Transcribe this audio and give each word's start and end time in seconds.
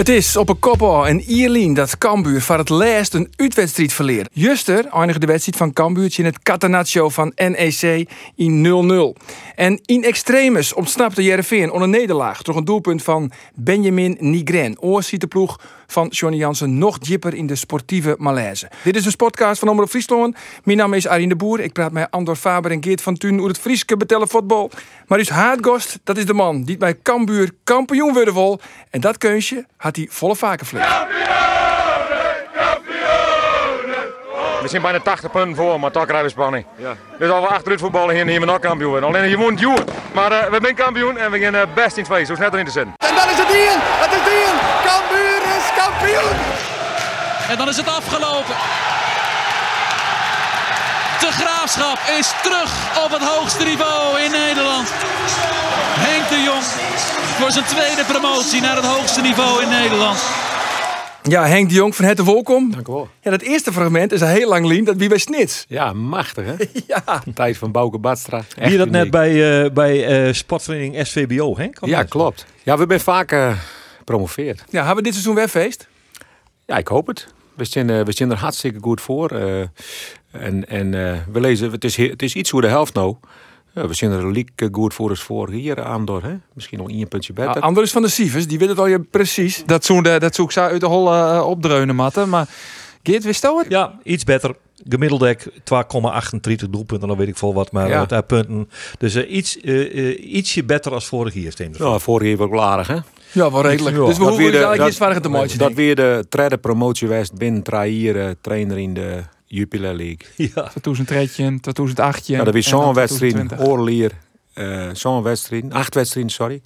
Het 0.00 0.08
is 0.08 0.36
op 0.36 0.48
een 0.48 0.58
koppel 0.58 1.06
en 1.06 1.20
Ierlien 1.20 1.74
dat 1.74 1.98
Cambuur 1.98 2.42
voor 2.42 2.58
het 2.58 2.68
laatst 2.68 3.14
een 3.14 3.32
uitwedstrijd 3.36 3.92
verleert. 3.92 4.28
Juster 4.32 4.86
eindigde 4.86 5.20
de 5.20 5.26
wedstrijd 5.26 5.58
van 5.58 5.72
Cambuurtje 5.72 6.22
in 6.22 6.28
het 6.28 6.42
Catenaccio 6.42 7.08
van 7.08 7.32
NEC 7.36 8.08
in 8.34 9.14
0-0. 9.18 9.22
En 9.54 9.80
in 9.84 10.04
extremis 10.04 10.72
ontsnapte 10.72 11.22
Jereveen 11.22 11.70
onder 11.70 11.88
nederlaag 11.88 12.42
door 12.42 12.56
een 12.56 12.64
doelpunt 12.64 13.02
van 13.02 13.30
Benjamin 13.54 14.16
Nigren. 14.20 14.80
Oorziet 14.80 15.20
de 15.20 15.26
ploeg 15.26 15.60
van 15.90 16.08
Johnny 16.08 16.38
Jansen 16.38 16.78
nog 16.78 16.98
dieper 16.98 17.34
in 17.34 17.46
de 17.46 17.54
sportieve 17.54 18.14
malaise. 18.18 18.70
Dit 18.82 18.96
is 18.96 19.04
de 19.04 19.16
podcast 19.16 19.58
van 19.58 19.68
Omroep 19.68 19.88
Friesland. 19.88 20.36
Mijn 20.64 20.76
naam 20.78 20.94
is 20.94 21.08
Arine 21.08 21.28
de 21.28 21.36
Boer. 21.36 21.60
Ik 21.60 21.72
praat 21.72 21.92
met 21.92 22.10
Andor 22.10 22.36
Faber 22.36 22.70
en 22.70 22.82
Geert 22.82 23.02
van 23.02 23.16
Thun 23.16 23.36
over 23.36 23.48
het 23.48 23.58
Frieske 23.58 23.96
betellen 23.96 24.28
voetbal. 24.28 24.70
Maar 25.06 25.18
dus 25.18 25.28
Haatgost, 25.28 25.98
dat 26.04 26.16
is 26.16 26.26
de 26.26 26.34
man 26.34 26.62
die 26.62 26.76
bij 26.76 26.98
Cambuur 27.02 27.50
kampioen 27.64 28.12
worden 28.12 28.34
wil. 28.34 28.60
En 28.90 29.00
dat 29.00 29.18
keunsje 29.18 29.66
had 29.76 29.96
hij 29.96 30.06
volle 30.10 30.36
vaker 30.36 30.66
vlees. 30.66 30.86
We 34.62 34.68
zijn 34.68 34.82
bijna 34.82 35.00
80 35.00 35.30
punten 35.30 35.56
voor, 35.56 35.80
maar 35.80 35.90
toch 35.90 36.04
krijgen 36.04 36.24
we 36.26 36.30
spanning. 36.30 36.66
Dus 37.18 37.30
als 37.30 37.48
we 37.48 37.54
achteruit 37.54 37.80
voetballen 37.80 38.14
hier, 38.14 38.26
hier 38.26 38.40
we 38.40 38.46
nog 38.46 38.58
kampioen. 38.58 39.04
Alleen 39.04 39.28
je 39.28 39.36
moet 39.36 39.58
duwen. 39.58 39.84
Maar 40.14 40.32
eh, 40.32 40.50
we 40.50 40.58
zijn 40.62 40.74
kampioen 40.74 41.18
en 41.18 41.30
we 41.30 41.38
gaan 41.38 41.54
eh, 41.54 41.62
best 41.74 41.96
in 41.96 42.06
feest. 42.06 42.26
Zo 42.26 42.34
snel 42.34 42.50
erin 42.52 42.64
te 42.64 42.70
zitten. 42.70 42.92
En 42.96 43.14
dan 43.14 43.28
is 43.28 43.38
het 43.38 43.48
hier! 43.48 43.76
Het 43.76 44.12
is 44.12 44.32
hier! 44.32 44.69
Kampioen! 46.10 46.38
En 47.48 47.56
dan 47.56 47.68
is 47.68 47.76
het 47.76 47.86
afgelopen. 47.86 48.54
De 51.20 51.30
Graafschap 51.30 51.98
is 52.18 52.32
terug 52.42 53.04
op 53.04 53.10
het 53.10 53.22
hoogste 53.22 53.64
niveau 53.64 54.20
in 54.20 54.30
Nederland. 54.30 54.88
Henk 56.06 56.28
de 56.28 56.42
Jong 56.42 56.62
voor 57.38 57.50
zijn 57.50 57.64
tweede 57.64 58.04
promotie 58.04 58.60
naar 58.60 58.76
het 58.76 58.84
hoogste 58.84 59.20
niveau 59.20 59.62
in 59.62 59.68
Nederland. 59.68 60.18
Ja, 61.22 61.46
Henk 61.46 61.68
de 61.68 61.74
Jong 61.74 61.96
van 61.96 62.04
Hette 62.04 62.24
welkom. 62.24 62.70
Dank 62.70 62.88
u 62.88 62.92
wel. 62.92 63.08
Ja, 63.20 63.30
dat 63.30 63.40
eerste 63.40 63.72
fragment 63.72 64.12
is 64.12 64.20
een 64.20 64.28
heel 64.28 64.48
lang 64.48 64.66
lien. 64.66 64.84
Dat 64.84 64.96
wie 64.96 65.08
bij 65.08 65.18
Snits. 65.18 65.64
Ja, 65.68 65.92
machtig 65.92 66.44
hè? 66.44 66.54
Ja. 66.86 67.22
Tijd 67.34 67.56
van 67.56 67.72
Bouke 67.72 67.98
Badstra. 67.98 68.42
Wie 68.56 68.78
dat 68.78 68.90
net 68.90 69.10
bij, 69.10 69.62
eh 69.64 69.70
bij 69.70 70.26
eh, 70.26 70.32
sportvereniging 70.32 71.06
SVBO, 71.06 71.56
hè? 71.56 71.68
Kan 71.68 71.88
Ja, 71.88 72.02
klopt. 72.02 72.46
Ja, 72.62 72.76
we 72.78 72.84
zijn 72.88 73.00
vaak 73.00 73.32
eh, 73.32 73.52
gepromoveerd. 73.98 74.64
Ja, 74.68 74.78
hebben 74.78 74.96
we 74.96 75.02
dit 75.02 75.12
seizoen 75.12 75.34
weer 75.34 75.48
feest? 75.48 75.88
Ja, 76.70 76.76
ik 76.76 76.88
hoop 76.88 77.06
het. 77.06 77.26
We 77.54 77.64
zijn, 77.64 77.90
eh, 77.90 78.00
we 78.04 78.12
zijn 78.12 78.30
er 78.30 78.36
hartstikke 78.36 78.78
goed 78.80 79.00
voor. 79.00 79.30
eh, 79.30 79.60
en 80.30 80.68
en 80.68 80.94
eh, 81.12 81.18
we 81.32 81.40
lezen, 81.40 81.70
het 81.70 81.84
is, 81.84 81.96
he- 81.96 82.08
het 82.08 82.22
is 82.22 82.34
iets 82.34 82.50
hoe 82.50 82.60
de 82.60 82.66
helft 82.68 82.94
nou. 82.94 83.14
Ja, 83.74 83.86
we 83.88 83.94
zijn 83.94 84.10
er 84.10 84.30
liek 84.32 84.50
goed 84.72 84.94
voor 84.94 85.08
als 85.10 85.22
vorig 85.22 85.62
jaar 85.62 85.82
aan 85.84 86.04
door. 86.04 86.22
Hè? 86.22 86.34
Misschien 86.54 86.78
nog 86.78 86.90
één 86.90 87.08
puntje 87.08 87.32
Ja, 87.36 87.46
beter. 87.46 87.62
Anders 87.62 87.90
van 87.92 88.02
de 88.02 88.08
Sivers, 88.08 88.46
die 88.46 88.58
weet 88.58 88.68
het 88.68 88.78
al 88.78 88.86
je 88.86 89.00
precies. 89.00 89.62
Dat 89.66 89.84
zoek, 89.84 90.04
dat 90.04 90.34
zoek 90.34 90.52
ze 90.52 90.60
uit 90.60 90.80
de 90.80 90.86
hol 90.86 91.06
opdreunen, 91.44 91.94
matten. 91.94 92.28
Maar 92.28 92.48
Geert, 93.02 93.24
wist 93.24 93.42
je 93.42 93.56
het? 93.58 93.66
Ja, 93.70 93.98
iets 94.02 94.24
beter. 94.24 94.54
Gemiddelde 94.88 95.36
2,38 95.64 96.70
doelpunten, 96.70 97.08
dan 97.08 97.16
weet 97.16 97.28
ik 97.28 97.36
vol 97.36 97.54
wat, 97.54 97.72
maar 97.72 97.88
Ja. 97.88 98.06
wat, 98.06 98.26
punten. 98.26 98.68
Dus 98.98 99.16
iets, 99.26 99.60
eh, 99.60 100.08
eh, 100.10 100.34
ietsje 100.34 100.64
beter 100.64 100.92
als 100.92 101.06
vorig 101.06 101.34
jaar, 101.34 101.52
Steem. 101.52 101.72
Nou, 101.78 102.00
vorig 102.00 102.28
jaar 102.28 102.36
was 102.36 102.48
wel 102.50 102.62
aardig 102.62 102.86
hè? 102.86 102.96
Ja, 103.32 103.50
wel 103.50 103.62
redelijk. 103.62 103.96
Ja. 103.96 104.04
Dus 104.04 104.12
we 104.18 104.18
Dat 104.18 104.28
hoeven 104.28 104.36
weer 104.36 104.50
dus 104.52 104.60
de- 104.60 104.66
eigenlijk 104.66 104.90
dat- 104.90 104.98
waren 104.98 105.14
het 105.16 105.24
een 105.24 105.30
maatje. 105.30 105.58
Dat 105.58 105.72
weer 105.72 105.94
de 105.96 106.26
derde 106.28 106.58
promotie 106.58 107.08
was 107.08 107.30
binnen 107.32 107.62
Traïer, 107.62 108.34
trainer 108.40 108.78
in 108.78 108.94
de 108.94 109.22
Jupiler 109.46 109.94
League. 109.94 110.18
Ja. 110.36 110.62
2013, 110.68 111.60
2018. 111.60 112.36
Ja, 112.36 112.44
dat 112.44 112.54
is 112.54 112.68
zo'n 112.68 112.94
wedstrijd, 112.94 113.32
2020. 113.32 113.68
oorlier, 113.68 114.12
eh 114.54 114.88
zo'n 114.92 115.22
wedstrijd, 115.22 115.64
acht 115.72 115.94
wedstrijden, 115.94 116.32
sorry. 116.32 116.60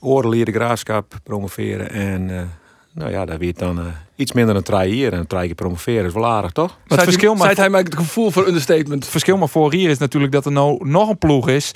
Oorlier 0.00 0.44
de 0.44 0.52
graafschap 0.52 1.14
promoveren 1.22 1.90
en 1.90 2.30
eh, 2.30 2.42
nou 2.92 3.10
ja, 3.10 3.24
dat 3.24 3.38
werd 3.38 3.58
dan 3.58 3.78
eh, 3.78 3.84
iets 4.16 4.32
minder 4.32 4.54
dan 4.54 4.62
drie 4.62 4.96
jaar 4.96 5.12
en 5.12 5.26
keer 5.26 5.54
promoveren 5.54 6.06
is 6.06 6.12
wel 6.12 6.26
aardig, 6.26 6.50
toch? 6.52 6.78
Maar 6.88 6.98
het 6.98 7.06
verschil 7.06 7.34
maar, 7.34 7.44
Zijt 7.44 7.56
hij 7.56 7.70
mij 7.70 7.80
het 7.80 7.94
gevoel 7.96 8.30
voor 8.30 8.46
understatement. 8.46 9.02
het 9.02 9.10
verschil 9.12 9.36
maar 9.36 9.48
voor 9.48 9.72
hier 9.72 9.90
is 9.90 9.98
natuurlijk 9.98 10.32
dat 10.32 10.46
er 10.46 10.52
nou 10.52 10.88
nog 10.88 11.08
een 11.08 11.18
ploeg 11.18 11.48
is 11.48 11.72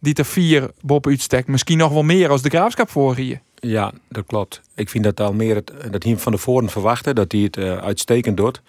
die 0.00 0.14
er 0.14 0.24
vier 0.24 0.70
boven 0.80 1.10
uitstekt. 1.10 1.48
Misschien 1.48 1.78
nog 1.78 1.92
wel 1.92 2.02
meer 2.02 2.30
als 2.30 2.42
de 2.42 2.48
graafschap 2.48 2.90
voor 2.90 3.16
hier. 3.16 3.40
Ja, 3.64 3.92
dat 4.08 4.24
klopt. 4.26 4.60
Ik 4.74 4.88
vind 4.88 5.04
dat 5.04 5.20
Almere 5.20 5.54
het, 5.54 5.92
dat 5.92 6.02
hij 6.02 6.16
van 6.16 6.32
tevoren 6.32 6.68
verwachten 6.68 7.14
dat 7.14 7.32
hij 7.32 7.40
het 7.40 7.56
eh, 7.56 7.76
uitstekend 7.76 8.36
doet. 8.36 8.62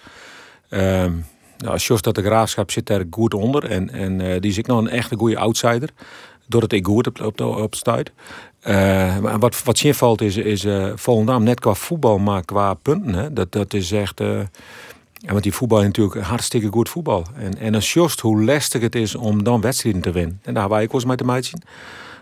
Ehm 0.70 1.14
nou, 1.58 1.80
dat 2.02 2.16
de 2.16 2.24
graafschap 2.24 2.72
zit 2.72 2.88
daar 2.88 3.04
goed 3.10 3.34
onder 3.34 3.66
en, 3.66 3.90
en 3.90 4.22
eh, 4.22 4.42
die 4.42 4.52
is 4.52 4.58
ik 4.58 4.68
nog 4.68 4.80
een 4.80 4.90
echte 4.90 5.16
goede 5.16 5.38
outsider. 5.38 5.90
Doordat 6.48 6.72
ik 6.72 6.86
goed 6.86 7.22
op, 7.22 7.42
op, 7.42 7.76
stuit. 7.76 8.12
Eh, 8.60 8.74
maar 9.18 9.40
wat, 9.40 9.64
wat 9.64 9.78
zin 9.78 9.94
valt 9.94 10.22
is, 10.22 10.38
is 10.38 10.66
Volendam 10.96 11.44
net 11.44 11.60
qua 11.60 11.74
voetbal, 11.74 12.18
maar 12.18 12.46
qua 12.46 12.74
punten. 12.74 13.14
Hè, 13.14 13.34
dat, 13.34 13.52
dat 13.52 13.74
is 13.74 13.92
echt... 13.92 14.20
want 15.28 15.44
die 15.44 15.54
voetbal 15.54 15.80
is 15.80 15.86
natuurlijk 15.86 16.22
hartstikke 16.22 16.68
goed 16.68 16.90
voetbal. 16.90 17.26
En, 17.36 17.58
en 17.58 17.76
als 17.76 17.94
Jost 17.94 18.20
hoe 18.20 18.44
lastig 18.44 18.82
het 18.82 18.96
is 18.96 19.16
om 19.16 19.44
dan 19.44 19.62
wedstrijden 19.62 20.02
te 20.02 20.12
winnen. 20.12 20.40
En 20.44 20.54
daar 20.54 20.70
wij 20.70 20.84
ook 20.84 20.92
wel 20.92 21.02
eens 21.02 21.26
mee 21.26 21.42
te 21.42 21.48
zien. 21.48 21.62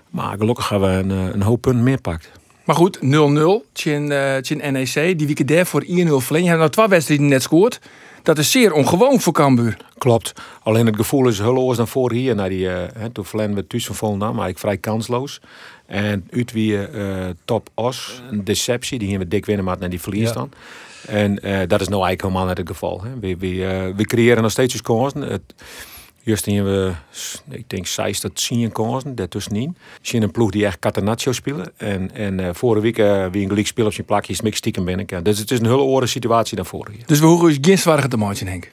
Maar 0.09 0.37
gelukkig 0.37 0.69
hebben 0.69 1.07
we 1.07 1.13
een, 1.13 1.33
een 1.33 1.41
hoop 1.41 1.61
punten 1.61 1.83
meer 1.83 2.01
pakt. 2.01 2.31
Maar 2.63 2.75
goed, 2.75 2.99
0-0. 3.01 3.65
Tjen, 3.71 4.11
eh, 4.11 4.37
tjen 4.41 4.73
NEC. 4.73 5.17
Die 5.17 5.27
weken 5.27 5.45
daarvoor 5.45 5.83
1-0 5.87 6.19
verlenging. 6.19 6.51
Je 6.51 6.57
hebt 6.57 6.57
nou 6.59 6.69
twee 6.69 6.87
wedstrijden 6.87 7.27
net 7.27 7.41
scoort. 7.41 7.79
Dat 8.23 8.37
is 8.37 8.51
zeer 8.51 8.73
ongewoon 8.73 9.19
voor 9.21 9.33
Cambuur. 9.33 9.77
Klopt. 9.97 10.33
Alleen 10.63 10.85
het 10.85 10.95
gevoel 10.95 11.27
is 11.27 11.39
heel 11.39 11.57
anders 11.57 11.77
dan 11.77 11.87
voor 11.87 12.11
hier. 12.11 12.35
Naar 12.35 12.49
die, 12.49 12.69
eh, 12.69 12.83
hè, 12.97 13.09
toen 13.09 13.25
verleden 13.25 13.55
we 13.55 13.81
van 13.81 13.95
Volendam, 13.95 14.35
maar 14.35 14.49
ik 14.49 14.57
vrij 14.57 14.77
kansloos. 14.77 15.41
En 15.85 16.27
uit 16.31 16.51
wie 16.51 16.87
eh, 16.87 17.29
top 17.45 17.69
os, 17.73 18.21
een 18.31 18.43
deceptie, 18.43 18.97
die 18.97 19.07
gingen 19.07 19.23
we 19.23 19.27
dik 19.27 19.45
winnen, 19.45 19.65
maar 19.65 19.77
naar 19.79 19.89
die 19.89 20.01
verlies 20.01 20.27
Ja. 20.27 20.33
dan. 20.33 20.51
En 21.07 21.39
eh, 21.41 21.67
dat 21.67 21.81
is 21.81 21.87
nou 21.87 22.03
eigenlijk 22.05 22.21
helemaal 22.21 22.45
net 22.45 22.57
het 22.57 22.67
geval. 22.67 23.01
Hè. 23.03 23.19
We, 23.19 23.37
we, 23.37 23.93
we 23.95 24.05
creëren 24.05 24.41
nog 24.41 24.51
steeds 24.51 24.81
kansen. 24.81 25.21
Het, 25.21 25.41
Juist 26.25 26.45
hebben 26.45 26.87
we, 27.49 27.55
ik 27.55 27.69
denk, 27.69 27.87
zes 27.87 28.19
tot 28.19 28.47
tien 28.47 28.71
kansen, 28.71 29.15
daartussenin. 29.15 29.77
Je 30.01 30.21
een 30.21 30.31
ploeg 30.31 30.51
die 30.51 30.65
echt 30.65 30.79
Catenaccio 30.79 31.31
spelen. 31.31 31.71
En, 31.77 32.11
en 32.13 32.39
eh, 32.39 32.49
vorige 32.53 32.81
week 32.81 32.97
eh 32.97 33.25
wie 33.31 33.41
een 33.41 33.49
gelijk 33.49 33.67
speel 33.67 33.85
op 33.85 33.93
zijn 33.93 34.05
plakje, 34.05 34.33
is 34.33 34.41
niks 34.41 34.57
stiekem 34.57 34.85
binnen. 34.85 35.23
Dus 35.23 35.39
het 35.39 35.51
is 35.51 35.59
een 35.59 35.65
hele 35.65 35.81
andere 35.81 36.07
situatie 36.07 36.55
dan 36.55 36.65
vorig 36.65 36.95
jaar. 36.97 37.07
Dus 37.07 37.19
we 37.19 37.25
hoeven 37.25 37.47
dus 37.47 37.57
geen 37.61 37.77
zwaarder 37.77 38.09
te 38.09 38.17
maken, 38.17 38.47
Henk. 38.47 38.71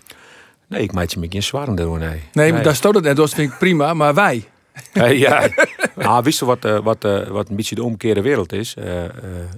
Nee, 0.67 0.83
ik 0.83 0.93
maak 0.93 1.09
je 1.09 1.21
me 1.21 1.27
geen 1.31 1.43
zwaar 1.43 1.75
doen, 1.75 1.99
nee. 1.99 2.21
Nee, 2.33 2.53
maar 2.53 2.63
daar 2.63 2.75
stoot 2.75 2.95
het 2.95 3.05
net. 3.05 3.17
Dat 3.17 3.35
vind 3.35 3.53
ik 3.53 3.59
prima. 3.59 3.95
Maar 3.95 4.15
wij. 4.15 4.45
Eh, 4.93 5.19
ja. 5.19 5.49
nou, 5.97 6.23
wist 6.25 6.39
je 6.39 6.45
wat, 6.45 6.65
eh, 6.65 6.79
wat, 6.79 7.05
eh, 7.05 7.29
wat 7.29 7.49
een 7.49 7.57
beetje 7.57 7.75
de 7.75 7.83
omgekeerde 7.83 8.23
wereld 8.23 8.53
is? 8.53 8.75
Eh, 8.75 9.05
eh, 9.05 9.11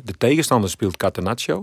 de 0.05 0.15
tegenstander 0.19 0.71
speelt 0.71 0.97
Catenaccio. 0.97 1.63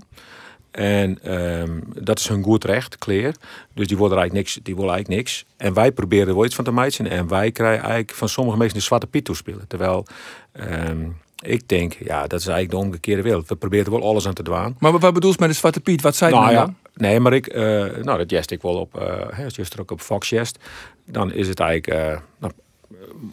En 0.72 1.20
ehm, 1.24 1.80
dat 1.94 2.20
is 2.20 2.28
hun 2.28 2.44
goed 2.44 2.64
recht, 2.64 2.98
clear. 2.98 3.34
Dus 3.74 3.88
die 3.88 3.98
worden 3.98 4.18
eigenlijk 4.18 4.48
niks. 4.48 4.60
Die 4.64 4.76
willen 4.76 4.92
eigenlijk 4.92 5.22
niks. 5.22 5.46
En 5.58 5.74
wij 5.74 5.92
proberen 5.92 6.28
er 6.28 6.36
wel 6.36 6.46
iets 6.46 6.56
van 6.56 6.64
te 6.64 6.72
maken. 6.72 7.10
En 7.10 7.28
wij 7.28 7.52
krijgen 7.52 7.82
eigenlijk 7.82 8.14
van 8.14 8.30
sommige 8.30 8.58
mensen 8.58 8.78
de 8.78 8.84
zwarte 8.84 9.08
piet 9.08 9.26
toespelen. 9.26 9.68
Terwijl 9.68 10.06
ehm, 10.52 11.08
ik 11.42 11.68
denk, 11.68 11.94
ja, 11.94 12.28
dat 12.28 12.40
is 12.40 12.48
eigenlijk 12.48 12.70
de 12.70 12.86
omgekeerde 12.88 13.22
wereld. 13.22 13.48
We 13.48 13.56
proberen 13.56 13.86
er 13.86 13.92
wel 13.92 14.04
alles 14.04 14.28
aan 14.28 14.34
te 14.34 14.44
doen. 14.44 14.76
Maar 14.80 15.00
wat 15.00 15.14
bedoel 15.14 15.32
je 15.32 15.38
met 15.40 15.50
de 15.50 15.56
Zwarte 15.56 15.80
Piet? 15.80 16.02
Wat 16.02 16.16
zei 16.16 16.34
je 16.34 16.40
Nou 16.40 16.52
nou 16.52 16.60
ja, 16.60 16.66
dan? 16.66 16.92
nee, 16.94 17.20
maar 17.20 17.34
ik, 17.34 17.48
eh, 17.48 17.64
nou 18.04 18.18
dat 18.18 18.30
jest 18.30 18.52
ik 18.52 18.62
wel 18.62 18.76
op, 18.76 18.98
eh 18.98 19.44
als 19.44 19.56
je 19.56 19.64
er 19.74 19.82
ook 19.82 19.92
op 19.92 20.02
Fox 20.02 20.30
jest, 20.30 20.60
dan 21.06 21.34
is 21.34 21.48
het 21.48 21.60
eigenlijk 21.60 22.02
eh, 22.02 22.20
nou, 22.40 22.54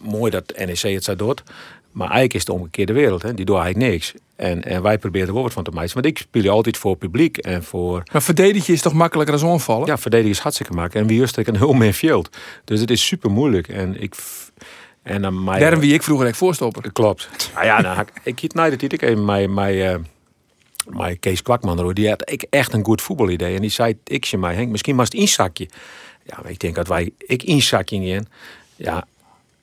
mooi 0.02 0.30
dat 0.30 0.52
NEC 0.56 0.78
het 0.78 1.04
zo 1.04 1.16
doet. 1.16 1.42
Maar 1.90 2.06
eigenlijk 2.10 2.34
is 2.34 2.40
het 2.40 2.48
de 2.48 2.52
omgekeerde 2.52 2.92
wereld, 2.92 3.22
hè. 3.22 3.34
die 3.34 3.44
doet 3.44 3.56
eigenlijk 3.56 3.90
niks. 3.92 4.14
En, 4.36 4.64
en 4.64 4.82
wij 4.82 4.98
proberen 4.98 5.28
er 5.28 5.34
wel 5.34 5.42
wat 5.42 5.52
van 5.52 5.64
te 5.64 5.70
maken. 5.70 5.94
Want 5.94 6.06
ik 6.06 6.18
speel 6.18 6.50
altijd 6.50 6.76
voor 6.76 6.96
publiek 6.96 7.36
en 7.36 7.64
voor... 7.64 8.02
Maar 8.12 8.22
verdedigen 8.22 8.74
is 8.74 8.82
toch 8.82 8.92
makkelijker 8.92 9.38
dan 9.38 9.48
onvallen? 9.48 9.86
Ja, 9.86 9.98
verdedigen 9.98 10.32
is 10.32 10.38
hartstikke 10.38 10.72
maken. 10.72 11.00
En 11.00 11.06
wie 11.06 11.16
juist 11.16 11.36
een 11.36 11.56
heel 11.56 11.72
meer 11.72 11.92
veld. 11.92 12.36
Dus 12.64 12.80
het 12.80 12.90
is 12.90 13.06
super 13.06 13.30
moeilijk. 13.30 13.68
En 13.68 14.02
ik... 14.02 14.14
En 15.02 15.22
dan 15.22 15.44
mij, 15.44 15.58
Daarom 15.58 15.80
wie 15.80 15.94
ik 15.94 16.02
vroeger 16.02 16.26
echt 16.26 16.36
voorstopper. 16.36 16.92
Klopt. 16.92 17.28
Nou 17.54 17.66
ja, 17.66 17.80
nou, 17.80 18.06
ik 18.22 18.40
hiet 18.40 18.54
naar 18.54 18.70
de 18.70 18.76
titel. 18.76 18.98
Ik 18.98 19.10
even 19.10 19.24
mijn, 19.24 19.54
mijn, 19.54 19.80
eh, 19.80 19.96
mijn 20.88 21.18
Kees 21.18 21.42
Kwakman, 21.42 21.78
hoor, 21.78 21.94
die 21.94 22.08
had 22.08 22.30
ik 22.30 22.46
echt 22.50 22.72
een 22.72 22.84
goed 22.84 23.02
voetbalidee. 23.02 23.54
En 23.54 23.60
die 23.60 23.70
zei, 23.70 23.98
ik 24.04 24.24
je 24.24 24.38
mij, 24.38 24.54
Henk, 24.54 24.70
misschien 24.70 24.96
was 24.96 25.08
het 25.08 25.14
inzakje. 25.14 25.68
Ja, 26.22 26.38
maar 26.42 26.50
ik 26.50 26.58
denk 26.58 26.74
dat 26.74 26.88
wij, 26.88 27.10
ik 27.18 27.42
inzakje 27.42 27.96
in. 27.96 28.26
Ja, 28.76 29.06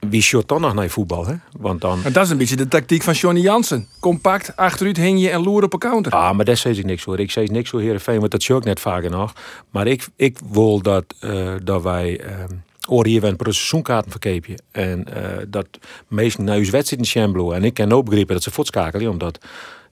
wie 0.09 0.21
shot 0.21 0.47
dan 0.47 0.61
nog 0.61 0.73
naar 0.73 0.89
voetbal, 0.89 1.25
hè? 1.25 1.35
Want 1.59 1.81
dan... 1.81 2.01
Maar 2.01 2.11
dat 2.11 2.23
is 2.25 2.29
een 2.29 2.38
beetje 2.38 2.55
de 2.55 2.67
tactiek 2.67 3.01
van 3.01 3.13
Johnny 3.13 3.41
Jansen. 3.41 3.88
Compact, 4.00 4.55
achteruit 4.55 4.97
hing 4.97 5.21
je 5.21 5.29
en 5.29 5.44
loer 5.44 5.63
op 5.63 5.73
een 5.73 5.79
counter. 5.79 6.11
Ah, 6.11 6.35
maar 6.35 6.45
daar 6.45 6.57
zei 6.57 6.77
ik 6.77 6.85
niks 6.85 7.03
hoor. 7.03 7.19
Ik 7.19 7.31
zei 7.31 7.47
niks 7.47 7.69
voor 7.69 7.81
Heerenveen, 7.81 8.19
want 8.19 8.31
dat 8.31 8.44
zie 8.44 8.55
ik 8.55 8.63
net 8.63 8.79
vaker 8.79 9.09
nog. 9.09 9.33
Maar 9.69 9.88
ik, 9.88 10.07
ik 10.15 10.38
wil 10.51 10.81
dat, 10.81 11.05
eh, 11.19 11.53
dat 11.63 11.83
wij 11.83 12.19
ehm, 12.19 12.55
Oor 12.89 13.05
hier 13.05 13.23
een 13.23 13.38
seizoenkaarten 13.39 14.11
verkeepje. 14.11 14.57
En 14.71 15.05
uh, 15.09 15.23
dat 15.47 15.67
meesten 16.07 16.44
naar 16.44 16.57
uw 16.57 16.69
wedstrijd 16.69 17.01
in 17.01 17.05
Chamblo. 17.05 17.51
En 17.51 17.63
ik 17.63 17.73
kan 17.73 17.91
ook 17.91 18.05
begrijpen 18.05 18.33
dat 18.33 18.44
ze 18.44 18.51
voetskakelen, 18.51 19.09
omdat 19.09 19.39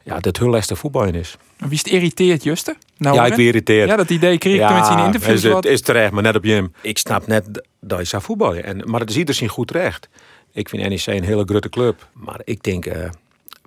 ja, 0.03 0.19
dat 0.19 0.37
heel 0.37 0.49
lastig 0.49 0.77
voetbal 0.77 1.13
is. 1.13 1.37
Wie 1.57 1.71
is 1.71 1.77
het 1.77 1.87
irriteert, 1.87 2.43
Juste? 2.43 2.75
Nou, 2.97 3.15
ja, 3.15 3.25
ik 3.25 3.35
ben 3.35 3.45
irriteerd. 3.45 3.89
Ja, 3.89 3.95
dat 3.95 4.09
idee 4.09 4.37
kreeg 4.37 4.53
ik 4.53 4.59
ja, 4.59 4.75
met 4.75 4.85
zijn 4.85 5.05
interviews. 5.05 5.43
Is, 5.43 5.53
het 5.53 5.65
is 5.65 5.81
terecht, 5.81 6.11
maar 6.11 6.23
net 6.23 6.35
op 6.35 6.43
je. 6.43 6.69
Ik 6.81 6.97
snap 6.97 7.27
net 7.27 7.67
dat 7.79 7.99
je 7.99 8.05
zou 8.05 8.23
voetballen. 8.23 8.63
En, 8.63 8.81
maar 8.85 8.99
het 8.99 9.09
is 9.09 9.17
ieder 9.17 9.35
zien 9.35 9.47
goed 9.47 9.71
recht. 9.71 10.09
Ik 10.53 10.69
vind 10.69 10.89
NEC 10.89 11.05
een 11.05 11.23
hele 11.23 11.43
grote 11.45 11.69
club. 11.69 12.07
Maar 12.13 12.41
ik 12.43 12.63
denk, 12.63 12.85
uh, 12.85 13.09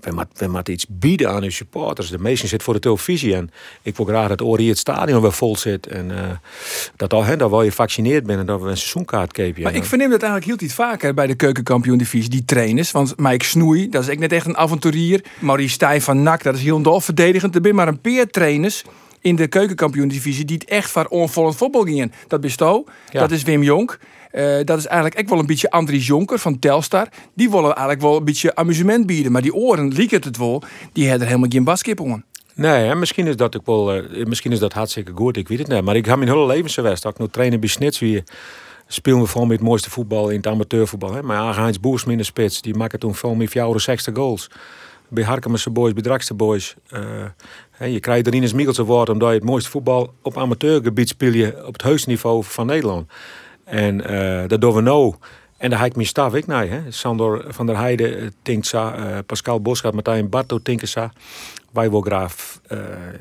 we 0.05 0.47
moeten 0.47 0.73
iets 0.73 0.87
bieden 0.89 1.31
aan 1.31 1.43
uw 1.43 1.51
supporters. 1.51 2.11
De 2.11 2.19
meesten 2.19 2.49
zitten 2.49 2.65
voor 2.67 2.75
de 2.75 2.81
televisie. 2.81 3.35
En 3.35 3.51
ik 3.83 3.97
wil 3.97 4.06
graag 4.06 4.29
dat 4.29 4.43
Ori 4.43 4.69
het 4.69 4.79
stadion 4.79 5.21
weer 5.21 5.33
vol 5.33 5.56
zit. 5.56 5.87
En 5.87 6.11
uh, 6.11 6.19
dat 6.97 7.12
al 7.12 7.37
dat 7.37 7.51
wel 7.51 7.62
je 7.62 7.71
gevaccineerd 7.71 8.27
bent 8.27 8.41
en 8.41 8.47
dat 8.47 8.61
we 8.61 8.69
een 8.69 8.77
seizoenkaart 8.77 9.33
kepen. 9.33 9.62
Maar 9.62 9.75
ik 9.75 9.85
verneem 9.85 10.11
dat 10.11 10.23
eigenlijk 10.23 10.51
heel 10.51 10.67
iets 10.69 10.77
vaker 10.77 11.15
bij 11.15 11.27
de 11.27 11.35
keukenkampioen 11.35 11.99
divisie, 11.99 12.31
die 12.31 12.45
trainers. 12.45 12.91
Want 12.91 13.17
Mike 13.17 13.45
Snoei, 13.45 13.89
dat 13.89 14.03
is 14.03 14.09
ik 14.09 14.19
net 14.19 14.33
echt 14.33 14.47
een 14.47 14.56
avonturier. 14.56 15.25
Maurice 15.39 15.75
Stijn 15.75 16.03
van 16.03 16.23
NAC, 16.23 16.43
dat 16.43 16.55
is 16.55 16.62
heel 16.62 16.83
dol 16.83 17.01
verdedigend. 17.01 17.55
Er 17.55 17.61
zijn 17.62 17.75
maar 17.75 17.89
een 17.89 18.01
paar 18.01 18.27
trainers 18.27 18.85
in 19.21 19.37
de 19.37 19.47
keukenkampioen 19.47 20.09
divisie 20.09 20.45
die 20.45 20.56
het 20.56 20.69
echt 20.69 20.91
voor 20.91 21.06
onvollend 21.06 21.56
voetbal 21.56 21.83
gingen. 21.83 22.12
Dat 22.29 22.41
besto, 22.41 22.85
ja. 23.11 23.21
dat 23.21 23.31
is 23.31 23.43
Wim 23.43 23.62
Jonk. 23.62 23.99
Uh, 24.35 24.61
dat 24.65 24.79
is 24.79 24.87
eigenlijk 24.87 25.21
ook 25.21 25.29
wel 25.29 25.39
een 25.39 25.47
beetje 25.47 25.71
Andries 25.71 26.07
Jonker 26.07 26.39
van 26.39 26.59
Telstar. 26.59 27.09
Die 27.35 27.51
willen 27.51 27.65
eigenlijk 27.65 28.01
wel 28.01 28.17
een 28.17 28.25
beetje 28.25 28.55
amusement 28.55 29.07
bieden. 29.07 29.33
Maar 29.33 29.43
die 29.43 29.55
oren, 29.55 29.93
lieken 29.93 30.21
het 30.23 30.37
wel, 30.37 30.63
die 30.93 31.05
hebben 31.05 31.21
er 31.23 31.27
helemaal 31.27 31.51
geen 31.51 31.65
baskip 31.65 32.01
om. 32.01 32.25
Nee, 32.55 32.87
hè, 32.87 32.95
misschien 32.95 33.27
is 33.27 33.37
dat 33.37 33.57
ook 33.57 33.67
wel, 33.67 33.97
uh, 33.97 34.27
misschien 34.27 34.53
is 34.53 34.59
dat 34.59 34.73
hartstikke 34.73 35.13
goed, 35.15 35.37
ik 35.37 35.49
weet 35.49 35.59
het 35.59 35.69
niet. 35.69 35.83
Maar 35.83 35.97
ik 35.97 36.07
heb 36.07 36.17
mijn 36.17 36.31
hele 36.31 36.47
leven 36.47 36.71
geweest. 36.71 37.05
Ik 37.05 37.19
nu 37.19 37.29
trainen 37.29 37.61
bij 37.61 37.69
Snits 37.69 37.99
wie 37.99 38.23
spelen 38.87 39.21
we 39.21 39.27
vooral 39.27 39.47
met 39.47 39.59
het 39.59 39.67
mooiste 39.67 39.91
voetbal 39.91 40.29
in 40.29 40.37
het 40.37 40.47
amateurvoetbal. 40.47 41.13
Hè. 41.13 41.23
Maar 41.23 41.57
Heinz 41.57 41.79
Boers 41.79 42.05
in 42.05 42.17
de 42.17 42.25
spits, 42.25 42.63
die 42.63 42.75
maakte 42.75 42.99
toen 42.99 43.15
veel 43.15 43.37
jouw 43.37 43.79
sexte 43.79 44.15
goals. 44.15 44.51
Bij 45.09 45.25
Harkemse 45.25 45.71
boys, 45.71 45.93
bij 45.93 46.03
Drakste 46.03 46.35
boys. 46.35 46.75
Uh, 47.81 47.93
je 47.93 48.01
krijgt 48.01 48.27
erin 48.27 48.43
een 48.43 48.57
Mikkelse 48.57 48.85
woord 48.85 49.09
omdat 49.09 49.29
je 49.29 49.35
het 49.35 49.45
mooiste 49.45 49.71
voetbal 49.71 50.15
op 50.23 50.39
amateurgebied 50.39 51.09
speel 51.09 51.33
je 51.33 51.67
op 51.67 51.73
het 51.73 51.83
heusniveau 51.83 52.35
niveau 52.35 52.55
van 52.55 52.67
Nederland. 52.67 53.11
En 53.65 54.13
uh, 54.13 54.43
dat 54.47 54.61
doen 54.61 54.75
we 54.75 54.81
nou. 54.81 55.15
En 55.57 55.71
daar 55.71 55.79
heb 55.79 55.89
ik 55.89 55.95
mijn 55.95 56.09
staf 56.09 56.35
ik 56.35 56.47
naar. 56.47 56.69
Hè. 56.69 56.81
Sandor 56.89 57.45
van 57.49 57.67
der 57.67 57.79
Heijden 57.79 58.23
uh, 58.23 58.29
tinkt 58.43 58.67
sa, 58.67 58.97
uh, 58.99 59.19
Pascal 59.27 59.61
Boschat, 59.61 59.93
Martijn 59.93 60.29
Barto 60.29 60.59
tinken 60.63 60.89
sa. 60.89 61.13
Wij 61.73 61.91
wil 61.91 62.01
graag 62.01 62.35
uh, 62.73 62.79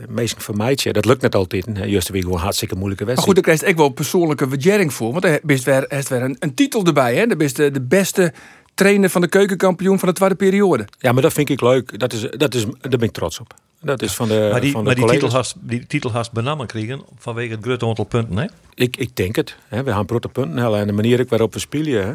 meestal 0.10 0.42
vermijden. 0.42 0.94
Dat 0.94 1.06
lukt 1.06 1.22
net 1.22 1.36
altijd. 1.36 1.66
Juist 1.74 2.10
weer 2.10 2.22
gewoon 2.22 2.40
hartstikke 2.40 2.76
moeilijke 2.76 3.06
wedstrijd. 3.06 3.36
Maar 3.36 3.44
goed, 3.44 3.46
daar 3.46 3.58
krijg 3.58 3.72
ook 3.72 3.80
wel 3.80 3.90
persoonlijke 3.90 4.48
waardering 4.48 4.94
voor. 4.94 5.12
Want 5.12 5.24
er 5.24 5.40
is 5.46 5.64
weer, 5.64 5.88
er 5.88 6.06
weer 6.10 6.22
een, 6.22 6.36
een, 6.40 6.54
titel 6.54 6.86
erbij. 6.86 7.16
Hè. 7.16 7.28
Dat 7.28 7.42
is 7.42 7.54
de, 7.54 7.72
de 7.72 7.82
beste 7.82 8.34
trainer 8.74 9.10
van 9.10 9.22
de 9.22 9.28
keukenkampioen 9.28 10.00
van 10.00 10.08
de 10.08 10.14
tweede 10.16 10.36
periode. 10.36 10.88
Ja, 11.00 11.12
maar 11.12 11.22
dat 11.22 11.34
vind 11.34 11.50
ik 11.50 11.62
leuk. 11.62 12.00
Dat 12.00 12.14
is, 12.14 12.22
dat 12.22 12.54
is, 12.54 12.66
daar 12.66 12.90
ben 12.90 13.02
ik 13.02 13.12
trots 13.12 13.40
op. 13.40 13.54
Dat 13.82 14.02
is 14.02 14.14
van 14.14 14.28
de 14.28 14.48
Maar 14.52 14.62
die, 14.62 14.72
van 14.72 14.80
de 14.80 14.86
maar 14.86 14.96
die 14.96 15.04
collega's. 15.04 15.24
titel 15.30 15.38
hast, 15.38 15.56
die 15.60 15.88
titel 15.88 16.12
hast 16.12 16.32
benamen 16.32 16.68
kregen 16.68 17.02
vanwege 17.18 17.54
het 17.54 17.64
grote 17.64 17.86
aantal 17.86 18.06
punten, 18.06 18.38
hè? 18.38 18.46
Ik, 18.76 18.98
ik 18.98 19.16
denk 19.16 19.36
het. 19.36 19.56
Hè. 19.68 19.84
We 19.84 19.92
gaan 19.92 20.08
grote 20.08 20.28
punten 20.30 20.58
halen. 20.58 20.80
En 20.80 20.88
de 20.88 20.94
manier 20.94 21.26
waarop 21.30 21.54
we 21.54 21.60
spelen. 21.60 22.08
Hè. 22.08 22.14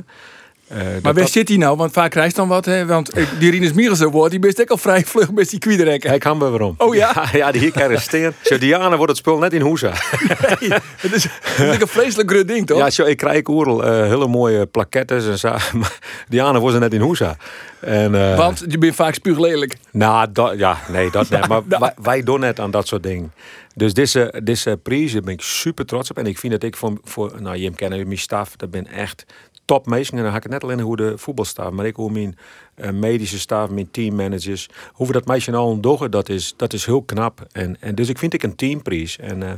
Uh, 0.72 0.78
Maar 0.78 1.02
dat- 1.02 1.14
waar 1.14 1.28
zit 1.28 1.48
hij 1.48 1.56
nou? 1.56 1.76
Want 1.76 1.92
vaak 1.92 2.10
krijgt 2.10 2.36
dan 2.36 2.48
wat. 2.48 2.64
Hè? 2.64 2.86
Want 2.86 3.10
eh, 3.10 3.24
die 3.38 3.50
Rinus 3.50 3.72
Mierelse 3.72 4.10
wordt, 4.10 4.30
die 4.30 4.38
best 4.40 4.60
ook 4.60 4.70
al 4.70 4.76
vrij 4.76 5.04
vlug 5.04 5.32
met 5.32 5.50
die 5.50 5.58
kwiederekken. 5.58 6.10
Kijk, 6.10 6.22
gaan 6.22 6.38
we 6.38 6.48
waarom. 6.48 6.74
Oh 6.78 6.94
ja? 6.94 7.24
Ja, 7.32 7.52
die 7.52 7.60
hier 7.60 7.72
arresteerd. 7.74 8.34
Zo, 8.48 8.58
Diana 8.58 8.96
wordt 8.96 9.08
het 9.10 9.16
spul 9.16 9.38
net 9.38 9.52
in 9.52 9.60
Hoesa. 9.60 9.92
Het 9.94 10.60
is, 10.60 10.68
het 11.02 11.12
is 11.12 11.80
een 11.80 11.88
vreselijk 11.88 12.30
groot 12.30 12.48
ding, 12.48 12.66
toch? 12.66 12.78
Ja, 12.78 12.90
zo, 12.90 13.04
ik 13.04 13.16
krijg 13.16 13.46
oerl 13.48 13.84
eh, 13.84 13.90
hele 14.08 14.26
mooie 14.26 14.66
plakettes 14.66 15.26
en 15.26 15.38
zo. 15.38 15.48
Maar 15.78 15.98
Diana 16.28 16.60
was 16.60 16.74
er 16.74 16.80
net 16.80 16.92
in 16.94 17.00
Hoesa. 17.00 17.36
En, 17.80 18.14
eh, 18.14 18.36
Want 18.36 18.64
je 18.68 18.78
bent 18.78 18.94
vaak 18.94 19.14
spuuglelijk. 19.14 19.76
Nou, 19.92 20.28
dat, 20.32 20.58
ja, 20.58 20.78
nee, 20.88 21.10
dat 21.10 21.30
niet. 21.30 21.48
Maar 21.48 21.62
wij, 21.68 21.92
wij 22.02 22.22
doen 22.22 22.40
net 22.40 22.60
aan 22.60 22.70
dat 22.70 22.86
soort 22.88 23.02
dingen. 23.02 23.32
Dus 23.74 23.94
deze, 23.94 24.40
deze 24.42 24.78
prijs, 24.82 25.12
daar 25.12 25.22
ben 25.22 25.32
ik 25.32 25.40
super 25.40 25.84
trots 25.86 26.10
op. 26.10 26.18
En 26.18 26.26
ik 26.26 26.38
vind 26.38 26.52
dat 26.52 26.62
ik 26.62 26.76
voor, 26.76 26.98
voor 27.04 27.32
nou, 27.40 27.56
je 27.56 27.70
kennen 27.74 28.06
mijn 28.06 28.18
staf, 28.18 28.56
dat 28.56 28.70
ben 28.70 28.86
echt 28.86 29.24
top. 29.68 29.86
En 29.92 30.04
dan 30.10 30.30
ga 30.30 30.36
ik 30.36 30.42
het 30.42 30.52
net 30.52 30.62
alleen 30.62 30.80
hoe 30.80 30.96
de 30.96 31.18
voetbalstaf, 31.18 31.70
maar 31.70 31.86
ik 31.86 31.96
hoe 31.96 32.10
mijn 32.10 32.36
eh, 32.74 32.90
medische 32.90 33.38
staf, 33.38 33.70
mijn 33.70 33.90
teammanagers, 33.90 34.68
hoe 34.92 35.06
we 35.06 35.12
dat 35.12 35.26
meisje 35.26 35.50
nou 35.50 35.80
doen, 35.80 36.10
dat 36.10 36.28
is, 36.28 36.54
dat 36.56 36.72
is 36.72 36.84
heel 36.84 37.02
knap. 37.02 37.46
En, 37.52 37.76
en 37.80 37.94
dus 37.94 38.08
ik 38.08 38.18
vind 38.18 38.34
ik 38.34 38.42
een 38.42 38.56
teamprijs. 38.56 39.18
En 39.18 39.42
eh, 39.42 39.52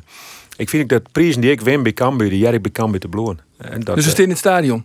ik 0.56 0.68
vind 0.68 0.82
ik 0.82 0.88
dat 0.88 1.12
prijzen 1.12 1.40
die 1.40 1.50
ik 1.50 1.60
win 1.60 1.82
bij 1.82 1.92
Cambuur, 1.92 2.30
die 2.30 2.38
jij 2.38 2.60
bij 2.60 2.70
Cambuur 2.70 3.00
te 3.00 3.08
bloeien. 3.08 3.38
En 3.56 3.80
dat, 3.80 3.94
Dus 3.94 4.04
eh, 4.04 4.10
staan 4.10 4.24
in 4.24 4.30
het 4.30 4.38
stadion. 4.38 4.84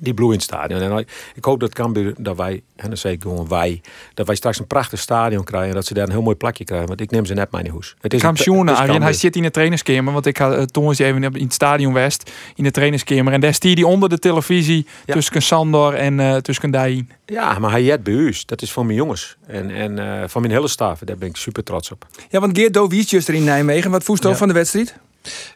Die 0.00 0.14
bloei 0.14 0.30
in 0.30 0.36
het 0.38 0.44
stadion. 0.44 0.80
En 0.80 0.98
ik- 1.34 1.44
hoop 1.44 1.60
dat 1.60 1.74
Cambuur, 1.74 2.14
dat 2.18 2.36
wij, 2.36 2.62
en 2.76 2.88
dan 2.88 2.96
zeg 2.96 3.12
ik 3.12 3.22
gewoon 3.22 3.48
wij, 3.48 3.80
dat 4.14 4.26
wij 4.26 4.36
straks 4.36 4.58
een 4.58 4.66
prachtig 4.66 4.98
stadion 5.00 5.44
krijgen. 5.44 5.68
En 5.68 5.74
dat 5.74 5.86
ze 5.86 5.94
daar 5.94 6.04
een 6.06 6.10
heel 6.12 6.22
mooi 6.22 6.36
plakje 6.36 6.64
krijgen. 6.64 6.88
Want 6.88 7.00
ik 7.00 7.10
neem 7.10 7.26
ze 7.26 7.34
net 7.34 7.50
mijn 7.50 7.68
hoes. 7.68 7.94
Het 8.00 8.14
is 8.14 8.22
een- 8.22 8.26
Kampioen, 8.26 8.66
het 8.66 8.76
is 8.76 8.82
Arjen, 8.82 9.02
hij 9.02 9.12
zit 9.12 9.36
in 9.36 9.42
de 9.42 9.50
trainerskamer. 9.50 10.12
Want 10.12 10.26
ik 10.26 10.36
had 10.36 10.56
uh, 10.56 10.62
toen 10.62 10.90
even 10.90 11.22
in 11.24 11.42
het 11.44 11.52
stadion 11.52 11.92
West 11.92 12.30
in 12.54 12.64
de 12.64 12.70
trainerskamer. 12.70 13.32
En 13.32 13.40
daar 13.40 13.54
stier 13.54 13.74
hij 13.74 13.82
onder 13.82 14.08
de 14.08 14.18
televisie 14.18 14.86
Ja. 15.06 15.14
tussen 15.14 15.42
Sandor 15.42 15.94
en 15.94 16.20
eh 16.20 16.36
tussen 16.36 16.70
Dain. 16.70 17.10
Ja, 17.26 17.58
maar 17.58 17.70
hij 17.70 17.82
jet 17.84 18.02
bij. 18.02 18.42
Dat 18.46 18.62
is 18.62 18.72
voor 18.72 18.84
mijn 18.86 18.96
jongens. 18.96 19.36
En, 19.46 19.70
en 19.70 19.98
eh, 19.98 20.28
van 20.28 20.40
mijn 20.40 20.52
hele 20.54 20.68
staf. 20.68 20.98
Daar 20.98 21.16
ben 21.16 21.28
ik 21.28 21.36
super 21.36 21.64
trots 21.64 21.90
op. 21.90 22.06
Ja, 22.30 22.40
want 22.40 22.58
Geert 22.58 22.74
Dovies 22.74 23.12
is 23.12 23.28
er 23.28 23.34
in 23.34 23.44
Nijmegen. 23.44 23.90
Wat 23.90 24.04
voest 24.04 24.22
je 24.22 24.28
Ja. 24.28 24.34
van 24.36 24.48
de 24.48 24.54
wedstrijd? 24.54 24.94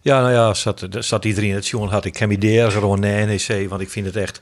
Ja, 0.03 0.21
nou 0.21 0.33
ja, 0.33 0.55
zat, 0.55 0.87
zat 0.91 1.25
iedereen 1.25 1.49
in 1.49 1.55
het 1.55 1.69
jongen 1.69 1.89
had 1.91 2.05
ik 2.05 2.17
hem 2.17 2.31
idee 2.31 2.71
gewoon 2.71 3.01
naar 3.01 3.27
NEC, 3.27 3.67
want 3.69 3.81
ik 3.81 3.91
vind 3.91 4.07
het 4.07 4.17
echt, 4.17 4.41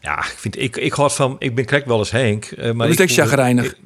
ja, 0.00 0.18
ik 0.18 0.34
vind, 0.38 0.58
ik, 0.60 0.76
ik 0.76 0.92
houd 0.92 1.12
van, 1.14 1.36
ik 1.38 1.54
ben 1.54 1.64
krijg 1.64 1.84
wel 1.84 1.98
eens 1.98 2.10
Henk, 2.10 2.44
eh, 2.44 2.72
maar 2.72 2.88
is 2.88 2.92
ik, 2.94 3.00
echt 3.00 3.12
chagrijnig. 3.12 3.64
Ik, 3.64 3.76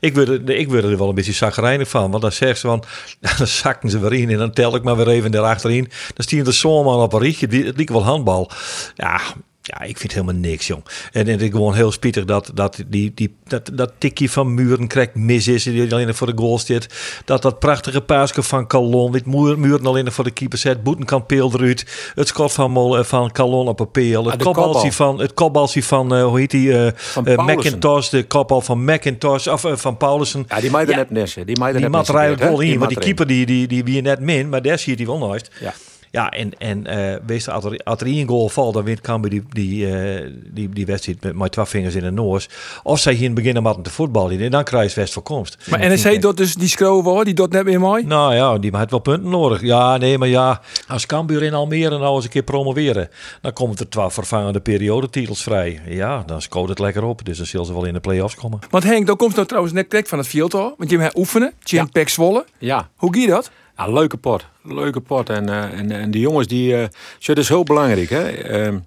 ik, 0.00 0.14
word 0.14 0.28
er, 0.28 0.50
ik 0.50 0.68
word 0.68 0.84
er 0.84 0.98
wel 0.98 1.08
een 1.08 1.14
beetje 1.14 1.32
chagrijnig 1.32 1.88
van, 1.88 2.10
want 2.10 2.22
dan 2.22 2.32
zegt 2.32 2.60
ze 2.60 2.66
van, 2.66 2.84
dan 3.38 3.46
zakken 3.46 3.90
ze 3.90 3.98
weer 3.98 4.12
in 4.12 4.30
en 4.30 4.38
dan 4.38 4.52
tel 4.52 4.74
ik 4.74 4.82
maar 4.82 4.96
weer 4.96 5.08
even 5.08 5.30
daarachterin, 5.30 5.84
dan 6.14 6.24
stier 6.24 6.44
de 6.44 6.52
zomaar 6.52 6.94
op 6.96 7.12
een 7.12 7.20
rietje, 7.20 7.46
die- 7.46 7.64
het 7.64 7.76
liep 7.76 7.88
wel 7.88 8.04
handbal, 8.04 8.50
ja. 8.94 9.20
Ja, 9.68 9.80
ik 9.82 9.98
vind 9.98 10.12
helemaal 10.12 10.34
niks, 10.34 10.66
jong. 10.66 10.82
En, 11.12 11.28
en 11.28 11.40
ik 11.40 11.52
gewoon 11.52 11.74
heel 11.74 11.92
spietig 11.92 12.24
dat, 12.24 12.50
dat, 12.54 12.82
die, 12.86 13.12
die, 13.14 13.36
dat, 13.44 13.70
dat 13.72 13.92
tikje 13.98 14.28
van 14.30 14.54
Muren 14.54 14.86
krijgt 14.86 15.14
mis 15.14 15.48
is. 15.48 15.62
Die 15.62 15.92
alleen 15.92 16.14
voor 16.14 16.26
de 16.26 16.32
goal 16.42 16.58
zit. 16.58 16.86
Dat 17.24 17.42
dat 17.42 17.58
prachtige 17.58 18.00
paasje 18.00 18.42
van 18.42 18.66
Calon. 18.66 19.12
Dit 19.12 19.26
Muren, 19.26 19.86
alleen 19.86 20.12
voor 20.12 20.24
de 20.24 20.30
keeper 20.30 20.58
zet. 20.58 20.82
Boetenkamp 20.82 21.26
peel 21.26 21.52
eruit. 21.54 22.12
Het 22.14 22.28
schot 22.28 22.52
van, 22.52 22.70
Mol, 22.70 22.98
eh, 22.98 23.04
van 23.04 23.32
Calon 23.32 23.68
op 23.68 23.80
een 23.80 23.90
peel. 23.90 24.24
Het 24.24 24.34
Ah, 24.34 24.40
kopbalsie 24.40 24.92
van, 24.92 25.20
het 25.20 25.34
kopbalsie 25.34 25.84
van 25.84 26.14
eh, 26.14 26.24
hoe 26.24 26.38
heet 26.38 26.50
die? 26.50 26.72
Van 26.94 27.24
Paulussen. 27.24 27.54
McIntosh. 27.58 28.08
De 28.08 28.24
kopbal 28.26 28.60
van 28.60 28.84
McIntosh. 28.84 29.46
Of 29.46 29.64
van 29.72 29.96
Paulussen. 29.96 30.44
Ja, 30.48 30.60
die 30.60 30.70
meiden 30.70 30.94
Ja. 30.94 31.00
net 31.00 31.10
nessen. 31.10 31.46
Die 31.46 31.54
Die 31.54 31.64
net 31.64 31.90
mat 31.90 32.12
nessen, 32.12 32.38
wel 32.38 32.60
in. 32.60 32.78
Want 32.78 32.90
die 32.90 32.98
keeper 32.98 33.26
die, 33.26 33.46
die, 33.46 33.66
die 33.66 33.84
wie 33.84 33.94
je 33.94 34.00
net 34.02 34.20
min. 34.20 34.48
Maar 34.48 34.62
daar 34.62 34.78
zie 34.78 34.90
je 34.90 34.96
die 34.96 35.06
wel 35.06 35.18
nooit. 35.18 35.50
Ja. 35.60 35.74
Ja, 36.16 36.30
en, 36.30 36.58
en 36.58 36.86
eh 36.86 37.20
wees 37.26 37.48
als 37.48 37.64
er, 37.64 37.80
als 37.84 38.00
er 38.00 38.06
één 38.06 38.28
goal 38.28 38.48
valt, 38.48 38.74
dan 38.74 38.84
wint 38.84 39.00
Cambuur 39.00 39.30
die, 39.30 39.44
die, 39.48 39.96
eh, 39.96 40.30
die, 40.52 40.68
die 40.68 40.86
wedstrijd 40.86 41.22
met, 41.22 41.36
met 41.36 41.52
twee 41.52 41.64
vingers 41.64 41.94
in 41.94 42.02
de 42.02 42.10
noos. 42.10 42.48
Of 42.82 42.98
zij 42.98 43.12
hier 43.12 43.28
in 43.28 43.34
het 43.34 43.42
begin 43.44 43.62
maar 43.62 43.80
te 43.80 43.90
voetballen, 43.90 44.40
en 44.40 44.50
dan 44.50 44.64
krijg 44.64 44.94
je 44.94 45.00
West 45.00 45.12
voor 45.12 45.22
komst. 45.22 45.56
Maar 45.70 45.78
NEC 45.78 46.22
doet 46.22 46.36
dus 46.36 46.54
die 46.54 46.68
scroll 46.68 47.24
die 47.24 47.34
doet 47.34 47.52
net 47.52 47.64
weer 47.64 47.80
mooi. 47.80 48.04
Nou 48.04 48.34
ja, 48.34 48.58
die 48.58 48.76
heeft 48.76 48.90
wel 48.90 49.00
punten 49.00 49.30
nodig. 49.30 49.62
Ja, 49.62 49.96
nee, 49.96 50.18
maar 50.18 50.28
ja, 50.28 50.60
als 50.88 51.06
Cambuur 51.06 51.42
in 51.42 51.54
Almere 51.54 51.98
nou 51.98 52.14
eens 52.14 52.24
een 52.24 52.30
keer 52.30 52.42
promoveren, 52.42 53.08
dan 53.40 53.52
komt 53.52 53.80
er 53.80 53.88
twee 53.88 54.10
vervangende 54.10 54.60
periodetitels 54.60 55.42
vrij. 55.42 55.80
Ja, 55.86 56.22
dan 56.26 56.42
scoort 56.42 56.68
het 56.68 56.78
lekker 56.78 57.02
op, 57.02 57.24
dus 57.24 57.36
dan 57.36 57.46
zullen 57.46 57.66
ze 57.66 57.72
wel 57.72 57.84
in 57.84 57.92
de 57.92 58.00
play-offs 58.00 58.34
komen. 58.34 58.58
Want 58.70 58.84
Henk, 58.84 59.06
dan 59.06 59.16
komt 59.16 59.34
nou 59.34 59.46
trouwens 59.46 59.74
net 59.74 59.88
krek 59.88 60.06
van 60.06 60.18
het 60.18 60.28
veld 60.28 60.52
hoor. 60.52 60.74
Want 60.76 60.90
je 60.90 60.98
hebt 60.98 61.16
oefenen. 61.16 61.52
Jim 61.62 61.84
Ja. 61.84 61.88
Pek 61.92 62.08
Zwolle. 62.08 62.44
Ja. 62.58 62.88
Hoe 62.96 63.14
ging 63.14 63.28
dat? 63.28 63.50
Ja, 63.76 63.86
leuke 63.92 64.16
pot. 64.16 64.46
Leuke 64.62 65.00
pot. 65.00 65.28
En, 65.30 65.48
eh, 65.48 65.78
en, 65.78 65.90
en 65.90 66.10
die 66.10 66.20
jongens, 66.20 66.46
die... 66.46 66.76
eh 66.76 66.88
zo, 67.18 67.34
dat 67.34 67.42
is 67.42 67.48
heel 67.48 67.64
belangrijk, 67.64 68.10
hè. 68.10 68.28
Ehm, 68.30 68.78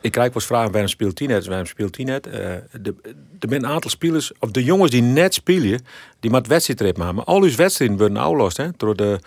ik 0.00 0.12
krijg 0.12 0.26
wel 0.28 0.36
eens 0.36 0.46
vragen, 0.46 0.70
waarom 0.70 0.90
speelt 0.90 1.18
hij 1.18 1.28
net? 1.28 1.46
Waarom 1.46 1.66
speelt 1.66 1.96
hij 1.96 2.04
net? 2.04 2.26
Eh, 2.26 2.32
de- 2.80 2.94
er 3.40 3.48
zijn 3.48 3.64
een 3.64 3.70
aantal 3.70 3.90
spelers, 3.90 4.32
of 4.38 4.50
de 4.50 4.64
jongens 4.64 4.90
die 4.90 5.02
net 5.02 5.34
spelen, 5.34 5.80
die 6.20 6.30
met 6.30 6.46
wedstrijdtrip 6.46 6.96
maken. 6.96 7.14
Maar 7.14 7.24
al 7.24 7.42
uw 7.42 7.54
wedstrijden 7.56 7.96
worden 7.98 8.16
afgelost, 8.16 8.56
hè. 8.56 8.66
Door 8.76 8.96
de 8.96 9.18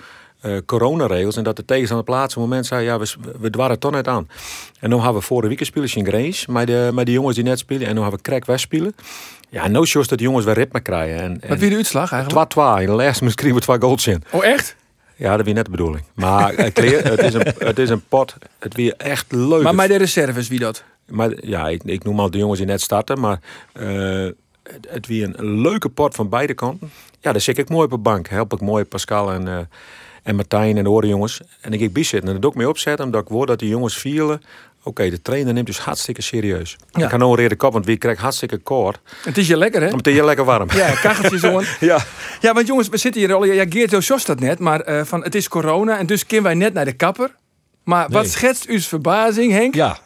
eh 0.41 0.57
coronaregels. 0.65 1.35
En 1.37 1.43
dat 1.43 1.55
de 1.55 1.65
tegenstander 1.65 2.07
op 2.15 2.21
het 2.23 2.35
moment 2.35 2.65
zei, 2.65 2.83
ja, 2.83 2.99
we, 2.99 3.13
we 3.39 3.49
dwaren 3.49 3.79
toch 3.79 3.91
net 3.91 4.07
aan. 4.07 4.27
En 4.79 4.89
dan 4.89 5.01
hebben 5.01 5.19
we 5.19 5.25
vorige 5.27 5.47
week 5.49 5.63
spelers 5.65 5.95
in 5.95 6.05
Grace, 6.05 6.51
maar 6.51 6.65
de, 6.65 6.89
maar 6.93 7.05
die 7.05 7.13
jongens 7.13 7.35
die 7.35 7.43
net 7.43 7.59
spelen. 7.59 7.87
En 7.87 7.93
dan 7.93 8.01
hebben 8.03 8.21
we 8.23 8.29
crack 8.29 8.45
wegspelen. 8.45 8.95
Ja, 9.49 9.63
en 9.63 9.71
nou 9.71 9.85
shows 9.85 10.07
dat 10.07 10.17
de 10.17 10.23
jongens 10.23 10.45
weer 10.45 10.53
ritme 10.53 10.79
krijgen. 10.79 11.19
En, 11.19 11.49
Wat 11.49 11.59
wie 11.59 11.69
de 11.69 11.75
uitslag 11.75 12.11
eigenlijk? 12.11 12.53
2-2. 12.53 12.57
In 12.81 12.85
de 12.85 12.91
laatste 12.91 13.25
we 13.25 13.59
twee 13.59 13.79
goals 13.79 14.07
in. 14.07 14.23
Oh 14.29 14.45
echt? 14.45 14.75
Ja, 15.19 15.37
dat 15.37 15.47
is 15.47 15.53
net 15.53 15.65
de 15.65 15.71
bedoeling. 15.71 16.03
Maar 16.13 16.53
het, 16.55 16.79
is, 16.79 17.33
een, 17.33 17.53
het 17.57 17.79
is 17.79 17.89
een 17.89 18.03
pot. 18.07 18.35
Het 18.59 18.75
weer 18.75 18.93
echt 18.97 19.31
leuk. 19.31 19.63
Maar 19.63 19.75
bij 19.75 19.87
de 19.87 19.95
reserves, 19.95 20.47
wie 20.47 20.59
dat? 20.59 20.83
Maar 21.05 21.45
ja, 21.45 21.67
ik, 21.67 21.83
ik 21.83 22.03
noem 22.03 22.19
al 22.19 22.31
de 22.31 22.37
jongens 22.37 22.59
die 22.59 22.67
net 22.67 22.81
starten. 22.81 23.19
Maar 23.19 23.39
eh, 23.73 23.87
het, 24.63 24.87
het 24.89 25.07
weer 25.07 25.39
een 25.39 25.61
leuke 25.61 25.89
pot 25.89 26.15
van 26.15 26.29
beide 26.29 26.53
kanten. 26.53 26.91
Ja, 27.19 27.31
daar 27.31 27.41
zit 27.41 27.57
ik 27.57 27.69
mooi 27.69 27.83
op 27.83 27.91
de 27.91 27.97
bank. 27.97 28.27
Help 28.27 28.53
ik 28.53 28.61
mooi 28.61 28.85
Pascal 28.85 29.31
en, 29.31 29.47
eh, 29.47 29.57
en 30.23 30.35
Martijn 30.35 30.77
en 30.77 30.83
de 30.83 30.89
andere 30.89 31.07
jongens. 31.07 31.41
En 31.61 31.73
ik 31.73 31.81
ik 31.81 31.97
zitten. 32.05 32.27
En 32.27 32.33
dat 32.33 32.41
doe 32.41 32.51
ik 32.51 32.57
mee 32.57 32.69
opzetten. 32.69 33.05
Omdat 33.05 33.21
ik 33.21 33.27
hoor 33.27 33.45
dat 33.45 33.59
die 33.59 33.69
jongens 33.69 33.97
vielen. 33.97 34.41
Oké, 34.89 35.09
de 35.09 35.21
trainer 35.21 35.53
neemt 35.53 35.65
dus 35.65 35.79
hartstikke 35.79 36.21
serieus. 36.21 36.77
Ja. 36.91 37.03
Ik 37.03 37.09
ga 37.09 37.17
nou 37.17 37.47
de 37.47 37.55
kop, 37.55 37.73
want 37.73 37.85
wie 37.85 37.97
krijgt 37.97 38.21
hartstikke 38.21 38.57
koord. 38.57 38.99
Het 39.23 39.37
is 39.37 39.47
je 39.47 39.57
lekker, 39.57 39.81
hè? 39.81 39.87
Dan 39.87 39.95
meteen 39.95 40.13
je 40.15 40.23
lekker 40.25 40.45
warm. 40.45 40.67
Ja, 40.75 40.91
kacheltje 40.91 41.39
zo. 41.39 41.61
Ja. 41.79 41.99
Ja, 42.41 42.53
want 42.53 42.67
jongens, 42.67 42.89
we 42.89 42.97
zitten 42.97 43.21
hier 43.21 43.33
al. 43.33 43.43
Ja, 43.43 43.65
Geert 43.69 44.05
Jos 44.05 44.25
dat 44.25 44.39
net, 44.39 44.59
maar 44.59 44.81
eh, 44.81 45.01
van 45.05 45.23
het 45.23 45.35
is 45.35 45.47
corona 45.47 45.97
en 45.97 46.05
dus 46.05 46.25
kunnen 46.25 46.45
wij 46.45 46.53
net 46.55 46.73
naar 46.73 46.85
de 46.85 46.93
kapper. 46.93 47.35
Maar 47.83 48.09
wat 48.09 48.27
schetst 48.27 48.65
uw 48.65 48.79
verbazing, 48.79 49.51
Henk? 49.51 49.75
Ja, 49.75 49.97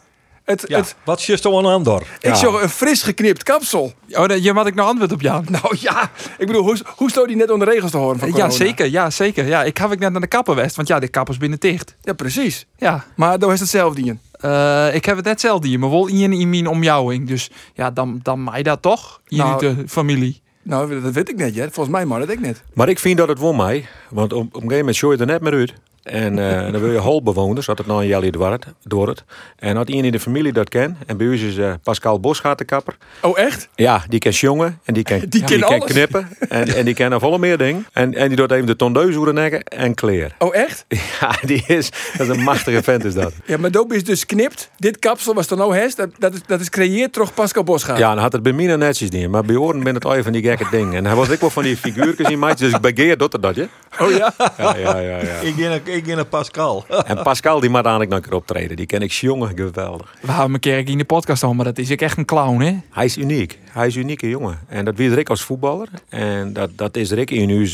Het, 0.44 0.64
ja. 0.66 0.78
het, 0.78 0.94
wat 1.04 1.18
is 1.18 1.26
je 1.26 1.38
toch 1.40 1.58
aan 1.58 1.64
Andor? 1.72 2.02
ik 2.20 2.34
zag 2.34 2.62
een 2.62 2.68
fris 2.68 3.02
geknipt 3.02 3.42
kapsel. 3.42 3.92
Oh, 4.10 4.26
daar- 4.28 4.38
je 4.38 4.52
had 4.52 4.66
ik 4.66 4.74
nog 4.74 4.86
antwoord 4.86 5.12
op 5.12 5.20
Jan. 5.20 5.46
Nou 5.60 5.76
ja, 5.80 6.10
ik 6.38 6.46
bedoel, 6.46 6.62
hoe, 6.62 6.78
hoe 6.96 7.10
stond 7.10 7.26
die 7.28 7.36
net 7.36 7.50
onder 7.50 7.66
de 7.68 7.72
regels 7.72 7.90
te 7.90 7.96
horen 7.96 8.18
van 8.18 8.30
corona? 8.30 8.48
Ja, 8.50 8.56
zeker. 8.56 8.86
Ja, 8.90 9.10
zeker. 9.10 9.46
Ja, 9.46 9.62
ik 9.64 9.76
heb 9.76 9.92
ik 9.92 9.98
net 9.98 10.12
naar 10.12 10.20
de 10.20 10.26
kapper 10.26 10.54
west, 10.54 10.76
want 10.76 10.88
ja, 10.88 10.98
de 10.98 11.08
kappers 11.08 11.36
binnen 11.36 11.60
dicht. 11.60 11.94
Ja, 12.02 12.12
precies. 12.12 12.66
Ja, 12.78 13.04
Maar 13.16 13.38
dan 13.38 13.52
is 13.52 13.60
hetzelfde 13.60 14.00
in. 14.02 14.20
Eh, 14.40 14.94
ik 14.94 15.04
heb 15.04 15.16
het 15.16 15.24
net 15.24 15.40
zelf 15.40 15.64
hier, 15.64 15.78
maar 15.78 15.90
wel 15.90 16.06
in 16.06 16.32
in 16.32 16.50
mijn 16.50 16.66
omjouwing. 16.66 17.28
Dus 17.28 17.50
ja, 17.74 17.90
dan, 17.90 18.20
dan 18.22 18.44
mij 18.44 18.62
dat 18.62 18.82
toch, 18.82 19.20
in 19.28 19.36
Nou, 19.36 19.58
de 19.58 19.84
familie. 19.86 20.42
Nou, 20.62 21.00
dat 21.00 21.12
weet 21.12 21.28
ik 21.28 21.36
net, 21.36 21.54
ja. 21.54 21.62
Volgens 21.62 21.96
mij 21.96 22.06
maar 22.06 22.20
dat 22.20 22.28
ik 22.28 22.40
net. 22.40 22.62
Maar 22.74 22.88
ik 22.88 22.98
vind 22.98 23.16
dat 23.16 23.28
het 23.28 23.38
won 23.38 23.56
mij. 23.56 23.86
Want 24.10 24.32
op, 24.32 24.40
op 24.40 24.46
een 24.46 24.52
gegeven 24.52 24.78
moment 24.78 24.96
show 24.96 25.12
je 25.12 25.18
er 25.18 25.26
net 25.26 25.40
meer 25.40 25.52
uit. 25.52 25.74
En 26.04 26.38
eh, 26.38 26.72
dan 26.72 26.80
wil 26.80 26.90
je 26.90 26.98
holbewoners, 26.98 27.66
had 27.66 27.78
het 27.78 27.86
nou 27.86 28.00
een 28.00 28.06
jelly 28.06 28.30
door 28.30 28.50
het, 28.50 28.66
door 28.82 29.08
het. 29.08 29.24
En 29.56 29.76
had 29.76 29.88
iemand 29.88 30.06
in 30.06 30.12
de 30.12 30.20
familie 30.20 30.52
dat 30.52 30.68
ken. 30.68 30.96
En 31.06 31.16
bij 31.16 31.28
ons 31.28 31.40
is 31.40 31.56
eh, 31.56 31.72
Pascal 31.82 32.20
Bosgaat 32.20 32.58
de 32.58 32.64
kapper. 32.64 32.96
Oh, 33.22 33.38
echt? 33.38 33.68
Ja, 33.74 34.04
die 34.08 34.18
kan 34.18 34.32
jongen 34.32 34.80
en 34.84 34.94
die 34.94 35.02
kan, 35.02 35.18
Die 35.28 35.44
ken 35.44 35.60
kan 35.60 35.68
alles. 35.68 35.92
knippen. 35.92 36.28
En, 36.48 36.74
en 36.74 36.84
die 36.84 36.94
kan 36.94 37.10
nog 37.10 37.20
volle 37.20 37.38
meer 37.38 37.58
dingen. 37.58 37.86
En, 37.92 38.14
en 38.14 38.28
die 38.28 38.36
doet 38.36 38.50
even 38.50 38.66
de 38.66 38.76
tondeus 38.76 39.14
hoe 39.14 39.24
de 39.24 39.32
nekken 39.32 39.64
en 39.64 39.94
kleer. 39.94 40.34
Oh, 40.38 40.56
echt? 40.56 40.84
Ja, 41.20 41.34
die 41.46 41.64
is, 41.66 41.90
dat 42.16 42.28
is 42.28 42.36
een 42.36 42.42
machtige 42.42 42.82
vent 42.82 43.04
is 43.04 43.14
dat. 43.14 43.32
Ja, 43.44 43.58
maar 43.58 43.70
Doop 43.70 43.92
is 43.92 44.04
dus 44.04 44.26
knipt. 44.26 44.70
Dit 44.76 44.98
kapsel 44.98 45.34
was 45.34 45.50
er 45.50 45.56
nou 45.56 45.76
hest. 45.76 45.96
Dat, 45.96 46.10
dat, 46.18 46.34
is, 46.34 46.40
dat 46.46 46.60
is 46.60 46.68
creëerd 46.68 47.14
door 47.14 47.32
Pascal 47.32 47.62
Bosgaard. 47.62 47.98
Ja, 47.98 48.14
dan 48.14 48.22
had 48.22 48.32
het 48.32 48.42
bij 48.42 48.52
mij 48.52 48.76
netjes 48.76 49.10
niet. 49.10 49.28
Maar 49.28 49.44
bij 49.44 49.56
Oren 49.56 49.82
ben 49.82 49.94
het 49.94 50.04
al 50.04 50.22
van 50.22 50.32
die 50.32 50.42
gekke 50.42 50.66
dingen. 50.70 50.94
En 50.94 51.06
hij 51.06 51.14
was 51.14 51.28
ik 51.28 51.40
wel 51.40 51.50
van 51.50 51.62
die 51.62 51.76
figuurtjes 51.76 52.28
in 52.28 52.38
maatjes. 52.38 52.70
Dus 52.70 52.80
bij 52.80 52.92
Geert 52.94 53.18
doet 53.18 53.32
er 53.32 53.40
dat, 53.40 53.54
je? 53.54 53.68
Oh 54.00 54.10
ja? 54.10 54.34
Ja, 54.58 54.76
ja, 54.76 54.98
ja. 54.98 55.18
ja. 55.18 55.38
Ik 55.40 55.58
een, 55.58 55.93
ik 55.94 56.04
ben 56.04 56.18
een 56.18 56.28
Pascal. 56.28 56.84
En 57.06 57.22
Pascal, 57.22 57.60
die 57.60 57.70
moet 57.70 57.80
eigenlijk 57.80 58.10
nog 58.10 58.18
een 58.18 58.24
keer 58.24 58.34
optreden. 58.38 58.76
Die 58.76 58.86
ken 58.86 59.02
ik 59.02 59.12
jongen 59.12 59.48
geweldig. 59.56 60.14
We 60.20 60.32
hebben 60.32 60.54
een 60.54 60.60
keer 60.60 60.88
in 60.88 60.98
de 60.98 61.04
podcast 61.04 61.42
al, 61.42 61.54
maar 61.54 61.64
dat 61.64 61.78
is 61.78 61.90
ik 61.90 62.00
echt 62.00 62.18
een 62.18 62.24
clown, 62.24 62.60
hè? 62.60 62.76
Hij 62.90 63.04
is 63.04 63.16
uniek. 63.16 63.58
Hij 63.74 63.86
is 63.86 63.94
een 63.94 64.00
unieke 64.00 64.28
jongen. 64.28 64.58
En 64.68 64.84
dat 64.84 64.96
weet 64.96 65.12
Rick 65.12 65.28
als 65.28 65.42
voetballer. 65.42 65.88
En 66.08 66.52
dat, 66.52 66.70
dat 66.76 66.96
is 66.96 67.10
Rick 67.10 67.30
in 67.30 67.48
uw, 67.48 67.66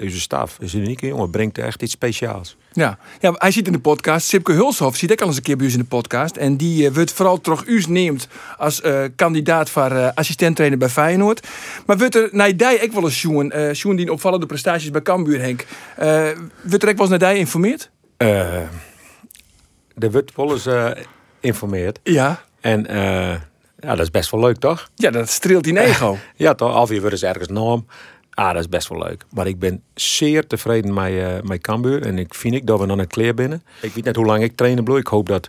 uw 0.00 0.10
staf. 0.10 0.56
Is 0.60 0.72
een 0.72 0.80
unieke 0.80 1.06
jongen. 1.06 1.30
Brengt 1.30 1.58
echt 1.58 1.82
iets 1.82 1.92
speciaals. 1.92 2.56
Ja. 2.72 2.98
ja, 3.20 3.34
hij 3.38 3.50
zit 3.50 3.66
in 3.66 3.72
de 3.72 3.78
podcast. 3.78 4.26
Sipke 4.26 4.52
Hulshoff 4.52 4.96
zit 4.96 5.12
ook 5.12 5.20
al 5.20 5.26
eens 5.26 5.36
een 5.36 5.42
keer 5.42 5.56
bij 5.56 5.66
in 5.66 5.78
de 5.78 5.84
podcast. 5.84 6.36
En 6.36 6.56
die 6.56 6.86
eh, 6.86 6.94
wordt 6.94 7.12
vooral 7.12 7.40
terug 7.40 7.66
u 7.66 7.84
neemt 7.88 8.28
als 8.56 8.80
eh, 8.80 9.04
kandidaat 9.16 9.70
voor 9.70 9.90
eh 9.90 10.08
assistent-trainer 10.14 10.78
bij 10.78 10.88
Feyenoord. 10.88 11.46
Maar 11.86 11.98
wordt 11.98 12.14
er 12.14 12.28
naar 12.32 12.56
die 12.56 12.82
ook 12.82 12.92
wel 12.92 13.04
eens 13.04 13.18
Sjoen, 13.18 13.52
Sjoen 13.72 13.96
die 13.96 14.12
opvallende 14.12 14.46
prestaties 14.46 14.90
bij 14.90 15.02
Cambuur, 15.02 15.40
Henk. 15.40 15.66
wordt 16.62 16.82
er 16.82 16.88
ook 16.88 16.96
wel 16.96 17.10
eens 17.10 17.18
naar 17.18 17.30
die 17.30 17.38
informeerd? 17.38 17.90
Er 18.16 20.10
wordt 20.10 20.36
wel 20.36 20.52
eens 20.52 20.68
informeerd. 21.40 22.00
Ja. 22.02 22.44
En 22.60 22.86
eh, 22.86 23.34
ja, 23.78 23.88
dat 23.88 24.00
is 24.00 24.10
best 24.10 24.30
wel 24.30 24.40
leuk, 24.40 24.56
toch? 24.56 24.90
Ja, 24.94 25.10
dat 25.10 25.28
streelt 25.28 25.66
in 25.66 25.76
ego. 25.76 26.16
Ja, 26.36 26.54
toch? 26.54 26.80
Of 26.80 26.90
je 26.90 27.00
wordt 27.00 27.22
ergens 27.22 27.48
naam. 27.48 27.86
Ah, 28.30 28.52
dat 28.52 28.60
is 28.60 28.68
best 28.68 28.88
wel 28.88 28.98
leuk. 28.98 29.24
Maar 29.30 29.46
ik 29.46 29.58
ben 29.58 29.82
zeer 29.94 30.46
tevreden 30.46 30.94
met, 30.94 31.12
eh 31.12 31.26
met 31.42 31.60
Cambuur. 31.60 32.02
En 32.02 32.18
ik 32.18 32.34
vind 32.34 32.54
ik 32.54 32.66
dat 32.66 32.80
we 32.80 32.86
dan 32.86 32.98
een 32.98 33.06
kleer 33.06 33.34
binnen. 33.34 33.62
Ik 33.80 33.92
weet 33.92 34.04
net 34.04 34.16
hoe 34.16 34.26
lang 34.26 34.42
ik 34.42 34.56
trainen 34.56 34.84
bloei. 34.84 35.00
Ik 35.00 35.06
hoop 35.06 35.28
dat 35.28 35.48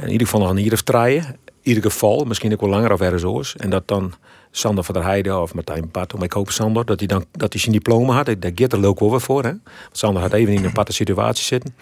in 0.00 0.10
ieder 0.10 0.26
geval 0.26 0.40
nog 0.40 0.50
een 0.50 0.56
hier 0.56 0.72
of 0.72 0.82
draaien. 0.82 1.24
In 1.24 1.70
ieder 1.70 1.82
geval, 1.82 2.24
misschien 2.24 2.52
ook 2.52 2.60
wel 2.60 2.70
langer 2.70 2.92
of 2.92 3.00
ergens. 3.00 3.56
En 3.56 3.70
dat 3.70 3.88
dan 3.88 4.14
Sander 4.56 4.84
van 4.84 4.94
der 4.94 5.04
Heijden 5.04 5.42
of 5.42 5.54
Martijn 5.54 5.90
Pat, 5.90 6.12
maar 6.12 6.22
ik 6.22 6.32
hoop 6.32 6.50
Sander, 6.50 6.84
dat 6.84 6.98
hij 6.98 7.08
dan 7.08 7.24
dat 7.32 7.52
hij 7.52 7.60
zijn 7.60 7.72
diploma 7.72 8.14
had. 8.14 8.26
Daar 8.26 8.52
gaat 8.54 8.72
er 8.72 8.86
ook 8.86 9.00
wel 9.00 9.10
weer 9.10 9.20
voor. 9.20 9.42
Hè? 9.42 9.48
Want 9.48 9.62
Sander 9.92 10.22
had 10.22 10.32
even 10.32 10.52
in 10.52 10.64
een 10.64 10.72
patte 10.72 10.92
situatie 10.92 11.44
zitten. 11.44 11.74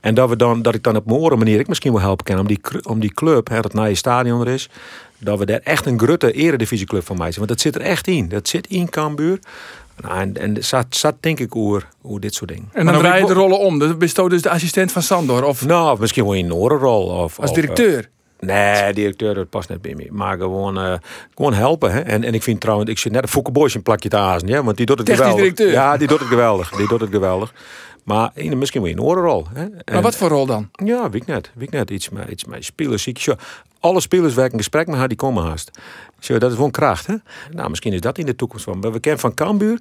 En 0.00 0.14
dat, 0.14 0.28
we 0.28 0.36
dan, 0.36 0.62
dat 0.62 0.74
ik 0.74 0.82
dan 0.82 0.96
op 0.96 1.06
mijn 1.06 1.18
oren 1.18 1.38
manier 1.38 1.58
ik 1.58 1.68
misschien 1.68 1.92
wel 1.92 2.00
helpen 2.00 2.24
kan 2.24 2.38
om 2.38 2.46
die, 2.46 2.60
om 2.82 3.00
die 3.00 3.12
club, 3.12 3.48
hè, 3.48 3.60
dat 3.60 3.72
naar 3.72 3.88
je 3.88 3.94
stadion 3.94 4.40
er 4.40 4.48
is, 4.48 4.68
dat 5.20 5.38
we 5.38 5.46
daar 5.46 5.60
echt 5.64 5.86
een 5.86 5.98
grutte 5.98 6.32
eredivisieclub 6.32 7.06
van 7.06 7.16
mij 7.16 7.26
zijn. 7.32 7.46
Want 7.46 7.48
dat 7.48 7.60
zit 7.60 7.74
er 7.74 7.80
echt 7.90 8.06
in. 8.06 8.28
Dat 8.28 8.48
zit 8.48 8.66
in 8.66 8.88
Cambuur. 8.90 9.38
Nou, 10.00 10.18
en 10.20 10.36
en 10.36 10.64
zat, 10.64 10.86
zat 10.90 11.14
denk 11.20 11.40
ik 11.40 11.56
over, 11.56 11.88
over 12.02 12.20
dit 12.20 12.34
soort 12.34 12.50
dingen. 12.50 12.68
En 12.72 12.84
dan 12.84 12.94
dan 12.94 13.02
draai 13.02 13.20
je 13.20 13.26
de 13.26 13.32
rollen 13.32 13.58
om. 13.58 13.78
Dan 13.78 13.98
bist 13.98 14.16
je 14.16 14.28
dus 14.28 14.42
de 14.42 14.50
assistent 14.50 14.92
van 14.92 15.02
Sandor. 15.02 15.44
Of 15.44 15.66
Nou, 15.66 15.92
of 15.92 15.98
misschien 15.98 16.24
wel 16.24 16.34
in 16.34 16.44
een 16.44 16.54
orenrol. 16.54 17.06
Of, 17.06 17.38
als 17.40 17.50
of, 17.50 17.56
eh, 17.56 17.62
directeur. 17.62 18.08
Nee, 18.40 18.92
directeur, 18.92 19.34
dat 19.34 19.50
past 19.50 19.68
net 19.68 19.82
bij 19.82 19.94
me. 19.94 20.06
Maar 20.10 20.38
gewoon, 20.38 20.78
eh, 20.78 20.94
gewoon 21.34 21.54
helpen. 21.54 21.92
Hè? 21.92 22.00
En, 22.00 22.24
en 22.24 22.34
ik 22.34 22.42
vind 22.42 22.60
trouwens, 22.60 22.90
ik 22.90 22.98
zit 22.98 23.12
net 23.12 23.22
een 23.22 23.28
Fouke 23.28 23.50
Boys 23.50 23.74
een 23.74 23.82
plakje 23.82 24.08
te 24.08 24.16
hazen. 24.16 24.48
Ja? 24.48 24.62
Want 24.62 24.76
die 24.76 24.86
doet 24.86 24.98
het 24.98 25.06
Technisch 25.06 25.26
geweldig. 25.26 25.54
directeur. 25.54 25.80
Ja, 25.80 25.96
die 25.96 26.08
doet 26.08 26.18
het 26.18 26.28
geweldig. 26.28 26.70
Die 26.70 26.88
doet 26.88 27.00
het 27.00 27.10
geweldig. 27.10 27.52
Maar 28.10 28.30
in, 28.34 28.58
misschien 28.58 28.80
wel 28.80 28.90
in 28.90 28.96
een 28.96 29.04
orenrol. 29.04 29.46
Hè? 29.52 29.66
maar 29.92 30.02
wat 30.02 30.16
voor 30.16 30.28
rol 30.28 30.46
dan? 30.46 30.70
Ja, 30.72 31.10
weet 31.10 31.22
ik 31.22 31.26
net. 31.26 31.50
Weet 31.54 31.66
ik 31.66 31.72
net. 31.72 31.90
Iets 31.90 32.08
met, 32.08 32.28
iets 32.28 32.44
met 32.44 32.64
spelers. 32.64 33.06
ik 33.06 33.18
zo. 33.18 33.34
Alle 33.80 34.00
spelers 34.00 34.34
werken 34.34 34.52
een 34.52 34.58
gesprek 34.58 34.86
met 34.86 34.96
haar, 34.96 35.08
die 35.08 35.16
komen 35.16 35.44
haast. 35.44 35.70
Zo, 36.18 36.38
dat 36.38 36.50
is 36.50 36.56
gewoon 36.56 36.70
kracht. 36.70 37.06
Hè? 37.06 37.14
Nou, 37.50 37.70
misschien 37.70 37.92
is 37.92 38.00
dat 38.00 38.18
in 38.18 38.26
de 38.26 38.36
toekomst 38.36 38.64
van. 38.64 38.78
Maar 38.78 38.92
we 38.92 39.00
kennen 39.00 39.20
van 39.20 39.34
Cambuur, 39.34 39.80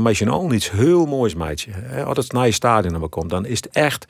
met 0.00 0.16
z'n 0.16 0.28
allen 0.28 0.54
iets 0.54 0.70
heel 0.70 1.06
moois, 1.06 1.34
meidje. 1.34 1.70
Hè? 1.74 2.04
Als 2.04 2.16
het 2.16 2.32
naar 2.32 2.46
je 2.46 2.52
stadion 2.52 3.00
naar 3.00 3.08
komt, 3.08 3.30
dan 3.30 3.46
is 3.46 3.56
het 3.56 3.68
echt... 3.70 4.06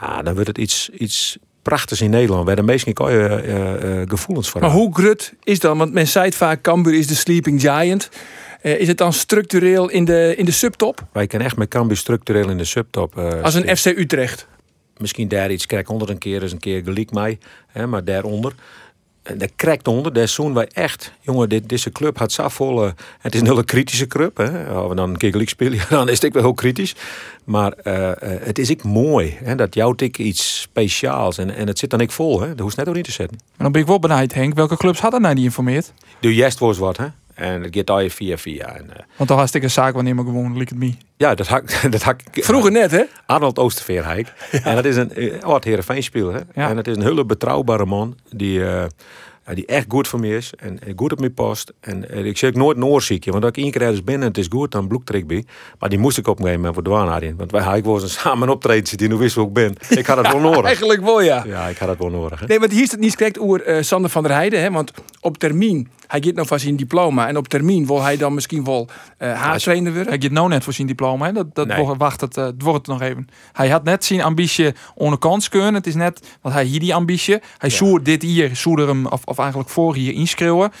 Ja, 0.00 0.22
dan 0.22 0.34
wordt 0.34 0.48
het 0.48 0.58
iets, 0.58 0.90
iets 0.90 1.38
prachtigs 1.62 2.00
in 2.00 2.10
Nederland. 2.10 2.46
Waar 2.46 2.56
de 2.56 2.62
meesten 2.62 2.92
kan 2.92 3.12
je 3.12 3.26
eh, 3.26 4.00
eh, 4.00 4.08
gevoelens 4.08 4.50
voor 4.50 4.60
Maar 4.60 4.70
hoe 4.70 4.94
grut 4.94 5.34
is 5.42 5.60
dat? 5.60 5.76
Want 5.76 5.92
men 5.92 6.08
zei 6.08 6.24
het 6.24 6.34
vaak, 6.34 6.62
Cambuur 6.62 6.94
is 6.94 7.06
de 7.06 7.14
sleeping 7.14 7.60
giant. 7.60 8.08
Eh, 8.64 8.80
is 8.80 8.88
het 8.88 8.98
dan 8.98 9.12
structureel 9.12 9.88
in 9.90 10.04
de, 10.04 10.34
in 10.36 10.44
de 10.44 10.50
subtop? 10.52 11.04
Wij 11.12 11.26
kennen 11.26 11.48
echt 11.48 11.56
met 11.56 11.68
Cambuur 11.68 11.96
structureel 11.96 12.48
in 12.50 12.56
de 12.58 12.64
subtop. 12.64 13.18
eh, 13.18 13.42
Als 13.42 13.54
een. 13.54 13.76
FC 13.76 13.86
Utrecht. 13.86 14.46
misschien 14.98 15.28
daar 15.28 15.50
iets 15.50 15.66
krijg 15.66 15.88
onder 15.88 16.10
een 16.10 16.18
keer 16.18 16.42
eens 16.42 16.52
een 16.52 16.58
keer 16.58 16.82
gelijk 16.84 17.10
mij, 17.12 17.38
hè, 17.66 17.86
maar 17.86 18.04
daaronder. 18.04 18.52
En 19.22 19.38
daar 19.38 19.48
krijgt 19.56 19.88
onder, 19.88 20.12
daar 20.12 20.28
zoen 20.28 20.54
wij 20.54 20.68
echt. 20.72 21.12
Jongen, 21.20 21.48
dit, 21.48 21.68
deze 21.68 21.90
club 21.92 22.18
had 22.18 22.32
zo 22.32 22.48
vol. 22.48 22.84
eh, 22.84 22.90
het 23.18 23.34
is 23.34 23.40
een 23.40 23.46
hele 23.46 23.64
kritische 23.64 24.06
club. 24.06 24.36
Hè. 24.36 24.66
Als 24.66 24.88
we 24.88 24.94
dan 24.94 25.10
een 25.10 25.16
keer 25.16 25.30
gelijk 25.30 25.48
spelen, 25.48 25.78
dan 25.90 26.08
is 26.08 26.14
het 26.14 26.24
ook 26.24 26.32
wel 26.32 26.42
heel 26.42 26.54
kritisch. 26.54 26.94
Maar 27.44 27.72
eh, 27.72 28.10
eh, 28.10 28.16
het 28.42 28.58
is 28.58 28.70
ik 28.70 28.82
mooi. 28.82 29.36
Hè, 29.42 29.54
dat 29.54 29.74
jouw 29.74 29.92
tik 29.92 30.18
iets 30.18 30.60
speciaals. 30.60 31.38
En, 31.38 31.54
en 31.54 31.66
het 31.66 31.78
zit 31.78 31.90
dan 31.90 32.00
ik 32.00 32.10
vol. 32.10 32.40
Hè. 32.40 32.48
Dat 32.48 32.58
hoeft 32.58 32.76
net 32.76 32.88
ook 32.88 32.94
niet 32.94 33.04
te 33.04 33.12
zetten. 33.12 33.36
Maar 33.46 33.56
dan 33.58 33.72
ben 33.72 33.80
ik 33.80 33.86
wel 33.86 33.98
benieuwd, 33.98 34.32
Henk. 34.32 34.54
Welke 34.54 34.76
clubs 34.76 35.00
hadden 35.00 35.20
nou 35.20 35.34
die 35.34 35.44
informeerd? 35.44 35.92
De 36.20 36.34
jest 36.34 36.58
was 36.58 36.78
wat, 36.78 36.96
hè. 36.96 37.06
En 37.34 37.62
het 37.62 37.76
gaat 37.76 37.90
al 37.90 38.00
je 38.00 38.10
via 38.10 38.38
via. 38.38 38.76
En, 38.76 38.96
eh, 38.96 39.02
Want 39.16 39.28
dan 39.28 39.48
een 39.52 39.70
zaak 39.70 39.94
wanneer 39.94 40.14
maar 40.14 40.24
gewoon, 40.24 40.56
lik 40.56 40.68
het 40.68 40.78
me. 40.78 40.94
ja, 41.16 41.34
dat 41.34 41.46
hak, 41.46 41.80
dat 41.90 42.02
hak 42.02 42.20
Vroeger 42.32 42.72
net, 42.72 42.90
hè? 42.90 43.02
Arnold 43.26 43.58
Oosterveerhijk. 43.58 44.32
En 44.64 44.74
dat 44.74 44.84
is 44.84 44.96
een 44.96 45.14
eh, 45.14 45.42
oud 45.42 45.64
Heerenveen 45.64 46.02
speler. 46.02 46.32
Hè? 46.34 46.40
Ja. 46.62 46.68
En 46.68 46.76
het 46.76 46.86
is 46.86 46.96
een 46.96 47.02
hele 47.02 47.24
betrouwbare 47.24 47.84
man 47.86 48.16
die, 48.30 48.64
eh, 48.64 48.84
die 49.54 49.66
echt 49.66 49.86
goed 49.88 50.08
voor 50.08 50.20
me 50.20 50.36
is 50.36 50.52
en 50.56 50.78
goed 50.96 51.12
op 51.12 51.20
me 51.20 51.30
past. 51.30 51.72
En 51.80 52.26
ik 52.26 52.38
zeg 52.38 52.52
nooit 52.52 52.76
een 52.76 52.84
oorziekje, 52.84 53.30
want 53.30 53.42
als 53.42 53.52
ik 53.52 53.62
één 53.62 53.70
keer 53.72 53.82
ergens 53.82 54.04
ben 54.04 54.14
en 54.14 54.20
het 54.26 54.38
is 54.38 54.46
goed, 54.50 54.72
dan 54.72 54.88
bloekt 54.88 55.14
ik 55.14 55.26
bij. 55.26 55.44
Maar 55.78 55.88
die 55.88 55.98
moest 55.98 56.18
ik 56.18 56.26
op 56.28 56.38
een 56.38 56.44
gegeven 56.44 56.64
moment 56.64 56.74
voor 56.74 56.84
douane 56.84 57.26
in. 57.26 57.36
Want 57.36 57.50
wij 57.50 57.62
hij 57.62 57.82
was 57.82 58.02
een 58.02 58.08
samen 58.08 58.48
optreden 58.48 58.86
zitten, 58.86 59.08
die 59.08 59.16
nu 59.16 59.22
wist 59.22 59.34
hoe 59.34 59.46
ik 59.46 59.52
ben. 59.52 59.74
Ik 59.88 60.06
had 60.06 60.16
het 60.16 60.32
wel 60.32 60.40
nodig. 60.50 60.64
Eigenlijk 60.64 61.02
wel, 61.02 61.20
ja. 61.20 61.44
Ja, 61.46 61.68
ik 61.68 61.78
had 61.78 61.88
het 61.88 61.98
wel 61.98 62.10
nodig. 62.10 62.40
Hè? 62.40 62.46
Nee, 62.46 62.58
want 62.58 62.72
hier 62.72 62.82
is 62.82 62.90
het 62.90 63.00
niet 63.00 63.16
correct 63.16 63.38
over 63.38 63.84
Sander 63.84 64.10
van 64.10 64.22
der 64.22 64.32
Heijden. 64.32 64.60
Hè? 64.60 64.70
Want 64.70 64.92
op 65.24 65.38
termijn, 65.38 65.88
hij 66.06 66.22
gaat 66.22 66.34
nog 66.34 66.46
van 66.46 66.58
zijn 66.60 66.76
diploma. 66.76 67.28
En 67.28 67.36
op 67.36 67.48
termijn 67.48 67.86
wil 67.86 68.02
hij 68.02 68.16
dan 68.16 68.34
misschien 68.34 68.64
wel 68.64 68.88
eh 69.18 69.32
haartrainer 69.40 69.92
worden. 69.92 70.12
Hij 70.12 70.20
gaat 70.22 70.30
nou 70.30 70.48
net 70.48 70.64
voor 70.64 70.72
zijn 70.72 70.86
diploma. 70.86 71.26
Hè? 71.26 71.32
Dat, 71.32 71.54
dat 71.54 71.66
Nee. 71.66 71.84
wordt- 71.84 71.98
wacht, 72.00 72.20
het, 72.20 72.36
eh, 72.36 72.44
het 72.44 72.62
wordt 72.62 72.86
het 72.86 72.98
nog 72.98 73.08
even. 73.08 73.28
Hij 73.52 73.68
had 73.68 73.84
net 73.84 74.04
zijn 74.04 74.22
ambitie 74.22 74.72
onder 74.94 75.18
kans 75.18 75.48
kunnen. 75.48 75.74
Het 75.74 75.86
is 75.86 75.94
net, 75.94 76.36
want 76.40 76.54
hij 76.54 76.64
hier 76.64 76.80
die 76.80 76.94
ambitie. 76.94 77.38
Hij 77.58 77.70
zoer 77.70 78.02
dit 78.02 78.22
hier, 78.22 78.56
zoer 78.56 78.78
hem, 78.88 79.06
of, 79.06 79.20
of 79.24 79.38
eigenlijk 79.38 79.68
voor 79.70 79.94
hier 79.94 80.12
inschreeuwen. 80.12 80.72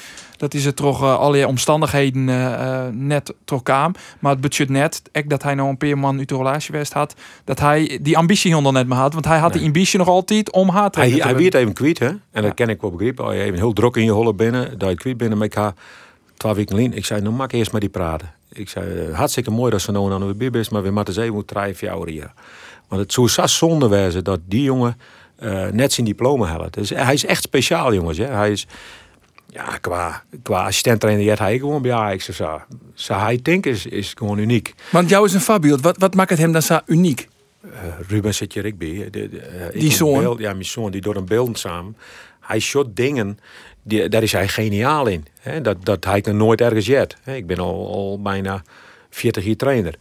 Dat 0.44 0.54
is 0.54 0.64
het 0.64 0.76
toch 0.76 1.02
uh, 1.02 1.18
allerlei 1.18 1.44
omstandigheden 1.44 2.28
eh, 2.28 2.52
eh, 2.54 2.92
net 2.92 3.34
toch 3.44 3.62
kwam. 3.62 3.94
Maar 4.18 4.32
het 4.32 4.40
budget 4.40 4.68
net, 4.68 5.02
ek 5.12 5.30
dat 5.30 5.42
hij 5.42 5.54
nou 5.54 5.68
een 5.68 5.76
paar 5.76 5.98
man 5.98 6.18
uit 6.18 6.28
de 6.28 6.36
relatie 6.36 6.74
had, 6.90 7.14
dat 7.44 7.60
hij 7.60 7.98
die 8.02 8.16
ambitie 8.16 8.50
helemaal 8.50 8.72
net 8.72 8.86
meer 8.86 8.96
had. 8.96 9.12
Want 9.12 9.24
hij 9.24 9.38
had 9.38 9.52
die 9.52 9.64
ambitie 9.64 9.98
nog 9.98 10.08
altijd 10.08 10.52
om 10.52 10.68
haar 10.68 10.82
Hij, 10.82 10.90
te 10.90 11.00
hij 11.00 11.10
worden. 11.10 11.36
weet 11.36 11.54
even 11.54 11.72
kwijt, 11.72 11.98
hè? 11.98 12.10
En 12.30 12.42
dat 12.42 12.54
ken 12.54 12.68
ik 12.68 12.80
wel 12.80 12.90
begrijpen. 12.90 13.24
Als 13.24 13.34
je 13.34 13.42
even 13.42 13.58
heel 13.58 13.72
druk 13.72 13.96
in 13.96 14.04
je 14.04 14.10
holle 14.10 14.34
binnen, 14.34 14.78
dat 14.78 14.90
je 14.90 14.96
kwijt 14.96 15.16
binnen 15.16 15.38
met 15.38 15.54
haar 15.54 15.72
twee 16.36 16.54
weken 16.54 16.74
alleen. 16.74 16.92
Ik 16.92 17.04
zei, 17.04 17.20
nou 17.20 17.34
maak 17.34 17.52
eerst 17.52 17.72
maar 17.72 17.80
die 17.80 17.90
praten. 17.90 18.32
Ik 18.52 18.68
zei, 18.68 18.98
eh, 18.98 19.14
hartstikke 19.16 19.50
mooi 19.50 19.70
dat 19.70 19.80
ze 19.80 19.92
nou 19.92 20.12
aan 20.12 20.26
de 20.26 20.34
bier 20.34 20.56
is, 20.56 20.68
maar 20.68 20.82
we 20.82 20.90
moeten 20.90 21.14
eens 21.14 21.24
even 21.24 21.44
drie, 21.44 21.74
vier 21.74 21.88
jaar 21.88 22.06
hier. 22.06 22.32
Want 22.88 23.00
het 23.00 23.12
zou 23.12 23.28
zo 23.28 23.46
zonde 23.46 23.88
wezen 23.88 24.24
dat 24.24 24.40
die 24.46 24.62
jongen 24.62 24.96
eh, 25.36 25.66
net 25.66 25.92
zijn 25.92 26.06
diploma 26.06 26.46
helpt. 26.46 26.74
Dus 26.74 26.90
hij 26.90 27.14
is 27.14 27.26
echt 27.26 27.42
speciaal, 27.42 27.94
jongens. 27.94 28.18
Hè? 28.18 28.26
Hij 28.26 28.50
is, 28.50 28.66
ja, 29.54 29.78
qua, 29.80 30.22
qua 30.42 30.64
assistent 30.64 31.00
trainer, 31.00 31.24
jet 31.24 31.38
hij 31.38 31.58
gewoon 31.58 31.82
bij 31.82 31.92
Ajax 31.92 32.28
of 32.28 32.34
zo. 32.34 32.62
Zo 32.94 33.14
hij 33.14 33.38
denkt 33.42 33.66
is, 33.66 33.86
is 33.86 34.12
gewoon 34.18 34.38
uniek. 34.38 34.74
Want 34.90 35.08
jou 35.08 35.24
is 35.26 35.34
een 35.34 35.40
Fabio. 35.40 35.76
Wat, 35.76 35.96
wat 35.98 36.14
maakt 36.14 36.30
het 36.30 36.38
hem 36.38 36.52
dan 36.52 36.62
zo 36.62 36.78
uniek? 36.86 37.28
Ruben 38.08 38.34
zit 38.34 38.52
hier 38.52 38.64
ik 38.64 38.78
bij. 38.78 39.08
De, 39.10 39.28
de, 39.28 39.38
eh, 39.40 39.80
Die 39.80 39.92
zoon? 39.92 40.18
beeld- 40.20 40.38
ja, 40.38 40.52
mijn 40.52 40.64
zoon, 40.64 40.90
die 40.90 41.00
door 41.00 41.16
een 41.16 41.24
beeld 41.24 41.58
samen. 41.58 41.96
Hij 42.40 42.58
shot 42.60 42.96
dingen, 42.96 43.38
die, 43.82 44.08
daar 44.08 44.22
is 44.22 44.32
hij 44.32 44.48
geniaal 44.48 45.06
in. 45.06 45.26
Dat, 45.62 45.84
dat 45.84 46.04
hij 46.04 46.18
ik 46.18 46.26
nog 46.26 46.34
nooit 46.34 46.60
ergens 46.60 46.86
jet. 46.86 47.16
Ik 47.24 47.46
ben 47.46 47.58
al, 47.58 47.88
al 47.92 48.22
bijna 48.22 48.62
40 49.10 49.44
jaar 49.44 49.56
trainer. 49.56 49.94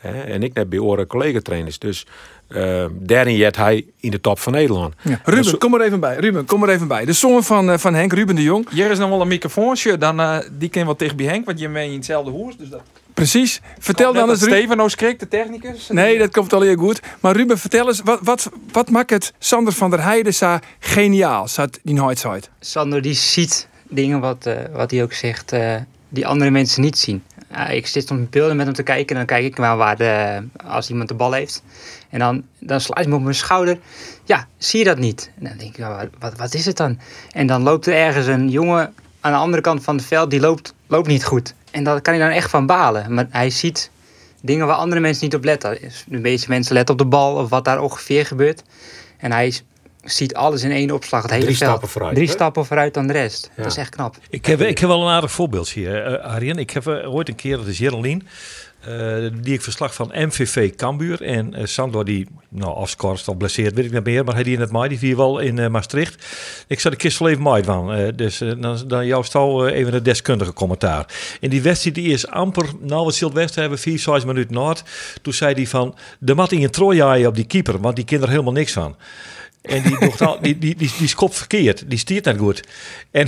En 0.00 0.42
ik 0.42 0.54
net 0.54 0.68
bij 0.68 0.78
oren 0.78 1.06
collega-trainers. 1.06 1.78
Dus 1.78 2.06
eh, 2.50 2.84
daarin 2.92 3.36
jet 3.36 3.56
hij 3.56 3.84
in 4.00 4.10
de 4.10 4.20
top 4.20 4.38
van 4.38 4.52
Nederland. 4.52 4.94
Ja. 5.02 5.20
Ruben, 5.24 5.58
kom 5.58 5.74
er 5.74 5.80
even 5.80 6.00
bij. 6.00 6.16
Ruben, 6.16 6.44
kom 6.44 6.62
er 6.62 6.68
even 6.68 6.88
bij. 6.88 7.04
De 7.04 7.12
zoon 7.12 7.44
van, 7.44 7.70
eh, 7.70 7.78
van 7.78 7.94
Henk, 7.94 8.12
Ruben 8.12 8.36
de 8.36 8.42
Jong. 8.42 8.70
Hier 8.70 8.90
is 8.90 8.98
nog 8.98 9.08
wel 9.08 9.20
een 9.20 9.28
microfoonsje, 9.28 9.98
dan 9.98 10.20
eh, 10.20 10.38
die 10.58 10.68
kan 10.68 10.84
wat 10.84 10.98
tegen 10.98 11.16
bij 11.16 11.26
Henk, 11.26 11.46
want 11.46 11.58
je 11.58 11.68
bent 11.68 11.90
in 11.90 11.96
hetzelfde 11.96 12.30
hoes. 12.30 12.56
Dus 12.56 12.68
dat 12.68 12.82
Precies. 13.14 13.60
Vertel 13.78 14.12
dan 14.12 14.30
eens, 14.30 14.40
Ruben. 14.42 14.56
Steven 14.56 15.16
de 15.18 15.28
technicus. 15.28 15.88
Nee, 15.88 16.18
dat 16.18 16.30
komt 16.30 16.52
al 16.52 16.60
heel 16.60 16.76
goed. 16.76 17.00
Maar 17.20 17.36
Ruben, 17.36 17.58
vertel 17.58 17.86
eens, 17.86 18.00
wat, 18.04 18.18
wat, 18.22 18.50
wat 18.72 18.90
maakt 18.90 19.10
het 19.10 19.32
Sander 19.38 19.72
van 19.72 19.90
der 19.90 20.02
Heijden 20.02 20.34
zo 20.34 20.58
geniaal, 20.78 21.48
zat 21.48 21.78
die 21.82 21.94
nooit? 21.94 22.50
Sander 22.60 23.02
die 23.02 23.14
ziet 23.14 23.68
dingen 23.88 24.20
wat, 24.20 24.46
eh, 24.46 24.54
wat 24.72 24.90
hij 24.90 25.02
ook 25.02 25.12
zegt, 25.12 25.52
eh, 25.52 25.74
die 26.08 26.26
andere 26.26 26.50
mensen 26.50 26.82
niet 26.82 26.98
zien. 26.98 27.22
Ik 27.70 27.86
zit 27.86 28.06
soms 28.06 28.28
beelden 28.28 28.56
met 28.56 28.66
hem 28.66 28.74
te 28.74 28.82
kijken 28.82 29.08
en 29.08 29.16
dan 29.16 29.26
kijk 29.26 29.44
ik 29.44 29.58
maar 29.58 29.76
waar 29.76 29.96
de, 29.96 30.42
als 30.66 30.90
iemand 30.90 31.08
de 31.08 31.14
bal 31.14 31.32
heeft. 31.32 31.62
En 32.10 32.18
dan, 32.18 32.44
dan 32.58 32.80
slaat 32.80 32.98
hij 32.98 33.08
me 33.08 33.14
op 33.14 33.22
mijn 33.22 33.34
schouder. 33.34 33.78
Ja, 34.24 34.46
zie 34.58 34.78
je 34.78 34.84
dat 34.84 34.98
niet? 34.98 35.30
En 35.38 35.44
dan 35.44 35.56
denk 35.56 35.76
ik, 35.76 35.84
wat, 35.84 36.08
wat, 36.18 36.36
wat 36.36 36.54
is 36.54 36.66
het 36.66 36.76
dan? 36.76 36.98
En 37.32 37.46
dan 37.46 37.62
loopt 37.62 37.86
er 37.86 37.94
ergens 37.94 38.26
een 38.26 38.48
jongen 38.48 38.94
aan 39.20 39.32
de 39.32 39.38
andere 39.38 39.62
kant 39.62 39.82
van 39.82 39.96
het 39.96 40.04
veld, 40.04 40.30
die 40.30 40.40
loopt, 40.40 40.74
loopt 40.86 41.08
niet 41.08 41.24
goed. 41.24 41.54
En 41.70 41.84
daar 41.84 42.00
kan 42.00 42.14
hij 42.14 42.22
dan 42.22 42.32
echt 42.32 42.50
van 42.50 42.66
balen. 42.66 43.14
Maar 43.14 43.26
hij 43.30 43.50
ziet 43.50 43.90
dingen 44.40 44.66
waar 44.66 44.76
andere 44.76 45.00
mensen 45.00 45.24
niet 45.24 45.34
op 45.34 45.44
letten. 45.44 45.78
De 46.06 46.18
meeste 46.18 46.48
mensen 46.48 46.74
letten 46.74 46.94
op 46.94 47.00
de 47.00 47.06
bal 47.06 47.34
of 47.34 47.48
wat 47.48 47.64
daar 47.64 47.80
ongeveer 47.80 48.26
gebeurt. 48.26 48.62
En 49.16 49.32
hij 49.32 49.60
ziet 50.04 50.34
alles 50.34 50.62
in 50.62 50.70
één 50.70 50.90
opslag, 50.90 51.22
het 51.22 51.30
hele 51.30 51.44
Drie 51.44 51.56
veld. 51.56 51.70
stappen 51.70 51.88
vooruit, 51.88 52.14
Drie 52.14 52.26
hè? 52.26 52.32
stappen 52.32 52.64
vooruit 52.66 52.94
dan 52.94 53.06
de 53.06 53.12
rest. 53.12 53.50
Ja. 53.56 53.62
Dat 53.62 53.72
is 53.72 53.78
echt 53.78 53.90
knap. 53.90 54.16
Ik 54.30 54.46
heb, 54.46 54.60
ik 54.60 54.78
heb 54.78 54.88
wel 54.88 55.02
een 55.02 55.12
aardig 55.12 55.30
voorbeeld 55.30 55.68
hier, 55.70 56.04
eh, 56.04 56.24
Arjen. 56.32 56.58
Ik 56.58 56.70
heb 56.70 56.86
eh, 56.86 57.14
ooit 57.14 57.28
een 57.28 57.34
keer, 57.34 57.56
dat 57.56 57.66
is 57.66 57.78
Jerelien, 57.78 58.26
eh, 58.80 59.16
die 59.42 59.54
ik 59.54 59.62
verslag 59.62 59.94
van 59.94 60.10
MVV 60.14 60.74
Cambuur. 60.74 61.22
En 61.22 61.54
eh 61.54 61.64
Sandor 61.64 62.04
die, 62.04 62.26
nou 62.48 62.74
afscorst 62.74 63.28
of 63.28 63.36
blesseerd, 63.36 63.74
weet 63.74 63.84
ik 63.84 63.92
niet 63.92 64.04
meer. 64.04 64.24
Maar 64.24 64.34
hij 64.34 64.42
die 64.42 64.54
in 64.54 64.60
het 64.60 64.70
maai, 64.70 64.88
die 64.88 64.98
vier 64.98 65.16
wel 65.16 65.38
in 65.38 65.58
eh, 65.58 65.68
Maastricht. 65.68 66.26
Ik 66.66 66.80
zat 66.80 66.92
de 66.92 66.98
kist 66.98 67.18
wel 67.18 67.28
even 67.28 67.42
maai 67.42 67.64
van. 67.64 67.92
eh, 67.92 68.08
dus 68.16 68.38
dan, 68.38 68.78
dan 68.86 69.06
jouw 69.06 69.22
stal 69.22 69.68
even 69.68 69.94
een 69.94 70.02
deskundige 70.02 70.52
commentaar. 70.52 71.06
En 71.40 71.50
die 71.50 71.62
wedstrijd 71.62 71.94
die 71.96 72.12
is 72.12 72.26
amper, 72.26 72.66
nou 72.80 73.04
wat 73.04 73.32
West 73.32 73.54
hebben, 73.54 73.78
vier, 73.78 73.98
zes 73.98 74.24
minuten 74.24 74.54
noord. 74.54 74.82
Toen 75.22 75.32
zei 75.32 75.54
hij 75.54 75.66
van, 75.66 75.94
de 76.18 76.34
mat 76.34 76.52
in 76.52 76.60
je 76.60 76.70
trooiaaien 76.70 77.28
op 77.28 77.34
die 77.34 77.46
keeper, 77.46 77.80
want 77.80 77.96
die 77.96 78.04
kinderen 78.04 78.30
helemaal 78.32 78.52
niks 78.54 78.72
van. 78.72 78.96
En 79.62 79.82
die, 79.82 79.98
docht 79.98 80.20
al, 80.20 80.38
die, 80.40 80.58
die, 80.58 80.76
die, 80.76 80.90
die 80.98 81.08
skopt 81.08 81.34
verkeerd. 81.34 81.84
Die 81.86 81.98
stiert 81.98 82.24
net 82.24 82.38
goed. 82.38 82.62
En, 83.10 83.26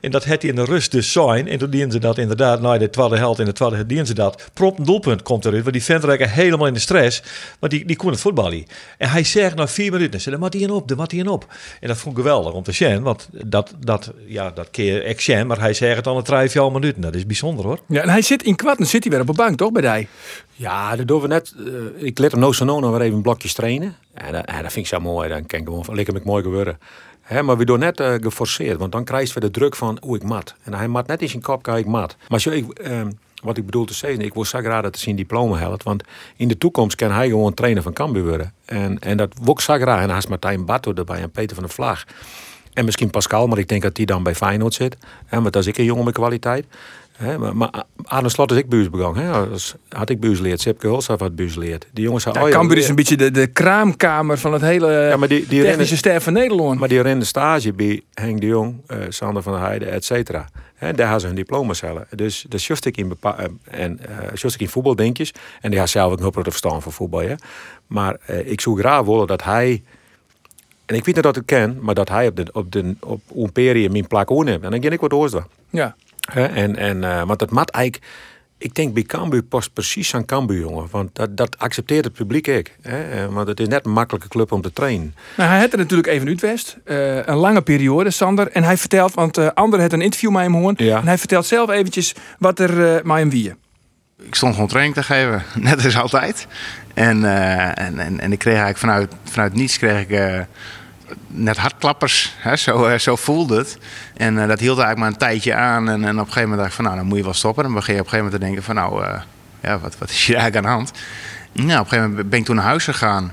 en 0.00 0.10
dat 0.10 0.24
had 0.24 0.42
hij 0.42 0.50
in 0.50 0.56
de 0.56 0.64
rust 0.64 0.92
dus 0.92 1.12
zijn. 1.12 1.48
En 1.48 1.58
toen 1.58 1.70
dienen 1.70 1.90
ze 1.92 1.98
dat 1.98 2.18
inderdaad, 2.18 2.60
na 2.60 2.78
de 2.78 2.90
tweede 2.90 3.16
helft 3.16 3.38
in 3.40 3.44
de 3.44 3.52
tweede 3.52 3.74
helft 3.74 3.88
dienen 3.88 4.06
ze 4.06 4.14
dat. 4.14 4.50
Prompt 4.52 4.78
een 4.78 4.84
doelpunt 4.84 5.22
komt 5.22 5.44
eruit. 5.44 5.62
Want 5.62 5.74
die 5.74 5.84
vent 5.84 6.04
raakte 6.04 6.28
helemaal 6.28 6.66
in 6.66 6.74
de 6.74 6.80
stress. 6.80 7.22
Want 7.58 7.72
die, 7.72 7.84
die 7.84 7.96
kon 7.96 8.10
het 8.10 8.20
voetballen. 8.20 8.66
En 8.98 9.10
hij 9.10 9.24
zegt 9.24 9.54
na 9.54 9.68
vier 9.68 9.92
minuten, 9.92 10.20
ze, 10.20 10.30
de 10.30 10.38
mat 10.38 10.54
in 10.54 10.70
op, 10.70 10.88
de 10.88 10.96
mat 10.96 11.12
in 11.12 11.28
op. 11.28 11.46
En 11.80 11.88
dat 11.88 11.96
vond 11.96 12.16
ik 12.16 12.22
geweldig 12.22 12.52
om 12.52 12.62
te 12.62 12.72
zien. 12.72 13.02
Want 13.02 13.28
dat, 13.32 13.74
dat, 13.78 14.12
ja, 14.26 14.50
dat 14.50 14.70
keer 14.70 15.04
ik 15.04 15.20
zien, 15.20 15.46
maar 15.46 15.60
hij 15.60 15.74
zegt 15.74 15.96
het 15.96 16.06
al 16.06 16.16
een 16.16 16.22
drie, 16.22 16.50
vier 16.50 16.72
minuten. 16.72 17.02
Dat 17.02 17.14
is 17.14 17.26
bijzonder 17.26 17.64
hoor. 17.64 17.78
Ja, 17.88 18.02
en 18.02 18.08
hij 18.08 18.22
zit 18.22 18.42
in 18.42 18.56
kwart, 18.56 18.78
dan 18.78 18.86
zit 18.86 19.02
hij 19.02 19.12
weer 19.12 19.20
op 19.20 19.26
de 19.26 19.32
bank, 19.32 19.58
toch, 19.58 19.72
bij 19.72 19.96
die? 19.96 20.08
Ja, 20.54 20.96
dat 20.96 21.08
doen 21.08 21.20
we 21.20 21.26
net. 21.26 21.54
eh, 21.66 22.06
ik 22.06 22.18
let 22.18 22.30
hem 22.30 22.40
no 22.40 22.52
zo 22.52 22.64
no 22.64 22.80
nog 22.80 22.90
weer 22.90 23.00
even 23.00 23.22
blokjes 23.22 23.52
trainen. 23.52 23.96
En 24.14 24.32
dat, 24.32 24.44
en 24.44 24.62
dat 24.62 24.72
vind 24.72 24.86
ik 24.86 24.92
zo 24.92 25.00
mooi. 25.00 25.28
Dan 25.28 25.46
kan 25.46 25.59
gewoon 25.64 25.94
lekker 25.94 26.14
met 26.14 26.24
mooi 26.24 26.42
gebeuren. 26.42 26.78
Hè, 27.20 27.42
maar 27.42 27.56
we 27.56 27.64
doen 27.64 27.78
net 27.78 28.00
eh, 28.00 28.14
geforceerd, 28.14 28.78
want 28.78 28.92
dan 28.92 29.04
krijg 29.04 29.34
je 29.34 29.40
de 29.40 29.50
druk 29.50 29.76
van 29.76 29.98
hoe 30.00 30.16
ik 30.16 30.22
mat. 30.22 30.54
En 30.62 30.74
hij 30.74 30.88
mat 30.88 31.06
net 31.06 31.22
in 31.22 31.28
zijn 31.28 31.42
kop, 31.42 31.62
kan 31.62 31.76
ik 31.76 31.86
mat. 31.86 32.16
Maar 32.28 32.40
zo, 32.40 32.50
ik, 32.50 32.68
ehm, 32.68 33.10
wat 33.42 33.56
ik 33.56 33.64
bedoel 33.64 33.84
te 33.84 33.94
zeggen, 33.94 34.20
ik 34.20 34.34
wil 34.34 34.44
zo 34.44 34.58
graag 34.58 34.82
dat 34.82 34.94
hij 34.94 35.02
zijn 35.02 35.16
diploma 35.16 35.56
helpt. 35.56 35.82
Want 35.82 36.04
in 36.36 36.48
de 36.48 36.58
toekomst 36.58 36.96
kan 36.96 37.10
hij 37.10 37.28
gewoon 37.28 37.54
trainer 37.54 37.82
van 37.82 37.92
Cambuur 37.92 38.24
worden. 38.24 38.52
En, 38.64 38.98
en 38.98 39.16
dat 39.16 39.34
wil 39.42 39.56
ik. 39.76 39.80
En 39.80 40.08
dan 40.08 40.16
is 40.16 40.26
Martijn 40.26 40.64
Barto 40.64 40.94
erbij 40.94 41.20
en 41.20 41.30
Peter 41.30 41.54
van 41.54 41.64
der 41.64 41.74
Vlag. 41.74 42.04
En 42.72 42.84
misschien 42.84 43.10
Pascal, 43.10 43.46
maar 43.46 43.58
ik 43.58 43.68
denk 43.68 43.82
dat 43.82 43.94
die 43.94 44.06
dan 44.06 44.22
bij 44.22 44.34
Feyenoord 44.34 44.74
zit. 44.74 44.96
Hè, 45.26 45.40
want 45.40 45.52
dat 45.52 45.62
is 45.62 45.68
ik 45.68 45.78
een 45.78 45.84
jongen 45.84 46.04
met 46.04 46.14
kwaliteit. 46.14 46.66
Hè, 47.20 47.38
maar, 47.38 47.56
maar 47.56 47.84
Arne 48.04 48.28
Slot 48.28 48.50
is 48.50 48.56
ik 48.56 48.68
buurs 48.68 48.90
begonnen. 48.90 49.24
Hè. 49.24 49.56
Had 49.88 50.10
ik 50.10 50.20
buurs 50.20 50.40
leerd. 50.40 50.60
Sipke 50.60 50.86
Hulshoff 50.86 51.20
had 51.20 51.34
buurs 51.34 51.54
leerd. 51.54 51.86
Die 51.92 52.04
jongens 52.04 52.26
oh 52.26 52.32
ja, 52.34 52.48
Cambuur 52.48 52.76
is 52.76 52.88
een 52.88 52.94
beetje 52.94 53.16
de, 53.16 53.30
de 53.30 53.46
kraamkamer 53.46 54.38
van 54.38 54.52
het 54.52 54.62
hele 54.62 54.92
ja, 54.92 55.16
maar 55.16 55.28
die, 55.28 55.46
die 55.46 55.62
technische 55.62 55.96
ster 55.96 56.20
van 56.20 56.32
Nederland. 56.32 56.78
maar 56.78 56.88
die 56.88 57.00
rennen 57.00 57.26
stage 57.26 57.72
bij 57.72 58.02
Henk 58.14 58.40
de 58.40 58.46
Jong, 58.46 58.76
eh, 58.86 58.98
Sander 59.08 59.42
van 59.42 59.52
der 59.52 59.62
Heijden, 59.62 59.90
et 59.90 60.04
cetera. 60.04 60.48
Hè, 60.74 60.92
daar 60.92 61.02
hebben 61.04 61.20
ze 61.20 61.26
hun 61.26 61.36
diploma 61.36 61.72
cellen. 61.72 62.06
Dus 62.14 62.44
dat 62.48 62.64
just 62.64 62.84
ik 62.84 62.96
in, 62.96 63.08
bepa- 63.08 63.38
eh, 63.38 63.46
en, 63.84 63.98
eh 63.98 64.34
just 64.34 64.54
ik 64.54 64.60
in 64.60 64.68
voetbaldenkjes. 64.68 65.32
En 65.60 65.70
die 65.70 65.78
had 65.78 65.88
zelf 65.88 66.12
ook 66.12 66.18
een 66.18 66.24
hoop 66.24 66.38
verstand 66.42 66.82
van 66.82 66.92
voetbal. 66.92 67.20
Hè. 67.20 67.34
Maar 67.86 68.16
eh, 68.26 68.50
ik 68.50 68.60
zou 68.60 68.78
graag 68.78 69.04
willen 69.04 69.26
dat 69.26 69.44
hij... 69.44 69.82
En 70.86 70.96
ik 70.96 71.04
weet 71.04 71.14
niet 71.14 71.24
dat 71.24 71.36
ik 71.36 71.46
ken, 71.46 71.78
maar 71.80 71.94
dat 71.94 72.08
hij 72.08 72.26
op, 72.26 72.36
de, 72.36 72.46
op, 72.52 72.72
de, 72.72 72.94
op 73.00 73.20
Imperium 73.34 73.92
mijn 73.92 74.06
plak 74.06 74.30
neemt. 74.30 74.64
En 74.64 74.70
dan 74.70 74.82
ga 74.82 74.90
ik 74.90 75.00
wat 75.00 75.12
oors 75.12 75.32
Ja. 75.70 75.96
Hè, 76.32 76.44
en, 76.46 76.76
en, 76.76 77.04
eh, 77.04 77.22
want 77.22 77.38
dat 77.38 77.50
mat 77.50 77.70
eigenlijk... 77.70 78.04
Ik 78.58 78.74
denk 78.74 78.94
bij 78.94 79.02
Cambuur 79.02 79.42
past 79.42 79.72
precies 79.72 80.14
aan 80.14 80.24
Cambuur, 80.24 80.60
jongen. 80.60 80.86
Want 80.90 81.14
dat, 81.14 81.36
dat 81.36 81.58
accepteert 81.58 82.04
het 82.04 82.12
publiek 82.12 82.48
ook. 82.48 82.66
Hè? 82.82 83.10
Eh, 83.10 83.26
Want 83.32 83.48
het 83.48 83.60
is 83.60 83.68
net 83.68 83.86
een 83.86 83.92
makkelijke 83.92 84.28
club 84.28 84.52
om 84.52 84.60
te 84.62 84.72
trainen. 84.72 85.14
Nou, 85.36 85.50
hij 85.50 85.58
had 85.60 85.72
er 85.72 85.78
natuurlijk 85.78 86.08
even 86.08 86.28
Utrecht. 86.28 86.76
eh 86.84 87.16
een 87.26 87.36
lange 87.36 87.62
periode, 87.62 88.10
Sander. 88.10 88.50
En 88.50 88.62
hij 88.62 88.76
vertelt, 88.76 89.14
want 89.14 89.36
eh 89.38 89.48
Ander 89.54 89.80
had 89.80 89.92
een 89.92 90.00
interview 90.00 90.30
met 90.30 90.42
hem 90.42 90.52
gehoord. 90.52 90.78
Ja. 90.78 90.98
En 90.98 91.06
hij 91.06 91.18
vertelt 91.18 91.46
zelf 91.46 91.70
eventjes 91.70 92.14
wat 92.38 92.58
er 92.58 92.94
eh 92.96 93.02
met 93.04 93.16
hem 93.16 93.30
wie. 93.30 93.54
ik 94.22 94.34
stond 94.34 94.52
gewoon 94.54 94.68
training 94.68 94.94
te 94.94 95.02
geven, 95.02 95.42
net 95.70 95.84
als 95.84 95.96
altijd. 95.96 96.46
En, 96.94 97.24
eh, 97.24 97.66
en, 97.86 97.98
en, 97.98 98.20
en 98.20 98.32
ik 98.32 98.38
kreeg 98.38 98.54
eigenlijk 98.54 98.78
vanuit, 98.78 99.12
vanuit 99.24 99.54
niets 99.54 99.78
kreeg 99.78 100.00
ik 100.00 100.10
eh, 100.10 100.40
net 101.26 101.56
hartklappers. 101.56 102.34
Hè? 102.38 102.56
Zo, 102.56 102.84
eh, 102.84 102.98
zo 102.98 103.16
voelde 103.16 103.56
het. 103.56 103.78
En 104.16 104.42
eh, 104.42 104.48
dat 104.48 104.60
hield 104.60 104.78
eigenlijk 104.78 104.98
maar 104.98 105.08
een 105.08 105.28
tijdje 105.28 105.54
aan. 105.54 105.88
En, 105.88 106.04
en 106.04 106.10
op 106.10 106.26
een 106.26 106.32
gegeven 106.32 106.42
moment 106.42 106.58
dacht 106.58 106.68
ik 106.68 106.74
van 106.76 106.84
nou, 106.84 106.96
dan 106.96 107.06
moet 107.06 107.16
je 107.16 107.24
wel 107.24 107.34
stoppen. 107.34 107.64
Dan 107.64 107.74
begin 107.74 107.94
je 107.94 108.00
op 108.00 108.06
een 108.06 108.12
gegeven 108.12 108.32
moment 108.32 108.42
te 108.42 108.46
denken 108.46 108.64
van 108.64 108.74
nou, 108.74 109.04
eh, 109.04 109.20
ja, 109.60 109.78
wat, 109.78 109.98
wat 109.98 110.10
is 110.10 110.26
hier 110.26 110.36
eigenlijk 110.36 110.66
aan 110.66 110.72
de 110.72 110.78
hand? 110.78 110.98
Nou, 111.52 111.66
op 111.66 111.84
een 111.84 111.88
gegeven 111.88 112.10
moment 112.10 112.30
ben 112.30 112.38
ik 112.38 112.44
toen 112.44 112.56
naar 112.56 112.64
huis 112.64 112.84
gegaan. 112.84 113.32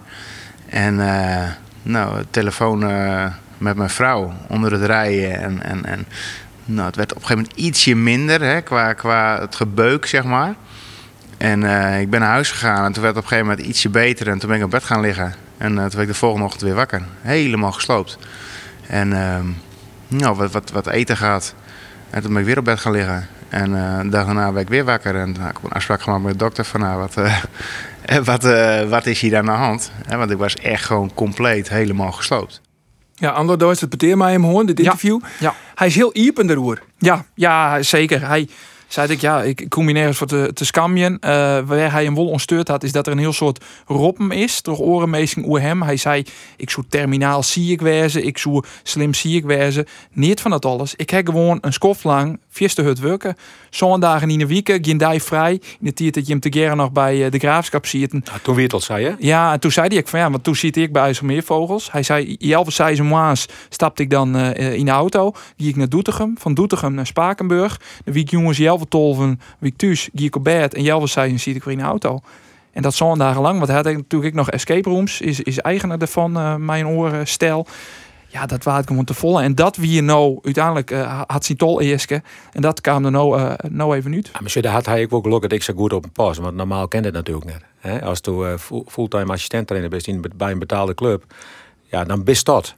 En 0.70 0.96
nou, 1.84 2.24
telefoon 2.30 2.80
met 3.58 3.76
mijn 3.76 3.90
vrouw 3.90 4.34
onder 4.48 4.72
het 4.72 4.84
rijden. 4.84 5.42
En, 5.42 5.64
en, 5.64 5.86
en 5.86 6.06
nou, 6.66 6.88
het 6.88 6.96
werd 6.96 7.12
op 7.14 7.22
een 7.22 7.28
gegeven 7.28 7.44
moment 7.44 7.66
ietsje 7.66 7.96
minder 7.96 8.42
hè, 8.42 8.62
qua, 8.62 8.94
qua 8.94 9.40
het 9.40 9.56
gebeuk, 9.56 10.06
zeg 10.06 10.24
maar. 10.24 10.56
En 11.38 11.64
ik 12.00 12.10
ben 12.10 12.20
naar 12.20 12.30
huis 12.30 12.52
gegaan 12.52 12.86
en 12.86 12.92
toen 12.92 13.04
werd 13.04 13.16
het 13.16 13.26
op 13.26 13.32
een 13.32 13.38
gegeven 13.38 13.48
moment 13.48 13.68
ietsje 13.68 13.90
beter. 13.90 14.28
En 14.28 14.40
toen 14.40 14.50
ben 14.50 14.58
ik 14.58 14.64
op 14.64 14.72
bed 14.72 14.84
gaan 14.84 15.02
liggen. 15.02 15.47
En 15.58 15.72
eh, 15.72 15.76
toen 15.76 15.90
werd 15.90 16.00
ik 16.00 16.08
de 16.08 16.14
volgende 16.14 16.46
ochtend 16.46 16.64
weer 16.64 16.76
wakker. 16.76 17.02
Helemaal 17.22 17.72
gesloopt. 17.72 18.18
En 18.88 19.14
ehm, 19.14 19.46
nou, 20.08 20.36
wat, 20.36 20.52
wat, 20.52 20.72
wat 20.72 20.88
eten 20.88 21.18
gaat. 21.18 21.56
En 22.10 22.22
toen 22.22 22.32
ben 22.32 22.42
ik 22.42 22.48
weer 22.48 22.58
op 22.58 22.66
bed 22.66 22.80
gaan 22.80 22.92
liggen. 22.92 23.28
En 23.50 23.76
eh, 23.76 24.02
de 24.02 24.10
dag 24.10 24.26
daarna 24.26 24.52
ben 24.52 24.62
ik 24.62 24.70
weer 24.70 24.86
wakker. 24.86 25.16
En 25.16 25.36
heb 25.40 25.58
ik 25.58 25.64
een 25.64 25.72
afspraak 25.72 26.02
gemaakt 26.02 26.24
met 26.24 26.32
de 26.32 26.38
dokter 26.38 26.66
van 26.66 26.80
nou, 26.80 27.00
wat, 27.00 27.18
eh, 27.18 27.38
wat, 28.32 28.46
eh, 28.46 28.90
wat 28.90 29.06
is 29.06 29.22
hier 29.22 29.38
aan 29.38 29.46
de 29.46 29.52
hand? 29.52 29.92
Hè, 30.06 30.18
want 30.18 30.32
ik 30.32 30.38
was 30.38 30.56
echt 30.56 30.86
gewoon 30.86 31.14
compleet 31.14 31.70
helemaal 31.70 32.12
gesloopt. 32.12 32.62
Ja, 33.14 33.30
Ander 33.30 33.58
Duits 33.58 33.82
het 33.82 34.02
met 34.02 34.20
hem 34.20 34.44
gehoord, 34.44 34.68
dit 34.68 34.80
interview. 34.80 35.20
Ja. 35.40 35.54
Hij 35.76 35.88
is 35.88 35.96
heel 35.96 36.16
iepen 36.16 36.50
erover. 36.50 36.82
Ja, 36.98 37.26
ja, 37.34 37.82
zeker. 37.82 38.28
Hij 38.28 38.50
zei 38.88 39.12
ik, 39.12 39.22
ja, 39.22 39.44
ik 39.44 39.66
kom 39.70 39.86
hier 39.86 39.94
nergens 39.94 40.18
voor 40.18 40.28
te, 40.28 40.52
te. 40.54 40.66
Eh, 41.20 41.30
waar 41.66 41.92
hij 41.92 42.06
een 42.06 42.14
wol 42.14 42.30
onstuurd 42.30 42.68
had, 42.68 42.84
is 42.84 42.92
dat 42.92 43.06
er 43.06 43.12
een 43.12 43.18
heel 43.18 43.34
soort 43.34 43.64
roppen 43.86 44.32
is. 44.32 44.62
Door 44.62 44.78
orenmeesting 44.78 45.46
oer 45.46 45.62
hem. 45.62 45.82
Hij 45.82 45.98
zei, 45.98 46.24
ik 46.58 46.70
zou 46.70 46.86
terminaal 46.90 47.44
zie 47.44 47.72
ik 47.72 47.82
wezen. 47.82 48.26
Ik 48.26 48.38
zou 48.38 48.64
slim 48.84 49.14
zie 49.14 49.36
ik 49.36 49.46
wezen. 49.46 49.86
Niet 50.12 50.42
van 50.42 50.52
dat 50.52 50.66
alles. 50.66 50.96
Ik 50.96 51.10
heb 51.10 51.28
gewoon 51.28 51.58
een 51.62 51.74
skof 51.74 52.04
lang 52.04 52.40
vierste 52.50 52.82
hut 52.82 53.00
werken. 53.00 53.36
Zondagen 53.70 54.30
in 54.30 54.40
de 54.40 54.48
week, 54.48 54.80
geen 54.82 54.98
dag 54.98 55.22
vrij. 55.22 55.52
In 55.52 55.62
de 55.80 55.94
tijd 55.94 56.14
dat 56.14 56.26
je 56.26 56.32
hem 56.32 56.42
te 56.42 56.52
geren 56.52 56.78
nog 56.78 56.92
bij 56.92 57.26
eh, 57.26 57.32
de 57.32 57.40
graafschap 57.40 57.86
ziet. 57.86 58.14
En 58.14 58.24
toen 58.42 58.56
weer 58.56 58.64
het 58.64 58.74
al 58.74 58.80
zei, 58.80 59.06
hè? 59.06 59.14
ja, 59.20 59.54
en 59.54 59.60
toen 59.60 59.72
zei 59.72 59.88
hij 59.88 59.98
ik 59.98 60.08
van 60.08 60.20
ja, 60.20 60.32
want 60.32 60.44
toen 60.44 60.56
zit 60.56 60.78
ik 60.78 60.92
bij 60.92 61.02
IJsselmeervogels. 61.02 61.92
Hij 61.92 62.04
zei, 62.04 62.36
Jelve 62.40 62.72
zei 62.72 62.96
zijn 62.96 63.08
maas, 63.08 63.46
stapte 63.70 64.02
ik 64.02 64.10
dan 64.10 64.36
eh, 64.36 64.74
in 64.74 64.86
de 64.86 64.92
auto. 64.92 65.32
Die 65.56 65.70
ik 65.70 65.76
naar 65.76 65.90
Doetinchem, 65.90 66.36
van 66.40 66.54
Doetinchem 66.54 66.94
naar 66.94 67.06
Spakenburg. 67.06 67.80
De 68.06 68.12
week 68.12 68.30
jongens 68.30 68.58
Jelve 68.58 68.77
tolven, 68.86 69.40
week 69.60 69.78
thuis. 69.78 70.10
En 70.74 70.84
Jelve 70.84 71.08
zei, 71.08 71.38
zit 71.38 71.56
ik 71.56 71.64
weer 71.64 71.74
in 71.74 71.80
de 71.80 71.86
auto. 71.86 72.20
En 72.72 72.82
dat 72.82 72.94
zondagen 72.94 73.42
lang, 73.42 73.56
want 73.56 73.68
hij 73.68 73.76
had 73.76 73.86
natuurlijk 73.86 74.36
nog 74.36 74.50
escape 74.50 74.90
rooms. 74.90 75.22
Is, 75.22 75.42
is 75.42 75.60
eigenaar 75.60 75.98
daarvan, 75.98 76.38
eh 76.38 76.56
mijn 76.56 76.88
oren 76.88 77.28
stel. 77.28 77.68
ja, 78.28 78.46
dat 78.46 78.64
het 78.64 78.88
gewoon 78.88 79.06
te 79.06 79.14
volle. 79.14 79.42
En 79.42 79.56
dat 79.56 79.76
wie 79.76 79.92
je 79.92 80.02
nou 80.02 80.40
uiteindelijk 80.44 80.92
eh, 80.92 81.22
had 81.28 81.46
zien 81.46 81.58
tol. 81.58 81.82
En 81.82 82.62
dat 82.62 82.82
kwam 82.82 83.06
er 83.06 83.12
nou, 83.12 83.40
eh, 83.40 83.54
nou 83.70 83.96
even 83.96 84.14
uit. 84.14 84.32
Ja, 84.54 84.62
daar 84.62 84.74
had 84.74 84.86
hij 84.86 85.08
ook 85.10 85.24
geluk 85.24 85.42
dat 85.42 85.52
ik 85.52 85.64
zo 85.64 85.74
goed 85.74 85.94
op 85.94 86.04
een 86.04 86.12
pas. 86.12 86.38
Want 86.38 86.56
normaal 86.56 86.88
kende 86.88 87.08
het 87.08 87.16
natuurlijk 87.16 87.46
net. 87.46 88.02
Als 88.04 88.20
je 88.22 88.32
uh, 88.32 88.80
fulltime 88.88 89.32
assistent 89.32 89.68
trainer 89.68 89.90
bent 89.90 90.08
in, 90.08 90.26
bij 90.36 90.52
een 90.52 90.60
betaalde 90.60 90.94
club, 90.94 91.24
ja, 91.84 92.04
dan 92.04 92.24
best 92.24 92.46
dat. 92.46 92.76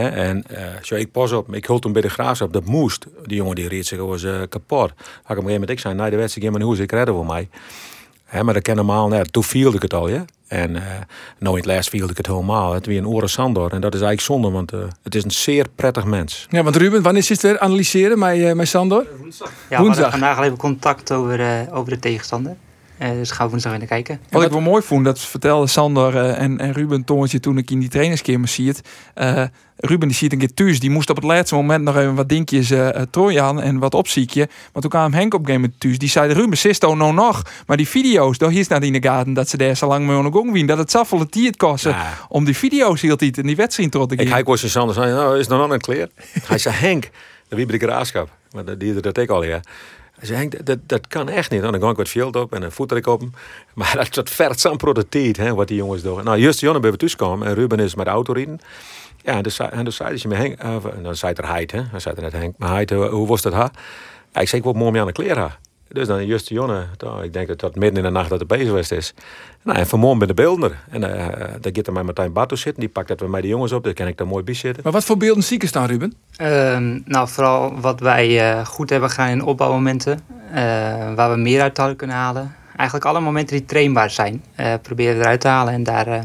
En 0.00 0.44
uh, 0.50 0.58
zo 0.82 0.94
ik 0.94 1.12
pas 1.12 1.32
op, 1.32 1.54
ik 1.54 1.66
hield 1.66 1.82
toen 1.82 1.92
bij 1.92 2.02
de 2.02 2.08
graafschap, 2.08 2.52
dat 2.52 2.64
moest. 2.64 3.06
Die 3.24 3.36
jongen 3.36 3.54
die 3.54 3.68
reed 3.68 3.86
zich 3.86 3.98
was 3.98 4.22
uh, 4.22 4.40
kapot. 4.48 4.78
Had 4.78 4.90
ik 4.90 4.96
op 4.96 5.28
een 5.28 5.34
gegeven 5.34 5.52
moment, 5.52 5.70
ik 5.70 5.78
zei, 5.78 5.94
nee, 5.94 6.10
de 6.10 6.16
wedstrijd, 6.16 6.50
maar 6.50 6.60
hoe 6.60 6.76
ik 6.76 6.92
redden 6.92 7.14
voor 7.14 7.26
mij. 7.26 7.48
Hè, 8.24 8.42
maar 8.42 8.54
dat 8.54 8.62
ken 8.62 8.76
normaal 8.76 9.08
net. 9.08 9.32
Toen 9.32 9.44
viel 9.44 9.74
ik 9.74 9.82
het 9.82 9.94
al, 9.94 10.08
ja. 10.08 10.24
En 10.48 10.70
uh, 10.70 10.82
nou 11.38 11.56
in 11.56 11.62
het 11.62 11.66
laatst 11.66 11.90
viel 11.90 12.10
ik 12.10 12.16
het 12.16 12.26
helemaal. 12.26 12.72
Het 12.72 12.86
weer 12.86 12.98
een 12.98 13.06
oren 13.06 13.28
Sandor. 13.28 13.72
En 13.72 13.80
dat 13.80 13.94
is 13.94 14.00
eigenlijk 14.00 14.20
zonde, 14.20 14.50
want 14.50 14.72
uh, 14.72 14.80
het 15.02 15.14
is 15.14 15.24
een 15.24 15.30
zeer 15.30 15.66
prettig 15.74 16.04
mens. 16.04 16.46
Ja, 16.50 16.62
want 16.62 16.76
Ruben, 16.76 17.02
wanneer 17.02 17.22
zit 17.22 17.42
het 17.42 17.50
weer 17.50 17.60
analyseren 17.60 18.18
met, 18.18 18.36
uh, 18.36 18.52
met 18.52 18.68
Sandor? 18.68 19.06
Woensdag. 19.18 19.52
Ja, 19.68 19.78
Woensdag. 19.78 19.78
we 19.78 19.84
hadden 19.86 20.10
vandaag 20.10 20.36
al 20.36 20.44
even 20.44 20.56
contact 20.56 21.12
over, 21.12 21.68
over 21.72 21.90
de 21.90 21.98
tegenstander. 21.98 22.56
Uh, 22.98 23.10
dus 23.10 23.30
gaan 23.30 23.44
we 23.44 23.50
woensdag 23.50 23.72
even 23.72 23.86
naar 23.88 24.02
kijken. 24.02 24.20
Wat 24.30 24.42
ik 24.42 24.50
wel 24.50 24.60
mooi 24.60 24.82
vond, 24.82 25.04
dat 25.04 25.18
vertelde 25.18 25.66
Sander 25.66 26.14
uh, 26.14 26.40
en, 26.40 26.58
en 26.58 26.72
Ruben 26.72 27.04
Toontje 27.04 27.40
toen 27.40 27.58
ik 27.58 27.70
in 27.70 27.78
die 27.78 27.88
trainingskamer 27.88 28.48
zie 28.48 28.68
het. 28.68 28.80
Uh, 29.16 29.42
Ruben 29.76 30.08
die 30.08 30.16
ziet 30.16 30.32
een 30.32 30.38
keer 30.38 30.54
thuis, 30.54 30.80
die 30.80 30.90
moest 30.90 31.10
op 31.10 31.16
het 31.16 31.24
laatste 31.24 31.54
moment 31.54 31.84
nog 31.84 31.96
even 31.96 32.14
wat 32.14 32.28
dingetjes 32.28 32.70
uh, 32.70 32.88
trooien 33.10 33.60
en 33.60 33.78
wat 33.78 33.94
opziekje. 33.94 34.48
Maar 34.72 34.82
toen 34.82 34.90
kwam 34.90 35.12
Henk 35.12 35.34
op 35.34 35.40
een 35.40 35.46
gegeven 35.46 35.74
thuis, 35.78 35.98
die 35.98 36.08
zei 36.08 36.32
Ruben, 36.32 36.58
Sisto 36.58 36.94
nou 36.94 37.12
nog. 37.12 37.42
Maar 37.66 37.76
die 37.76 37.88
video's, 37.88 38.38
daar 38.38 38.52
is 38.52 38.68
naar 38.68 38.82
in 38.82 38.92
de 38.92 39.02
gaten 39.02 39.32
dat 39.32 39.48
ze 39.48 39.56
daar 39.56 39.76
zo 39.76 39.86
lang 39.86 40.06
mee 40.06 40.16
aan 40.16 40.30
de 40.30 40.50
wien. 40.52 40.66
Dat 40.66 40.78
het 40.78 40.90
zoveel 40.90 41.18
het 41.18 41.32
tijd 41.32 41.56
kosten 41.56 41.90
ja. 41.90 42.12
om 42.28 42.44
die 42.44 42.56
video's 42.56 43.00
hield 43.00 43.20
niet 43.20 43.38
en 43.38 43.46
die 43.46 43.56
wedstrijd 43.56 43.90
tot 43.90 44.08
te. 44.08 44.16
Ik 44.16 44.28
ga 44.28 44.42
was 44.42 44.70
Sander 44.70 44.94
zei, 44.94 45.12
nou 45.12 45.38
is 45.38 45.46
nog 45.46 45.70
een 45.70 45.80
kleer. 45.80 46.08
Hij 46.46 46.58
zei 46.58 46.74
Henk, 46.74 47.10
de 47.48 47.78
graafschap. 47.78 48.30
Maar 48.52 48.78
die 48.78 49.00
dat 49.00 49.18
ik 49.18 49.30
al 49.30 49.44
ja. 49.44 49.60
Hij 50.14 50.26
zei, 50.26 50.48
dat, 50.64 50.78
dat 50.86 51.06
kan 51.06 51.28
echt 51.28 51.50
niet. 51.50 51.62
Dan 51.62 51.80
ga 51.80 51.90
ik 51.90 51.96
wat 51.96 52.08
veld 52.08 52.36
op 52.36 52.52
en 52.52 52.62
een 52.62 52.72
voetdruk 52.72 53.06
op. 53.06 53.22
Maar 53.74 53.92
dat, 53.96 54.14
dat 54.14 54.30
vergt 54.30 54.60
zo'n 54.60 54.76
prototiet, 54.76 55.36
hè, 55.36 55.54
wat 55.54 55.68
die 55.68 55.76
jongens 55.76 56.02
doen. 56.02 56.24
Nou, 56.24 56.38
juist 56.38 56.60
Jonne 56.60 56.80
bij 56.80 56.90
we 56.90 56.96
thuis 56.96 57.16
kwamen 57.16 57.48
en 57.48 57.54
Ruben 57.54 57.80
is 57.80 57.94
met 57.94 58.04
de 58.04 58.10
auto 58.10 58.32
rijden. 58.32 58.60
Ja, 59.22 59.42
en 59.70 59.84
dus 59.84 59.96
zei 59.96 60.16
ze 60.16 60.28
me 60.28 60.34
Henk, 60.34 60.58
en 60.58 61.02
dan 61.02 61.16
zei 61.16 61.32
er 61.32 61.48
Heid, 61.48 61.72
hè. 61.72 61.82
Hij 61.90 62.00
zei 62.00 62.14
er 62.14 62.22
net 62.22 62.32
Henk, 62.32 62.54
maar 62.58 62.68
Heid, 62.68 62.90
hoe 62.90 63.26
was 63.26 63.42
dat 63.42 63.52
ha? 63.52 63.70
Ik 64.32 64.48
zei, 64.48 64.62
ik 64.62 64.62
wil 64.62 64.72
mooi 64.72 65.00
aan 65.00 65.06
de 65.06 65.12
kleren 65.12 65.52
Dus 65.88 66.06
dan 66.06 66.26
juist 66.26 66.48
Jonne, 66.48 66.86
ik 67.22 67.32
denk 67.32 67.48
dat 67.48 67.60
dat 67.60 67.74
midden 67.74 67.98
in 67.98 68.04
de 68.04 68.10
nacht 68.10 68.30
dat 68.30 68.38
de 68.38 68.44
bezig 68.44 68.90
is. 68.90 69.14
Nou, 69.62 69.78
en 69.78 69.86
vanmorgen 69.86 70.18
ben 70.18 70.28
de 70.28 70.34
beelder. 70.34 70.78
En 70.90 71.02
uh, 71.02 71.08
daar 71.60 71.72
gaat 71.72 71.86
er 71.86 71.92
met 71.92 72.04
Martijn 72.04 72.32
Bartos 72.32 72.60
zitten. 72.60 72.80
Die 72.80 72.90
pakt 72.90 73.08
dat 73.08 73.20
we 73.20 73.28
met 73.28 73.42
de 73.42 73.48
jongens 73.48 73.72
op. 73.72 73.84
Dan 73.84 73.94
kan 73.94 74.06
ik 74.06 74.16
daar 74.16 74.26
mooi 74.26 74.44
bij 74.44 74.54
zitten. 74.54 74.82
Maar 74.82 74.92
wat 74.92 75.04
voor 75.04 75.16
beelden 75.16 75.42
zie 75.42 75.58
ik 75.58 75.68
staan, 75.68 75.86
Ruben? 75.86 76.14
Uh, 76.40 76.78
nou, 77.04 77.28
vooral 77.28 77.80
wat 77.80 78.00
wij 78.00 78.56
uh, 78.56 78.66
goed 78.66 78.90
hebben 78.90 79.10
gedaan 79.10 79.28
in 79.28 79.42
opbouwmomenten. 79.42 80.20
Uh, 80.48 80.56
waar 81.14 81.30
we 81.30 81.36
meer 81.36 81.60
uit 81.60 81.76
hadden 81.76 81.96
kunnen 81.96 82.16
halen. 82.16 82.54
Eigenlijk 82.76 83.08
alle 83.08 83.20
momenten 83.20 83.56
die 83.56 83.66
trainbaar 83.66 84.10
zijn. 84.10 84.44
proberen 84.82 85.16
we 85.16 85.20
eruit 85.20 85.40
te 85.40 85.48
halen 85.48 85.72
en 85.72 85.82
daar 85.82 86.24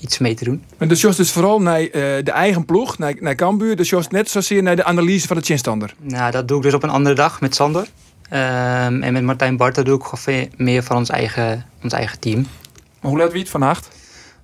iets 0.00 0.18
mee 0.18 0.34
te 0.34 0.44
doen. 0.44 0.64
En 0.78 0.88
dus 0.88 1.00
Jos 1.00 1.16
dus 1.16 1.32
vooral 1.32 1.60
naar 1.60 1.80
de 1.90 2.30
eigen 2.32 2.64
ploeg, 2.64 2.98
naar, 2.98 3.14
naar 3.20 3.34
Cambuur. 3.34 3.76
Dus 3.76 3.90
Jos 3.90 4.08
net 4.08 4.30
zozeer 4.30 4.62
naar 4.62 4.76
de 4.76 4.84
analyse 4.84 5.26
van 5.26 5.36
de 5.36 5.42
chinstander. 5.42 5.94
Nou, 6.00 6.30
dat 6.30 6.48
doe 6.48 6.56
ik 6.56 6.62
dus 6.62 6.74
op 6.74 6.82
een 6.82 6.90
andere 6.90 7.14
dag 7.14 7.40
met 7.40 7.54
Sander. 7.54 7.88
Um, 8.30 9.02
en 9.02 9.12
met 9.12 9.22
Martijn 9.22 9.56
Bartel 9.56 9.84
doe 9.84 9.98
ik 9.98 10.04
gewoon 10.04 10.48
meer 10.56 10.82
van 10.82 10.96
ons 10.96 11.08
eigen, 11.08 11.66
ons 11.82 11.92
eigen 11.92 12.18
team. 12.18 12.46
Maar 13.00 13.10
hoe 13.10 13.18
laat 13.20 13.32
wie 13.32 13.40
het 13.40 13.50
vannacht? 13.50 13.88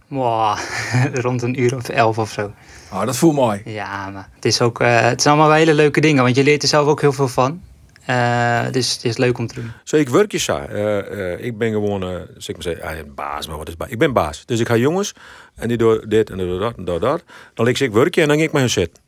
Wow, 0.07 0.59
rond 1.25 1.43
een 1.43 1.61
uur 1.61 1.77
of 1.77 1.89
elf 1.89 2.19
of 2.19 2.31
zo. 2.31 2.53
Oh, 2.93 3.05
dat 3.05 3.17
voelt 3.17 3.35
mooi. 3.35 3.63
Ja, 3.65 4.11
maar 4.11 4.29
het 4.35 4.45
is 4.45 4.61
ook 4.61 4.81
uh, 4.81 5.01
het 5.01 5.23
zijn 5.23 5.35
allemaal 5.35 5.53
wel 5.53 5.65
hele 5.65 5.75
leuke 5.75 6.01
dingen, 6.01 6.23
want 6.23 6.37
je 6.37 6.45
leert 6.45 6.63
er 6.63 6.69
zelf 6.69 6.87
ook 6.87 7.01
heel 7.01 7.13
veel 7.13 7.29
van. 7.29 7.61
Uh, 8.11 8.71
dus 8.71 8.93
het 8.93 9.05
is 9.05 9.17
leuk 9.17 9.39
om 9.39 9.47
te 9.47 9.55
doen. 9.55 9.73
Zo, 9.85 9.97
ik 9.97 10.09
werk 10.09 10.33
je. 10.33 10.67
Uh, 10.71 11.45
ik 11.45 11.59
ben 11.59 11.71
gewoon, 11.71 12.01
zeg 12.37 12.57
ik 12.57 12.65
maar 12.65 12.75
zeggen, 12.75 13.15
baas, 13.15 13.47
maar 13.47 13.57
wat 13.57 13.69
is 13.69 13.77
baas? 13.77 13.89
Ik 13.89 13.99
ben 13.99 14.13
baas. 14.13 14.47
Dus 14.47 14.61
ik 14.61 14.67
ga 14.67 14.77
jongens, 14.77 15.15
en 15.55 15.69
die 15.69 15.77
door 15.77 16.09
dit 16.09 16.31
en 16.31 16.39
door 16.39 16.59
dat 16.59 16.77
en 16.77 16.85
door 16.85 17.01
dat. 17.01 17.23
Dan 17.55 17.65
leg 17.65 17.81
ik 17.81 17.93
werk 17.93 18.15
je 18.15 18.21
en 18.21 18.29
dan 18.29 18.37
ging 18.37 18.49
ik 18.49 18.53
met 18.53 18.63
hun 18.63 18.71
zitten. 18.71 19.03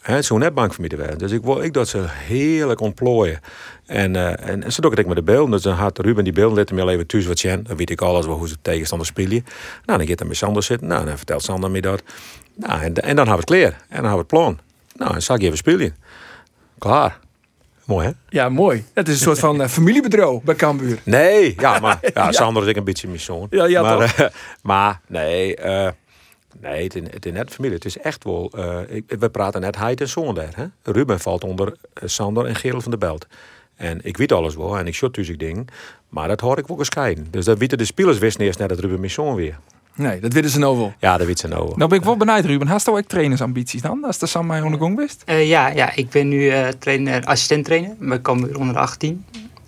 Het 0.00 0.18
is 0.18 0.30
net 0.30 0.54
bang 0.54 0.70
voor 0.70 0.80
mij 0.80 0.88
te 0.88 0.96
werden. 0.96 1.18
Dus 1.18 1.32
ik 1.32 1.42
wil 1.42 1.62
ik 1.62 1.72
dat 1.72 1.88
ze 1.88 2.04
heerlijk 2.08 2.80
ontplooien. 2.80 3.40
En, 3.88 4.14
uh, 4.14 4.48
en, 4.48 4.62
en 4.62 4.72
zo 4.72 4.88
ik 4.90 5.06
met 5.06 5.16
de 5.16 5.22
beelden. 5.22 5.50
Dus 5.50 5.62
dan 5.62 5.74
had 5.74 5.98
Ruben 5.98 6.24
die 6.24 6.32
beelden, 6.32 6.56
let 6.56 6.68
hem 6.68 6.88
even 6.88 7.06
thuis 7.06 7.26
wat 7.26 7.38
zien. 7.38 7.62
Dan 7.62 7.76
weet 7.76 7.90
ik 7.90 8.00
alles 8.00 8.26
wel 8.26 8.36
hoe 8.36 8.48
ze 8.48 8.56
tegenstander 8.62 9.06
spelen. 9.06 9.44
Nou, 9.84 9.98
dan 9.98 10.06
gaat 10.06 10.18
hij 10.18 10.28
met 10.28 10.36
Sander 10.36 10.62
zitten. 10.62 10.88
Nou, 10.88 11.04
dan 11.04 11.16
vertelt 11.16 11.42
Sander 11.42 11.70
me 11.70 11.80
dat. 11.80 12.02
Nou, 12.54 12.82
en, 12.82 12.94
en 12.94 13.16
dan 13.16 13.28
hebben 13.28 13.46
we 13.46 13.54
het 13.54 13.70
klaar. 13.70 13.80
En 13.88 14.02
dan 14.02 14.10
hebben 14.10 14.12
we 14.12 14.18
het 14.18 14.26
plan. 14.26 14.58
Nou, 14.96 15.14
en 15.14 15.22
zag 15.22 15.38
je 15.38 15.44
even 15.44 15.56
spelen. 15.56 15.96
Klaar. 16.78 17.18
Mooi, 17.84 18.06
hè? 18.06 18.12
Ja, 18.28 18.48
mooi. 18.48 18.84
Het 18.94 19.08
is 19.08 19.14
een 19.14 19.20
soort 19.20 19.38
van 19.38 19.60
uh, 19.60 19.66
familiebedrijf 19.66 20.42
bij 20.42 20.54
Cambuur. 20.54 20.98
Nee, 21.02 21.54
ja, 21.58 21.78
maar 21.78 21.98
ja. 22.14 22.32
Sander 22.32 22.62
is 22.62 22.68
ik 22.68 22.76
een 22.76 22.84
beetje 22.84 23.08
mijn 23.08 23.20
zoon. 23.20 23.46
Ja, 23.50 23.66
ja, 23.66 23.82
maar, 23.82 24.14
uh, 24.20 24.26
maar 24.62 25.00
nee, 25.06 25.56
Nee, 26.60 26.82
het 26.82 26.94
is, 26.94 27.02
het 27.10 27.26
is 27.26 27.32
net 27.32 27.50
familie. 27.50 27.76
Het 27.76 27.84
is 27.84 27.98
echt 27.98 28.24
wel. 28.24 28.52
Uh, 28.56 28.78
we 29.06 29.28
praten 29.30 29.60
net 29.60 29.76
Heid 29.76 30.00
en 30.00 30.08
Zoon 30.08 30.34
daar. 30.34 30.52
Hè? 30.54 30.92
Ruben 30.92 31.20
valt 31.20 31.44
onder 31.44 31.76
Sander 32.04 32.46
en 32.46 32.54
Gerel 32.54 32.80
van 32.80 32.90
der 32.90 33.00
Belt. 33.00 33.26
En 33.78 34.00
ik 34.02 34.16
weet 34.16 34.32
alles 34.32 34.56
wel 34.56 34.78
en 34.78 34.86
ik 34.86 34.94
shot 34.94 35.14
dus 35.14 35.28
ik 35.28 35.38
ding. 35.38 35.68
Maar 36.08 36.28
dat 36.28 36.40
hoor 36.40 36.58
ik 36.58 36.66
wel 36.66 36.76
gescheiden. 36.76 37.26
Dus 37.30 37.44
dat 37.44 37.58
weten 37.58 37.78
de 37.78 37.84
spelers 37.84 38.18
wisten 38.18 38.44
eerst 38.44 38.58
net 38.58 38.68
dat 38.68 38.80
Ruben 38.80 38.98
mijn 38.98 39.10
zoon 39.10 39.34
weer. 39.34 39.58
Nee, 39.94 40.20
dat 40.20 40.32
weten 40.32 40.50
ze 40.50 40.58
nou 40.58 40.76
wel. 40.76 40.94
Ja, 40.98 41.16
dat 41.16 41.26
weten 41.26 41.48
ze 41.48 41.54
nou 41.54 41.66
wel. 41.66 41.76
Nou 41.76 41.88
ben 41.88 41.98
ik 41.98 42.04
wel 42.04 42.16
benieuwd, 42.16 42.44
Ruben. 42.44 42.66
Hast 42.66 42.86
je 42.86 42.92
ook 42.92 43.02
trainersambities 43.02 43.82
dan? 43.82 44.04
Als 44.04 44.18
de 44.18 44.26
Sam 44.26 44.46
mij 44.46 44.60
de 44.60 44.78
gang 44.78 44.96
bent? 44.96 45.16
Uh, 45.26 45.48
ja, 45.48 45.68
ja, 45.68 45.94
ik 45.94 46.10
ben 46.10 46.28
nu 46.28 46.44
uh, 46.44 46.68
trainer, 46.68 47.24
assistent 47.24 47.64
trainer. 47.64 47.94
We 47.98 48.20
komen 48.20 48.56
onder 48.56 48.74
de 48.74 48.80
18. 48.80 49.24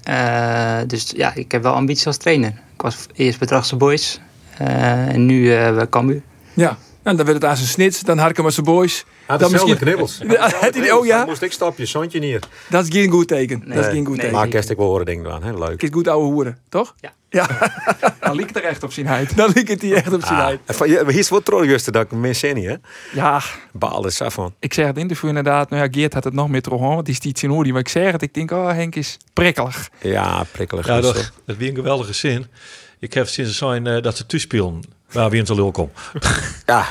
Uh, 0.08 0.78
dus 0.86 1.12
ja, 1.16 1.34
ik 1.34 1.52
heb 1.52 1.62
wel 1.62 1.72
ambities 1.72 2.06
als 2.06 2.16
trainer. 2.16 2.48
Ik 2.48 2.82
was 2.82 3.06
eerst 3.14 3.38
bij 3.38 3.48
Drachtse 3.48 3.76
Boys. 3.76 4.20
en 4.58 5.26
nu 5.26 5.44
bij 5.48 5.88
Cambuur. 5.88 6.22
Ja, 6.54 6.78
en 7.02 7.16
dan 7.16 7.26
werd 7.26 7.42
het 7.42 7.50
aan 7.50 7.56
zijn 7.56 7.68
snits, 7.68 8.00
dan 8.00 8.18
harken 8.18 8.44
we 8.44 8.50
zijn 8.50 8.66
boys. 8.66 9.04
Ja, 9.30 9.36
dan 9.36 9.52
misschien 9.52 9.76
knibbels. 9.76 10.18
Ja, 10.28 10.96
oh 10.96 11.06
ja. 11.06 11.18
Dan 11.18 11.28
moest 11.28 11.42
ik 11.42 11.52
stapje, 11.52 11.86
zondje 11.86 12.18
neer. 12.18 12.40
Dat 12.68 12.84
is 12.84 12.90
geen 12.92 13.10
goed 13.10 13.28
teken. 13.28 13.62
Nee. 13.64 13.76
Dat 13.76 13.86
is 13.86 13.92
geen 13.92 14.06
goed 14.06 14.16
teken. 14.16 14.32
Maar 14.32 14.48
kerst 14.48 14.70
ik 14.70 14.76
wel 14.76 14.86
horen 14.86 15.06
dingen 15.06 15.32
aan, 15.32 15.42
hè? 15.42 15.52
leuk. 15.52 15.70
Het 15.70 15.82
is 15.82 15.88
goed 15.92 16.08
ouwe 16.08 16.24
hoeren, 16.24 16.58
toch? 16.68 16.94
Ja. 17.00 17.12
Ja. 17.28 17.48
dan 18.20 18.36
liep 18.36 18.46
het 18.46 18.56
er 18.56 18.64
echt 18.64 18.82
op 18.82 18.92
zijn 18.92 19.06
heid. 19.06 19.36
Dan 19.36 19.50
liep 19.54 19.68
het 19.68 19.82
hier 19.82 19.96
echt 19.96 20.12
op 20.12 20.20
zijn 20.24 20.38
ah. 20.38 20.44
heid. 20.44 20.84
Hier 20.84 21.18
is 21.18 21.28
wat 21.28 21.44
trots 21.44 21.84
dat 21.84 22.02
ik 22.02 22.10
meer 22.10 22.34
zin 22.34 22.56
hè? 22.56 22.74
Ja. 23.12 23.42
Baal 23.72 24.06
is 24.06 24.20
van. 24.24 24.54
Ik 24.58 24.74
zeg 24.74 24.86
het 24.86 24.98
interview 24.98 25.28
inderdaad. 25.28 25.70
Nou 25.70 25.82
ja, 25.82 25.88
Geert 25.92 26.14
had 26.14 26.24
het 26.24 26.34
nog 26.34 26.48
meer 26.48 26.62
terug, 26.62 26.80
want 26.80 27.04
die 27.06 27.14
is 27.14 27.26
iets 27.26 27.42
in 27.42 27.50
orde. 27.50 27.70
Maar 27.70 27.80
ik 27.80 27.88
zeg 27.88 28.12
het, 28.12 28.22
ik 28.22 28.34
denk, 28.34 28.50
oh 28.50 28.70
Henk 28.70 28.94
is 28.94 29.16
prikkelig. 29.32 29.90
Ja, 30.00 30.44
prikkelig. 30.52 30.86
Ja, 30.86 31.00
toch. 31.00 31.12
Dat 31.14 31.32
is 31.46 31.56
weer 31.56 31.68
een 31.68 31.74
geweldige 31.74 32.12
zin. 32.12 32.46
Ik 32.98 33.14
heb 33.14 33.28
sinds 33.28 33.58
zijn 33.58 33.86
uh, 33.86 34.02
dat 34.02 34.16
ze 34.16 34.26
toespelen 34.26 34.82
waar 35.12 35.30
wie 35.30 35.40
in 35.40 35.46
zijn 35.46 35.58
lul 35.58 35.70
komt. 35.70 35.90
Ja, 36.66 36.86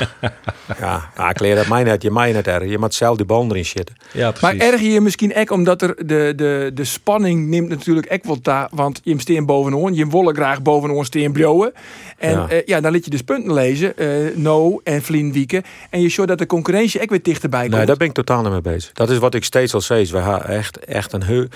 ja. 0.79 1.09
ja 1.15 1.29
ik 1.29 1.39
leer 1.39 1.55
dat 1.55 1.67
mij 1.67 1.83
net, 1.83 2.01
je 2.01 2.11
mij 2.11 2.31
net 2.31 2.47
erg. 2.47 2.69
Je 2.69 2.77
moet 2.77 2.93
zelf 2.93 3.17
die 3.17 3.25
bal 3.25 3.45
erin 3.49 3.65
zitten. 3.65 3.95
Ja, 4.11 4.33
maar 4.41 4.55
erg 4.55 4.81
je 4.81 5.01
misschien 5.01 5.35
ook 5.35 5.51
omdat 5.51 5.81
er 5.81 5.95
de, 6.07 6.33
de, 6.35 6.71
de 6.73 6.83
spanning 6.83 7.47
neemt 7.47 7.69
natuurlijk 7.69 8.07
ook 8.11 8.23
wel 8.23 8.41
daar. 8.41 8.67
Want 8.71 9.01
je 9.03 9.19
steen 9.19 9.45
bovenaan, 9.45 9.93
je 9.93 10.07
willen 10.07 10.35
graag 10.35 10.61
bovenaan 10.61 11.05
steen 11.05 11.31
blowen. 11.31 11.73
En 12.17 12.31
ja. 12.31 12.51
Uh, 12.51 12.57
ja, 12.65 12.81
dan 12.81 12.91
liet 12.91 13.05
je 13.05 13.11
dus 13.11 13.21
punten 13.21 13.53
lezen, 13.53 13.93
uh, 13.97 14.35
No 14.35 14.81
en 14.83 15.01
Vlien 15.01 15.31
Wieken. 15.31 15.63
En 15.89 16.01
je 16.01 16.09
ziet 16.09 16.27
dat 16.27 16.37
de 16.37 16.45
concurrentie 16.45 17.01
ook 17.01 17.09
weer 17.09 17.23
dichterbij 17.23 17.61
komt. 17.61 17.75
Nee, 17.75 17.85
daar 17.85 17.97
ben 17.97 18.07
ik 18.07 18.13
totaal 18.13 18.41
niet 18.41 18.51
mee 18.51 18.61
bezig. 18.61 18.91
Dat 18.93 19.09
is 19.09 19.17
wat 19.17 19.33
ik 19.33 19.43
steeds 19.43 19.73
al 19.73 19.81
zei. 19.81 20.05
We 20.05 20.17
hebben 20.17 20.47
echt, 20.47 20.79
echt 20.79 21.13
een 21.13 21.23
heel... 21.23 21.47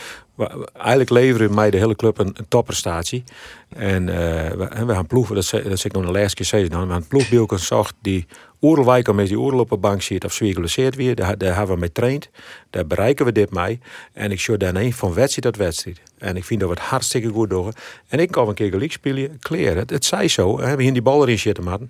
Eigenlijk 0.73 1.09
leveren 1.09 1.53
mij 1.53 1.69
de 1.69 1.77
hele 1.77 1.95
club 1.95 2.17
een, 2.17 2.31
een 2.33 2.47
topprestatie. 2.47 3.23
En 3.69 4.07
uh, 4.07 4.15
we, 4.49 4.85
we 4.85 4.93
gaan 4.93 5.07
ploegen, 5.07 5.35
dat, 5.35 5.49
dat 5.49 5.63
zeg 5.63 5.83
ik 5.83 5.91
nog 5.91 6.05
de 6.05 6.11
laatste 6.11 6.35
keer 6.35 6.45
steeds 6.45 6.69
dan. 6.69 6.87
We 6.87 6.93
gaan 6.93 7.07
ploegbeelken 7.07 7.59
zocht 7.59 7.95
die 8.01 8.25
oerelwijk 8.61 9.07
om 9.07 9.17
die 9.17 9.37
oerel 9.37 9.59
op 9.59 9.69
de 9.69 9.77
bank 9.77 10.01
ziet 10.01 10.25
of 10.25 10.33
zwiegeleerd 10.33 10.95
weer. 10.95 11.15
Daar, 11.15 11.37
daar 11.37 11.55
hebben 11.55 11.75
we 11.75 11.79
mee 11.79 11.91
traind. 11.91 12.29
Daar 12.69 12.87
bereiken 12.87 13.25
we 13.25 13.31
dit 13.31 13.51
mee. 13.51 13.79
En 14.13 14.31
ik 14.31 14.39
zie 14.39 14.57
daarna 14.57 14.89
van 14.89 15.13
wedstrijd 15.13 15.55
tot 15.55 15.65
wedstrijd. 15.65 16.01
En 16.17 16.35
ik 16.35 16.43
vind 16.43 16.59
dat 16.59 16.69
we 16.69 16.75
het 16.75 16.83
hartstikke 16.83 17.29
goed 17.29 17.49
doen. 17.49 17.73
En 18.07 18.19
ik 18.19 18.31
kan 18.31 18.47
een 18.47 18.53
keer 18.53 18.69
gelijk 18.69 18.91
spelen, 18.91 19.39
kleren. 19.39 19.77
Het, 19.77 19.89
het 19.89 20.05
zij 20.05 20.27
zo. 20.27 20.57
We 20.57 20.65
hebben 20.65 20.83
hier 20.83 20.93
die 20.93 21.01
bal 21.01 21.21
erin 21.21 21.39
zitten, 21.39 21.63
man. 21.63 21.89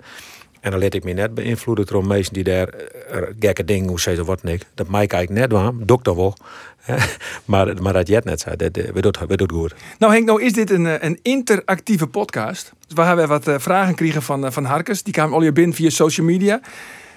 En 0.63 0.71
dan 0.71 0.79
let 0.79 0.93
ik 0.93 1.03
me 1.03 1.11
net 1.11 1.33
beïnvloeden 1.33 1.85
door 1.85 2.05
mensen 2.05 2.33
die 2.33 2.43
daar 2.43 2.67
uh, 2.75 3.21
gekke 3.39 3.65
dingen, 3.65 3.89
hoe 3.89 3.99
ze 3.99 4.23
wat 4.23 4.43
niet. 4.43 4.65
Dat 4.73 4.87
mij 4.87 5.07
kijk 5.07 5.29
net 5.29 5.51
waar, 5.51 5.71
dokter 5.75 6.15
wel. 6.15 6.37
maar, 7.45 7.81
maar 7.81 7.93
dat 7.93 8.07
jet 8.07 8.23
net 8.23 8.39
zei, 8.39 8.55
dat, 8.55 8.75
we 8.75 9.01
doen 9.01 9.13
we 9.27 9.37
doen 9.37 9.51
goed. 9.51 9.73
Nou 9.99 10.13
Henk, 10.13 10.25
nou 10.25 10.41
is 10.41 10.53
dit 10.53 10.69
een, 10.69 11.05
een 11.05 11.19
interactieve 11.21 12.07
podcast. 12.07 12.71
Dus 12.87 12.95
we 12.95 13.01
hebben 13.01 13.27
wat 13.27 13.51
vragen 13.57 13.87
gekregen 13.87 14.21
van, 14.21 14.53
van 14.53 14.65
Harkes. 14.65 15.03
Die 15.03 15.13
kwamen 15.13 15.33
al 15.33 15.41
hier 15.41 15.53
binnen 15.53 15.75
via 15.75 15.89
social 15.89 16.25
media. 16.25 16.61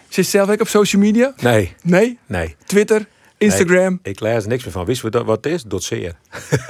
Zit 0.09 0.27
zelf 0.27 0.51
ook 0.51 0.61
op 0.61 0.69
social 0.69 1.03
media? 1.03 1.35
Nee. 1.41 1.75
Nee? 1.83 2.19
Nee. 2.27 2.57
Twitter? 2.65 3.07
Instagram? 3.39 4.01
Nee, 4.03 4.13
ik 4.15 4.21
lees 4.21 4.43
er 4.43 4.49
niks 4.49 4.65
meer 4.65 4.73
van. 4.73 4.85
Wist 4.85 5.03
je 5.03 5.25
wat 5.25 5.45
het 5.45 5.53
is? 5.53 5.63
Dat 5.63 5.83
zeer. 5.83 6.15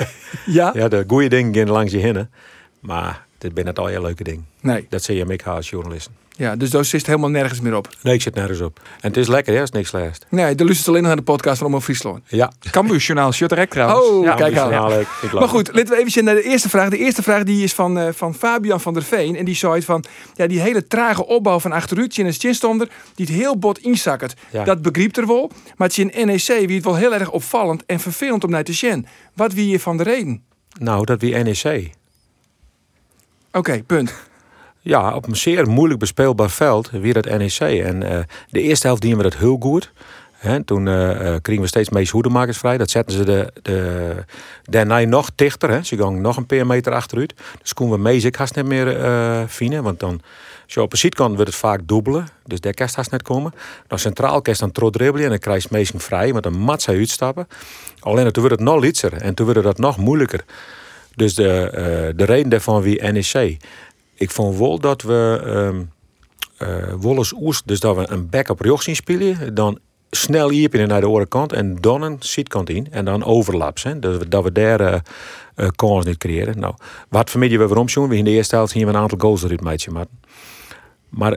ja? 0.47 0.71
Ja, 0.75 0.89
de 0.89 1.05
goede 1.07 1.29
dingen 1.29 1.55
gaan 1.55 1.69
langs 1.69 1.93
je 1.93 1.99
hinnen. 1.99 2.31
Maar 2.81 3.27
dit 3.39 3.55
ben 3.55 3.65
net 3.65 3.79
al 3.79 3.91
je 3.91 4.01
leuke 4.01 4.25
ding. 4.25 4.45
Nee. 4.61 4.87
Dat 4.89 5.03
zie 5.03 5.17
je 5.17 5.25
met 5.25 5.45
als 5.45 5.71
journalisten. 5.71 6.26
Ja, 6.39 6.57
dus 6.57 6.71
daar 6.71 6.85
zit 6.85 7.07
helemaal 7.07 7.31
nergens 7.31 7.61
meer 7.61 7.77
op. 7.77 7.89
Nee, 8.03 8.15
ik 8.15 8.23
zit 8.23 8.35
nergens 8.35 8.61
op. 8.61 8.81
En 9.01 9.09
het 9.09 9.17
is 9.17 9.29
lekker, 9.29 9.55
hè? 9.55 9.63
Is 9.63 9.71
niks 9.71 9.89
slecht. 9.89 10.27
Nee, 10.31 10.55
de 10.55 10.65
luistert 10.65 10.89
alleen 10.89 11.01
nog 11.01 11.09
naar 11.09 11.19
de 11.25 11.33
podcast 11.33 11.59
van 11.59 11.67
Omroep 11.67 11.83
Friesland. 11.83 12.23
Ja. 12.27 12.53
Cambuurjournaal, 12.71 13.33
shirt 13.33 13.51
direct 13.51 13.71
trouwens. 13.71 14.09
Oh, 14.09 14.25
Ja, 14.25 14.35
kijk 14.35 14.57
aan. 14.57 14.71
Ja. 14.71 14.89
Maar 15.33 15.49
goed, 15.49 15.75
laten 15.75 15.97
we 15.97 16.05
even 16.05 16.25
naar 16.25 16.35
de 16.35 16.43
eerste 16.43 16.69
vraag. 16.69 16.89
De 16.89 16.99
eerste 16.99 17.23
vraag 17.23 17.43
die 17.43 17.63
is 17.63 17.75
van, 17.75 17.99
eh, 17.99 18.09
van 18.13 18.35
Fabian 18.35 18.81
van 18.81 18.95
der 18.95 19.03
Veen. 19.03 19.37
En 19.37 19.45
die 19.45 19.55
zei 19.55 19.83
van, 19.83 20.05
ja, 20.35 20.47
die 20.47 20.61
hele 20.61 20.87
trage 20.87 21.27
opbouw 21.27 21.61
van 21.61 21.73
achteruit 21.73 22.19
in 22.19 22.27
een 22.27 22.33
chinstonder, 22.33 22.89
die 23.15 23.27
het 23.27 23.35
heel 23.35 23.59
bot 23.59 23.79
inzakkert. 23.79 24.35
Ja. 24.51 24.65
Dat 24.65 24.83
begreep 24.83 25.17
er 25.17 25.27
wel. 25.27 25.51
Maar 25.77 25.89
het 25.89 25.99
is 25.99 26.05
in 26.05 26.27
NEC 26.27 26.67
wie 26.67 26.77
het 26.77 26.85
wel 26.85 26.97
heel 26.97 27.15
erg 27.15 27.31
opvallend 27.31 27.85
en 27.87 28.01
vervelend 28.01 28.45
om 28.45 28.51
naar 28.51 28.65
te 28.65 28.73
zien. 28.73 29.07
Wat 29.35 29.53
wie 29.53 29.69
je 29.69 29.81
van 29.81 29.97
de 29.97 30.03
reden? 30.03 30.43
Nou, 30.79 31.05
dat 31.05 31.21
wie 31.21 31.35
NEC. 31.37 31.91
Oké, 33.53 33.83
punt. 33.83 34.15
Ja, 34.87 35.15
op 35.15 35.27
een 35.29 35.37
zeer 35.37 35.69
moeilijk 35.69 36.01
bespeelbaar 36.01 36.51
veld 36.51 36.91
weer 36.91 37.15
dat 37.15 37.25
NEC. 37.25 37.59
En 37.61 38.03
eh, 38.03 38.19
de 38.51 38.61
eerste 38.61 38.87
helft 38.87 39.03
dienen 39.03 39.19
we 39.19 39.31
dat 39.31 39.39
heel 39.39 39.57
goed. 39.61 39.93
Toen 40.65 40.89
eh, 40.89 41.35
kregen 41.43 41.63
we 41.63 41.69
steeds 41.69 41.89
meest 41.89 42.11
hoedemakers 42.11 42.59
vrij. 42.59 42.79
Dat 42.79 42.91
zetten 42.91 43.17
ze 43.17 43.25
de, 43.25 43.53
de, 44.63 45.05
nog 45.07 45.31
dichter. 45.35 45.85
Ze 45.85 45.97
gaan 45.97 46.21
nog 46.21 46.37
een 46.37 46.47
paar 46.47 46.67
meter 46.67 46.93
achteruit. 46.93 47.35
Dus 47.61 47.73
konden 47.75 47.97
we 47.97 48.03
meest 48.03 48.25
ik 48.25 48.37
haast 48.37 48.55
niet 48.57 48.65
meer 48.65 49.01
eh 49.01 49.43
vinden. 49.47 49.83
Want 49.83 50.01
dan, 50.01 50.21
als 50.65 50.75
je 50.75 50.83
op 50.83 50.91
de 50.91 50.97
zijkant 50.97 51.35
wordt 51.35 51.51
het 51.51 51.61
vaak 51.61 51.81
dubbelen. 51.87 52.29
Dus 52.45 52.61
daar 52.61 52.75
kan 52.75 52.89
haast 52.93 53.11
net 53.11 53.23
komen. 53.23 53.53
Dan 53.87 53.99
centraal 53.99 54.43
kan 54.43 54.53
je 54.53 54.59
dan 54.59 54.73
trot 54.73 54.93
dribbelen. 54.93 55.25
En 55.25 55.31
dan 55.31 55.39
krijg 55.39 55.69
je 55.69 55.87
vrij. 55.97 56.33
Want 56.33 56.45
dan 56.45 56.59
mat 56.59 56.83
zij 56.83 56.97
uitstappen. 56.97 57.49
Alleen 58.01 58.33
toen 58.33 58.43
wordt 58.43 58.59
het 58.59 58.69
nog 58.69 58.81
litser. 58.81 59.13
En 59.13 59.35
toen 59.35 59.47
wordt 59.47 59.65
het 59.65 59.79
nog 59.79 59.97
moeilijker. 59.97 60.45
Dus 61.15 61.35
de, 61.35 62.13
de 62.17 62.25
reden 62.25 62.49
daarvan 62.49 62.83
wie 62.83 63.03
NEC. 63.03 63.59
Ik 64.19 64.31
vond 64.31 64.59
wel 64.59 64.79
dat 64.79 65.03
we 65.03 65.41
ehm 65.45 65.83
eh 66.57 66.93
Wolles 66.99 67.33
dus 67.65 67.81
dat 67.81 67.97
we 67.97 68.05
een 68.11 68.29
back 68.29 68.49
op 68.49 68.61
rechts 68.61 68.85
zien 68.85 68.97
spelen, 68.97 69.55
dan 69.55 69.79
snel 70.11 70.51
hier 70.51 70.69
naar 70.87 71.01
de 71.01 71.07
andere 71.07 71.27
kant 71.27 71.53
en 71.53 71.77
dan 71.81 72.03
een 72.03 72.17
zijkant 72.21 72.71
in 72.71 72.87
en 72.91 73.05
dan 73.05 73.25
overlaps. 73.25 73.83
Hè? 73.83 73.99
Dat, 73.99 74.19
we, 74.19 74.29
dat 74.29 74.45
we 74.45 74.53
daar 74.53 75.03
kans 75.77 76.05
niet 76.05 76.19
creëren. 76.19 76.59
Nou, 76.59 76.75
wat 77.09 77.31
vanmiddag 77.31 77.59
we 77.59 77.67
waarom 77.67 77.89
zien 77.89 78.09
we 78.09 78.17
in 78.17 78.25
de 78.25 78.31
eerste 78.31 78.55
helft 78.55 78.73
zien 78.73 78.83
we 78.87 78.89
een 78.93 78.97
aantal 78.99 79.19
goals 79.19 79.43
eruit 79.43 79.61
meidje 79.61 79.91
maar. 79.91 80.07
Maar 81.09 81.37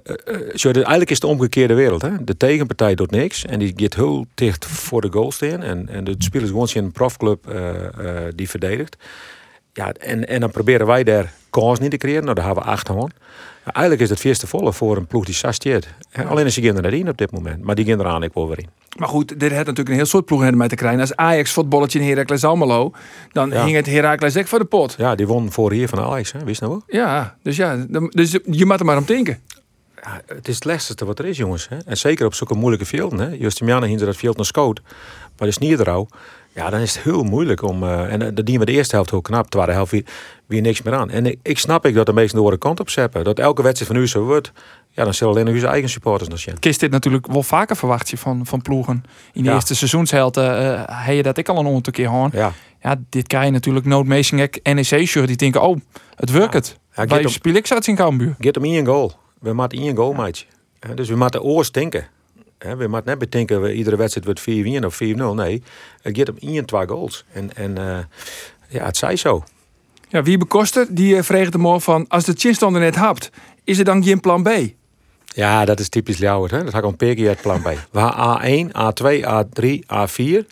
zo, 0.53 0.71
de- 0.71 0.79
eigenlijk 0.79 1.09
is 1.09 1.17
het 1.21 1.25
de 1.25 1.33
omgekeerde 1.35 1.73
wereld. 1.73 2.01
Hè? 2.01 2.23
De 2.23 2.37
tegenpartij 2.37 2.95
doet 2.95 3.11
niks 3.11 3.45
en 3.45 3.59
die 3.59 3.73
gaat 3.75 3.95
heel 3.95 4.25
dicht 4.35 4.65
voor 4.65 5.01
de 5.01 5.11
goal 5.11 5.31
staan. 5.31 5.61
En, 5.63 5.89
en 5.89 6.03
de 6.03 6.15
spelers 6.17 6.49
gewoon 6.49 6.67
een 6.73 6.91
profclub 6.91 7.55
die 8.35 8.49
verdedigt. 8.49 8.97
Ja, 9.73 9.91
en, 9.93 10.27
en 10.27 10.39
dan 10.39 10.51
proberen 10.51 10.85
wij 10.87 11.03
daar 11.03 11.33
kans 11.49 11.79
niet 11.79 11.91
te 11.91 11.97
creëren. 11.97 12.23
Nou, 12.23 12.35
daar 12.35 12.45
hebben 12.45 12.63
we 12.63 12.69
acht 12.69 12.87
gewoon. 12.87 13.11
Ja, 13.65 13.71
eigenlijk 13.71 14.01
is 14.01 14.09
het 14.09 14.25
eerste 14.25 14.47
volle 14.47 14.73
voor 14.73 14.97
een 14.97 15.07
ploeg 15.07 15.25
die 15.25 15.33
sasteert. 15.33 15.87
Alleen 16.27 16.45
is 16.45 16.53
ze 16.53 16.61
gaan 16.61 16.83
er 16.83 16.93
in 16.93 17.09
op 17.09 17.17
dit 17.17 17.31
moment. 17.31 17.63
Maar 17.63 17.75
die 17.75 17.85
gaan 17.85 17.99
eraan 17.99 18.23
ik 18.23 18.33
wel 18.33 18.47
weer 18.47 18.59
in. 18.59 18.69
Maar 18.97 19.07
goed, 19.07 19.27
dit 19.39 19.49
had 19.49 19.59
natuurlijk 19.59 19.89
een 19.89 19.95
heel 19.95 20.05
soort 20.05 20.25
ploegen 20.25 20.57
mee 20.57 20.67
te 20.67 20.75
krijgen. 20.75 20.99
Als 20.99 21.15
Ajax 21.15 21.51
voetballetje 21.51 21.99
in 21.99 22.07
Heracles 22.07 22.43
Almelo, 22.43 22.91
dan 23.31 23.49
Ja. 23.49 23.63
hing 23.63 23.75
het 23.75 23.85
Heracles 23.85 24.35
echt 24.35 24.49
voor 24.49 24.59
de 24.59 24.65
pot. 24.65 24.95
Ja, 24.97 25.15
die 25.15 25.27
won 25.27 25.51
voor 25.51 25.71
hier 25.71 25.87
van 25.87 25.99
Ajax, 25.99 26.31
hè? 26.31 26.43
wist 26.43 26.59
je 26.59 26.65
nou 26.65 26.81
wel? 26.87 26.99
Ja, 27.01 27.35
dus 27.43 27.55
ja, 27.55 27.85
dus 28.09 28.31
je 28.51 28.65
moet 28.65 28.79
er 28.79 28.85
maar 28.85 28.97
om 28.97 29.05
denken. 29.05 29.39
Ja, 30.03 30.21
het 30.27 30.47
is 30.47 30.55
het 30.55 30.65
lastigste 30.65 31.05
wat 31.05 31.19
er 31.19 31.25
is, 31.25 31.37
jongens. 31.37 31.67
Hè? 31.69 31.77
En 31.85 31.97
zeker 31.97 32.25
op 32.25 32.33
zulke 32.33 32.53
moeilijke 32.55 32.85
velden. 32.85 33.19
Hè? 33.19 33.35
Justiniane 33.35 33.87
hing 33.87 33.99
dat 33.99 34.15
veld 34.15 34.35
naar 34.37 34.45
Scoot. 34.45 34.81
Maar 35.37 35.47
de 35.47 35.53
Snierderau, 35.53 36.07
ja, 36.59 36.69
dan 36.69 36.79
is 36.79 36.95
het 36.95 37.03
heel 37.03 37.23
moeilijk 37.23 37.61
om... 37.61 37.83
eh, 37.83 38.13
en 38.13 38.21
eh, 38.21 38.27
dat 38.33 38.45
dienen 38.45 38.59
we 38.65 38.71
de 38.71 38.77
eerste 38.77 38.95
helft 38.95 39.09
heel 39.09 39.21
knap. 39.21 39.43
De 39.43 39.49
tweede 39.49 39.71
helft 39.71 39.91
weer, 39.91 40.03
weer 40.45 40.61
niks 40.61 40.81
meer 40.81 40.93
aan. 40.93 41.09
En 41.09 41.25
ik, 41.25 41.39
ik 41.43 41.57
snap 41.59 41.85
ik 41.85 41.93
dat 41.93 42.05
de 42.05 42.13
meesten 42.13 42.33
de 42.35 42.37
andere 42.43 42.57
kant 42.57 42.79
op 42.79 42.89
zeppen. 42.89 43.23
Dat 43.23 43.39
elke 43.39 43.61
wedstrijd 43.61 43.91
van 43.91 44.01
u 44.01 44.07
zo 44.07 44.23
wordt... 44.23 44.51
Ja, 44.91 45.03
dan 45.03 45.13
zullen 45.13 45.33
alleen 45.33 45.45
nog 45.45 45.55
uw 45.63 45.67
eigen 45.69 45.89
supporters 45.89 46.29
nog 46.29 46.39
zien. 46.39 46.59
Kist 46.59 46.79
dit 46.79 46.91
natuurlijk 46.91 47.27
wel 47.27 47.43
vaker 47.43 47.75
verwacht 47.75 48.09
je 48.09 48.17
van, 48.17 48.45
van 48.45 48.61
ploegen. 48.61 49.03
In 49.33 49.43
de 49.43 49.49
Ja. 49.49 49.55
eerste 49.55 49.75
seizoenshelte 49.75 50.41
eh 50.41 51.05
heb 51.05 51.15
je 51.15 51.23
dat 51.23 51.37
ik 51.37 51.49
al 51.49 51.57
een 51.57 51.65
honderd 51.65 51.95
keer 51.95 52.07
hoor. 52.07 52.29
Ja. 52.31 52.51
Ja, 52.81 52.95
dit 53.09 53.27
krijg 53.27 53.45
je 53.45 53.51
natuurlijk 53.51 53.85
noodmeesting 53.85 54.59
NEC-shirt. 54.63 55.27
Die 55.27 55.35
denken, 55.35 55.61
oh, 55.61 55.77
het 56.15 56.31
werkt 56.31 56.53
het. 56.53 56.77
Ja, 56.95 57.05
Bij 57.05 57.27
speel 57.27 57.53
ik 57.53 57.67
zat 57.67 57.87
in 57.87 57.95
Cambuur. 57.95 58.35
Get 58.39 58.55
hem 58.55 58.65
in 58.65 58.73
een 58.73 58.85
goal. 58.85 59.11
We 59.39 59.53
moeten 59.53 59.77
in 59.79 59.87
een 59.89 59.95
goal, 59.95 60.13
maatje. 60.13 60.45
Hè, 60.79 60.93
Dus 60.93 61.09
we 61.09 61.15
moeten 61.15 61.41
oors 61.41 61.71
denken. 61.71 62.07
Hè, 62.59 62.75
We 62.75 62.87
moeten 62.87 63.05
net 63.05 63.19
bedenken, 63.19 63.61
we 63.61 63.73
iedere 63.73 63.95
wedstrijd 63.95 64.25
wordt 64.25 64.81
4-1 64.81 64.85
of 64.85 64.99
4-0. 65.03 65.35
Nee, 65.35 65.63
het 66.01 66.17
gaat 66.17 66.31
in 66.37 66.57
en 66.57 66.65
twee 66.65 66.87
goals. 66.87 67.25
En, 67.31 67.55
en 67.55 67.77
eh, 67.77 67.97
ja, 68.67 68.85
het 68.85 68.97
zij 68.97 69.15
zo. 69.15 69.43
Ja, 70.07 70.23
wie 70.23 70.37
bekoster, 70.37 70.85
die 70.89 71.15
uh, 71.15 71.21
vreegt 71.21 71.53
hem 71.53 71.61
morgen 71.61 71.81
van, 71.81 72.05
als 72.07 72.25
de 72.25 72.33
chinstander 72.37 72.81
net 72.81 72.95
hapt, 72.95 73.29
is 73.63 73.77
er 73.77 73.85
dan 73.85 74.03
geen 74.03 74.19
plan 74.19 74.43
B? 74.43 74.49
Ja, 75.25 75.65
dat 75.65 75.79
is 75.79 75.89
typisch 75.89 76.17
Ljouwert. 76.17 76.51
Hè? 76.51 76.63
Dat 76.63 76.73
ga 76.73 76.77
ik 76.77 76.99
een 76.99 77.27
het 77.27 77.41
plan 77.41 77.61
B. 77.61 77.65
We 77.91 77.99
gaan 77.99 78.41
A1, 78.41 78.71
A2, 78.71 79.23
A3, 79.23 79.79
A4. 79.79 80.45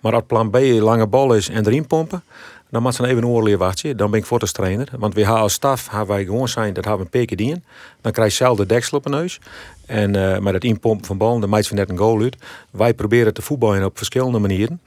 Maar 0.00 0.14
als 0.14 0.22
plan 0.26 0.50
B 0.50 0.54
een 0.54 0.80
lange 0.80 1.06
bal 1.06 1.34
is 1.34 1.48
en 1.48 1.66
erin 1.66 1.86
pompen... 1.86 2.22
dan 2.70 2.82
moet 2.82 2.94
ze 2.94 3.06
even 3.06 3.16
een 3.22 3.26
oorleer 3.26 3.58
wachten. 3.58 3.96
Dan 3.96 4.10
ben 4.10 4.20
ik 4.20 4.26
voor 4.26 4.38
als 4.38 4.52
trainer. 4.52 4.88
Want 4.98 5.14
we 5.14 5.20
hebben 5.20 5.40
als 5.40 5.52
staf 5.52 5.88
hebben 5.90 6.08
wij 6.08 6.24
gewoon 6.24 6.48
zijn, 6.48 6.72
dat 6.72 6.84
hebben 6.84 7.06
we 7.10 7.18
een 7.20 7.36
in. 7.36 7.64
Dan 8.00 8.12
krijg 8.12 8.30
je 8.30 8.36
zelf 8.36 8.56
de 8.56 8.66
deksel 8.66 8.98
op 8.98 9.04
een 9.04 9.10
neus. 9.10 9.40
En 9.86 10.14
uh, 10.14 10.38
met 10.38 10.54
het 10.54 10.64
inpompen 10.64 11.06
van 11.06 11.18
ballen, 11.18 11.40
dan 11.40 11.50
maakt 11.50 11.64
ze 11.64 11.74
net 11.74 11.90
een 11.90 11.96
goal 11.96 12.20
uit. 12.20 12.36
Wij 12.70 12.94
proberen 12.94 13.34
te 13.34 13.42
voetballen 13.42 13.84
op 13.84 13.96
verschillende 13.96 14.38
manieren. 14.38 14.80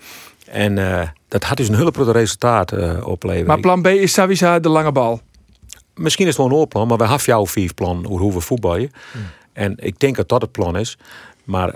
En 0.46 0.78
uh, 0.78 1.02
dat 1.28 1.44
had 1.44 1.58
dus 1.58 1.68
een 1.68 1.76
grote 1.76 2.12
resultaat 2.12 2.74
uh, 2.74 3.08
opleveren. 3.08 3.48
Maar 3.48 3.60
plan 3.60 3.82
B 3.82 3.88
is 3.88 4.14
sowieso 4.14 4.60
de 4.60 4.70
lange 4.70 4.92
bal. 4.92 5.22
Misschien 5.96 6.28
is 6.28 6.38
het 6.38 6.42
wel 6.42 6.52
een 6.52 6.60
oorplan, 6.60 6.88
maar 6.88 6.98
we 6.98 7.04
hebben 7.04 7.26
jouw 7.26 7.48
vier 7.48 7.74
plan 7.74 8.06
hoe 8.06 8.34
we 8.34 8.40
voetballen. 8.40 8.92
Hmm. 9.12 9.22
En 9.54 9.74
ik 9.78 10.00
denk 10.00 10.16
dat 10.16 10.30
dat 10.30 10.42
het 10.42 10.52
plan 10.52 10.78
is. 10.78 10.98
Maar 11.44 11.74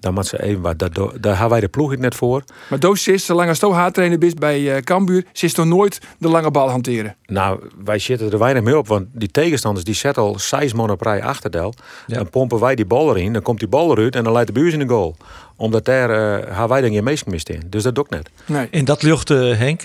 dan 0.00 0.14
moet 0.14 0.26
ze 0.26 0.42
even 0.42 0.60
wat. 0.60 0.78
Daar, 0.78 0.90
daar 0.92 1.32
hebben 1.32 1.48
wij 1.48 1.60
de 1.60 1.68
ploeg 1.68 1.96
net 1.96 2.14
voor. 2.14 2.42
Maar 2.68 2.80
Doos 2.80 3.08
is, 3.08 3.24
zolang 3.24 3.48
als 3.48 3.58
je 3.58 3.72
haattrainer 3.72 4.18
bent 4.18 4.38
bij 4.38 4.60
uh, 4.60 4.76
Cambuur, 4.76 5.24
is 5.32 5.52
toch 5.52 5.66
nooit 5.66 6.00
de 6.18 6.28
lange 6.28 6.50
bal 6.50 6.70
hanteren? 6.70 7.16
Nou, 7.26 7.60
wij 7.84 7.98
zitten 7.98 8.32
er 8.32 8.38
weinig 8.38 8.62
mee 8.62 8.78
op. 8.78 8.86
Want 8.86 9.06
die 9.12 9.30
tegenstanders 9.30 9.84
die 9.84 9.94
zetten 9.94 10.22
al 10.22 10.38
zes 10.38 10.72
man 10.72 10.90
op 10.90 11.00
rij 11.00 11.22
achterdel. 11.22 11.74
Ja. 12.06 12.16
Dan 12.16 12.30
pompen 12.30 12.60
wij 12.60 12.74
die 12.74 12.86
bal 12.86 13.16
erin. 13.16 13.32
Dan 13.32 13.42
komt 13.42 13.58
die 13.58 13.68
bal 13.68 13.90
eruit 13.90 14.16
en 14.16 14.24
dan 14.24 14.32
leidt 14.32 14.48
de 14.48 14.60
buurs 14.60 14.72
in 14.72 14.78
de 14.78 14.88
goal. 14.88 15.16
Omdat 15.56 15.84
daar 15.84 16.10
uh, 16.48 16.64
wij 16.64 16.80
dan 16.80 16.90
geen 16.90 17.04
meest 17.04 17.22
gemist 17.22 17.48
in. 17.48 17.62
Dus 17.66 17.82
dat 17.82 17.94
doe 17.94 18.04
ik 18.04 18.10
net. 18.10 18.30
Nee. 18.46 18.68
In 18.70 18.84
dat 18.84 19.02
lucht, 19.02 19.30
uh, 19.30 19.56
Henk, 19.56 19.82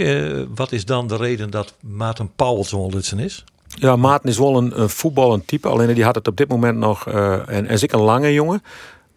wat 0.56 0.72
is 0.72 0.86
dan 0.86 1.08
de 1.08 1.16
reden 1.16 1.50
dat 1.50 1.74
Maarten 1.80 2.32
Pauwel 2.36 2.64
zo'n 2.64 2.94
Lutsen 2.94 3.20
is? 3.20 3.44
Ja, 3.68 3.96
Maarten 3.96 4.30
is 4.30 4.38
wel 4.38 4.58
een, 4.58 4.82
een 4.82 4.90
voetballend 4.90 5.48
type. 5.48 5.68
Alleen 5.68 5.94
die 5.94 6.04
had 6.04 6.16
het 6.16 6.28
op 6.28 6.38
dit 6.38 6.48
moment 6.48 6.78
nog. 6.78 7.08
Uh, 7.08 7.50
en, 7.50 7.68
en 7.68 7.80
zeker 7.80 7.98
een 7.98 8.04
lange 8.04 8.34
jongen. 8.34 8.62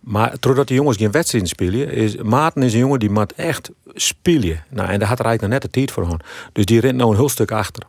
Maar 0.00 0.34
doordat 0.40 0.66
die 0.66 0.76
jongens 0.76 0.96
geen 0.96 1.10
wedstrijd 1.10 1.48
spelen, 1.48 1.90
is 1.90 2.16
Maarten 2.16 2.62
is 2.62 2.72
een 2.72 2.78
jongen 2.78 2.98
die 2.98 3.10
moet 3.10 3.32
echt 3.32 3.70
spelen. 3.86 4.64
Nou, 4.68 4.88
en 4.88 4.98
daar 4.98 5.08
had 5.08 5.18
er 5.18 5.24
eigenlijk 5.24 5.40
nog 5.40 5.50
net 5.50 5.62
de 5.62 5.70
tijd 5.70 5.90
voor 5.90 6.06
aan. 6.06 6.18
Dus 6.52 6.64
die 6.64 6.80
rent 6.80 6.96
nou 6.96 7.10
een 7.10 7.16
heel 7.16 7.28
stuk 7.28 7.50
achter. 7.50 7.82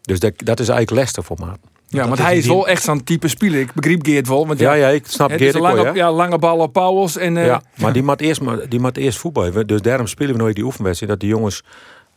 Dus 0.00 0.20
dat, 0.20 0.32
dat 0.36 0.60
is 0.60 0.68
eigenlijk 0.68 1.00
lastig 1.00 1.24
voor 1.24 1.36
Maarten. 1.40 1.72
Ja, 1.88 2.06
want 2.06 2.18
hij 2.18 2.36
is 2.36 2.46
wel 2.46 2.68
echt 2.68 2.82
zo'n 2.82 3.04
type 3.04 3.28
speler. 3.28 3.60
Ik 3.60 3.72
begreep 3.72 4.06
Geert 4.06 4.28
wel. 4.28 4.46
Want 4.46 4.58
ja, 4.58 4.72
ja, 4.72 4.88
ik 4.88 5.06
snap 5.06 5.30
Geert 5.30 5.54
is 5.54 5.60
lange, 5.60 5.74
wel, 5.74 5.84
ja. 5.84 5.94
ja, 5.94 6.12
lange 6.12 6.38
bal 6.38 6.58
op 6.58 6.72
Pauwels. 6.72 7.16
En, 7.16 7.36
uh, 7.36 7.46
ja, 7.46 7.62
maar 7.80 7.92
die 7.92 8.02
moet 8.02 8.20
eerst, 8.20 8.40
die 8.68 8.80
moet 8.80 8.96
eerst 8.96 9.18
voetballen. 9.18 9.66
Dus 9.66 9.82
daarom 9.82 10.06
spelen 10.06 10.32
we 10.32 10.40
nooit 10.40 10.54
die 10.54 10.64
oefenwedstrijd. 10.64 11.12
Dat 11.12 11.20
die 11.20 11.28
jongens 11.28 11.62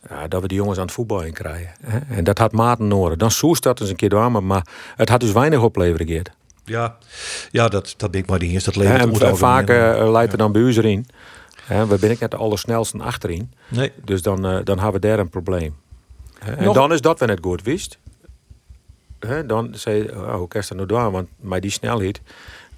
ja, 0.08 0.28
dat 0.28 0.42
we 0.42 0.48
die 0.48 0.56
jongens 0.56 0.78
aan 0.78 0.84
het 0.84 0.94
voetballen 0.94 1.32
krijgen. 1.32 1.72
Hè? 1.84 1.98
En 2.16 2.24
dat 2.24 2.38
had 2.38 2.52
Maarten 2.52 2.88
nodig. 2.88 3.16
Dan 3.16 3.30
soest 3.30 3.62
dat 3.62 3.80
eens 3.80 3.90
een 3.90 3.96
keer 3.96 4.08
door, 4.08 4.42
maar 4.42 4.66
het 4.96 5.08
had 5.08 5.20
dus 5.20 5.32
weinig 5.32 5.62
opleveren, 5.62 6.06
Geert. 6.06 6.30
Ja, 6.68 6.96
ja 7.50 7.68
dat, 7.68 7.94
dat 7.96 8.10
ben 8.10 8.20
ik 8.20 8.26
maar 8.26 8.38
die 8.38 8.50
eerste. 8.50 8.70
Dat 8.70 8.82
levert 8.82 9.22
en 9.22 9.36
vaak 9.36 9.70
uh, 9.70 10.10
leidt 10.10 10.32
er 10.32 10.38
dan 10.38 10.52
bij 10.52 10.62
u 10.62 10.76
erin. 10.76 11.06
Hè, 11.64 11.86
we 11.86 11.98
ben 11.98 12.10
ik 12.10 12.18
net 12.20 12.30
de 12.30 12.36
allersnelste 12.36 12.98
achterin. 12.98 13.52
Nee. 13.68 13.92
Dus 14.04 14.22
dan, 14.22 14.46
uh, 14.46 14.58
dan 14.64 14.78
hebben 14.78 15.00
we 15.00 15.06
daar 15.06 15.18
een 15.18 15.28
probleem. 15.28 15.76
Hè? 16.38 16.52
En 16.52 16.64
Nog... 16.64 16.74
dan 16.74 16.92
is 16.92 17.00
dat 17.00 17.20
we 17.20 17.26
net 17.26 17.38
goed 17.42 17.62
wist. 17.62 17.98
Hè? 19.18 19.46
Dan 19.46 19.74
zei 19.74 20.02
je, 20.02 20.12
oh, 20.16 20.50
dat 20.50 20.70
nou 20.70 20.86
doen? 20.86 21.10
Want 21.10 21.28
met 21.36 21.62
die 21.62 21.70
snelheid. 21.70 22.20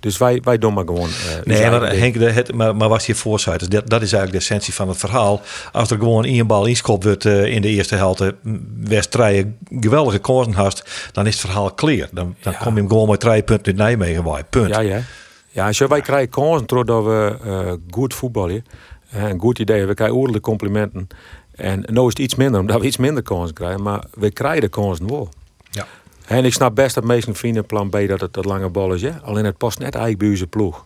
Dus 0.00 0.18
wij, 0.18 0.40
wij 0.44 0.58
doen 0.58 0.74
maar 0.74 0.84
gewoon. 0.84 1.08
Uh, 1.08 1.44
nee, 1.44 1.70
maar, 1.70 1.96
Henk, 1.96 2.14
het, 2.14 2.54
maar, 2.54 2.76
maar 2.76 2.88
was 2.88 3.06
je 3.06 3.14
voorzitter? 3.14 3.70
Dat, 3.70 3.90
dat 3.90 4.02
is 4.02 4.12
eigenlijk 4.12 4.32
de 4.32 4.38
essentie 4.38 4.74
van 4.74 4.88
het 4.88 4.98
verhaal. 4.98 5.40
Als 5.72 5.90
er 5.90 5.98
gewoon 5.98 6.24
één 6.24 6.46
bal 6.46 6.66
inskopt 6.66 7.04
wordt 7.04 7.24
uh, 7.24 7.44
in 7.44 7.62
de 7.62 7.68
eerste 7.68 7.94
helft, 7.94 8.32
wedstrijden 8.80 9.58
geweldige 9.80 10.18
kansen 10.18 10.52
hast, 10.52 11.10
dan 11.12 11.26
is 11.26 11.32
het 11.32 11.40
verhaal 11.40 11.74
clear. 11.74 12.08
Dan, 12.12 12.34
dan 12.42 12.52
ja. 12.52 12.58
kom 12.58 12.74
je 12.74 12.80
hem 12.80 12.88
gewoon 12.88 13.08
met 13.08 13.20
drie 13.20 13.42
punten 13.42 13.72
in 13.72 13.78
Nijmegen 13.78 14.24
bij. 14.24 14.44
Punt. 14.44 14.68
Ja, 14.68 14.80
ja. 14.80 15.02
Ja, 15.52 15.66
als 15.66 15.78
wij 15.78 16.00
krijgen 16.00 16.28
kansen 16.28 16.66
doordat 16.66 17.04
we 17.04 17.36
uh, 17.46 17.72
goed 17.90 18.14
voetballen, 18.14 18.64
een 19.10 19.40
goed 19.40 19.58
idee, 19.58 19.86
we 19.86 19.94
krijgen 19.94 20.16
ordelijke 20.16 20.48
complimenten. 20.48 21.08
En 21.54 21.84
nu 21.86 22.00
is 22.00 22.06
het 22.06 22.18
iets 22.18 22.34
minder, 22.34 22.60
omdat 22.60 22.80
we 22.80 22.86
iets 22.86 22.96
minder 22.96 23.22
kansen 23.22 23.54
krijgen, 23.54 23.82
maar 23.82 24.04
we 24.14 24.30
krijgen 24.30 24.60
de 24.60 24.68
kansen 24.68 25.08
wel. 25.08 25.28
Ja. 25.70 25.86
En 26.30 26.44
ik 26.44 26.52
snap 26.52 26.74
best 26.74 26.94
dat 26.94 27.04
meesten 27.04 27.34
vinden 27.34 27.66
plan 27.66 27.90
B 27.90 27.98
dat 28.08 28.20
het 28.20 28.32
dat 28.32 28.44
lange 28.44 28.68
bal 28.68 28.92
is. 28.94 29.00
Ja? 29.00 29.20
Alleen 29.24 29.44
het 29.44 29.56
past 29.56 29.78
net 29.78 29.94
eigenlijk 29.94 30.18
bij 30.18 30.30
onze 30.30 30.46
ploeg. 30.46 30.84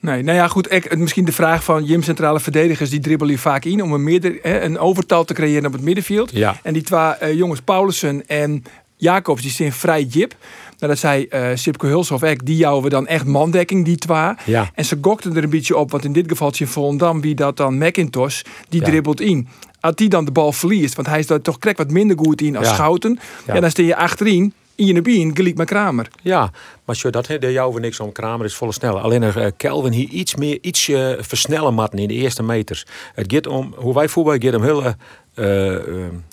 Nee, 0.00 0.22
nou 0.22 0.36
ja, 0.36 0.48
goed. 0.48 0.72
Ik, 0.72 0.96
misschien 0.96 1.24
de 1.24 1.32
vraag 1.32 1.64
van 1.64 1.84
Jim 1.84 2.02
centrale 2.02 2.40
verdedigers, 2.40 2.90
die 2.90 3.00
dribbelen 3.00 3.38
vaak 3.38 3.64
in 3.64 3.82
om 3.82 3.92
een, 3.92 4.38
hè, 4.42 4.60
een 4.60 4.78
overtal 4.78 5.24
te 5.24 5.34
creëren 5.34 5.66
op 5.66 5.72
het 5.72 5.82
middenveld. 5.82 6.30
Ja. 6.32 6.56
En 6.62 6.72
die 6.72 6.82
twee 6.82 7.12
uh, 7.22 7.32
jongens, 7.32 7.60
Paulussen 7.60 8.26
en 8.28 8.64
Jacobs, 8.96 9.42
die 9.42 9.50
zijn 9.50 9.72
vrij 9.72 10.02
jip. 10.02 10.34
Nou, 10.78 10.92
dat 10.92 10.98
zei 10.98 11.26
eh 11.26 11.48
Sipke 11.54 11.86
Hulshoff 11.86 12.22
ook, 12.22 12.46
die 12.46 12.56
jouwen 12.56 12.82
we 12.84 12.88
dan 12.88 13.06
echt 13.06 13.24
mandekking, 13.24 13.84
die 13.84 13.96
twa. 13.96 14.36
Ja. 14.44 14.70
En 14.74 14.84
ze 14.84 14.98
gokten 15.00 15.36
er 15.36 15.44
een 15.44 15.50
beetje 15.50 15.76
op, 15.76 15.90
want 15.90 16.04
in 16.04 16.12
dit 16.12 16.28
geval 16.28 16.52
in 16.58 16.66
Volendam, 16.66 17.20
wie 17.20 17.34
dat 17.34 17.56
dan 17.56 17.78
McIntosh, 17.78 18.42
die 18.68 18.80
Ja. 18.80 18.86
dribbelt 18.86 19.20
in. 19.20 19.48
Als 19.80 19.94
die 19.94 20.08
dan 20.08 20.24
de 20.24 20.30
bal 20.30 20.52
verliest, 20.52 20.94
want 20.94 21.08
hij 21.08 21.18
is 21.18 21.26
daar 21.26 21.40
toch 21.40 21.58
krek 21.58 21.76
wat 21.76 21.90
minder 21.90 22.18
goed 22.18 22.40
in 22.40 22.56
als. 22.56 22.68
Schouten. 22.68 23.18
Ja. 23.46 23.54
Ja. 23.54 23.60
dan 23.60 23.70
sta 23.70 23.82
je 23.82 23.96
achterin, 23.96 24.52
in 24.74 24.86
je 24.86 25.02
bien, 25.02 25.36
gelijk 25.36 25.56
met 25.56 25.66
Kramer. 25.66 26.08
Ja, 26.22 26.50
maar 26.84 26.96
dat 27.10 27.26
de 27.26 27.52
jou 27.52 27.80
niks 27.80 28.00
om. 28.00 28.12
Kramer 28.12 28.46
is 28.46 28.54
volle 28.54 28.72
sneller. 28.72 29.00
Alleen 29.00 29.22
eh, 29.22 29.46
Kelvin 29.56 29.92
hier 29.92 30.08
iets 30.08 30.34
meer 30.34 30.58
iets 30.60 30.88
eh, 30.88 31.12
versnellen 31.18 31.74
matten 31.74 31.98
in 31.98 32.08
de 32.08 32.14
eerste 32.14 32.42
meters. 32.42 32.86
Het 33.14 33.32
gaat 33.32 33.46
om 33.46 33.74
hoe 33.76 33.94
wij 33.94 34.08
voetballen, 34.08 34.40
het 34.40 34.50
gaat 34.50 34.60
om 34.60 34.66
hele 34.66 34.96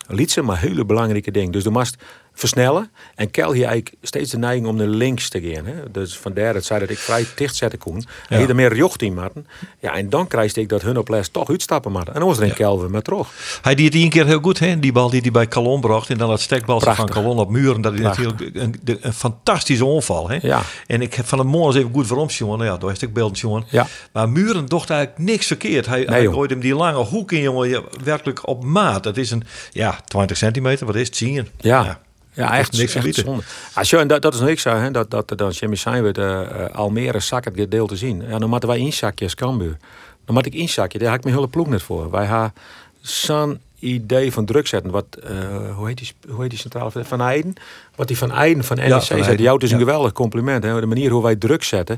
lietse, 0.08 0.41
maar 0.41 0.60
hele 0.60 0.86
belangrijke 0.86 1.32
ding. 1.32 1.54
Dus 1.54 1.63
de 1.63 1.69
mast 1.69 1.95
versnellen 2.39 2.91
en 3.15 3.32
Kel 3.32 3.52
hier 3.52 3.65
eigenlijk 3.65 3.95
steeds 4.02 4.32
de 4.32 4.38
neiging 4.38 4.67
om 4.67 4.75
naar 4.75 4.88
links 4.88 5.30
te 5.30 5.41
gaan. 5.41 5.65
Hè? 5.65 5.73
Dus 5.91 6.17
vandaar 6.17 6.54
dat 6.54 6.63
zij 6.65 6.80
dat 6.80 6.89
ik 6.89 6.97
vrij 6.97 7.25
dicht 7.36 7.56
zetten 7.56 7.80
kon. 7.80 8.04
En 8.30 8.38
hier 8.39 8.49
er 8.49 8.56
meer 8.56 8.75
jocht 8.75 9.02
in 9.02 9.13
matten. 9.13 9.47
Ja, 9.80 9.93
en 9.95 10.10
dan 10.10 10.28
krijg 10.28 10.56
ik 10.56 10.69
dat 10.69 10.82
hun 10.82 10.97
op 10.97 11.10
les 11.10 11.30
toch 11.30 11.49
uitstappen 11.49 11.91
matten. 11.91 12.13
En 12.13 12.19
dan 12.19 12.30
was 12.30 12.38
er 12.38 12.43
een 12.43 12.54
Kelvin 12.54 12.91
met 12.91 13.04
terug. 13.04 13.28
Hij 13.62 13.75
deed 13.75 13.86
het 13.86 13.93
één 13.95 14.10
keer 14.10 14.25
heel 14.25 14.39
goed, 14.41 14.60
hè? 14.60 14.80
die 14.80 14.91
bal 14.91 15.10
die 15.10 15.21
hij 15.21 15.32
bij 15.32 15.47
Calon 15.47 15.82
bracht. 15.82 16.10
En 16.10 16.17
dan 16.17 16.30
dat 16.30 16.41
stekbal 16.41 16.82
van. 16.82 17.10
Calon 17.10 17.38
op 17.39 17.49
muren. 17.49 17.82
Dat 17.82 17.93
is 17.93 17.99
natuurlijk 17.99 18.49
een, 18.54 18.75
de- 18.84 18.97
een 19.02 19.13
fantastische 19.13 19.86
onval. 19.86 20.30
Hè? 20.30 20.38
Ja. 20.41 20.62
En 20.88 21.02
ik 21.02 21.13
heb 21.13 21.25
van 21.25 21.38
hem 21.39 21.47
morgen 21.47 21.80
even 21.80 21.93
goed 21.93 22.08
waarom, 22.08 22.28
jongen. 22.28 22.58
Nou 22.58 22.69
ja, 22.71 22.78
daar 22.78 22.91
is 22.91 23.02
ik 23.02 23.13
beeld, 23.13 23.39
jongen. 23.39 23.63
Ja. 23.69 23.88
Maar 24.13 24.30
Muren 24.30 24.65
docht 24.65 24.89
eigenlijk 24.89 25.19
niks 25.21 25.45
verkeerd. 25.47 25.86
Hij, 25.86 26.02
hij 26.06 26.21
joh. 26.21 26.34
gooit 26.34 26.49
hem 26.49 26.60
die 26.60 26.75
lange 26.75 27.04
hoek 27.04 27.32
in, 27.32 27.41
jongen. 27.41 27.69
Ja, 27.69 27.82
werkelijk 28.04 28.47
op 28.47 28.63
maat. 28.63 29.04
Dat 29.04 29.17
is 29.17 29.32
een, 29.32 29.43
ja, 29.71 29.99
20 30.06 30.38
centimeter. 30.38 30.86
Wat 30.86 30.95
is 30.95 31.08
het? 31.08 31.15
10. 31.17 31.47
Ja. 31.58 31.84
Ja, 31.84 31.99
echt 32.34 32.78
niks 32.78 32.96
echt 32.96 33.15
zonde. 33.15 33.44
Als 33.74 33.89
je, 33.89 33.98
en 33.98 34.08
dat, 34.08 34.22
dat 34.22 34.34
is 34.34 34.39
niks 34.39 34.62
zo, 34.62 34.70
hè, 34.70 34.92
dat, 34.92 35.12
dat 35.12 35.34
dan 35.36 35.50
Jimmy 35.50 35.78
we 36.02 36.20
uh, 36.20 36.76
Almere 36.76 37.20
zak 37.20 37.46
het 37.46 37.56
gedeel 37.56 37.88
te 37.88 37.96
zien. 37.96 38.24
Ja, 38.28 38.38
dan 38.39 38.50
moeten 38.50 38.70
wij 38.70 38.78
inzakje 38.78 39.26
als 39.26 39.36
Cambuur. 39.36 39.78
Dan 40.26 40.36
moet 40.36 40.46
ik 40.46 40.54
inzakje, 40.54 41.00
daar 41.00 41.10
heb 41.10 41.18
ik 41.18 41.24
mijn 41.24 41.36
hele 41.36 41.48
ploeg 41.48 41.68
net 41.68 41.82
voor. 41.82 42.12
Wij 42.12 42.26
hebben 42.26 42.54
zo'n 43.02 43.60
idee 43.80 44.32
van 44.32 44.46
druk 44.46 44.68
zetten. 44.68 44.92
Wat, 44.92 45.06
eh, 45.24 45.76
hoe, 45.76 45.88
heet 45.88 45.98
die, 45.98 46.12
hoe 46.30 46.42
heet 46.42 46.50
die 46.50 46.60
centrale 46.60 46.92
van 47.04 47.22
Eiden? 47.22 47.54
Wat 47.96 48.08
die 48.08 48.18
van 48.18 48.32
Eiden 48.32 48.63
van 48.63 48.78
NEC 48.78 48.92
Van 48.92 49.02
zei. 49.02 49.22
Eijden, 49.22 49.42
Jou 49.42 49.63
is 49.63 49.72
een 49.72 49.78
ja. 49.78 49.84
geweldig 49.84 50.12
compliment. 50.12 50.63
Hè. 50.63 50.80
De 50.80 50.86
manier 50.86 51.12
hoe 51.12 51.24
wij 51.24 51.36
druk 51.36 51.63
zetten 51.63 51.98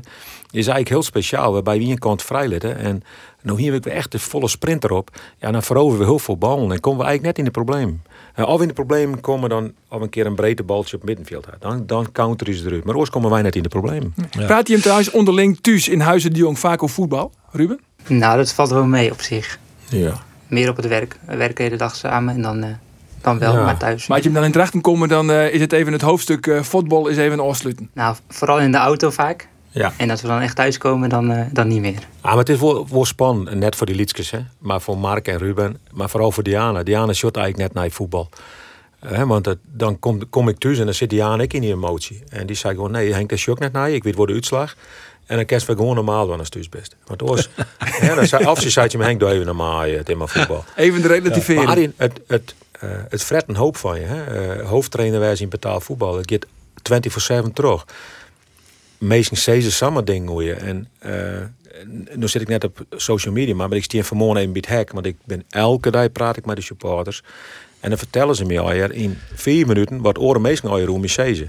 is 0.50 0.66
eigenlijk 0.66 0.88
heel 0.88 1.02
speciaal. 1.02 1.52
Waarbij 1.52 1.78
we 1.78 1.84
een 1.84 1.98
kant 1.98 2.22
vrij 2.22 2.48
letten. 2.48 2.76
En 2.76 3.02
nou 3.42 3.60
hier 3.60 3.72
hebben 3.72 3.90
we 3.90 3.96
echt 3.96 4.12
de 4.12 4.18
volle 4.18 4.48
sprint 4.48 4.84
erop. 4.84 5.10
Ja, 5.38 5.50
dan 5.50 5.62
veroveren 5.62 5.98
we 5.98 6.04
heel 6.04 6.18
veel 6.18 6.36
ballen. 6.36 6.72
En 6.72 6.80
komen 6.80 7.00
we 7.00 7.06
eigenlijk 7.06 7.22
net 7.22 7.38
in 7.38 7.44
de 7.44 7.50
problemen. 7.50 8.02
Uh, 8.36 8.48
of 8.48 8.60
in 8.60 8.68
de 8.68 8.74
problemen 8.74 9.20
komen 9.20 9.48
dan 9.48 9.72
of 9.88 10.00
een 10.00 10.08
keer 10.08 10.26
een 10.26 10.34
breedte 10.34 10.62
baltje 10.62 10.96
op 10.96 11.04
middenveld 11.04 11.50
uit. 11.50 11.60
Dan, 11.60 11.86
dan 11.86 12.12
counter 12.12 12.48
is 12.48 12.58
het 12.58 12.66
eruit. 12.66 12.84
Maar 12.84 12.96
oors 12.96 13.10
komen 13.10 13.30
wij 13.30 13.42
net 13.42 13.56
in 13.56 13.62
de 13.62 13.68
problemen. 13.68 14.14
Praat 14.30 14.68
je 14.68 14.74
hem 14.74 14.82
thuis 14.82 15.10
onderling 15.10 15.58
thuis 15.60 15.88
in 15.88 16.00
Huizen 16.00 16.32
de 16.32 16.38
Jong 16.38 16.58
vaak 16.58 16.82
over 16.82 16.94
voetbal, 16.94 17.32
Ruben? 17.50 17.80
Nou, 18.06 18.36
dat 18.36 18.52
valt 18.52 18.70
wel 18.70 18.84
mee 18.84 19.10
op 19.10 19.20
zich. 19.20 19.58
Ja. 19.88 20.22
Meer 20.52 20.68
op 20.68 20.76
het 20.76 20.86
werk. 20.86 21.16
We 21.26 21.36
werken 21.36 21.54
de 21.56 21.62
hele 21.62 21.76
dag 21.76 21.94
samen 21.96 22.34
en 22.34 22.42
dan, 22.42 22.62
eh, 22.62 22.70
dan 23.20 23.38
wel, 23.38 23.52
Ja. 23.52 23.64
maar 23.64 23.76
thuis. 23.76 24.06
Maar 24.06 24.16
als 24.16 24.26
je 24.26 24.32
hem 24.32 24.38
dan 24.38 24.46
in 24.48 24.52
Drachten 24.52 24.80
komen, 24.80 25.08
dan 25.08 25.30
eh, 25.30 25.52
is 25.54 25.60
het 25.60 25.72
even 25.72 25.92
het 25.92 26.02
hoofdstuk 26.02 26.46
eh, 26.46 26.62
voetbal 26.62 27.08
is 27.08 27.16
even 27.16 27.40
afsluiten. 27.40 27.90
Nou, 27.94 28.16
vooral 28.28 28.60
in 28.60 28.72
de 28.72 28.78
auto 28.78 29.10
vaak. 29.10 29.48
Ja. 29.70 29.92
En 29.96 30.10
als 30.10 30.22
we 30.22 30.28
dan 30.28 30.40
echt 30.40 30.56
thuiskomen, 30.56 31.08
dan, 31.08 31.30
eh, 31.30 31.44
dan 31.52 31.68
niet 31.68 31.80
meer. 31.80 31.98
Ah, 32.20 32.30
maar 32.30 32.36
het 32.38 32.48
is 32.48 32.60
wel, 32.60 32.88
wel 32.88 33.04
spannend. 33.04 33.54
Net 33.58 33.76
voor 33.76 33.86
die 33.86 33.94
liedjes, 33.96 34.30
hè. 34.30 34.38
Maar 34.58 34.80
voor 34.80 34.98
Mark 34.98 35.28
en 35.28 35.38
Ruben. 35.38 35.76
Maar 35.92 36.10
vooral 36.10 36.30
voor 36.32 36.42
Diana. 36.42 36.82
Diana 36.82 37.12
shot 37.12 37.36
eigenlijk 37.36 37.66
net 37.74 37.82
naar 37.82 37.90
voetbal. 37.90 38.28
Hè, 39.06 39.26
want 39.26 39.46
het, 39.46 39.58
dan 39.62 39.98
kom, 39.98 40.28
kom 40.28 40.48
ik 40.48 40.58
thuis 40.58 40.78
en 40.78 40.84
dan 40.84 40.94
zit 40.94 41.10
Diana 41.10 41.42
ik 41.42 41.52
in 41.52 41.60
die 41.60 41.72
emotie. 41.72 42.22
En 42.28 42.46
die 42.46 42.56
zei 42.56 42.74
gewoon, 42.74 42.90
nee 42.90 43.12
Henk, 43.12 43.30
dat 43.30 43.48
ook 43.48 43.58
net 43.58 43.72
naar 43.72 43.88
je. 43.88 43.94
Ik 43.94 44.04
weet 44.04 44.14
voor 44.14 44.26
de 44.26 44.32
uitslag. 44.32 44.76
En 45.26 45.36
dan 45.36 45.44
kerst 45.46 45.66
we 45.66 45.74
gewoon 45.76 45.94
normaal 45.94 46.26
doen 46.26 46.38
als 46.38 46.48
thuis 46.48 46.68
best. 46.68 46.96
Want 47.04 47.22
oors, 47.22 47.48
hè, 47.78 48.14
dan 48.14 48.26
zei, 48.26 48.46
of 48.46 48.60
ze 48.60 48.70
zei 48.70 48.86
je 48.90 48.98
me 48.98 49.04
Henk, 49.04 49.20
doe 49.20 49.30
even 49.30 49.46
normaal 49.46 49.84
je, 49.84 49.96
het 49.96 50.08
in 50.08 50.16
mijn 50.16 50.28
voetbal. 50.28 50.64
Even 50.76 51.02
de. 51.02 51.54
Maar 51.54 51.66
Arjen, 51.66 51.94
het, 51.96 52.20
het, 52.26 52.54
eh, 52.70 52.90
het 53.08 53.22
fret 53.22 53.44
een 53.48 53.56
hoop 53.56 53.76
van 53.76 54.00
je. 54.00 54.06
Hè? 54.06 54.24
Eh, 54.54 54.68
hoofdtrainer 54.68 55.20
wij 55.20 55.36
in 55.38 55.48
betaald 55.48 55.84
voetbal. 55.84 56.16
Het 56.16 56.30
gaat 56.30 56.46
24-7 57.46 57.52
terug. 57.52 57.86
Meestal 58.98 59.36
ze 59.60 59.70
samen 59.70 60.04
dingen 60.04 60.28
hoe 60.28 60.44
je. 60.44 60.54
En 60.54 60.88
eh, 60.98 61.10
nu 62.14 62.28
zit 62.28 62.42
ik 62.42 62.48
net 62.48 62.64
op 62.64 62.84
social 62.90 63.34
media, 63.34 63.54
maar 63.54 63.72
ik 63.72 63.84
stie 63.84 64.04
vanmorgen 64.04 64.40
even 64.40 64.52
bij 64.52 64.62
het 64.66 64.78
hek. 64.78 64.92
Want 64.92 65.06
ik 65.06 65.16
ben 65.24 65.44
elke 65.50 65.90
dag 65.90 66.12
praat 66.12 66.36
ik 66.36 66.46
met 66.46 66.56
de 66.56 66.62
supporters. 66.62 67.22
En 67.80 67.88
dan 67.88 67.98
vertellen 67.98 68.34
ze 68.34 68.44
me 68.44 68.60
alweer 68.60 68.92
in 68.92 69.18
vier 69.34 69.66
minuten 69.66 70.00
wat 70.00 70.18
oren 70.18 70.40
meestal 70.40 70.70
alweer 70.70 70.86
hoe 70.86 70.98
me 70.98 71.08
zeggen. 71.08 71.48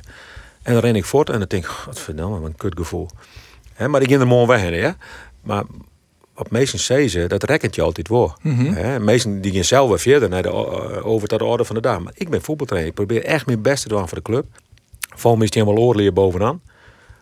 En 0.62 0.74
dan 0.74 0.82
ren 0.82 0.96
ik 0.96 1.06
voort 1.06 1.30
en 1.30 1.40
dan 1.40 1.48
denk 1.48 1.64
ik, 1.64 1.72
wat 1.86 2.00
verdamme, 2.00 2.40
wat 2.40 2.50
een 2.50 2.56
kutgevoel. 2.56 3.10
Hè, 3.74 3.88
maar 3.88 4.02
ik 4.02 4.08
ging 4.08 4.22
er 4.22 4.28
morgen 4.28 4.48
weg, 4.48 4.82
hè. 4.82 4.92
Maar 5.42 5.64
wat 6.34 6.52
meesten 6.52 6.80
zeggen, 6.80 7.30
dat 7.30 7.44
rekent 7.44 7.76
je 7.76 7.82
altijd 7.82 8.08
voor. 8.08 8.38
Hè, 8.74 9.00
meesten 9.00 9.42
die 9.42 9.54
gaan 9.54 9.64
zelf 9.64 9.90
weer 9.90 10.00
verder 10.00 10.30
naar 10.30 10.42
de, 10.42 10.50
eh, 10.50 11.06
over 11.06 11.28
tot 11.28 11.40
de 11.40 11.46
orde 11.46 11.66
van 11.66 11.76
de 11.76 11.82
dag. 11.82 12.00
Maar 12.00 12.14
ik 12.16 12.30
ben 12.30 12.42
voetbaltrainer. 12.42 12.90
Ik 12.90 12.96
probeer 12.96 13.24
echt 13.24 13.46
mijn 13.46 13.62
best 13.62 13.84
te 13.84 13.90
doen 13.90 14.08
voor 14.08 14.18
de 14.18 14.24
club. 14.24 14.46
Volgens 15.10 15.36
mij 15.36 15.44
is 15.44 15.50
die 15.50 15.64
helemaal 15.64 15.84
oorlog 15.84 16.14
bovenaan. 16.14 16.62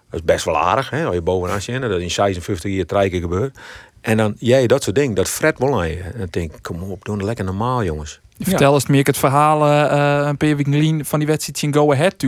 Dat 0.10 0.20
is 0.20 0.26
best 0.26 0.46
wel 0.46 0.58
aardig, 0.58 0.90
hè, 0.90 1.06
als 1.06 1.16
je 1.16 1.22
bovenaan 1.22 1.62
zit. 1.62 1.82
Dat 1.82 2.00
in 2.00 2.12
56 2.12 2.72
jaar 2.72 2.86
drie 2.86 3.10
keer 3.10 3.22
gebeurt. 3.22 3.58
En 4.02 4.18
dan 4.18 4.36
jij 4.40 4.68
dat 4.68 4.84
soort 4.84 4.96
dingen, 4.96 5.16
dat 5.16 5.30
fret 5.30 5.60
wel 5.60 5.80
aan 5.82 5.90
je. 5.90 6.00
En 6.00 6.14
dan 6.18 6.28
denk 6.30 6.54
ik, 6.54 6.62
kom 6.62 6.82
op, 6.84 7.06
doe 7.06 7.16
het 7.16 7.24
lekker 7.24 7.46
normaal, 7.46 7.84
jongens. 7.84 8.20
Vertel 8.40 8.74
eens 8.74 8.88
meer 8.88 9.04
het 9.04 9.18
verhaal 9.18 9.66
eh, 9.66 10.28
een 10.28 10.38
paar 10.38 10.56
weken 10.56 11.06
van 11.06 11.20
die 11.20 11.28
wedstrijd 11.28 11.62
in 11.62 11.74
Go 11.74 11.92
Ahead. 11.92 12.26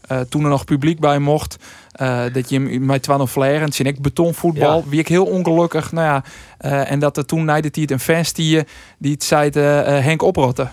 Eh, 0.00 0.20
toen 0.20 0.42
er 0.42 0.48
nog 0.48 0.64
publiek 0.64 1.00
bij 1.00 1.18
mocht. 1.18 1.56
Eh, 1.94 2.24
dat 2.32 2.48
je 2.48 2.60
hem 2.60 2.84
met 2.84 3.02
Twan 3.02 3.28
Flair 3.28 3.62
en 3.62 3.72
zijn 3.72 3.88
ik 3.88 4.02
betonvoetbal. 4.02 4.76
Ja. 4.78 4.88
Wie 4.88 4.98
ik 4.98 5.08
heel 5.08 5.24
ongelukkig. 5.24 5.92
Nou 5.92 6.06
ja, 6.06 6.24
eh, 6.58 6.90
en 6.90 6.98
dat 6.98 7.16
er 7.16 7.26
toen 7.26 7.44
na 7.44 7.60
de 7.60 7.70
tijd 7.70 7.90
een 7.90 8.00
fan 8.00 8.24
die, 8.32 8.62
die 8.98 9.12
het 9.12 9.24
zei 9.24 9.50
eh, 9.50 10.04
Henk 10.04 10.22
oprotten. 10.22 10.70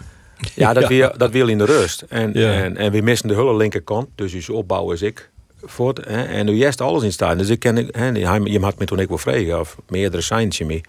Ja, 0.55 0.73
dat, 0.73 0.83
Ja. 0.83 0.89
Wil, 0.89 1.11
dat 1.17 1.31
wil 1.31 1.47
in 1.47 1.57
de 1.57 1.65
rust. 1.65 2.01
En, 2.09 2.31
Ja. 2.33 2.53
en, 2.53 2.77
en 2.77 2.91
we 2.91 3.01
missen 3.01 3.27
de 3.27 3.35
hele 3.35 3.55
linkerkant. 3.55 4.07
Dus 4.15 4.31
dus 4.31 4.49
opbouwen 4.49 4.95
is 4.95 5.01
ik 5.01 5.29
voort. 5.61 6.05
Hè, 6.05 6.23
en 6.23 6.45
nu 6.45 6.51
juist 6.51 6.81
alles 6.81 7.03
in 7.03 7.11
staan. 7.11 7.37
Dus 7.37 7.49
ik 7.49 7.59
ken, 7.59 7.87
hè, 7.91 8.07
je 8.07 8.59
had 8.59 8.79
me 8.79 8.85
toen 8.85 8.99
ik 8.99 9.07
wel 9.07 9.17
vregen. 9.17 9.59
Of 9.59 9.77
meerdere 9.87 10.21
signs 10.21 10.57
je 10.57 10.65
me. 10.65 10.81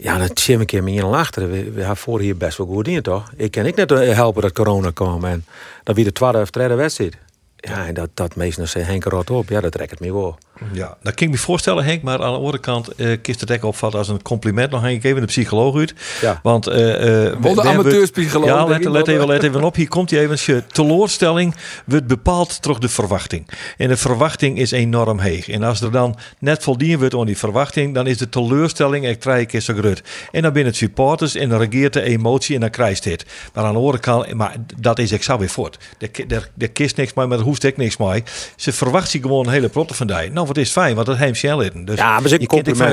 Ja, 0.00 0.18
dan 0.18 0.30
zie 0.34 0.54
ik 0.54 0.60
een 0.60 0.66
keer 0.66 0.82
me 0.82 0.92
in 0.92 1.02
achter. 1.02 1.50
We, 1.50 1.70
we 1.70 1.78
hebben 1.78 1.96
voor 1.96 2.20
hier 2.20 2.36
best 2.36 2.58
wel 2.58 2.66
goed 2.66 2.88
in, 2.88 3.02
toch? 3.02 3.30
Ik 3.36 3.50
kan 3.50 3.66
ik 3.66 3.76
net 3.76 3.92
eh, 3.92 4.14
helpen 4.14 4.42
dat 4.42 4.52
corona 4.52 4.90
kwam. 4.90 5.24
En 5.24 5.44
dan 5.82 5.94
wie 5.94 6.04
de 6.04 6.12
tweede 6.12 6.40
of 6.40 6.50
derde 6.50 6.74
wedstrijd. 6.74 7.16
Ja, 7.60 7.86
en 7.86 7.94
dat, 7.94 8.08
dat 8.14 8.36
meestal 8.36 8.66
zei 8.66 8.84
Henk 8.84 9.04
rot 9.04 9.30
op. 9.30 9.48
Ja, 9.48 9.60
dat 9.60 9.72
trekt 9.72 9.90
het 9.90 10.00
me 10.00 10.12
wel. 10.12 10.38
Ja, 10.72 10.96
dat 11.02 11.14
kan 11.14 11.26
ik 11.26 11.32
me 11.32 11.38
voorstellen, 11.38 11.84
Henk. 11.84 12.02
Maar 12.02 12.22
aan 12.22 12.32
de 12.32 12.38
andere 12.38 12.58
kant 12.58 12.94
eh 12.94 13.16
kist 13.22 13.40
het 13.40 13.52
ook 13.52 13.64
opvatten 13.64 13.98
als 13.98 14.08
een 14.08 14.22
compliment. 14.22 14.70
Nog 14.70 14.82
Henk, 14.82 15.04
even 15.04 15.20
de 15.20 15.26
psycholoog 15.26 15.76
uit. 15.76 15.94
Ja. 16.20 16.40
Want 16.42 16.64
Wel 16.64 16.74
de 16.74 17.62
amateurspsycholoog, 17.62 18.48
Ja, 18.48 18.64
let, 18.64 18.80
ik 18.80 19.08
even, 19.08 19.26
let 19.26 19.42
even 19.42 19.64
op. 19.64 19.74
Hier 19.74 19.88
komt 19.88 20.10
hij 20.10 20.20
even. 20.20 20.36
Je 20.40 20.62
teleurstelling 20.66 21.54
wordt 21.84 22.06
bepaald 22.06 22.62
door 22.62 22.80
de 22.80 22.88
verwachting. 22.88 23.48
En 23.76 23.88
de 23.88 23.96
verwachting 23.96 24.58
is 24.58 24.70
enorm 24.70 25.18
heeg. 25.18 25.48
En 25.48 25.62
als 25.62 25.80
er 25.80 25.92
dan 25.92 26.16
net 26.38 26.62
voldien 26.62 26.98
wordt 26.98 27.14
aan 27.14 27.26
die 27.26 27.38
verwachting, 27.38 27.94
dan 27.94 28.06
is 28.06 28.18
de 28.18 28.28
teleurstelling 28.28 29.06
echt 29.06 29.20
drie 29.20 29.46
keer 29.46 29.60
zo 29.60 29.74
groot. 29.74 30.02
En 30.32 30.42
dan 30.42 30.52
binnen 30.52 30.72
het 30.72 30.80
supporters 30.80 31.34
en 31.34 31.48
dan 31.48 31.58
regeert 31.60 31.92
de 31.92 32.02
emotie 32.02 32.54
en 32.54 32.60
dan 32.60 32.70
krijgt 32.70 33.02
dit. 33.02 33.26
Maar 33.54 33.64
aan 33.64 33.72
de 33.72 33.78
andere 33.78 33.98
kant, 33.98 34.34
maar 34.34 34.56
dat 34.76 34.98
is 34.98 35.12
ik 35.12 35.22
zo 35.22 35.38
weer 35.38 35.48
voort. 35.48 35.78
Er, 36.28 36.50
er 36.58 36.70
kist 36.70 36.96
niks 36.96 37.14
maar 37.14 37.30
er 37.30 37.38
hoeft 37.48 37.66
ook 37.66 37.76
niks 37.76 37.96
mee. 37.96 38.22
Ze 38.56 38.72
verwacht 38.72 39.10
zich 39.10 39.20
gewoon 39.22 39.46
een 39.46 39.52
hele 39.52 39.68
protte 39.68 39.94
van 39.94 40.06
die. 40.06 40.30
Nou, 40.32 40.46
wat 40.46 40.56
is 40.56 40.70
fijn, 40.70 40.94
want 40.94 41.06
dat 41.06 41.16
heeft 41.16 41.38
ze 41.38 41.56
litten. 41.56 41.84
Dus 41.84 41.98
Ja, 41.98 42.04
maar 42.04 42.24
is 42.24 42.32
ook 42.32 42.40
je 42.40 42.46
van 42.76 42.86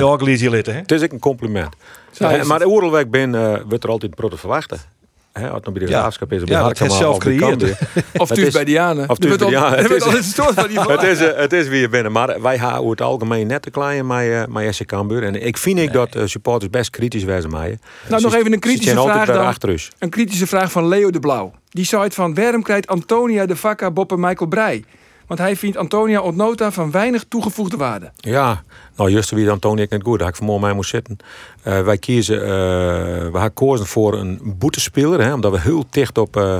litten, 0.50 0.72
hè? 0.74 0.80
Het 0.80 0.92
is 0.92 1.02
ook 1.02 1.12
een 1.12 1.18
compliment. 1.18 1.74
Eh, 2.18 2.42
maar 2.42 2.58
de 2.58 2.66
oerleweg 2.66 3.08
ben, 3.08 3.34
eh 3.34 3.60
wordt 3.68 3.84
er 3.84 3.90
altijd 3.90 4.14
protte 4.14 4.36
verwachten. 4.36 4.78
Hè, 5.40 5.48
als 5.50 6.18
het 6.40 6.50
is. 6.50 6.56
Ja, 6.56 6.62
dat 6.68 6.78
zelf 6.98 7.18
of 8.16 8.28
bij 8.52 8.64
Diana. 8.64 9.04
Of 9.06 9.18
thuis 9.18 9.36
bij 9.36 9.48
Diana. 9.48 9.76
Het 9.76 9.90
is- 9.90 10.02
het, 11.00 11.02
is, 11.02 11.20
eh, 11.20 11.36
het 11.40 11.52
is 11.52 11.68
wie 11.68 11.80
je 11.80 11.88
bent. 11.88 12.08
Maar 12.08 12.42
wij 12.42 12.58
over 12.78 12.90
het 12.90 13.00
algemeen 13.00 13.46
net 13.46 13.62
te 13.62 13.70
klein 13.70 14.06
met, 14.06 14.24
uh, 14.26 14.42
met 14.48 14.74
SC 14.74 14.84
Cambuur. 14.84 15.22
En 15.22 15.46
ik 15.46 15.56
vind 15.56 15.78
ik 15.78 15.92
dat 15.92 16.14
eh, 16.14 16.22
supporters 16.24 16.70
best 16.70 16.90
kritisch 16.90 17.24
zijn 17.24 17.52
je. 17.68 17.78
Nou, 18.08 18.22
nog 18.22 18.34
even 18.34 18.52
een 18.52 18.58
kritische 18.60 18.94
vraag 19.02 19.26
dan. 19.26 19.70
ons. 19.70 19.90
Een 19.98 20.10
kritische 20.10 20.46
vraag 20.46 20.70
van 20.72 20.88
Leo 20.88 21.10
de 21.10 21.20
Blauw. 21.20 21.52
Die 21.70 21.84
zei 21.84 22.02
het 22.02 22.14
van 22.14 22.34
waarom 22.34 22.62
krijgt 22.62 22.86
Antonia 22.86 23.46
de 23.46 23.56
Vakka 23.56 23.90
Boppe 23.90 24.16
Michael 24.16 24.48
Breij? 24.48 24.84
Want 25.26 25.40
hij 25.40 25.56
vindt 25.56 25.76
Antonia 25.76 26.20
ontnota 26.20 26.72
van 26.72 26.90
weinig 26.90 27.24
toegevoegde 27.28 27.76
waarde. 27.76 28.10
Ja, 28.16 28.62
nou 28.96 29.10
juist 29.10 29.30
wie 29.30 29.50
Antonie 29.50 29.84
ik 29.84 29.90
net 29.90 30.02
goed. 30.02 30.18
Daar 30.18 30.28
ik 30.28 30.36
vanmorgen 30.36 30.66
mee 30.66 30.74
moest 30.74 30.90
zitten. 30.90 31.16
Eh, 31.62 31.82
wij 31.82 31.98
kiezen, 31.98 32.42
eh, 32.42 32.48
we 33.32 33.38
gekozen 33.38 33.86
voor 33.86 34.18
een 34.18 34.40
boetespeler. 34.58 35.20
Hè, 35.20 35.32
omdat 35.32 35.52
we 35.52 35.60
heel 35.60 35.84
dicht 35.90 36.18
op, 36.18 36.36
eh 36.36 36.58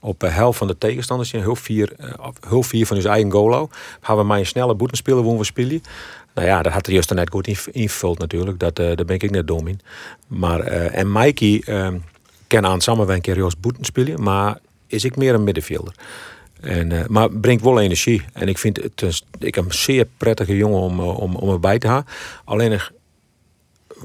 op 0.00 0.20
de 0.20 0.28
helft 0.28 0.58
van 0.58 0.66
de 0.66 0.78
tegenstanders 0.78 1.28
zijn. 1.28 1.42
Heel 1.42 1.56
vier, 1.56 1.92
heel 2.48 2.62
vier 2.62 2.86
van 2.86 2.96
hun 2.96 3.06
eigen 3.06 3.30
goal. 3.30 3.70
Hebben 4.00 4.16
we 4.16 4.22
maar 4.22 4.38
een 4.38 4.46
snelle 4.46 4.74
boetenspeler 4.74 5.22
woon 5.22 5.38
we 5.38 5.44
spelen. 5.44 5.82
Nou 6.34 6.46
ja, 6.46 6.62
dat 6.62 6.72
had 6.72 6.86
er 6.86 6.92
juist 6.92 7.14
net 7.14 7.30
goed 7.30 7.46
inv- 7.46 7.66
invuld 7.66 8.18
natuurlijk. 8.18 8.58
Dat, 8.58 8.76
daar 8.76 8.94
ben 8.94 9.18
ik 9.18 9.30
net 9.30 9.46
dom 9.46 9.66
in. 9.66 9.80
Maar, 10.26 10.60
en 10.60 11.12
Mikey 11.12 11.62
kan 12.46 12.66
aan 12.66 12.80
samen 12.80 13.10
een 13.10 13.20
keer. 13.20 14.18
Maar 14.20 14.58
is 14.86 15.04
ik 15.04 15.16
meer 15.16 15.34
een 15.34 15.44
middenvelder. 15.44 15.94
En, 16.60 16.92
eh, 16.92 17.06
maar 17.06 17.30
brengt 17.30 17.62
wel 17.62 17.80
energie. 17.80 18.22
En 18.32 18.48
ik 18.48 18.58
vind 18.58 18.76
het 18.82 19.02
een, 19.02 19.12
ik 19.38 19.56
een 19.56 19.72
zeer 19.72 20.06
prettige 20.16 20.56
jongen 20.56 20.80
om, 20.80 21.00
eh, 21.00 21.18
om, 21.18 21.36
om 21.36 21.50
erbij 21.50 21.78
te 21.78 21.86
gaan. 21.86 22.06
Alleen 22.44 22.80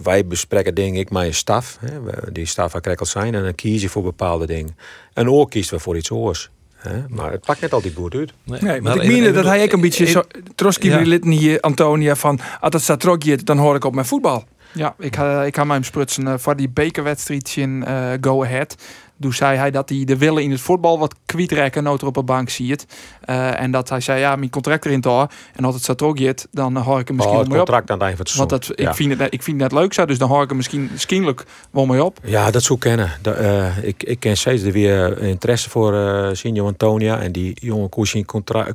wij 0.04 0.26
bespreken 0.26 0.76
denk 0.76 0.96
ik 0.96 1.10
mijn 1.10 1.34
staf. 1.34 1.78
Hè, 1.80 2.00
die 2.32 2.46
staf 2.46 2.72
waar 2.72 2.88
ik 2.88 3.00
al 3.00 3.06
zijn. 3.06 3.36
En 3.36 3.44
dan 3.44 3.56
kies 3.56 3.82
je 3.82 3.90
voor 3.90 4.04
bepaalde 4.04 4.46
dingen. 4.46 4.78
En 5.14 5.30
oor 5.30 5.50
kiest 5.50 5.70
we 5.70 5.80
voor 5.80 5.98
iets 5.98 6.12
oors. 6.12 6.50
Hè. 6.76 7.04
Maar 7.08 7.32
het 7.32 7.46
pakt 7.46 7.62
net 7.62 7.74
altijd 7.74 7.94
goed 7.94 8.16
uit. 8.16 8.34
Nee, 8.44 8.62
maar 8.62 8.82
want 8.82 9.02
ik 9.04 9.08
meen 9.08 9.34
dat 9.34 9.46
hij 9.46 9.64
ook 9.64 9.72
een 9.72 9.82
beetje 9.82 10.04
ik- 10.04 10.10
zo... 10.10 10.24
Trotsky 10.56 10.88
ja. 10.88 11.00
lid 11.00 11.24
hier, 11.24 11.60
Antonia, 11.60 12.16
van... 12.16 12.40
Als 12.60 12.74
het 12.74 12.82
staat 12.82 13.00
trokje, 13.00 13.36
dan 13.44 13.58
hoor 13.58 13.76
ik 13.76 13.86
op 13.86 13.94
mijn 13.94 14.06
voetbal. 14.06 14.44
Ja, 14.74 14.96
ik, 14.98 15.16
ik 15.46 15.56
ga 15.56 15.68
hem 15.68 15.84
sprutsen 15.84 16.28
eh, 16.28 16.34
voor 16.38 16.56
die 16.56 16.70
bekerwedstrijd 16.70 17.54
in 17.58 17.86
eh, 17.86 18.12
Go 18.22 18.44
Ahead. 18.44 18.76
Toen 19.20 19.34
zei 19.34 19.58
hij 19.58 19.72
dat 19.72 19.90
hij 19.90 20.04
de 20.04 20.18
willen 20.18 20.44
in 20.44 20.52
het 20.52 20.62
voetbal 20.62 21.00
wat 21.00 21.16
kwijtrekken, 21.26 21.84
nood 21.84 22.02
er 22.02 22.08
op 22.08 22.18
een 22.18 22.26
bank 22.26 22.50
ziet. 22.50 22.86
Eh, 23.22 23.60
en 23.62 23.72
dat 23.72 23.90
hij 23.90 24.00
zei, 24.00 24.20
ja, 24.20 24.36
mijn 24.36 24.50
contract 24.50 24.86
erin 24.86 25.02
toch. 25.02 25.28
En 25.56 25.66
als 25.66 25.74
het 25.74 25.84
staat 25.84 25.98
trokje, 25.98 26.36
dan 26.52 26.78
hoor 26.78 27.00
ik 27.00 27.08
hem 27.08 27.16
misschien 27.16 27.36
Oh, 27.38 27.44
het 27.44 27.52
op. 27.52 27.58
aan 27.92 27.98
het 27.98 28.06
eind 28.08 28.18
van 28.18 28.26
het 28.26 28.36
Want 28.36 28.50
seizoen. 28.50 28.76
dat, 28.76 28.80
ik, 28.80 28.86
Ja. 28.86 28.94
vind 28.94 29.20
het, 29.20 29.34
ik 29.34 29.44
vind 29.44 29.62
het 29.62 29.72
net 29.72 29.82
leuk 29.82 29.94
zo, 29.94 30.06
dus 30.06 30.18
dan 30.18 30.30
hoor 30.30 30.42
ik 30.42 30.48
hem 30.48 30.58
misschien 30.58 30.90
schienlijk 30.96 31.44
wel 31.72 31.86
mee 31.86 32.04
op. 32.04 32.18
Ja, 32.24 32.52
dat 32.52 32.64
zou 32.64 32.74
ik 32.74 32.80
kennen. 32.80 33.12
Da- 33.22 33.32
eh, 33.34 33.84
ik, 33.84 34.04
ik 34.04 34.20
ken 34.20 34.38
steeds 34.38 34.64
er 34.64 34.72
weer 34.72 35.22
interesse 35.22 35.70
voor 35.70 35.94
eh 35.98 36.30
Sinjo 36.34 36.66
Antonia. 36.66 37.20
En 37.22 37.32
die 37.32 37.74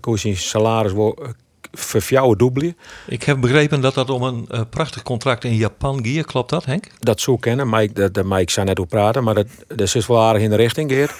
koos 0.01 0.21
zijn 0.21 0.37
salaris 0.37 0.93
eh, 0.93 1.29
verfjouwen 1.73 2.39
dubbelen. 2.39 2.77
Ik 3.07 3.23
heb 3.23 3.41
begrepen 3.41 3.81
dat 3.81 3.95
dat 3.95 4.11
om 4.11 4.23
een 4.23 4.47
eh, 4.51 4.61
prachtig 4.71 5.03
contract 5.03 5.45
in 5.45 5.55
Japan 5.55 6.07
gaat. 6.07 6.27
Klopt 6.27 6.51
dat, 6.51 6.65
Henk? 6.65 6.85
Dat 6.99 7.21
zou 7.21 7.37
ik 7.37 7.43
kennen, 7.43 7.69
maar 7.69 7.83
ik, 7.83 7.95
dat, 7.97 8.15
dat, 8.15 8.25
maar 8.25 8.41
ik 8.41 8.51
zou 8.51 8.67
net 8.67 8.79
op 8.79 8.89
praten. 8.89 9.25
Maar 9.25 9.35
dat, 9.35 9.47
dat 9.69 9.95
is 9.95 10.07
wel 10.07 10.21
aardig 10.23 10.43
in 10.43 10.51
de 10.51 10.57
richting, 10.57 10.91
Geert. 10.91 11.13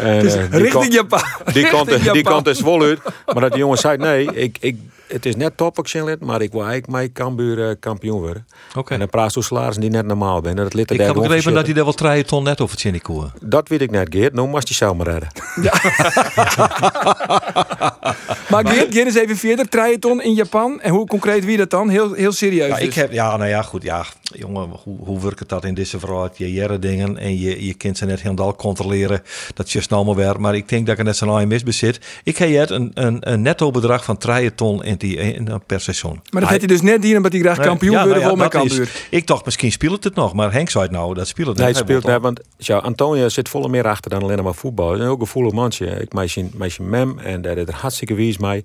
En, 0.00 0.26
eh, 0.26 0.48
Richting 0.50 0.72
kon- 0.72 0.90
Japan. 0.90 1.22
Die 1.52 2.22
kant, 2.22 2.44
die 2.44 2.52
is 2.52 2.60
wel 2.60 2.82
uit. 2.82 3.00
Maar 3.26 3.40
dat 3.40 3.50
die 3.50 3.60
jongen 3.60 3.78
zei, 3.78 3.96
nee, 3.96 4.34
ik, 4.34 4.56
ik, 4.60 4.76
het 5.12 5.26
is 5.26 5.36
net 5.36 5.56
top, 5.56 5.78
ik 5.78 6.20
maar 6.20 6.42
ik 6.42 6.52
wil 6.52 6.60
eigenlijk 6.60 6.92
mijn 6.92 7.12
Cambuur 7.12 7.68
eh, 7.68 7.74
kampioen 7.80 8.20
worden. 8.20 8.46
Oké. 8.76 8.92
En 8.92 8.98
dan 8.98 9.08
praat 9.08 9.32
zo'n 9.32 9.42
salaris 9.42 9.76
die 9.76 9.90
net 9.90 10.06
normaal 10.06 10.40
ben. 10.40 10.56
Dat 10.56 10.74
lid 10.74 10.90
Ik 10.90 11.00
heb 11.00 11.14
begrepen 11.14 11.54
dat 11.54 11.64
hij 11.64 11.74
daar 11.74 11.84
wel 11.84 11.92
drie 11.92 12.24
ton 12.24 12.44
net 12.44 12.60
over 12.60 12.74
het 12.74 12.84
Chinikoe. 12.84 13.30
Dat 13.40 13.68
weet 13.68 13.80
ik 13.80 13.90
net, 13.90 14.06
Geert. 14.10 14.34
Nou 14.34 14.48
moest 14.48 14.68
hij 14.68 14.76
zelf 14.76 14.96
maar 14.96 15.06
redden. 15.06 15.28
Maar 18.52 18.66
Geert, 18.66 18.94
Geert 18.94 19.06
eens 19.06 19.14
even 19.14 19.36
verder. 19.36 20.20
In 20.22 20.34
Japan. 20.34 20.80
En 20.80 20.90
hoe 20.90 21.06
concreet 21.06 21.44
wie 21.44 21.56
dat 21.56 21.70
dan? 21.70 21.88
Heel, 21.88 22.12
heel 22.12 22.32
serieus. 22.32 22.68
Ja, 22.68 22.76
ik 22.76 22.84
dus. 22.84 22.94
heb, 22.94 23.12
ja, 23.12 23.36
nou 23.36 23.48
ja, 23.48 23.62
goed. 23.62 23.82
Ja, 23.82 24.04
jongen, 24.22 24.68
hoe, 24.82 24.96
hoe 24.98 25.20
werkt 25.20 25.38
het 25.38 25.48
dat 25.48 25.64
in 25.64 25.74
deze 25.74 25.98
verhaal? 25.98 26.28
Je 26.34 26.52
jaren 26.52 26.80
dingen 26.80 27.18
en 27.18 27.38
je, 27.38 27.66
je 27.66 27.74
kunt 27.74 27.98
ze 27.98 28.04
net 28.04 28.22
helemaal 28.22 28.56
controleren. 28.56 29.22
Dat 29.54 29.66
is 29.66 29.72
just 29.72 29.92
allemaal 29.92 30.16
weer. 30.16 30.40
Maar 30.40 30.54
ik 30.54 30.68
denk 30.68 30.86
dat 30.86 30.94
ik 30.94 31.00
er 31.00 31.06
net 31.06 31.16
zo'n 31.16 31.28
AMS 31.28 31.62
bezit. 31.62 32.00
Ik 32.24 32.36
heb 32.36 32.50
het 32.50 32.70
een, 32.70 32.90
een, 32.94 33.16
een 33.20 33.42
netto 33.42 33.70
bedrag 33.70 34.04
van 34.04 34.18
3 34.18 34.54
ton 34.54 34.84
in 34.84 34.96
die, 35.02 35.16
in, 35.16 35.62
per 35.66 35.80
seizoen. 35.80 36.20
Maar 36.30 36.40
dat 36.40 36.50
heeft 36.50 36.60
hij 36.60 36.70
dus 36.76 36.82
net 36.82 37.00
dienen, 37.00 37.16
omdat 37.16 37.32
hij 37.32 37.40
graag 37.40 37.56
Nee, 37.56 37.66
kampioen 37.66 37.92
ja, 37.92 38.04
wilde 38.04 38.36
nou 38.36 38.68
ja, 38.68 38.82
is-. 38.82 39.06
Ik 39.10 39.26
dacht, 39.26 39.44
misschien 39.44 39.72
speelt 39.72 40.04
het 40.04 40.14
nog. 40.14 40.32
Maar 40.32 40.52
Henk 40.52 40.70
zei 40.70 40.84
het 40.84 40.92
nou, 40.92 41.14
dat 41.14 41.28
speelt 41.28 41.48
het 41.48 41.56
Nee, 41.56 41.66
niet. 41.66 41.76
het 41.76 41.86
Hij 41.86 41.96
speelt 41.96 42.12
daar, 42.12 42.20
want 42.20 42.40
ja, 42.56 42.76
Antonia 42.76 43.28
zit 43.28 43.48
volle 43.48 43.68
meer 43.68 43.86
achter 43.86 44.10
dan 44.10 44.22
alleen 44.22 44.42
maar 44.42 44.54
voetbal. 44.54 44.94
En 44.94 45.06
ook 45.06 45.20
een 45.20 45.26
volle 45.26 45.52
mandje. 45.52 45.86
Ik 45.86 46.12
meisje, 46.12 46.48
meisje 46.54 46.82
mem 46.82 47.18
en 47.18 47.42
daar 47.42 47.56
is 47.56 47.66
er 47.66 47.74
hartstikke 47.74 48.14
wies 48.14 48.38
mee. 48.38 48.64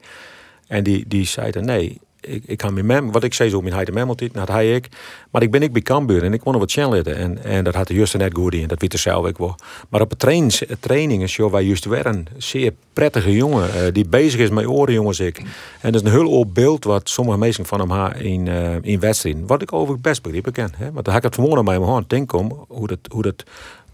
En 0.67 0.83
die, 0.83 1.03
die 1.07 1.25
zei 1.25 1.51
dan, 1.51 1.65
nee, 1.65 1.97
ik, 2.45 2.61
ga 2.61 2.69
met 2.69 2.85
mem, 2.85 3.11
wat 3.11 3.23
ik 3.23 3.33
zei 3.33 3.49
zo, 3.49 3.61
mijn 3.61 3.73
hij 3.73 3.85
de 3.85 3.91
mem 3.91 4.07
altijd, 4.07 4.33
dat 4.33 4.47
hij 4.47 4.75
ik. 4.75 4.87
Maar 5.31 5.41
ik 5.41 5.51
ben 5.51 5.61
ik 5.61 5.73
bij 5.73 5.81
Cambuur 5.81 6.23
en 6.23 6.33
ik 6.33 6.45
er 6.45 6.59
wat 6.59 6.71
channelitten. 6.71 7.15
En, 7.15 7.43
en 7.43 7.63
dat 7.63 7.75
had 7.75 7.87
de 7.87 7.93
juist 7.93 8.17
net 8.17 8.33
goed 8.33 8.53
in, 8.53 8.67
dat 8.67 8.81
weet 8.81 8.93
zelf 8.99 9.27
ik 9.27 9.37
wel. 9.37 9.55
Maar 9.89 10.01
op 10.01 10.09
het 10.09 10.19
trains, 10.19 10.63
trainingen, 10.79 11.27
joh, 11.27 11.51
wij 11.51 11.63
juist 11.63 11.85
weer 11.85 12.05
een 12.05 12.27
zeer 12.37 12.73
prettige 12.93 13.31
jongen, 13.31 13.73
eh, 13.73 13.93
die 13.93 14.07
bezig 14.07 14.39
is 14.39 14.49
met 14.49 14.65
oren 14.65 14.93
jongens 14.93 15.19
ik. 15.19 15.37
En 15.81 15.91
dat 15.91 16.01
is 16.01 16.01
een 16.01 16.13
heel 16.13 16.33
oud 16.33 16.53
beeld 16.53 16.83
wat 16.83 17.09
sommige 17.09 17.37
mensen 17.37 17.65
van 17.65 17.79
hem 17.79 17.89
haar 17.89 18.21
in, 18.21 18.47
eh, 18.47 18.75
in 18.81 18.99
wedstrijden. 18.99 19.47
Wat 19.47 19.61
ik 19.61 19.73
overigens 19.73 20.01
best 20.01 20.21
begrepen 20.21 20.51
ken. 20.51 20.71
Hè? 20.77 20.91
Want 20.91 21.05
dan 21.05 21.13
had 21.13 21.23
ik 21.23 21.23
het 21.23 21.35
vanmorgen 21.35 21.65
bij 21.65 21.79
mijn 21.79 21.91
hand 21.91 22.09
denk 22.09 22.33
om 22.33 22.65
hoe 22.67 22.87
dat, 22.87 22.99
hoe 23.11 23.21
dat 23.21 23.43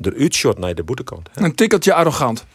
eruit 0.02 0.34
shot 0.34 0.58
naar 0.58 0.76
de 0.76 0.84
boetekant. 0.84 1.30
Hè? 1.34 1.44
Een 1.44 1.56
tikkeltje 1.56 1.94
arrogant. 1.94 2.46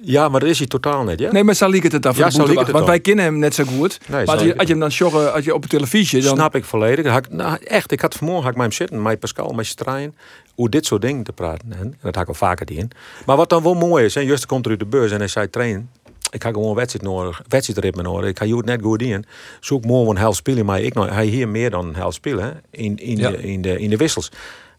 Ja, 0.00 0.28
maar 0.28 0.40
dat 0.40 0.48
is 0.48 0.58
hij 0.58 0.66
totaal 0.66 1.04
niet, 1.04 1.18
ja? 1.18 1.32
Nee, 1.32 1.44
maar 1.44 1.54
zo 1.54 1.68
liep 1.68 1.82
het 1.82 1.92
Ja, 1.92 1.98
het 2.26 2.36
Want 2.36 2.66
dan. 2.72 2.84
wij 2.84 3.00
kennen 3.00 3.24
hem 3.24 3.38
net 3.38 3.54
zo 3.54 3.64
goed. 3.64 3.98
Nee, 4.08 4.16
maar 4.16 4.26
zo 4.26 4.32
als 4.32 4.42
je, 4.42 4.58
als 4.58 4.68
hem 4.68 4.78
dan 4.78 4.88
joggen, 4.88 5.32
als 5.32 5.44
je 5.44 5.54
op 5.54 5.62
de 5.62 5.68
televisie... 5.68 6.22
Dan, 6.22 6.36
Snap 6.36 6.54
ik 6.54 6.64
volledig. 6.64 7.06
Had 7.12 7.26
ik- 7.26 7.32
nou, 7.32 7.58
echt, 7.64 7.90
ik 7.92 8.00
had 8.00 8.14
vanmorgen 8.14 8.42
had 8.44 8.52
ik 8.52 8.58
met 8.58 8.66
hem 8.66 8.76
zitten, 8.76 9.02
met 9.02 9.20
Pascal, 9.20 9.52
met 9.52 9.66
Strijn, 9.66 10.16
hoe 10.54 10.68
dit 10.68 10.86
soort 10.86 11.02
dingen 11.02 11.22
te 11.22 11.32
praten. 11.32 11.72
En 11.72 11.90
dat 12.02 12.14
had 12.14 12.20
ik 12.20 12.26
wel 12.26 12.34
vaker 12.48 12.66
die 12.66 12.76
in. 12.78 12.90
Maar 13.26 13.36
wat 13.36 13.48
dan 13.48 13.62
wel 13.62 13.74
mooi 13.74 14.04
is, 14.04 14.16
en 14.16 14.24
Just 14.24 14.46
komt 14.46 14.64
er 14.64 14.70
uit 14.70 14.80
de 14.80 14.86
beurs 14.86 15.12
en 15.12 15.18
hij 15.18 15.28
zei 15.28 15.50
trainen. 15.50 15.90
Ik 16.30 16.42
heb 16.42 16.54
gewoon 16.54 16.74
wedstrijd 16.74 17.04
nodig, 17.04 17.42
wedstrijdritme 17.48 18.02
nodig. 18.02 18.30
Ik 18.30 18.38
ga 18.38 18.44
je 18.44 18.56
het 18.56 18.64
net 18.64 18.82
goed 18.82 19.02
in. 19.02 19.24
Zoek 19.60 19.84
morgen 19.84 20.10
een 20.10 20.16
helft 20.20 20.36
spelen, 20.36 20.64
maar 20.64 20.80
ik 20.80 20.94
nog, 20.94 21.08
hij 21.10 21.26
hier 21.26 21.48
meer 21.48 21.70
dan 21.70 21.86
een 21.86 21.94
helft 21.96 22.16
spelen 22.16 22.60
in, 22.70 22.96
in, 22.96 23.16
Ja. 23.16 23.30
de, 23.30 23.36
in, 23.42 23.62
de, 23.62 23.78
in 23.78 23.90
de 23.90 23.96
wissels. 23.96 24.30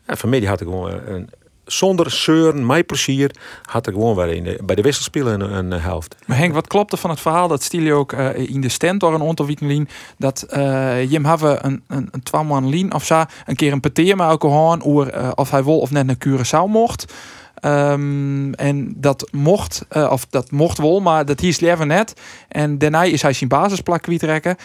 En 0.06 0.18
vanmiddag 0.18 0.50
had 0.50 0.62
ik 0.62 0.68
gewoon 0.68 0.92
een, 1.08 1.30
zonder 1.68 2.12
zeuren, 2.12 2.66
mijn 2.66 2.86
plezier, 2.86 3.32
had 3.66 3.88
ik 3.88 3.94
gewoon 3.94 4.16
weer 4.16 4.28
in 4.28 4.66
bij 4.66 4.76
de 4.76 4.82
wisselspelen 4.82 5.42
een, 5.42 5.72
een 5.72 5.82
helft. 5.82 6.16
Maar 6.26 6.38
Henk, 6.38 6.54
wat 6.54 6.68
klopte 6.68 6.98
van 6.98 7.10
het 7.10 7.20
verhaal 7.20 7.48
dat 7.48 7.64
Stilje 7.64 7.94
ook 7.94 8.12
eh, 8.12 8.50
in 8.50 8.62
de 8.62 8.70
stand 8.70 9.00
door 9.00 9.14
een 9.14 9.28
aantal 9.28 9.46
weken 9.46 9.68
lien, 9.68 9.90
dat 10.18 10.42
eh 10.42 11.12
Jim 11.12 11.26
hebben 11.26 11.66
een, 11.66 11.84
een, 11.88 12.08
een 12.12 12.24
twaalfman 12.24 12.70
lien 12.70 12.94
of 12.94 13.06
zo, 13.06 13.24
een 13.46 13.56
keer 13.56 13.72
een 13.72 13.80
peteer 13.80 14.16
met 14.16 14.86
oer 14.86 15.10
eh, 15.10 15.32
of 15.36 15.52
hij 15.52 15.64
wil 15.64 15.80
of 15.80 15.92
net 15.92 16.06
naar 16.06 16.16
Curaçao 16.28 16.68
mocht. 16.68 17.14
Ehm, 17.60 18.54
en 18.54 18.94
dat 18.96 19.28
mocht, 19.32 19.86
eh, 19.90 20.12
of 20.12 20.26
dat 20.30 20.52
mocht 20.52 20.78
wel, 20.78 21.00
maar 21.00 21.26
dat 21.26 21.40
hier 21.40 21.58
leven 21.60 21.88
net. 21.88 22.14
En 22.48 22.78
daarna 22.78 23.04
is 23.04 23.22
hij 23.22 23.34
zijn 23.34 23.50
basisplak 23.50 24.02
kwijtrekken. 24.02 24.56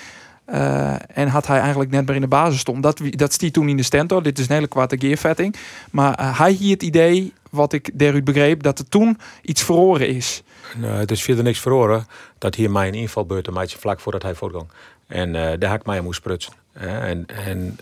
Eh, 0.53 0.95
en 1.15 1.29
had 1.29 1.47
hij 1.47 1.59
eigenlijk 1.59 1.91
net 1.91 2.07
meer 2.07 2.15
in 2.15 2.21
de 2.21 2.27
basis 2.27 2.61
stond. 2.61 2.83
Dat, 2.83 3.01
dat 3.11 3.33
stiet 3.33 3.53
toen 3.53 3.69
in 3.69 3.77
de 3.77 3.83
stand 3.83 4.09
door. 4.09 4.23
Dit 4.23 4.39
is 4.39 4.49
een 4.49 4.55
hele 4.55 4.67
kwade 4.67 4.99
gearvetting. 4.99 5.57
Maar 5.91 6.15
eh, 6.15 6.39
hij 6.39 6.53
hier 6.53 6.73
het 6.73 6.83
idee, 6.83 7.33
wat 7.51 7.73
ik 7.73 7.91
daaruit 7.95 8.25
begreep, 8.25 8.63
dat 8.63 8.79
er 8.79 8.89
toen 8.89 9.19
iets 9.43 9.63
verloren 9.63 10.09
is. 10.09 10.43
Nou, 10.77 10.95
het 10.95 11.11
is 11.11 11.23
verder 11.23 11.45
niks 11.45 11.61
verloren 11.61 12.07
dat 12.39 12.55
hier 12.55 12.71
mijn 12.71 12.95
invalbeurt 12.95 13.47
een 13.47 13.53
maatje 13.53 13.79
vlak 13.79 14.01
voordat 14.01 14.23
hij 14.23 14.35
voortging. 14.35 14.69
En 15.07 15.37
eh, 15.37 15.59
daar 15.59 15.71
had 15.71 15.81
ik 15.81 15.87
mij 15.87 16.01
moest 16.01 16.19
sprutsen. 16.19 16.53
Hè. 16.73 16.99
En, 16.99 17.27
en, 17.27 17.79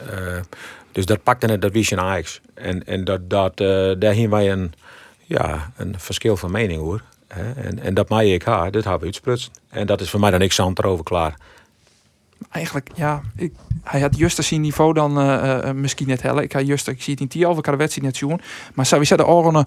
dus 0.93 1.07
dat 1.07 1.23
pakte 1.23 1.47
net, 1.47 1.63
dat 1.63 1.73
wist 1.73 1.89
je 1.89 1.97
in 1.97 2.03
Ajax. 2.03 2.41
En, 2.55 2.87
en 2.87 3.05
dat, 3.05 3.31
dat, 3.31 3.57
daar 4.01 4.13
hier 4.13 4.31
wij 4.31 4.53
een, 4.53 4.73
ja, 5.25 5.73
een 5.77 5.95
verschil 5.99 6.37
van 6.37 6.51
mening 6.51 6.81
hoor. 6.81 7.03
En, 7.27 7.79
en 7.79 7.95
dat 7.95 8.09
mij 8.09 8.33
ik 8.33 8.43
haar, 8.43 8.71
dit 8.71 8.83
hebben 8.83 9.01
we 9.01 9.07
uitsprutsen. 9.07 9.53
En 9.69 9.87
dat 9.87 10.01
is 10.01 10.11
voor 10.11 10.21
mij 10.21 10.31
dan 10.31 10.41
niks 10.41 10.61
aan 10.61 10.73
erover 10.75 11.05
klaar. 11.05 11.37
Eigenlijk, 12.51 12.91
ja, 12.95 13.23
ik, 13.37 13.53
hij 13.83 14.01
had 14.01 14.17
juist 14.17 14.45
zijn 14.45 14.61
niveau 14.61 14.93
dan 14.93 15.19
eh, 15.19 15.69
eh, 15.69 15.75
misschien 15.75 16.07
net 16.07 16.23
hellen. 16.23 16.43
Ik, 16.43 16.53
had 16.53 16.67
juist, 16.67 16.89
ik 16.89 17.03
zie 17.03 17.13
het 17.13 17.23
in 17.23 17.29
Tialf, 17.29 17.59
ik 17.59 17.65
had 17.65 17.75
de 17.75 17.81
wedstrijd 17.81 18.07
net 18.07 18.17
zien. 18.17 18.41
Maar 18.75 18.87
zou 18.87 19.01
je 19.01 19.07
zeggen, 19.07 19.29
Orne, 19.29 19.67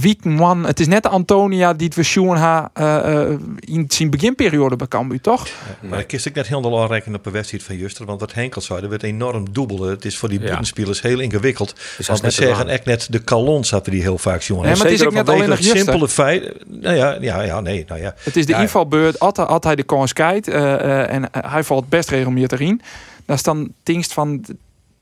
week 0.00 0.24
man, 0.24 0.66
het 0.66 0.80
is 0.80 0.86
net 0.86 1.02
de 1.02 1.08
Antonia 1.08 1.72
die 1.74 1.86
het 1.86 1.96
we 1.96 2.02
zien 2.02 2.28
ha, 2.36 2.70
eh, 2.72 3.22
eh, 3.22 3.38
in 3.60 3.84
zijn 3.88 4.10
beginperiode 4.10 4.76
bij 4.76 4.86
Cambuur, 4.86 5.20
toch? 5.20 5.46
Maar 5.80 5.98
ik 5.98 6.06
kist 6.06 6.26
ik 6.26 6.34
net 6.34 6.46
helemaal 6.46 6.82
aanrekenen 6.82 7.18
op 7.18 7.26
een 7.26 7.32
wedstrijd 7.32 7.62
van 7.62 7.76
Juster. 7.76 8.06
Want 8.06 8.20
wat 8.20 8.32
Henkel 8.34 8.60
zei, 8.60 8.82
er 8.82 8.88
werd 8.88 9.02
enorm 9.02 9.52
dubbelen. 9.52 9.90
Het 9.90 10.04
is 10.04 10.18
voor 10.18 10.28
die 10.28 10.38
Ja. 10.40 10.44
buitenspelers 10.46 11.02
heel 11.02 11.18
ingewikkeld. 11.20 11.74
dat 11.96 12.06
want 12.06 12.20
we 12.20 12.30
zeggen 12.30 12.56
lang. 12.58 12.68
echt 12.68 12.84
net 12.84 13.06
de 13.10 13.18
kalons 13.18 13.70
hadden 13.70 13.92
die 13.92 14.02
heel 14.02 14.18
vaak 14.18 14.40
jongen. 14.42 14.64
Nee, 14.66 14.74
maar 14.76 14.84
het 14.86 14.94
is 14.94 15.04
ook 15.06 15.12
net 15.12 15.28
een 15.28 15.34
alleen 15.34 15.48
nog 15.48 15.58
simpele 15.62 16.08
feit. 16.08 16.52
Nou 16.68 16.96
ja, 16.96 17.16
ja, 17.20 17.42
ja, 17.42 17.60
nee, 17.60 17.84
nou 17.88 18.00
ja. 18.00 18.14
Het 18.18 18.36
is 18.36 18.46
de 18.46 18.52
Ja. 18.52 18.60
invalbeurt, 18.60 19.18
had, 19.18 19.36
hij- 19.36 19.46
had 19.46 19.64
hij 19.64 19.76
de 19.76 19.82
kans 19.82 20.12
kijkt 20.12 20.48
eh, 20.48 20.74
eh, 20.74 21.10
en 21.14 21.28
hij 21.30 21.64
valt 21.64 21.88
best 21.88 22.08
regelmatig 22.08 22.60
erin. 22.60 22.80
Dat 23.26 23.36
is 23.36 23.42
dan 23.42 23.72
dingst 23.82 24.12
van, 24.12 24.44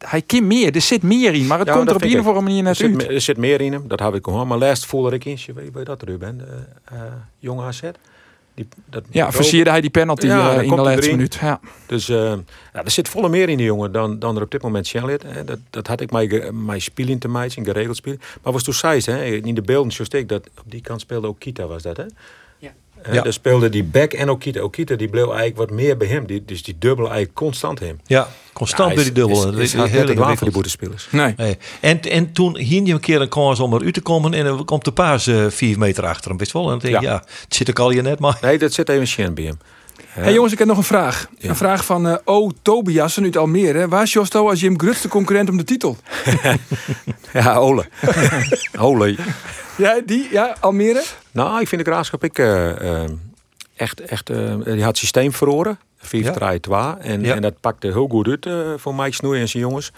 hij 0.06 0.22
kan 0.22 0.46
meer, 0.46 0.74
er 0.74 0.80
zit 0.80 1.02
meer 1.02 1.34
in, 1.34 1.46
maar 1.46 1.58
het 1.58 1.68
Ja, 1.68 1.74
komt 1.74 1.88
er 1.88 1.94
op 1.94 2.02
een 2.02 2.18
of 2.18 2.26
andere 2.26 2.44
manier 2.44 2.58
Er 2.58 2.64
net 2.64 2.76
zit, 2.76 3.00
uit. 3.00 3.10
er 3.10 3.20
zit 3.20 3.36
meer 3.36 3.60
in 3.60 3.72
hem, 3.72 3.88
dat 3.88 4.00
heb 4.00 4.14
ik 4.14 4.24
gewoon. 4.24 4.46
Maar 4.48 4.58
laatst 4.58 4.86
voelde 4.86 5.14
ik 5.14 5.24
eens, 5.24 5.46
je 5.46 5.52
weet, 5.52 5.70
je 5.74 5.84
dat 5.84 6.02
Ruben, 6.02 6.40
uh, 6.92 6.98
uh, 6.98 7.02
jonge 7.38 7.62
AZ. 7.62 7.80
Die, 8.54 8.68
dat 8.84 9.04
Ja, 9.10 9.32
versierde 9.32 9.70
hij 9.70 9.80
die 9.80 9.90
penalty 9.90 10.26
Ja, 10.26 10.54
eh, 10.54 10.62
in 10.62 10.68
de 10.68 10.82
laatste 10.82 11.10
minuut. 11.10 11.38
Ja. 11.40 11.60
Dus 11.86 12.08
eh, 12.08 12.16
ja, 12.72 12.84
er 12.84 12.90
zit 12.90 13.08
volle 13.08 13.28
meer 13.28 13.48
in 13.48 13.56
die 13.56 13.66
jongen 13.66 13.92
dan, 13.92 14.18
dan 14.18 14.36
er 14.36 14.42
op 14.42 14.50
dit 14.50 14.62
moment. 14.62 14.92
Hè. 14.92 15.44
Dat, 15.44 15.58
dat 15.70 15.86
had 15.86 16.00
ik 16.00 16.10
mijn, 16.10 16.64
mijn 16.64 16.80
spelen 16.80 17.18
te 17.18 17.28
maken, 17.28 17.64
geregeld 17.64 17.96
spelen. 17.96 18.20
Maar 18.42 18.52
was 18.52 18.62
toen 18.62 18.74
zei 18.74 19.00
ze, 19.00 19.10
hè, 19.10 19.24
in 19.24 19.54
de 19.54 19.62
beelden 19.62 19.92
zoals 19.92 20.10
ik, 20.10 20.28
dat 20.28 20.48
op 20.58 20.70
die 20.70 20.80
kant 20.80 21.00
speelde 21.00 21.26
ook 21.26 21.38
Kita 21.38 21.66
was 21.66 21.82
dat, 21.82 21.96
hè? 21.96 22.04
Ja. 23.10 23.22
Daar 23.22 23.32
speelde 23.32 23.68
die 23.68 23.84
back 23.84 24.12
en 24.12 24.30
ook 24.30 24.40
Kita. 24.40 24.60
Ook 24.60 24.72
Kita 24.72 24.94
die 24.94 25.08
bleef 25.08 25.24
eigenlijk 25.24 25.56
wat 25.56 25.70
meer 25.70 25.96
bij 25.96 26.08
hem. 26.08 26.26
Die, 26.26 26.44
dus 26.44 26.62
die 26.62 26.76
dubbele 26.78 27.08
eigenlijk 27.08 27.36
constant 27.36 27.78
hem. 27.78 28.00
Ja, 28.06 28.28
constant 28.52 28.88
Ja, 28.88 28.94
bij 28.94 29.04
die 29.04 29.12
dubbelen. 29.12 29.48
Is, 29.48 29.52
Dat 29.52 29.60
is, 29.60 29.74
is 29.74 29.90
heel 29.90 29.98
net 29.98 30.06
te 30.06 30.14
klaar 30.14 30.36
voor 30.36 30.46
die 30.46 30.56
boetespelers. 30.56 31.08
Nee. 31.10 31.34
Nee. 31.36 31.58
En, 31.80 32.00
en 32.00 32.32
toen 32.32 32.56
hing 32.56 32.86
je 32.86 32.92
een 32.92 33.00
keer 33.00 33.20
een 33.20 33.28
kans 33.28 33.60
om 33.60 33.74
eruit 33.74 33.94
te 33.94 34.00
komen 34.00 34.34
en 34.34 34.44
dan 34.44 34.64
komt 34.64 34.84
de 34.84 34.92
paas 34.92 35.26
eh, 35.26 35.46
vier 35.48 35.78
meter 35.78 36.06
achter 36.06 36.28
hem, 36.28 36.38
wist 36.38 36.52
wel. 36.52 36.62
En 36.62 36.68
dan 36.68 36.78
denk 36.78 36.94
je, 36.94 37.02
ja. 37.02 37.12
Ja. 37.12 37.24
het 37.44 37.54
zit 37.54 37.68
ik 37.68 37.78
al 37.78 37.90
je 37.90 38.02
net 38.02 38.18
maar. 38.18 38.38
Nee, 38.40 38.58
dat 38.58 38.72
zit 38.72 38.88
even 38.88 39.06
Sjen 39.06 39.34
bij 39.34 39.44
hem. 39.44 39.58
Hey 40.08 40.32
jongens, 40.32 40.52
ik 40.52 40.58
heb 40.58 40.68
nog 40.68 40.76
een 40.76 40.82
vraag. 40.82 41.26
Ja. 41.38 41.48
Een 41.48 41.56
vraag 41.56 41.84
van 41.84 42.08
eh 42.08 42.16
O. 42.24 42.50
Tobiasen 42.62 43.24
uit 43.24 43.36
Almere. 43.36 43.88
Waar 43.88 44.02
is 44.02 44.12
Josto 44.12 44.48
als 44.48 44.60
Jim 44.60 44.80
Grutste 44.80 45.08
concurrent 45.08 45.48
om 45.50 45.56
de 45.56 45.64
titel? 45.64 45.96
Ja, 47.32 47.54
Ole. 47.54 47.84
Ole. 48.78 49.16
Ja, 49.76 50.00
die, 50.06 50.28
ja, 50.30 50.56
Almere? 50.60 51.02
Nou, 51.30 51.60
ik 51.60 51.68
vind 51.68 51.84
de 51.84 51.90
Graafschap 51.90 52.24
ik, 52.24 52.38
eh, 52.38 53.02
eh, 53.02 53.10
echt, 53.76 54.00
echt 54.00 54.30
uh, 54.30 54.54
die 54.64 54.82
had 54.84 54.96
systeem 54.96 55.32
verloren. 55.32 55.78
4 55.98 56.32
3 56.32 56.60
2 56.60 56.78
en, 56.98 57.24
Ja. 57.24 57.34
en 57.34 57.42
dat 57.42 57.60
pakte 57.60 57.86
heel 57.86 58.08
goed 58.08 58.28
uit 58.28 58.46
eh, 58.46 58.72
voor 58.76 58.94
Mike 58.94 59.14
Snoei 59.14 59.40
en 59.40 59.48
zijn 59.48 59.62
jongens. 59.62 59.92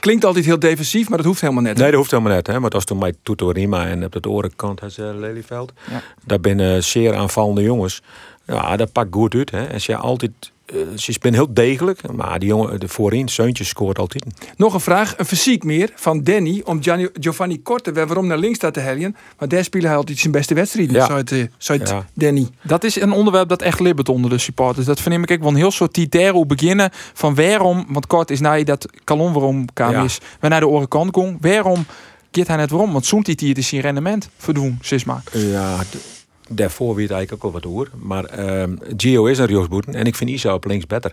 Klinkt 0.00 0.24
altijd 0.24 0.44
heel 0.44 0.58
defensief, 0.58 1.08
maar 1.08 1.18
dat 1.18 1.26
hoeft 1.26 1.40
helemaal 1.40 1.62
net. 1.62 1.76
Nee, 1.76 1.86
dat 1.86 1.94
hoeft 1.98 2.10
helemaal 2.10 2.32
net. 2.32 2.46
Hè? 2.46 2.52
Maar 2.52 2.62
het 2.62 2.72
was 2.72 2.84
toen 2.84 2.98
Mike 2.98 3.16
Tutorima 3.22 3.86
en 3.86 4.04
op 4.04 4.22
de 4.22 4.28
orenkant 4.28 4.80
had 4.80 4.92
ze 4.92 5.02
Lelyveld. 5.02 5.72
Ja. 5.90 6.02
Dat 6.24 6.38
zijn 6.42 6.82
zeer 6.82 7.14
aanvallende 7.14 7.62
jongens. 7.62 8.02
Ja, 8.46 8.76
dat 8.76 8.92
pakt 8.92 9.14
goed 9.14 9.34
uit. 9.34 9.50
Hè? 9.50 9.64
En 9.64 9.80
ze 9.80 9.96
altijd... 9.96 10.52
eh, 10.72 10.78
ze 10.96 11.12
zijn 11.20 11.34
heel 11.34 11.54
degelijk, 11.54 12.12
maar 12.12 12.38
die 12.38 12.48
jongen, 12.48 12.80
de 12.80 12.88
voorin, 12.88 13.28
Seuntjes 13.28 13.68
scoort 13.68 13.98
altijd. 13.98 14.24
Nog 14.56 14.74
een 14.74 14.80
vraag, 14.80 15.14
een 15.18 15.24
fysiek 15.24 15.64
meer 15.64 15.90
van 15.94 16.22
Danny 16.22 16.60
om 16.64 16.82
Gianni, 16.82 17.08
Giovanni 17.12 17.62
Korte 17.62 17.92
waarom 17.92 18.26
naar 18.26 18.38
links 18.38 18.56
staat 18.56 18.74
te 18.74 18.80
helien. 18.80 19.16
Maar 19.38 19.48
daar 19.48 19.64
spelen 19.64 19.86
hij 19.88 19.96
altijd 19.96 20.18
zijn 20.18 20.32
beste 20.32 20.54
wedstrijden. 20.54 20.94
Ja. 20.94 21.06
Zou 21.06 21.18
het, 21.18 21.32
eh, 21.32 21.44
zou 21.58 21.78
het 21.78 21.88
Ja. 21.88 22.06
Danny. 22.14 22.48
Dat 22.62 22.84
is 22.84 23.00
een 23.00 23.12
onderwerp 23.12 23.48
dat 23.48 23.62
echt 23.62 23.80
libbert 23.80 24.08
onder 24.08 24.30
de 24.30 24.38
supporters. 24.38 24.86
Dat 24.86 25.00
verneem 25.00 25.22
ik 25.22 25.30
ook 25.30 25.38
wel 25.40 25.48
een 25.48 25.56
heel 25.56 25.70
soort 25.70 25.92
titero 25.92 26.46
beginnen 26.46 26.90
van 26.92 27.34
waarom, 27.34 27.86
want 27.88 28.06
kort 28.06 28.30
is 28.30 28.40
na 28.40 28.62
dat 28.62 28.88
Kalon 29.04 29.32
waarom 29.32 29.72
kwam 29.72 29.90
Ja. 29.90 30.02
is, 30.02 30.18
we 30.40 30.48
naar 30.48 30.60
de 30.60 30.68
orenkant 30.68 31.10
kon, 31.10 31.38
waarom 31.40 31.86
gaat 32.32 32.46
hij 32.46 32.56
net 32.56 32.70
waarom? 32.70 32.92
Want 32.92 33.06
zo'n 33.06 33.24
hier 33.36 33.58
is 33.58 33.68
zijn 33.68 33.80
rendement 33.80 34.28
verdoen, 34.36 34.78
Sisma. 34.80 35.22
Ja, 35.32 35.78
daarvoor 36.50 36.94
weet 36.94 37.10
eigenlijk 37.10 37.44
ook 37.44 37.54
al 37.54 37.60
wat 37.60 37.70
hoor. 37.70 37.90
Maar 37.94 38.24
ehm, 38.24 38.76
Gio 38.96 39.26
is 39.26 39.38
een 39.38 39.46
rechtsboeten 39.46 39.94
en 39.94 40.04
ik 40.04 40.16
vind 40.16 40.30
Isa 40.30 40.54
op 40.54 40.64
links 40.64 40.86
beter. 40.86 41.12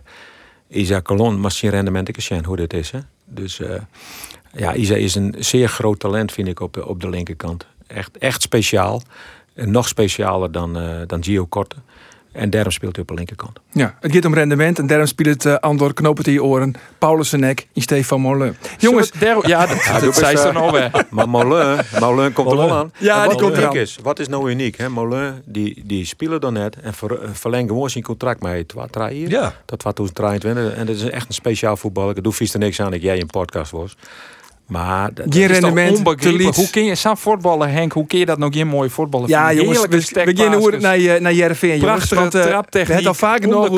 Isa 0.70 1.02
Colon, 1.02 1.40
maar 1.40 1.52
zijn 1.52 1.72
rendement 1.72 2.08
ik 2.08 2.16
eens 2.16 2.46
hoe 2.46 2.56
dit 2.56 2.74
is. 2.74 2.92
Hè? 2.92 3.00
Dus 3.26 3.60
eh, 3.60 3.82
ja, 4.54 4.76
Isa 4.76 4.96
is 4.96 5.16
een 5.16 5.36
zeer 5.40 5.68
groot 5.68 6.00
talent 6.00 6.32
vind 6.32 6.48
ik 6.48 6.60
op 6.60 6.74
de, 6.74 6.88
op 6.88 7.02
de 7.02 7.10
linkerkant. 7.10 7.66
Echt, 7.88 8.18
echt 8.18 8.42
speciaal. 8.42 9.02
En 9.54 9.72
nog 9.72 9.88
specialer 9.88 10.52
dan, 10.52 10.78
eh, 10.78 11.02
dan 11.08 11.24
Gio 11.24 11.46
Korte. 11.46 11.76
En 12.38 12.50
daarom 12.50 12.72
speelt 12.72 12.96
hij 12.96 13.02
op 13.02 13.08
de 13.08 13.14
linkerkant. 13.14 13.60
Ja, 13.72 13.98
het 14.00 14.14
gaat 14.14 14.26
om 14.26 14.34
rendement 14.34 14.80
en 14.80 14.88
daarom 14.88 15.08
speelt 15.08 15.44
het 15.44 15.46
uh, 15.46 15.56
Andor 15.56 15.94
knopen 15.94 16.24
in 16.24 16.32
je 16.32 16.44
oren. 16.44 16.74
Paulus 16.98 17.32
Nek 17.32 17.68
in 17.74 17.82
Stefan 17.82 18.22
Molen. 18.22 18.58
Jongens, 18.78 19.12
ja, 19.42 19.66
dat, 19.66 19.90
dat 19.92 20.02
doe 20.02 20.14
zei 20.14 20.38
ze 20.38 20.48
eh, 20.48 20.54
dan 20.54 20.64
alweer. 20.64 20.92
Maar 21.10 21.30
Molen, 21.30 21.86
Molen 22.00 22.34
komt 22.34 22.52
er 22.52 22.58
wel 22.58 22.72
aan. 22.72 22.92
Ja, 22.98 23.16
En 23.16 23.30
die 23.30 23.40
wat 23.40 23.62
komt 23.62 23.76
is, 23.76 23.98
Wat 24.04 24.20
is 24.20 24.28
nou 24.28 24.50
uniek? 24.50 24.78
Hè? 24.78 24.90
Molen, 24.90 25.42
die, 25.46 25.84
die 25.86 26.06
spelen 26.06 26.42
dan 26.42 26.54
net 26.54 26.80
en 26.80 26.94
ver, 26.94 27.22
eh, 27.22 27.30
verlengen 27.34 27.68
gewoon 27.68 27.90
zijn 27.90 28.04
contract 28.04 28.42
met 28.42 28.68
twee, 28.68 28.86
drie 28.92 29.20
jaar. 29.20 29.30
Ja. 29.30 29.54
Tot 29.66 29.80
2023. 29.80 30.74
En 30.74 30.86
dat 30.86 30.96
is 30.96 31.10
echt 31.10 31.28
een 31.28 31.34
speciaal 31.34 31.78
voetballer. 31.78 32.18
Ik 32.18 32.24
doe 32.24 32.34
vies 32.34 32.54
er 32.54 32.60
niks 32.60 32.82
aan 32.82 32.92
dat 32.92 33.02
jij 33.02 33.20
een 33.20 33.28
podcast 33.28 33.72
was. 33.72 33.96
Maar 34.68 35.14
dat- 35.14 35.26
Geen 35.30 35.50
is 35.50 35.60
toch 35.60 35.74
rendement 35.76 36.20
te. 36.22 36.52
Hoe 36.56 36.70
kun 36.70 36.84
je 36.86 36.96
zo'n 36.96 37.18
voetballen, 37.18 37.70
Henk? 37.72 37.92
Hoe 37.92 38.08
kun 38.08 38.20
je 38.20 38.26
dat 38.26 38.38
nog 38.38 38.54
geen 38.54 38.68
mooie 38.68 38.90
voetballen 38.90 39.28
Ja, 39.30 39.48
vinden? 39.48 39.64
jongens, 39.66 39.80
Heerlijke 39.82 40.14
we, 40.26 40.34
beginnen 40.34 40.60
hoe 40.60 40.78
naar, 40.78 41.00
je, 41.00 41.18
naar 41.22 41.34
Jereveen. 41.34 41.70
jongens. 41.80 41.86
Prachtige 41.96 42.22
Want, 42.22 42.36
eh, 42.36 42.42
traptechniek. 42.42 42.98
Het 42.98 43.08
al 43.08 43.14
vaker 43.14 43.48
nog 43.48 43.70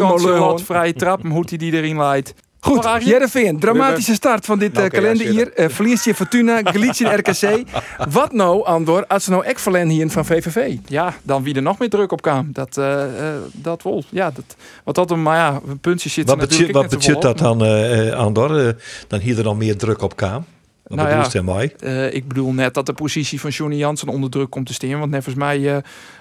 vrije 0.62 0.94
trap, 0.94 1.22
hoe 1.28 1.44
hij 1.50 1.58
die 1.58 1.74
erin 1.74 1.98
leidt. 1.98 2.34
Goed? 2.62 2.88
Jereveen, 3.00 3.60
dramatische 3.60 4.14
start 4.14 4.46
van 4.46 4.60
dit 4.60 4.74
Nou, 4.74 4.86
eh, 4.86 4.92
oké, 4.92 5.08
ja, 5.08 5.14
kalenderjaar. 5.14 5.48
Eh 5.48 5.70
verliest 5.70 6.06
je 6.06 6.16
Fortuna, 6.16 6.60
Galicia 6.64 7.12
en 7.12 7.18
RKC. 7.20 7.64
Wat 8.12 8.34
nou, 8.34 8.66
Andor, 8.66 9.06
als 9.08 9.24
ze 9.24 9.30
nou 9.30 9.44
verlen 9.56 9.90
hier 9.90 10.10
van 10.10 10.26
VVV? 10.26 10.76
Ja, 10.88 11.14
dan 11.24 11.44
wie 11.44 11.56
er 11.56 11.62
nog 11.62 11.80
meer 11.80 11.90
druk 11.90 12.12
op 12.12 12.22
kwam. 12.22 12.50
Dat, 12.54 12.78
eh, 12.78 13.04
eh, 13.04 13.36
dat 13.54 13.84
wel. 13.84 14.04
Ja, 14.10 14.32
dat, 14.32 14.56
wat 14.84 14.96
dat 14.96 15.12
een, 15.12 15.22
maar 15.22 15.38
ja, 15.38 15.60
een 15.68 15.80
puntje 15.80 16.10
zit 16.10 16.28
Wat 16.28 16.38
natuurlijk 16.38 16.72
betekent, 16.72 16.92
wat 16.92 17.00
betekent 17.02 17.40
dat 17.40 17.58
dan, 17.60 17.66
eh 17.66 18.12
Andor? 18.14 18.68
Eh, 18.68 18.74
dan 19.08 19.20
hier 19.20 19.38
er 19.38 19.44
dan 19.44 19.58
meer 19.58 19.78
druk 19.78 20.02
op 20.02 20.16
kwam? 20.16 20.46
Wat 20.90 20.98
Nou 20.98 21.30
ja. 21.32 21.42
mij? 21.42 21.74
Eh, 21.80 22.14
ik 22.14 22.28
bedoel 22.28 22.52
net 22.52 22.74
dat 22.74 22.86
de 22.86 22.94
positie 22.94 23.40
van 23.40 23.50
Johnny 23.50 23.76
Jansen 23.76 24.08
onder 24.08 24.30
druk 24.30 24.50
komt 24.50 24.66
te 24.66 24.74
staan. 24.74 25.00
Want 25.00 25.12
net 25.12 25.24
volgens 25.24 25.46
mij 25.46 25.76
eh, 25.76 25.78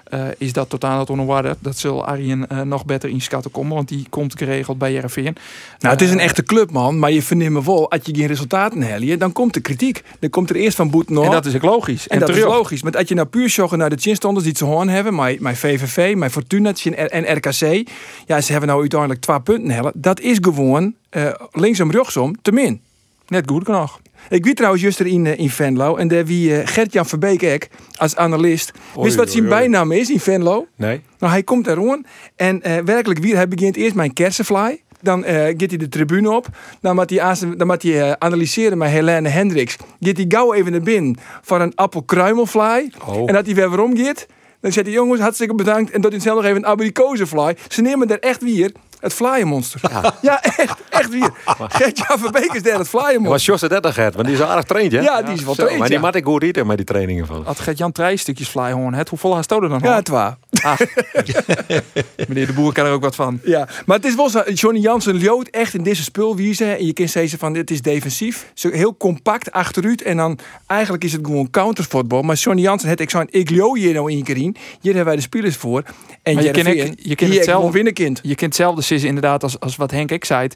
eh, 0.09 0.27
is 0.37 0.53
dat 0.53 0.69
totaal 0.69 0.99
het 0.99 1.09
onwaardig. 1.09 1.55
Dat 1.59 1.77
zal 1.77 2.05
Arjen 2.05 2.47
eh, 2.47 2.61
nog 2.61 2.85
beter 2.85 3.09
inschatten 3.09 3.51
komen. 3.51 3.75
Want 3.75 3.87
die 3.87 4.05
komt 4.09 4.37
geregeld 4.37 4.77
bij 4.77 4.93
Jereveen. 4.93 5.35
Nou, 5.79 5.93
het 5.93 6.01
is 6.01 6.11
een 6.11 6.19
echte 6.19 6.43
club, 6.43 6.71
man. 6.71 6.99
Maar 6.99 7.11
je 7.11 7.21
verneemt 7.21 7.53
me 7.53 7.63
wel, 7.63 7.91
als 7.91 8.01
je 8.03 8.15
geen 8.15 8.27
resultaten 8.27 8.81
helpt, 8.81 9.19
dan 9.19 9.31
komt 9.31 9.53
de 9.53 9.59
kritiek. 9.59 10.03
Dan 10.19 10.29
komt 10.29 10.49
er 10.49 10.55
eerst 10.55 10.75
van 10.75 10.89
Boet 10.89 11.09
nog. 11.09 11.25
En 11.25 11.31
dat 11.31 11.45
is 11.45 11.55
ook 11.55 11.63
logisch. 11.63 12.07
En 12.07 12.19
dat 12.19 12.29
is 12.29 12.43
logisch. 12.43 12.83
Maar 12.83 12.97
als 12.97 13.07
je 13.07 13.15
nou 13.15 13.27
puur 13.27 13.49
zorgen 13.49 13.77
naar 13.77 13.89
de 13.89 13.97
chinstanders 13.97 14.45
die 14.45 14.57
ze 14.57 14.65
hoorn 14.65 14.89
hebben, 14.89 15.15
mijn, 15.15 15.37
mijn 15.39 15.55
VVV, 15.55 16.15
mijn 16.15 16.31
Fortuna 16.31 16.73
en 16.83 17.11
en 17.11 17.35
RKC, 17.35 17.89
ja, 18.25 18.41
ze 18.41 18.51
hebben 18.51 18.69
nou 18.69 18.79
uiteindelijk 18.79 19.21
twee 19.21 19.41
punten 19.41 19.71
hellen. 19.71 19.91
Dat 19.95 20.19
is 20.19 20.37
gewoon 20.41 20.93
eh, 21.09 21.31
linksom, 21.51 21.91
rechtsom, 21.91 22.35
te 22.41 22.51
min. 22.51 22.81
Net 23.29 23.49
goed 23.49 23.65
genoeg. 23.65 24.01
Ik 24.29 24.45
wie 24.45 24.53
trouwens 24.53 24.81
juist 24.81 24.99
er 24.99 25.07
in, 25.07 25.25
eh, 25.25 25.39
in 25.39 25.49
Venlo 25.49 25.95
en 25.95 26.07
daar 26.07 26.25
wie 26.25 26.55
eh, 26.55 26.67
Gert-Jan 26.67 27.05
Verbeek 27.05 27.69
als 27.97 28.15
analist. 28.15 28.71
Wist 28.95 29.15
wat 29.15 29.31
zijn 29.31 29.47
bijnaam 29.47 29.91
is 29.91 30.09
in 30.09 30.19
Venlo? 30.19 30.67
Nee? 30.75 31.01
Nou, 31.19 31.31
hij 31.31 31.43
komt 31.43 31.65
daar 31.65 31.77
en 32.35 32.61
eh, 32.61 32.77
werkelijk 32.85 33.19
wie, 33.19 33.35
hij 33.35 33.47
begint 33.47 33.75
eerst 33.75 33.95
mijn 33.95 34.13
kersenfly. 34.13 34.81
Dan 35.01 35.23
gaat 35.23 35.59
hij 35.59 35.77
de 35.77 35.89
tribune 35.89 36.31
op. 36.31 36.47
Dan 36.81 36.95
moet 36.95 37.09
hij, 37.09 37.35
dan 37.57 37.67
moet 37.67 37.83
hij 37.83 38.01
eh, 38.01 38.11
analyseren 38.11 38.77
met 38.77 38.89
Helene 38.89 39.29
Hendricks. 39.29 39.75
Gaat 39.99 40.17
hij 40.17 40.25
gauw 40.27 40.53
even 40.53 40.71
naar 40.71 40.81
binnen 40.81 41.17
voor 41.41 41.61
een 41.61 41.75
appelkruimelfly. 41.75 42.91
Oh. 43.07 43.15
En 43.15 43.33
dat 43.33 43.45
hij 43.45 43.55
weer 43.55 43.69
waarom 43.69 43.97
gaat. 43.97 44.25
Dan 44.61 44.71
zegt 44.71 44.85
hij, 44.85 44.95
jongens, 44.95 45.21
hartstikke 45.21 45.55
bedankt. 45.55 45.91
En 45.91 46.01
dat 46.01 46.11
hij 46.11 46.21
zelf 46.21 46.35
nog 46.35 46.45
even 46.45 46.57
een 46.57 46.65
abrikozenfly. 46.65 47.55
Ze 47.67 47.81
nemen 47.81 48.07
daar 48.07 48.17
echt 48.17 48.43
weer 48.43 48.71
het 48.99 49.13
flyenmonster. 49.13 49.81
Ja. 50.21 50.43
echt, 50.43 50.77
echt 50.89 51.09
weer. 51.09 51.31
Gert-Jan 51.77 52.19
Verbeek 52.19 52.53
is 52.53 52.61
daar 52.63 52.79
het 52.79 52.91
Maar 52.91 53.01
flyenmonster. 53.03 53.51
Jos 53.51 53.61
dat 53.61 53.85
gaat, 53.93 54.13
want 54.15 54.27
die 54.27 54.35
is 54.35 54.41
aardig 54.41 54.63
traind, 54.65 54.91
hè? 54.91 54.99
Ja, 54.99 55.21
die 55.21 55.33
is 55.33 55.43
wel 55.43 55.55
traind, 55.55 55.77
Maar 55.77 55.87
die 55.87 55.95
ja. 55.95 56.01
maakt 56.03 56.15
ik 56.15 56.25
goed 56.25 56.43
eten 56.43 56.67
met 56.67 56.77
die 56.77 56.85
trainingen 56.85 57.25
van. 57.25 57.43
Had 57.45 57.59
Gert-Jan 57.59 57.91
drie 57.91 58.17
stukjes 58.17 58.47
fly 58.47 58.71
hoorn. 58.71 58.93
Het 58.93 59.09
hoeveel 59.09 59.35
haast 59.35 59.51
er 59.51 59.69
dan? 59.69 59.79
Ja, 59.81 59.89
al? 59.89 59.95
het 59.95 60.07
waar. 60.07 60.37
Meneer 62.27 62.47
de 62.47 62.53
Boer 62.53 62.73
kan 62.73 62.85
er 62.85 62.91
ook 62.91 63.01
wat 63.01 63.15
van. 63.15 63.39
Ja, 63.43 63.67
maar 63.85 63.97
het 63.97 64.05
is 64.05 64.15
wel 64.15 64.29
zo. 64.29 64.41
Johnny 64.53 64.79
Jansen 64.79 65.23
loopt 65.23 65.49
echt 65.49 65.73
in 65.73 65.83
deze 65.83 66.03
spulwiezen. 66.03 66.77
En 66.77 66.85
je 66.85 66.93
kunt 66.93 67.09
zeggen 67.09 67.39
van 67.39 67.53
dit 67.53 67.71
is 67.71 67.81
defensief. 67.81 68.51
Zo 68.53 68.69
heel 68.71 68.97
compact 68.97 69.51
achteruit. 69.51 70.01
En 70.01 70.17
dan 70.17 70.39
eigenlijk 70.67 71.03
is 71.03 71.11
het 71.11 71.25
gewoon 71.25 71.49
countervoetbal. 71.49 72.21
Maar 72.21 72.35
Johnny 72.35 72.61
Jansen 72.61 72.89
het 72.89 72.99
ik 72.99 73.09
zo'n 73.09 73.27
ik 73.29 73.49
loop 73.49 73.75
hier 73.75 73.93
nou 73.93 74.11
één 74.11 74.23
keer 74.23 74.37
in. 74.37 74.55
Hier 74.81 74.93
hebben 74.95 75.05
wij 75.05 75.15
de 75.15 75.21
spelers 75.21 75.55
voor. 75.55 75.83
En 76.23 76.33
Maar 76.33 76.43
je 76.43 76.49
je 76.49 77.25
hier 77.25 77.35
het 77.35 77.43
zelf- 77.43 77.57
gewoon 77.57 77.71
winnen 77.73 77.93
kind. 77.93 78.19
Je 78.23 78.35
kunt 78.35 78.55
zeggen 78.89 79.07
inderdaad 79.07 79.43
als, 79.43 79.59
als 79.59 79.75
wat 79.75 79.91
Henk 79.91 80.11
ik 80.11 80.25
zei. 80.25 80.47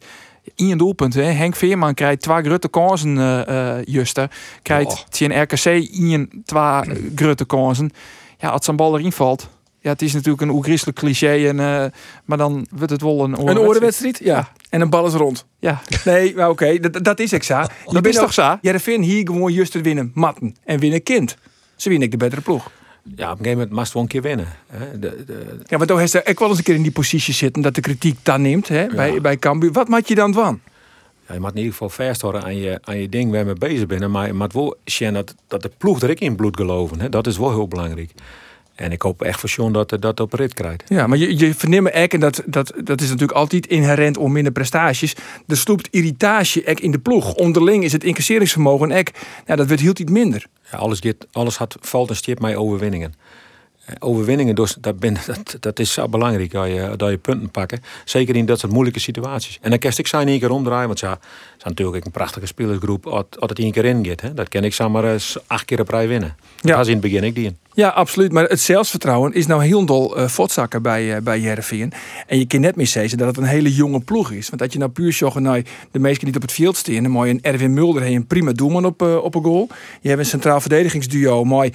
In 0.55 0.67
je 0.67 0.75
doelpunt, 0.75 1.13
hè. 1.13 1.23
Henk 1.23 1.55
Veerman 1.55 1.93
krijgt 1.93 2.21
twee 2.21 2.43
grote 2.43 2.67
kansen, 2.67 3.17
eh 3.17 3.77
eh, 3.77 3.83
Juster. 3.85 4.31
Krijgt 4.61 4.91
Oh. 4.91 4.99
tegen 5.09 5.41
RKC 5.41 5.65
in 5.91 6.43
twee 6.45 7.11
grote 7.15 7.45
kansen. 7.45 7.91
Ja, 8.37 8.49
als 8.49 8.65
zo'n 8.65 8.75
bal 8.75 8.97
erin 8.97 9.11
valt. 9.11 9.49
Ja, 9.79 9.89
het 9.89 10.01
is 10.01 10.13
natuurlijk 10.13 10.41
een 10.41 10.49
oegriselijk 10.49 10.97
cliché. 10.97 11.47
En, 11.47 11.59
eh, 11.59 11.85
maar 12.25 12.37
dan 12.37 12.67
wordt 12.71 12.91
het 12.91 13.01
wel 13.01 13.23
een 13.23 13.35
Een? 13.39 13.57
Ja. 14.23 14.49
En 14.69 14.81
een 14.81 14.89
bal 14.89 15.05
is 15.05 15.13
rond. 15.13 15.45
Ja, 15.59 15.81
Nee, 16.05 16.35
maar 16.35 16.49
oké, 16.49 16.79
dat, 16.79 17.03
dat 17.03 17.19
is 17.19 17.31
exact. 17.33 17.73
Je 17.87 17.93
dat 17.93 18.05
is 18.05 18.15
toch 18.15 18.33
zo? 18.33 18.57
Jereveen 18.61 19.01
hier 19.01 19.25
gewoon 19.25 19.53
juist 19.53 19.71
te 19.71 19.81
winnen. 19.81 20.11
Matten. 20.13 20.55
En 20.63 20.79
winnen 20.79 21.03
kind. 21.03 21.37
Ze 21.75 21.89
winnen 21.89 22.07
ik 22.07 22.11
de 22.13 22.25
betere 22.25 22.41
ploeg. 22.41 22.71
Ja, 23.03 23.31
op 23.31 23.31
een 23.31 23.37
gegeven 23.37 23.51
moment 23.51 23.71
mag 23.71 23.93
wel 23.93 24.01
een 24.01 24.07
keer 24.07 24.21
winnen. 24.21 24.47
Hè? 24.67 24.99
De, 24.99 25.23
de, 25.25 25.57
Ja, 25.65 25.77
maar 25.77 25.87
toch 25.87 25.99
heeft 25.99 26.13
hij 26.13 26.27
ook 26.27 26.39
wel 26.39 26.49
eens 26.49 26.57
een 26.57 26.63
keer 26.63 26.75
in 26.75 26.81
die 26.81 26.91
positie 26.91 27.33
zitten. 27.33 27.61
Dat 27.61 27.75
de 27.75 27.81
kritiek 27.81 28.17
dan 28.23 28.41
neemt 28.41 28.67
hè, 28.67 28.87
bij, 28.87 29.21
bij 29.21 29.37
Cambuur. 29.37 29.71
Wat 29.71 29.87
maak 29.87 30.05
je 30.05 30.15
dan 30.15 30.33
van? 30.33 30.61
Ja, 31.27 31.33
je 31.33 31.39
moet 31.39 31.49
in 31.49 31.57
ieder 31.57 31.71
geval 31.71 31.89
vasthouden 31.89 32.43
aan 32.43 32.57
je, 32.57 32.79
aan 32.83 32.97
je 32.97 33.09
ding 33.09 33.29
waar 33.29 33.39
je 33.39 33.45
mee 33.45 33.53
bezig 33.53 33.87
bent. 33.87 34.07
Maar 34.07 34.27
je 34.27 34.33
moet 34.33 34.53
wel 34.53 34.75
zien 34.85 35.13
dat, 35.13 35.35
dat 35.47 35.61
de 35.61 35.71
ploeg 35.77 36.01
er 36.01 36.09
ook 36.09 36.19
in 36.19 36.35
bloed 36.35 36.57
geloven. 36.57 36.99
Hè? 36.99 37.09
Dat 37.09 37.27
is 37.27 37.37
wel 37.37 37.49
heel 37.49 37.67
belangrijk. 37.67 38.11
En 38.75 38.91
ik 38.91 39.01
hoop 39.01 39.21
echt 39.21 39.39
voor 39.39 39.49
Sean 39.49 39.73
dat 39.73 39.89
hij 39.89 39.99
dat 39.99 40.19
op 40.19 40.33
rit 40.33 40.53
krijgt. 40.53 40.83
Ja, 40.87 41.07
maar 41.07 41.17
je, 41.17 41.37
je 41.37 41.53
verneemt 41.53 41.89
ek, 41.89 42.13
en 42.13 42.19
dat, 42.19 42.43
dat, 42.45 42.73
dat 42.83 43.01
is 43.01 43.07
natuurlijk 43.07 43.37
altijd 43.37 43.67
inherent 43.67 44.17
om 44.17 44.31
minder 44.31 44.51
prestaties. 44.51 45.15
Er 45.47 45.57
sloept 45.57 45.87
irritatie 45.91 46.63
ek 46.63 46.79
in 46.79 46.91
de 46.91 46.99
ploeg. 46.99 47.33
Onderling 47.33 47.83
is 47.83 47.91
het 47.91 48.03
incasseringsvermogen 48.03 48.91
ek, 48.91 49.11
nou, 49.45 49.57
dat 49.57 49.67
wordt 49.67 49.81
heel 49.81 49.91
iets 49.91 50.11
minder. 50.11 50.45
Ja, 50.71 50.77
alles, 50.77 50.99
gaat, 50.99 51.27
alles 51.31 51.57
had, 51.57 51.77
valt 51.81 52.09
en 52.09 52.15
stipt 52.15 52.41
mij 52.41 52.55
overwinningen. 52.55 53.13
Eh, 53.85 53.95
Overwinningen, 53.99 54.55
dus, 54.55 54.75
dat, 54.79 54.99
ben, 54.99 55.17
dat, 55.27 55.57
dat 55.59 55.79
is 55.79 55.93
zo 55.93 56.07
belangrijk 56.07 56.51
dat 56.51 56.67
je, 56.67 56.93
dat 56.97 57.09
je 57.09 57.17
punten 57.17 57.49
pakken. 57.49 57.81
Zeker 58.05 58.35
in 58.35 58.45
dat 58.45 58.59
soort 58.59 58.71
moeilijke 58.71 58.99
situaties. 58.99 59.59
En 59.61 59.69
dan 59.69 59.79
kan 59.79 59.91
ik 59.95 60.07
zijn 60.07 60.27
één 60.27 60.39
keer 60.39 60.51
omdraaien, 60.51 60.87
want 60.87 60.99
ja, 60.99 61.11
het 61.11 61.19
is 61.57 61.63
natuurlijk 61.63 62.05
een 62.05 62.11
prachtige 62.11 62.45
spelersgroep. 62.45 63.07
Als 63.07 63.25
het 63.39 63.59
één 63.59 63.71
keer 63.71 63.85
in 63.85 64.05
gaat, 64.05 64.21
hè, 64.21 64.33
dat 64.33 64.49
kan 64.49 64.63
ik 64.63 64.73
zomaar 64.73 65.13
eens 65.13 65.37
acht 65.47 65.65
keer 65.65 65.79
op 65.79 65.89
rij 65.89 66.07
winnen. 66.07 66.35
Ja. 66.37 66.45
Ja. 66.61 66.75
Dat 66.75 66.81
is 66.81 66.87
in 66.87 66.93
het 66.93 67.01
begin 67.01 67.23
ik 67.23 67.35
die 67.35 67.45
in. 67.45 67.57
Ja, 67.75 67.89
absoluut. 67.89 68.31
Maar 68.31 68.43
het 68.43 68.59
zelfvertrouwen 68.59 69.33
is 69.33 69.47
nou 69.47 69.63
heel 69.63 69.85
dol 69.85 70.19
uh, 70.19 70.81
bij, 70.81 71.15
uh, 71.15 71.21
bij 71.21 71.39
Jereveen. 71.39 71.91
En 72.27 72.39
je 72.39 72.47
kan 72.47 72.59
net 72.59 72.75
meer 72.75 72.87
zeggen 72.87 73.17
dat 73.17 73.27
het 73.27 73.37
een 73.37 73.43
hele 73.43 73.73
jonge 73.73 73.99
ploeg 73.99 74.31
is. 74.31 74.49
Want 74.49 74.61
dat 74.61 74.73
je 74.73 74.79
nou 74.79 74.91
puur 74.91 75.13
zegt, 75.13 75.39
nou, 75.39 75.63
de 75.91 75.99
meesten 75.99 76.27
niet 76.27 76.35
op 76.35 76.41
het 76.41 76.51
veld 76.51 76.77
staan. 76.77 77.09
Mooi 77.09 77.31
een 77.31 77.41
Erwin 77.41 77.73
Mulder 77.73 78.01
een 78.01 78.27
prima 78.27 78.51
doelman 78.51 78.85
op, 78.85 79.01
uh, 79.01 79.15
op 79.15 79.35
een 79.35 79.43
goal. 79.43 79.67
Je 80.01 80.07
hebt 80.07 80.19
een 80.19 80.25
centraal 80.25 80.61
verdedigingsduo, 80.61 81.43
mooi 81.43 81.71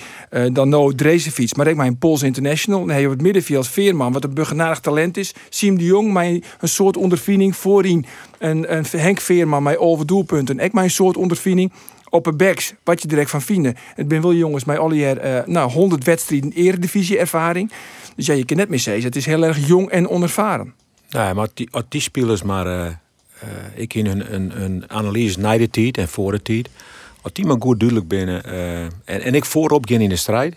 dan 0.53 0.69
No 0.69 0.93
Drezefiets. 0.93 1.55
Maar 1.55 1.67
ik 1.67 1.77
maar 1.77 1.87
een 1.87 1.99
Pols 1.99 2.23
International. 2.23 2.81
Dan 2.81 2.91
heb 2.91 2.99
je 2.99 3.07
op 3.07 3.13
het 3.13 3.23
middenveld 3.23 3.69
Veerman, 3.69 4.13
wat 4.13 4.25
een 4.25 4.35
burgenarig 4.35 4.81
talent 4.81 5.17
is. 5.17 5.35
Siem 5.49 5.79
de 5.79 5.85
Jong, 5.85 6.13
maar 6.13 6.25
een 6.25 6.43
soort 6.61 6.97
ondervinding. 6.97 7.57
Voorin 7.57 8.07
een, 8.39 8.77
een 8.77 8.85
Henk 8.91 9.21
Veerman, 9.21 9.63
met 9.63 9.79
over 9.79 10.07
doelpunten. 10.07 10.59
Ik 10.59 10.73
mijn 10.73 10.91
soort 10.91 11.17
ondervinding. 11.17 11.73
Op 12.11 12.27
een 12.27 12.37
backs, 12.37 12.75
wat 12.85 13.03
je 13.03 13.09
direct 13.09 13.31
van 13.31 13.43
vinden. 13.43 13.77
Het 13.95 14.09
ben 14.09 14.23
wel 14.23 14.35
jongens 14.35 14.65
met 14.65 14.79
al 14.79 14.93
jaar 14.93 15.17
eh, 15.17 15.47
nou, 15.47 15.71
100 15.71 16.05
wedstrijden 16.05 16.53
eredivisie 16.53 17.19
ervaring. 17.19 17.73
Dus 18.17 18.27
ja, 18.27 18.35
je 18.35 18.45
kan 18.45 18.57
net 18.57 18.69
meer 18.69 18.79
zeggen, 18.79 19.05
het 19.05 19.17
is 19.17 19.27
heel 19.27 19.45
erg 19.45 19.67
jong 19.67 19.91
en 19.91 20.09
onervaren. 20.09 20.75
Ja, 21.09 21.35
maar 21.35 21.49
die, 21.55 21.69
als 21.71 21.85
die 21.89 22.01
spelers 22.01 22.43
maar... 22.43 22.67
eh, 22.67 22.87
eh, 22.87 23.49
ik 23.75 23.95
in 23.95 24.07
een, 24.07 24.35
een, 24.35 24.63
een 24.63 24.85
analyse 24.91 25.41
na 25.41 25.59
de 25.59 25.71
tijd 25.71 25.99
en 25.99 26.09
voor 26.09 26.33
de 26.33 26.43
tijd. 26.43 26.69
Als 27.23 27.33
die 27.33 27.47
maar 27.47 27.57
goed 27.61 27.79
duidelijk 27.79 28.09
binnen 28.09 28.45
en, 29.05 29.23
en 29.23 29.35
ik 29.35 29.45
voorop 29.45 29.87
gaan 29.89 30.01
in 30.01 30.09
de 30.09 30.17
strijd, 30.17 30.57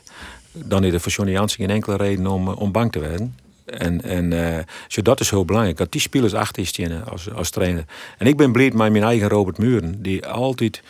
dan 0.52 0.84
is 0.84 0.94
er 0.94 1.00
voor 1.00 1.12
Johnny 1.12 1.34
Jansen 1.34 1.60
geen 1.60 1.70
enkele 1.70 1.96
reden 1.96 2.28
om, 2.28 2.48
om 2.48 2.72
bang 2.72 2.92
te 2.92 3.00
werden. 3.00 3.36
En, 3.66 4.02
en 4.02 4.66
zo 4.88 5.02
dat 5.02 5.20
is 5.20 5.30
heel 5.30 5.46
belangrijk. 5.46 5.78
Dat 5.78 5.92
die 5.92 6.02
spelers 6.02 6.34
achter 6.34 6.66
staan 6.66 7.06
als, 7.06 7.32
als 7.34 7.50
trainer. 7.50 7.86
En 8.18 8.28
ik 8.28 8.38
ben 8.38 8.52
blij 8.52 8.72
met 8.74 8.92
mijn 8.92 9.04
eigen 9.04 9.30
Robert 9.30 9.58
Muren, 9.58 10.02
die 10.02 10.28
altijd 10.28 10.82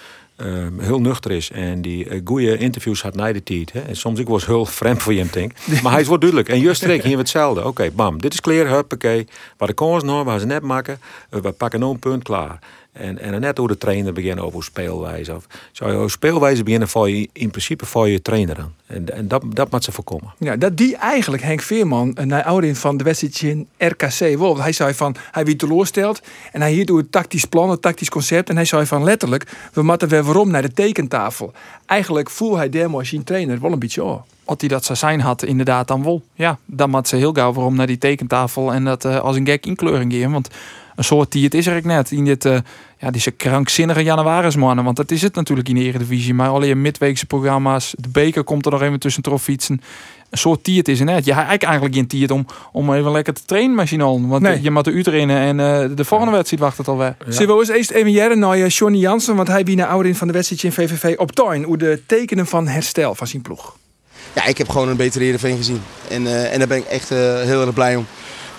eh, 0.41 0.85
heel 0.85 1.01
nuchter 1.01 1.31
is 1.31 1.51
en 1.51 1.81
die 1.81 2.09
eh, 2.09 2.21
goede 2.23 2.57
interviews 2.57 3.01
had 3.01 3.15
na 3.15 3.33
de 3.33 3.43
tijd. 3.43 3.71
Hè. 3.73 3.79
En 3.79 3.95
soms 3.95 4.19
ik 4.19 4.27
was 4.27 4.45
heel 4.45 4.65
vreemd 4.79 5.01
voor 5.01 5.13
je 5.13 5.25
denk. 5.31 5.51
Maar 5.83 5.91
hij 5.91 6.01
is 6.01 6.07
wel 6.07 6.19
duidelijk. 6.19 6.49
En 6.49 6.59
juist 6.59 6.81
trek 6.81 7.03
hier 7.03 7.17
hetzelfde. 7.17 7.67
Oké, 7.67 7.91
bam, 7.91 8.21
dit 8.21 8.33
is 8.33 8.41
clear, 8.41 8.67
huppakee. 8.67 9.27
Waar 9.57 9.67
de 9.67 9.73
kans 9.73 10.03
nog, 10.03 10.23
waar 10.23 10.39
ze 10.39 10.45
net 10.45 10.61
maken, 10.61 10.99
eh, 11.29 11.39
we 11.39 11.51
pakken 11.51 11.79
nog 11.79 11.91
een 11.91 11.99
punt 11.99 12.23
klaar. 12.23 12.59
En, 12.91 13.19
en 13.19 13.31
dan 13.31 13.41
net 13.41 13.57
hoe 13.57 13.67
de 13.67 13.77
trainer 13.77 14.13
beginnen 14.13 14.45
over 14.45 14.63
speelwijze. 14.63 15.35
Of, 15.35 15.47
zou 15.71 15.91
je 15.91 15.97
over 15.97 16.11
speelwijze 16.11 16.63
beginnen 16.63 16.87
voor 16.87 17.09
je 17.09 17.29
in 17.33 17.49
principe 17.49 17.85
voor 17.85 18.09
je 18.09 18.21
trainer 18.21 18.59
aan. 18.59 18.73
En, 18.85 19.13
en 19.13 19.27
dat, 19.27 19.43
dat 19.47 19.71
moet 19.71 19.83
ze 19.83 19.91
voorkomen. 19.91 20.33
Ja, 20.37 20.55
dat 20.55 20.77
die 20.77 20.95
eigenlijk 20.95 21.43
Henk 21.43 21.61
Veerman, 21.61 22.15
eh, 22.15 22.25
naar 22.25 22.43
ouderin 22.43 22.75
van 22.75 22.97
de 22.97 23.03
wedstrijd 23.03 23.41
in 23.41 23.67
RKC. 23.77 24.37
Want 24.37 24.59
Hij 24.59 24.71
zei 24.71 24.93
van, 24.93 25.15
hij 25.31 25.45
wie 25.45 25.55
teleurstelt. 25.55 26.21
En 26.51 26.61
hij 26.61 26.71
hier 26.71 26.85
doet 26.85 27.01
het 27.01 27.11
tactisch 27.11 27.45
plan, 27.45 27.69
het 27.69 27.81
tactisch 27.81 28.09
concept. 28.09 28.49
En 28.49 28.55
hij 28.55 28.65
zei 28.65 28.85
van 28.85 29.03
letterlijk, 29.03 29.51
we 29.73 29.83
moeten 29.83 30.07
weer 30.07 30.23
waarom 30.23 30.51
naar 30.51 30.61
de 30.61 30.73
tekentafel. 30.73 31.53
Eigenlijk 31.85 32.29
voel 32.29 32.57
hij 32.57 32.69
demo 32.69 32.97
als 32.97 33.09
je 33.09 33.23
trainer 33.23 33.59
wel 33.59 33.71
een 33.71 33.79
beetje 33.79 34.03
oh. 34.03 34.21
Als 34.45 34.59
hij 34.59 34.69
dat 34.69 34.85
zou 34.85 34.97
zijn 34.97 35.21
had, 35.21 35.43
inderdaad 35.43 35.87
dan 35.87 36.03
wel. 36.03 36.21
Ja, 36.33 36.57
dan 36.65 36.89
moet 36.89 37.07
ze 37.07 37.15
heel 37.15 37.33
gauw 37.33 37.53
waarom 37.53 37.75
naar 37.75 37.87
die 37.87 37.97
tekentafel 37.97 38.73
en 38.73 38.83
dat 38.83 39.05
eh, 39.05 39.19
als 39.19 39.35
een 39.35 39.45
gek 39.45 39.65
inkleuring 39.65 40.11
geven. 40.11 40.31
Want 40.31 40.49
een 40.95 41.03
soort 41.03 41.31
die 41.31 41.43
het 41.43 41.53
is 41.53 41.67
er 41.67 41.77
ook 41.77 41.83
net. 41.83 42.11
In 42.11 42.25
dit, 42.25 42.45
eh, 42.45 42.57
ja, 42.97 43.11
deze 43.11 43.31
krankzinnige 43.31 44.03
januarismannen. 44.03 44.83
Want 44.83 44.97
dat 44.97 45.11
is 45.11 45.21
het 45.21 45.35
natuurlijk 45.35 45.69
in 45.69 45.75
de 45.75 45.81
Eredivisie. 45.83 46.33
Maar 46.33 46.49
alleen 46.49 46.81
midweekse 46.81 47.25
programma's. 47.25 47.93
De 47.97 48.09
beker 48.09 48.43
komt 48.43 48.65
er 48.65 48.71
nog 48.71 48.81
even 48.81 48.99
tussen 48.99 49.23
trof 49.23 49.43
fietsen. 49.43 49.81
Een 50.29 50.37
soort 50.37 50.63
tiert 50.63 50.87
is 50.87 50.99
er 50.99 51.05
net. 51.05 51.25
Je 51.25 51.33
hebt 51.33 51.63
eigenlijk 51.63 51.95
geen 51.95 52.07
tiert 52.07 52.31
om, 52.31 52.45
om 52.71 52.93
even 52.93 53.11
lekker 53.11 53.33
te 53.33 53.41
trainen 53.45 53.75
met 53.75 53.91
allen. 54.01 54.27
Want 54.27 54.41
Nee. 54.41 54.61
je 54.61 54.71
moet 54.71 54.83
de 54.85 55.11
in 55.11 55.29
en 55.29 55.59
eh, 55.59 55.89
de 55.95 56.05
volgende 56.05 56.33
wedstrijd 56.33 56.61
wacht 56.63 56.77
het 56.77 56.87
alweer. 56.87 57.15
Zullen 57.27 57.55
we 57.55 57.59
eens 57.61 57.69
eerst 57.69 57.91
even 57.91 58.11
jaren 58.11 58.39
naar 58.39 58.53
eh, 58.57 58.69
Johnny 58.69 58.97
Jansen. 58.99 59.35
Want 59.35 59.47
hij 59.47 59.63
wie 59.63 59.75
naar 59.75 59.87
ouderin 59.87 60.15
van 60.15 60.27
de 60.27 60.33
wedstrijd 60.33 60.63
in 60.63 60.71
VVV 60.71 61.17
op 61.17 61.31
tuin. 61.31 61.63
Hoe 61.63 61.77
de 61.77 62.01
tekenen 62.07 62.47
van 62.47 62.67
herstel 62.67 63.15
van 63.15 63.27
zijn 63.27 63.41
ploeg. 63.41 63.77
Ja, 64.35 64.45
ik 64.45 64.57
heb 64.57 64.69
gewoon 64.69 64.89
een 64.89 64.95
betere 64.95 65.23
Heerenveen 65.23 65.57
gezien. 65.57 65.81
En, 66.09 66.27
eh, 66.27 66.53
en 66.53 66.59
daar 66.59 66.67
ben 66.67 66.77
ik 66.77 66.85
echt 66.85 67.11
eh, 67.11 67.17
heel 67.41 67.61
erg 67.61 67.73
blij 67.73 67.95
om. 67.95 68.05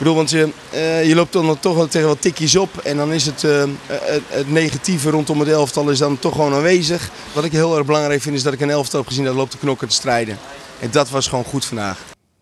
Ik 0.03 0.09
bedoel, 0.09 0.22
want 0.22 0.30
je, 0.30 0.53
eh, 0.70 1.09
je 1.09 1.14
loopt 1.14 1.32
dan 1.32 1.61
toch 1.61 1.76
wel 1.76 1.88
tegen 1.88 2.09
wat 2.09 2.20
tikjes 2.20 2.57
op. 2.57 2.78
En 2.78 2.96
dan 2.96 3.12
is 3.12 3.26
het, 3.26 3.44
eh, 3.44 3.64
het, 3.86 4.22
het 4.28 4.50
negatieve 4.50 5.11
rondom 5.11 5.40
het 5.40 5.48
elftal 5.48 5.90
is 5.90 5.98
dan 5.98 6.18
toch 6.18 6.32
gewoon 6.34 6.55
aanwezig. 6.55 7.11
Wat 7.32 7.44
ik 7.44 7.53
heel 7.53 7.76
erg 7.76 7.86
belangrijk 7.86 8.22
vind 8.22 8.36
is 8.36 8.42
dat 8.42 8.53
ik 8.53 8.61
een 8.61 8.70
elftal 8.70 8.98
heb 8.98 9.09
gezien 9.09 9.24
dat 9.24 9.34
loopt 9.34 9.50
te 9.50 9.59
knokken 9.59 9.88
te 9.88 9.94
strijden. 9.94 10.38
En 10.80 10.88
dat 10.90 11.11
was 11.11 11.28
gewoon 11.28 11.44
goed 11.44 11.64
vandaag. 11.64 11.98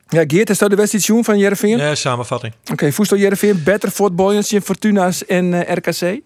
Ja, 0.09 0.25
Geert, 0.27 0.51
is 0.51 0.59
dat 0.59 0.71
de 0.71 0.77
wedstrijd 0.77 1.05
Joen 1.05 1.25
van 1.25 1.39
Jereveen? 1.39 1.79
Ja, 1.79 1.95
samenvatting. 1.95 2.55
Oké, 2.73 2.93
voestel 2.93 3.17
Jereveen 3.17 3.63
better 3.65 3.91
footballers 3.91 4.53
in 4.53 4.63
Fortuna's 4.63 5.27
en 5.27 5.67
eh, 5.67 5.75
RKC? 5.75 6.21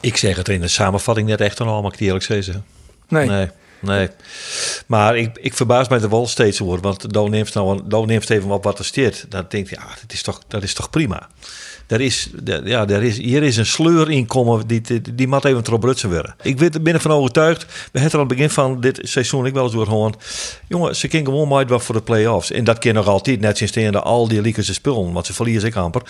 Ik 0.00 0.16
zeg 0.16 0.36
het 0.36 0.48
in 0.48 0.60
de 0.60 0.68
samenvatting 0.68 1.28
net 1.28 1.40
echt 1.40 1.60
al, 1.60 1.82
mag 1.82 1.92
ik 1.92 1.98
die 1.98 2.06
eerlijk 2.06 2.24
zeggen. 2.24 2.64
Nee. 3.08 3.28
Nee, 3.28 3.50
nee. 3.82 4.08
Maar 4.86 5.16
ik, 5.16 5.38
ik 5.38 5.54
verbaas 5.54 5.88
mij 5.88 6.00
er 6.00 6.08
wel 6.08 6.26
steeds 6.26 6.62
over. 6.62 6.80
Want 6.80 7.12
dan 7.12 7.30
neemt 7.30 7.54
nou 7.54 7.80
dan 7.84 8.06
neemt 8.06 8.30
even 8.30 8.50
op 8.50 8.64
wat 8.64 8.78
er 8.78 8.84
staat. 8.84 9.26
Dan 9.28 9.44
denk 9.48 9.68
je, 9.68 9.76
ja, 9.76 9.86
dat 9.86 10.12
is 10.12 10.22
toch, 10.22 10.40
dat 10.48 10.62
is 10.62 10.74
toch 10.74 10.90
prima. 10.90 11.28
Er 11.92 12.00
is, 12.00 12.30
ja, 12.64 12.88
er 12.88 13.02
is, 13.02 13.16
hier 13.16 13.42
is 13.42 13.56
een 13.56 13.66
sleur 13.66 14.10
inkomen 14.10 14.66
die, 14.66 14.80
die, 14.80 15.14
die 15.14 15.28
moet 15.28 15.44
even 15.44 15.62
erop 15.66 15.84
rutsen 15.84 16.10
worden. 16.10 16.34
Ik 16.42 16.82
ben 16.82 16.94
ervan 16.94 17.10
overtuigd. 17.10 17.62
We 17.92 17.98
hebben 17.98 18.10
er 18.10 18.14
aan 18.14 18.28
het 18.28 18.36
begin 18.36 18.50
van 18.50 18.80
dit 18.80 19.00
seizoen 19.02 19.46
ik 19.46 19.52
wel 19.52 19.62
eens 19.62 19.72
door 19.72 19.86
gewoon. 19.86 20.14
Jongen, 20.68 20.96
ze 20.96 21.08
kunnen 21.08 21.32
gewoon 21.32 21.48
maar 21.48 21.66
wat 21.66 21.82
voor 21.82 21.94
de 21.94 22.02
play-offs. 22.02 22.50
En 22.50 22.64
dat 22.64 22.78
kan 22.78 22.94
nog 22.94 23.06
altijd 23.06 23.40
net 23.40 23.56
sinds 23.56 23.72
de 23.72 24.00
al 24.00 24.28
die 24.28 24.42
leakers 24.42 24.66
ze 24.66 24.74
spullen. 24.74 25.12
Want 25.12 25.26
ze 25.26 25.32
verliezen 25.32 25.68
ik 25.68 25.76
amper. 25.76 26.02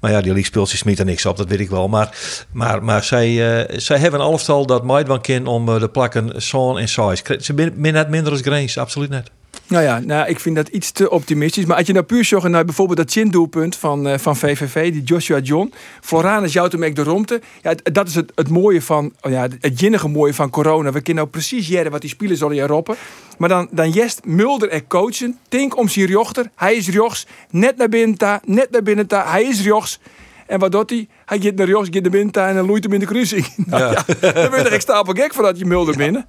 Maar 0.00 0.10
ja, 0.10 0.16
die 0.16 0.26
league 0.26 0.44
speelt, 0.44 0.68
ze 0.68 0.76
smeten 0.76 1.06
niks 1.06 1.26
op, 1.26 1.36
dat 1.36 1.48
weet 1.48 1.60
ik 1.60 1.70
wel. 1.70 1.88
Maar, 1.88 2.16
maar, 2.52 2.84
maar 2.84 3.04
zij, 3.04 3.58
eh, 3.66 3.78
zij 3.78 3.98
hebben 3.98 4.20
een 4.20 4.26
elftal 4.26 4.66
dat 4.66 4.84
wel 5.06 5.20
kan 5.20 5.46
om 5.46 5.68
eh, 5.68 5.80
de 5.80 5.88
plakken 5.88 6.42
zo'n 6.42 6.78
en 6.78 6.88
size. 6.88 7.22
Ze 7.40 7.54
zijn 7.54 7.92
net 7.92 8.08
minder 8.08 8.32
als 8.32 8.40
Grains, 8.40 8.78
absoluut 8.78 9.10
net. 9.10 9.30
Nou 9.68 9.84
ja, 9.84 9.98
nou, 9.98 10.28
ik 10.28 10.40
vind 10.40 10.56
dat 10.56 10.68
iets 10.68 10.90
te 10.90 11.10
optimistisch. 11.10 11.64
Maar 11.64 11.76
als 11.76 11.86
je 11.86 11.92
nou 11.92 12.04
puur 12.04 12.24
zorgt 12.24 12.48
naar 12.48 12.64
bijvoorbeeld 12.64 12.98
dat 12.98 13.10
chin-doelpunt 13.10 13.76
van, 13.76 14.08
eh, 14.08 14.18
van 14.18 14.36
VVV, 14.36 14.92
die 14.92 15.02
Joshua 15.02 15.38
John. 15.38 15.72
Floranus 16.00 16.52
jouwt 16.52 16.72
hem 16.72 16.82
echt 16.82 16.96
de 16.96 17.02
romte. 17.02 17.40
Ja, 17.62 17.74
dat 17.92 18.08
is 18.08 18.14
het, 18.14 18.32
het 18.34 18.48
mooie 18.48 18.82
van, 18.82 19.12
oh 19.20 19.30
ja, 19.30 19.48
het 19.60 19.80
jinnige 19.80 20.08
mooie 20.08 20.34
van 20.34 20.50
corona. 20.50 20.92
We 20.92 21.00
kunnen 21.00 21.22
nou 21.22 21.28
precies 21.28 21.68
jaren 21.68 21.90
wat 21.90 22.00
die 22.00 22.10
spelers 22.10 22.38
zullen 22.38 22.66
roppen. 22.66 22.96
Maar 23.38 23.48
dan, 23.48 23.68
dan 23.70 23.90
jest 23.90 24.24
Mulder 24.24 24.68
en 24.68 24.86
coachen. 24.86 25.38
Tink 25.48 25.76
om 25.76 25.88
zijn 25.88 26.08
jochter. 26.08 26.50
Hij 26.54 26.74
is 26.74 26.86
jochs. 26.86 27.26
Net 27.50 27.76
naar 27.76 27.88
binnen 27.88 28.16
ta, 28.16 28.40
net 28.44 28.70
naar 28.70 28.82
binnen 28.82 29.06
ta. 29.06 29.30
Hij 29.30 29.44
is 29.44 29.64
jochs. 29.64 30.00
En 30.46 30.58
wat 30.58 30.72
doet 30.72 30.90
hij? 30.90 31.08
Hij 31.24 31.40
gaat 31.40 31.54
naar 31.54 31.68
jochs, 31.68 31.88
gaat 31.92 32.02
naar 32.02 32.10
binnen 32.10 32.32
en 32.34 32.54
dan 32.54 32.66
loeit 32.66 32.84
hem 32.84 32.92
in 32.92 33.00
de 33.00 33.06
kruising. 33.06 33.46
Nou 33.66 33.82
ja, 33.92 34.04
dan 34.20 34.50
ben 34.50 34.62
je 34.62 34.68
echt 34.68 34.82
stapel 34.82 35.12
gek 35.12 35.34
van 35.34 35.44
dat 35.44 35.58
je 35.58 35.64
Mulder 35.64 35.96
binnen. 35.96 36.26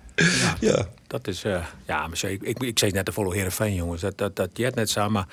Ja. 0.59 0.86
Dat 1.07 1.28
is, 1.28 1.43
eh, 1.43 1.63
ja, 1.88 2.07
maar 2.07 2.32
ik, 2.32 2.41
ik, 2.41 2.59
ik 2.63 2.80
zei 2.80 2.91
net 2.91 3.05
de 3.05 3.11
volle 3.11 3.34
Heerenveen, 3.36 3.74
jongens. 3.76 4.01
Dat, 4.01 4.18
dat, 4.18 4.36
dat 4.36 4.49
jet 4.53 4.76
net 4.76 4.89
samen. 4.89 5.11
Maar 5.11 5.28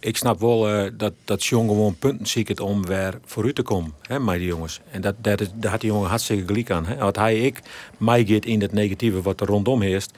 ik 0.00 0.16
snap 0.16 0.40
wel 0.40 0.68
eh, 0.68 0.90
dat, 0.96 1.12
dat 1.24 1.44
Jong 1.44 1.68
gewoon 1.68 1.96
punten 1.98 2.26
ziet 2.26 2.60
om 2.60 2.86
weer 2.86 3.18
vooruit 3.24 3.54
te 3.54 3.62
komen. 3.62 3.92
Hè, 4.02 4.20
met 4.20 4.38
die 4.38 4.46
jongens. 4.46 4.80
En 4.90 5.00
dat, 5.00 5.14
dat, 5.18 5.40
is- 5.40 5.50
daar 5.54 5.70
had 5.70 5.80
die 5.80 5.90
jongen 5.90 6.08
hartstikke 6.08 6.46
gelijk 6.46 6.70
aan. 6.70 6.86
Hè. 6.86 6.96
Had 6.96 7.16
hij 7.16 7.40
ik 7.40 7.60
mij 7.98 8.24
gaat 8.24 8.44
in 8.44 8.60
het 8.60 8.72
negatieve 8.72 9.22
wat 9.22 9.40
er 9.40 9.46
rondom 9.46 9.80
heerst. 9.82 10.10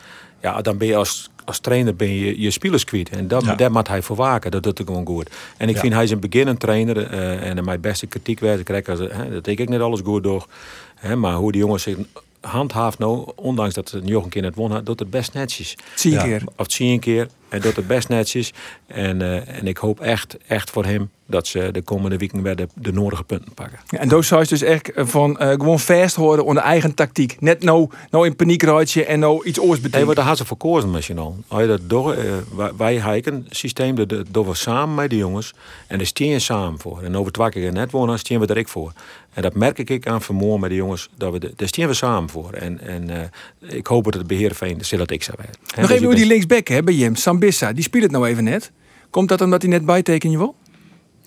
Ja, 0.42 0.60
dan 0.60 0.78
ben 0.78 0.88
je 0.88 0.96
als, 0.96 1.30
als 1.48 1.58
trainer 1.58 1.96
ben 1.96 2.14
je, 2.14 2.40
je 2.40 2.50
spelers 2.50 2.84
kwijt. 2.84 3.08
En 3.10 3.28
dat, 3.28 3.44
Ja. 3.44 3.54
daar 3.54 3.70
moet 3.72 3.88
hij 3.88 4.02
voor 4.02 4.16
waken. 4.16 4.50
Dat 4.50 4.62
doet 4.62 4.78
hij 4.78 4.86
gewoon 4.86 5.06
goed. 5.06 5.30
En 5.56 5.68
ik 5.68 5.74
Ja. 5.74 5.80
vind 5.80 5.92
hij 5.94 6.02
is 6.02 6.10
een 6.10 6.20
beginnend 6.20 6.60
trainer. 6.60 7.06
eh, 7.10 7.48
en 7.50 7.64
mijn 7.64 7.80
beste 7.80 8.06
kritiek 8.06 8.40
werd. 8.40 8.58
Ik 8.58 8.64
krijg 8.64 8.88
als, 8.88 8.98
hè, 8.98 9.30
dat 9.30 9.46
ik 9.46 9.68
net 9.68 9.80
alles 9.80 10.00
goed 10.04 10.22
door. 10.22 10.46
Hè, 10.94 11.16
maar 11.16 11.34
hoe 11.34 11.52
die 11.52 11.60
jongens 11.60 11.82
zich 11.82 11.96
handhaaft 12.40 12.98
nou, 12.98 13.30
ondanks 13.34 13.74
dat 13.74 13.88
ze 13.88 13.98
nog 14.04 14.24
een 14.24 14.30
keer 14.30 14.42
net 14.42 14.54
won 14.54 14.70
had, 14.72 14.86
doet 14.86 14.98
het 14.98 15.10
best 15.10 15.32
netjes. 15.34 15.76
Zie 15.94 16.10
je 16.10 16.16
Ja. 16.16 16.22
keer. 16.22 16.42
Of 16.56 16.66
zie 16.72 16.86
je 16.86 16.92
een 16.92 17.00
keer. 17.00 17.28
En 17.48 17.60
doet 17.60 17.76
het 17.76 17.86
best 17.86 18.08
netjes. 18.08 18.52
En, 18.86 19.22
eh, 19.22 19.58
en 19.58 19.66
ik 19.66 19.76
hoop 19.76 20.00
echt, 20.00 20.36
echt 20.46 20.70
voor 20.70 20.84
hem 20.84 21.10
dat 21.30 21.46
ze 21.46 21.68
de 21.72 21.82
komende 21.82 22.16
weken 22.16 22.42
weer 22.42 22.56
de, 22.56 22.68
de 22.74 22.92
nodige 22.92 23.24
punten 23.24 23.54
pakken. 23.54 23.78
Ja, 23.88 23.98
en 23.98 24.08
Doos 24.08 24.26
zou 24.26 24.42
je 24.42 24.48
dus 24.48 24.62
echt 24.62 24.92
eh, 24.92 25.06
van 25.06 25.38
eh, 25.38 25.50
gewoon 25.50 25.80
vast 25.80 26.14
horen 26.16 26.44
onder 26.44 26.62
eigen 26.62 26.94
tactiek. 26.94 27.36
Net 27.40 27.62
nou, 27.62 27.88
nou 28.10 28.26
in 28.26 28.36
paniek 28.36 28.62
raadje 28.62 29.04
en 29.04 29.18
nou 29.18 29.44
iets 29.44 29.58
oors 29.58 29.70
Nee, 29.72 29.80
betekent. 29.80 30.06
wat 30.06 30.16
daar 30.16 30.24
had 30.24 30.36
ze 30.36 30.44
voor 30.44 30.56
kozen 30.56 30.90
misschien 30.90 31.18
al. 31.18 31.36
Dat 31.48 31.80
door, 31.82 32.12
eh, 32.12 32.32
wij- 32.76 32.94
hebben 32.96 33.34
een 33.34 33.46
systeem 33.50 33.94
dat 33.94 34.08
dat 34.08 34.26
doen 34.30 34.46
we 34.46 34.54
samen 34.54 34.94
met 34.94 35.10
de 35.10 35.16
jongens. 35.16 35.54
En 35.86 35.96
daar 35.98 36.06
steen 36.06 36.28
je 36.28 36.38
samen 36.38 36.80
voor. 36.80 37.02
En 37.02 37.16
over 37.16 37.32
twee 37.32 37.48
keer 37.48 37.72
net 37.72 37.90
wonen, 37.90 38.18
steen 38.18 38.40
we 38.40 38.46
er 38.46 38.56
ik 38.56 38.68
voor. 38.68 38.92
En 39.34 39.42
dat 39.42 39.54
merk 39.54 39.78
ik 39.78 40.06
aan 40.06 40.22
vermoor 40.22 40.60
met 40.60 40.70
de 40.70 40.76
jongens. 40.76 41.08
Dat 41.16 41.32
we 41.32 41.38
de, 41.38 41.52
daar 41.56 41.88
we 41.88 41.94
samen 41.94 42.28
voor. 42.30 42.52
En, 42.52 42.80
en 42.80 43.30
ik 43.60 43.86
hoop 43.86 44.04
dat 44.04 44.14
het 44.14 44.26
beheer 44.26 44.54
van 44.54 44.68
de 44.78 44.96
dat 44.96 45.10
ik 45.10 45.22
zou 45.22 45.36
werden. 45.40 45.56
En 45.60 45.80
Nog 45.80 45.86
dus 45.86 45.90
even 45.90 46.04
hoe 46.04 46.12
ik 46.14 46.18
die 46.20 46.28
linksback 46.28 46.68
hè, 46.68 46.82
bij 46.82 46.94
Jem, 46.94 47.14
Sambissa. 47.14 47.72
Die 47.72 47.82
speelt 47.82 48.02
het 48.02 48.12
nou 48.12 48.26
even 48.28 48.44
net. 48.44 48.70
Komt 49.10 49.28
dat 49.28 49.40
omdat 49.40 49.62
hij 49.62 49.70
net 49.70 49.86
bijteken 49.86 50.30
je 50.30 50.38
wel? 50.38 50.54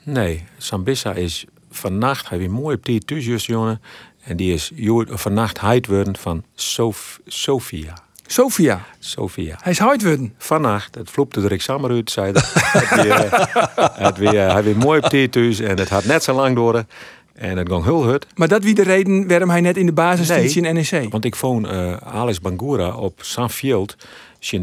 Nee, 0.04 0.44
Sambissa 0.58 1.14
is 1.14 1.46
vannacht, 1.72 2.30
hij 2.30 2.38
weer 2.38 2.52
mooi 2.52 2.76
op 2.76 2.86
die 2.86 3.00
thuis, 3.00 3.26
juist, 3.26 3.46
jongen. 3.46 3.82
En 4.24 4.38
die 4.38 4.54
is 4.54 4.72
vannacht 5.10 5.60
heid 5.60 5.88
worden 5.88 6.18
van 6.18 6.44
Sof, 6.56 7.20
Sofia. 7.26 7.94
Sofia. 8.28 8.86
Sofia. 9.00 9.56
Hij 9.62 9.72
is 9.72 9.78
hard 9.80 10.04
worden. 10.04 10.34
Vannacht, 10.38 10.96
het 10.96 11.10
vloepte 11.10 11.42
er 11.42 11.52
ik 11.52 11.62
samen 11.62 11.92
uit, 11.92 12.12
zei 12.12 12.32
dat. 12.32 12.52
het 12.54 13.04
weer, 13.04 13.12
eh, 13.12 13.88
het 13.94 14.18
weer, 14.18 14.52
hij 14.52 14.64
weer 14.64 14.78
mooi 14.78 15.02
en 15.60 15.78
het 15.78 15.90
had 15.90 16.06
net 16.06 16.24
zo 16.24 16.34
lang 16.34 16.56
door. 16.56 16.84
En 17.34 17.58
het 17.58 17.68
ging 17.68 17.84
heel 17.84 18.04
hut. 18.04 18.28
Maar 18.36 18.48
dat 18.48 18.64
wie 18.64 18.74
de 18.76 18.84
reden 18.84 19.28
waarom 19.28 19.50
hij 19.50 19.62
net 19.62 19.78
in 19.78 19.86
de 19.86 19.92
basis 19.92 20.28
Nee. 20.28 20.38
in 20.56 20.74
NEC. 20.74 21.12
Want 21.12 21.26
ik 21.26 21.36
vond 21.36 21.68
eh 21.68 21.94
Alex 21.98 22.40
Bangura 22.42 22.96
op 22.96 23.20
Sanfield, 23.24 23.96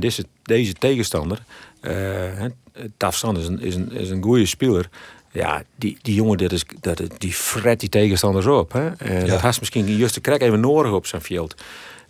deze, 0.00 0.24
deze 0.42 0.72
tegenstander. 0.72 1.38
eh 1.80 2.44
Tafsan 2.96 3.38
is 3.38 3.46
een, 3.46 3.60
is, 3.60 3.74
een, 3.74 3.92
is 3.92 4.10
een 4.10 4.22
goede 4.22 4.46
speler. 4.46 4.88
Ja, 5.32 5.62
die, 5.76 5.98
die 6.02 6.14
jongen, 6.14 6.38
dat 6.38 6.52
is, 6.52 6.64
dat, 6.80 7.02
die 7.18 7.32
fret 7.32 7.80
die 7.80 7.88
tegenstanders 7.88 8.46
op. 8.46 8.72
Hè? 8.72 8.88
En 8.88 9.20
Ja. 9.20 9.26
Dat 9.26 9.40
had 9.40 9.58
misschien 9.58 9.96
juist 9.96 10.14
de 10.14 10.20
krek 10.20 10.40
even 10.42 10.60
nodig 10.60 10.92
op 10.92 11.06
Sanfield. 11.06 11.54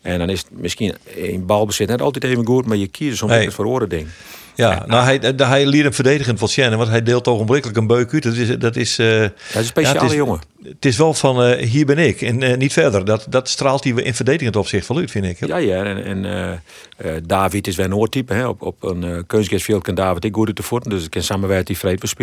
En 0.09 0.19
dan 0.19 0.31
is 0.31 0.39
het 0.39 0.49
misschien 0.51 0.95
in 1.05 1.47
balbezit 1.47 1.89
net 1.89 2.03
altijd 2.03 2.25
even 2.25 2.47
goed, 2.47 2.67
maar 2.67 2.77
je 2.77 2.87
kiest 2.87 3.17
soms 3.17 3.33
nee. 3.33 3.51
voor 3.51 3.67
oren 3.67 3.89
ding. 3.89 4.09
Ja, 4.55 4.85
nou, 4.87 5.05
hij, 5.05 5.19
hij, 5.21 5.47
hij 5.47 5.67
leert 5.67 5.85
hem 5.85 5.93
verdedigend 5.93 6.39
van 6.39 6.49
Shannon, 6.49 6.79
want 6.79 6.91
hij 6.91 7.03
deelt 7.03 7.29
ogenblikkelijk 7.29 7.79
een 7.79 7.87
beuk 7.87 8.13
uit. 8.13 8.23
Dat 8.23 8.35
is, 8.35 8.59
dat 8.59 8.77
is, 8.77 8.99
eh, 8.99 9.07
Hij 9.07 9.31
is 9.49 9.55
een 9.55 9.65
speciale 9.65 9.99
ja, 9.99 10.03
het 10.03 10.11
is, 10.11 10.17
jongen. 10.17 10.41
Het 10.63 10.85
is 10.85 10.97
wel 10.97 11.15
van, 11.15 11.43
eh, 11.43 11.67
hier 11.67 11.87
ben 11.87 11.99
ik 11.99 12.23
en 12.23 12.43
eh, 12.43 12.57
niet 12.57 12.73
verder. 12.73 13.05
Dat, 13.05 13.27
dat 13.29 13.49
straalt 13.49 13.85
hij 13.85 13.93
in 13.93 14.15
verdedigend 14.15 14.57
opzicht 14.57 14.87
wel 14.87 14.99
uit, 14.99 15.11
vind 15.11 15.25
ik. 15.25 15.47
Ja, 15.47 15.57
ja. 15.57 15.85
En, 15.85 16.05
en 16.05 16.25
eh, 16.25 16.53
eh, 16.97 17.23
David 17.27 17.67
is 17.67 17.77
wel 17.77 17.87
een 17.87 17.95
oortype. 17.95 18.35
Hè. 18.35 18.47
Op, 18.47 18.63
op 18.63 18.83
een 18.83 19.05
uh, 19.05 19.79
kan 19.81 19.95
David 19.95 20.25
ik 20.25 20.35
goed 20.35 20.57
de 20.57 20.63
voeten. 20.63 20.91
Dus 20.91 21.05
ik 21.05 21.11
kan 21.11 21.23
samenwerken 21.23 21.67
die 21.67 21.79
vreed. 21.79 22.17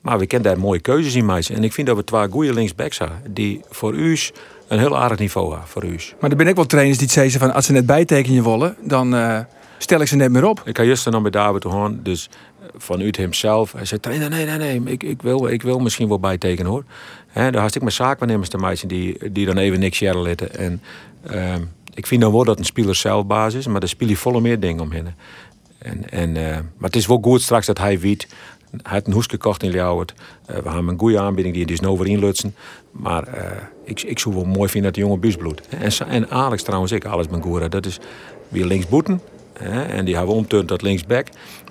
Maar 0.00 0.18
we 0.18 0.26
kennen 0.26 0.48
daar 0.50 0.60
mooie 0.60 0.80
keuzes 0.80 1.14
in 1.14 1.24
maken. 1.24 1.54
En 1.54 1.64
ik 1.64 1.72
vind 1.72 1.86
dat 1.86 1.96
we 1.96 2.04
twee 2.04 2.28
goede 2.28 2.54
linksbacks 2.54 2.98
hebben. 2.98 3.22
Die 3.30 3.60
voor 3.70 3.94
u 3.94 4.18
een 4.72 4.78
heel 4.78 4.98
aardig 4.98 5.18
niveau. 5.18 5.56
Voor 5.64 5.84
u. 5.84 5.98
Maar 6.20 6.30
er 6.30 6.36
ben 6.36 6.46
ik 6.46 6.54
wel 6.54 6.66
trainers 6.66 6.98
die 6.98 7.10
zeggen 7.10 7.40
van 7.40 7.52
als 7.54 7.66
ze 7.66 7.72
net 7.72 7.86
bijtekenen 7.86 8.44
willen, 8.44 8.76
dan 8.80 9.14
eh, 9.14 9.38
stel 9.78 10.00
ik 10.00 10.08
ze 10.08 10.16
net 10.16 10.30
meer 10.30 10.44
op. 10.44 10.62
Ik 10.64 10.76
ga 10.76 10.82
juist 10.82 11.10
dan 11.10 11.22
bij 11.22 11.30
David 11.30 11.64
gaan. 11.64 12.00
Dus 12.02 12.28
eh, 12.60 12.66
vanuit 12.76 13.16
hemzelf. 13.16 13.72
Hij 13.72 13.84
zei, 13.84 14.00
trainer, 14.00 14.30
nee, 14.30 14.46
nee, 14.46 14.58
nee. 14.58 14.92
Ik, 14.92 15.02
ik, 15.02 15.22
wil, 15.22 15.46
ik 15.46 15.62
wil 15.62 15.78
misschien 15.78 16.08
wel 16.08 16.20
bijtekenen 16.20 16.70
hoor. 16.70 16.84
Hè, 17.26 17.50
daar 17.50 17.62
had 17.62 17.74
ik 17.74 17.80
mijn 17.80 17.94
zaakwaarnemers 17.94 18.48
te 18.48 18.58
maken 18.58 18.88
die, 18.88 19.32
die 19.32 19.46
dan 19.46 19.56
even 19.56 19.80
niks 19.80 19.98
jaren 19.98 20.22
laten. 20.22 20.54
En 20.54 20.82
uh, 21.30 21.54
ik 21.94 22.06
vind 22.06 22.20
dan 22.20 22.32
wel 22.32 22.44
dat 22.44 22.58
een 22.58 22.64
speler 22.64 22.94
zelfbasis, 22.94 23.66
maar 23.66 23.80
daar 23.80 23.88
speel 23.88 24.08
je 24.08 24.16
volle 24.16 24.40
meer 24.40 24.60
dingen 24.60 24.82
omheen. 24.82 25.14
En, 25.78 26.10
en, 26.10 26.36
uh, 26.36 26.50
maar 26.50 26.90
het 26.90 26.96
is 26.96 27.06
wel 27.06 27.18
goed 27.22 27.42
straks 27.42 27.66
dat 27.66 27.78
hij 27.78 28.00
weet. 28.00 28.26
Hij 28.72 28.92
heeft 28.92 29.06
een 29.06 29.12
hoes 29.12 29.26
gekocht 29.26 29.62
in 29.62 29.70
Ljouwert. 29.70 30.14
Uh, 30.16 30.46
we 30.46 30.70
hebben 30.70 30.88
een 30.88 30.98
goede 30.98 31.20
aanbieding 31.20 31.54
die 31.54 31.66
dus 31.66 31.80
nou 31.80 31.98
weer 31.98 32.06
inlutsen. 32.06 32.54
Maar 32.90 33.28
uh, 33.28 33.44
ik, 33.84 34.02
ik 34.02 34.18
zou 34.18 34.34
wel 34.34 34.44
mooi 34.44 34.68
vinden 34.68 34.82
dat 34.82 34.94
de 34.94 35.00
jongen 35.00 35.20
busbloed. 35.20 35.68
En, 35.68 36.08
en 36.08 36.30
Alex 36.30 36.62
trouwens, 36.62 36.92
ik, 36.92 37.04
alles 37.04 37.28
mijn 37.28 37.42
goede. 37.42 37.68
Dat 37.68 37.86
is 37.86 38.00
weer 38.48 38.64
linksboeten. 38.64 39.20
En 39.88 40.04
die 40.04 40.16
hebben 40.16 40.34
we 40.34 40.40
omturnd 40.40 40.68
tot 40.68 40.82
linksback. 40.82 41.26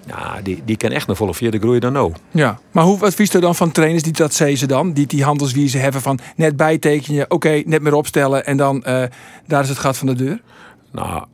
Ja, 0.08 0.42
die, 0.44 0.62
die 0.66 0.78
kan 0.78 0.92
echt 0.92 1.08
nog 1.08 1.18
volle 1.18 1.34
vierde 1.34 1.60
groeien 1.60 1.82
dan 1.82 1.94
nou. 1.94 2.14
Ja, 2.32 2.60
maar 2.72 2.84
hoe 2.84 3.00
advies 3.00 3.34
er 3.34 3.42
dan 3.42 3.56
van 3.56 3.72
trainers 3.72 4.04
die 4.04 4.14
dat 4.14 4.34
zeggen 4.34 4.68
dan? 4.68 4.94
Die 4.94 5.08
die 5.08 5.24
handelswiezen 5.24 5.82
hebben 5.82 6.02
van 6.02 6.20
net 6.36 6.56
bijtekenen, 6.56 7.24
oké, 7.24 7.34
okay, 7.34 7.64
net 7.68 7.82
meer 7.82 7.94
opstellen 7.94 8.46
en 8.46 8.58
dan 8.58 8.76
uh, 8.76 9.04
daar 9.48 9.64
is 9.64 9.70
het 9.70 9.78
gat 9.78 9.98
van 9.98 10.08
de 10.08 10.14
deur? 10.14 10.42
Nou, 10.92 11.26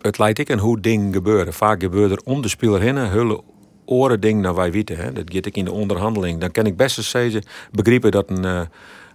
het 0.00 0.18
lijkt 0.18 0.38
ik 0.38 0.48
en 0.48 0.58
hoe 0.58 0.80
dingen 0.80 1.12
gebeuren. 1.12 1.52
Vaak 1.52 1.80
gebeurt 1.80 2.10
er 2.10 2.20
om 2.24 2.42
de 2.42 2.48
speler 2.48 2.80
heen 2.80 2.96
een 2.96 3.10
hele 3.10 3.42
oren 3.84 4.20
ding 4.20 4.40
naar 4.40 4.54
wij 4.54 4.72
weten. 4.72 4.96
Hè. 4.96 5.12
Dat 5.12 5.24
get 5.32 5.46
ik 5.46 5.56
in 5.56 5.64
de 5.64 5.72
onderhandeling. 5.72 6.40
Dan 6.40 6.50
kan 6.50 6.66
ik 6.66 6.76
best 6.76 6.98
eens 6.98 7.10
zeggen, 7.10 7.42
begrijpen 7.72 8.10
dat 8.10 8.30
een, 8.30 8.44
uh, 8.44 8.60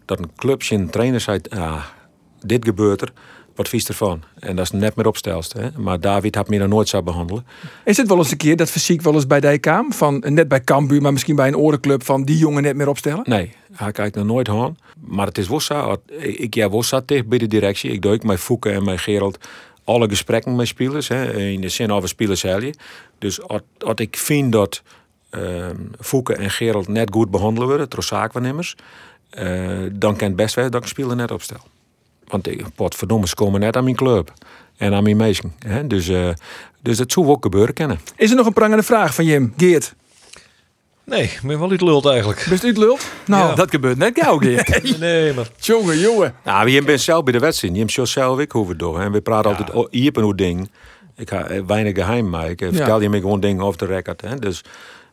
dat 0.05 0.19
een 0.19 0.31
clubje 0.35 0.75
een 0.75 0.89
trainer 0.89 1.19
zei, 1.19 1.39
ah, 1.49 1.83
dit 2.45 2.65
gebeurt 2.65 3.01
er 3.01 3.11
wat 3.59 3.69
vies 3.69 3.87
ervan. 3.87 4.23
En 4.39 4.55
dat 4.55 4.65
is 4.65 4.71
net 4.71 4.95
meer 4.95 5.07
opstelst. 5.07 5.53
Hè? 5.53 5.67
Maar 5.77 5.99
David 5.99 6.35
had 6.35 6.49
me 6.49 6.57
dan 6.57 6.69
nooit 6.69 6.89
zou 6.89 7.03
behandelen. 7.03 7.45
Is 7.85 7.97
het 7.97 8.07
wel 8.07 8.17
eens 8.17 8.31
een 8.31 8.37
keer 8.37 8.55
dat 8.55 8.69
fysiek 8.69 9.01
wel 9.01 9.13
eens 9.13 9.27
bij 9.27 9.39
Dijkaam? 9.39 9.93
Van 9.93 10.23
net 10.27 10.47
bij 10.47 10.63
Cambuur, 10.63 11.01
maar 11.01 11.13
misschien 11.13 11.35
bij 11.35 11.47
een 11.47 11.57
orenclub 11.57 12.03
van 12.03 12.23
die 12.23 12.37
jongen 12.37 12.63
net 12.63 12.75
meer 12.75 12.87
opstellen? 12.87 13.21
Nee, 13.23 13.51
hij 13.73 13.91
kijkt 13.91 14.15
nog 14.15 14.25
nooit 14.25 14.49
aan. 14.49 14.77
Maar 14.99 15.25
het 15.25 15.37
is 15.37 15.47
Wossa. 15.47 15.97
Ik 16.17 16.53
ja, 16.53 16.69
Wossa 16.69 17.01
tegen 17.01 17.29
bij 17.29 17.37
de 17.37 17.47
directie. 17.47 17.91
Ik 17.91 18.01
doe 18.01 18.19
met 18.23 18.39
Fouke 18.39 18.69
en 18.69 18.83
met 18.83 18.99
Gerald 18.99 19.37
alle 19.89 20.09
gesprekken 20.09 20.55
met 20.55 20.67
spelers. 20.67 21.07
Hè? 21.07 21.33
In 21.33 21.61
de 21.61 21.69
zin 21.69 21.91
over 21.91 22.09
spelers 22.09 22.41
je. 22.41 22.73
Dus 23.17 23.41
als 23.47 23.61
ik 23.95 24.17
vind 24.17 24.51
dat 24.51 24.81
Fouke 25.99 26.35
en 26.35 26.49
Gerald 26.49 26.87
net 26.87 27.09
goed 27.11 27.31
behandelen 27.31 27.67
worden, 27.67 27.89
zaakwaarnemers, 28.03 28.75
uh, 29.33 29.89
dan 29.91 30.15
kan 30.15 30.35
best 30.35 30.55
wel 30.55 30.69
dat 30.69 30.81
ik 30.81 30.87
speler 30.87 31.15
net 31.15 31.31
opstel. 31.31 31.59
Want 32.27 32.47
ik, 32.47 32.65
potverdomme, 32.75 33.27
ze 33.27 33.35
komen 33.35 33.59
net 33.59 33.75
aan 33.75 33.83
mijn 33.83 33.95
club. 33.95 34.33
En 34.77 34.93
aan 34.93 35.03
mijn 35.03 35.17
meisje. 35.17 35.43
Dus, 35.87 36.09
uh, 36.09 36.29
dus 36.81 36.97
dat 36.97 37.11
zou 37.11 37.27
ook 37.27 37.43
gebeuren 37.43 37.73
kennen. 37.73 37.99
Is 38.15 38.29
er 38.29 38.35
nog 38.35 38.45
een 38.45 38.53
prangende 38.53 38.83
vraag 38.83 39.15
van 39.15 39.25
Jim? 39.25 39.53
Geert? 39.57 39.95
Nee, 41.09 41.23
ik 41.23 41.39
ben 41.43 41.59
wel 41.59 41.73
iets 41.73 41.83
lult 41.83 42.05
eigenlijk. 42.05 42.45
Best 42.49 42.63
u 42.63 42.67
het 42.67 42.77
lult? 42.77 43.11
Nou, 43.25 43.49
ja. 43.49 43.55
dat 43.55 43.69
gebeurt 43.69 43.97
net 43.97 44.19
gauw, 44.19 44.37
Geert. 44.37 44.83
nee, 44.83 44.97
nee, 44.99 45.33
maar... 45.33 45.47
Jongen, 45.57 45.99
jongen. 45.99 46.35
Nou, 46.43 46.69
je 46.69 46.83
bent 46.83 47.01
zelf 47.01 47.23
bij 47.23 47.33
de 47.33 47.39
wedstrijd. 47.39 47.73
Je 47.75 47.79
hebt 47.79 48.09
zelf 48.09 48.39
ik 48.39 48.51
hoeven 48.51 48.77
door. 48.77 48.99
En 48.99 49.11
we 49.11 49.21
praten 49.21 49.51
ja. 49.51 49.57
altijd 49.57 49.87
hier 49.91 50.09
op 50.09 50.17
een 50.17 50.35
ding. 50.35 50.69
Ik 51.15 51.29
ga 51.29 51.65
weinig 51.65 51.95
geheim 51.95 52.29
maken. 52.29 52.67
Ik 52.67 52.75
vertel 52.75 53.01
je 53.01 53.09
me 53.09 53.19
gewoon 53.19 53.39
dingen 53.39 53.63
over 53.63 53.77
de 53.77 53.85
record. 53.85 54.21
Hè? 54.21 54.35
Dus 54.35 54.63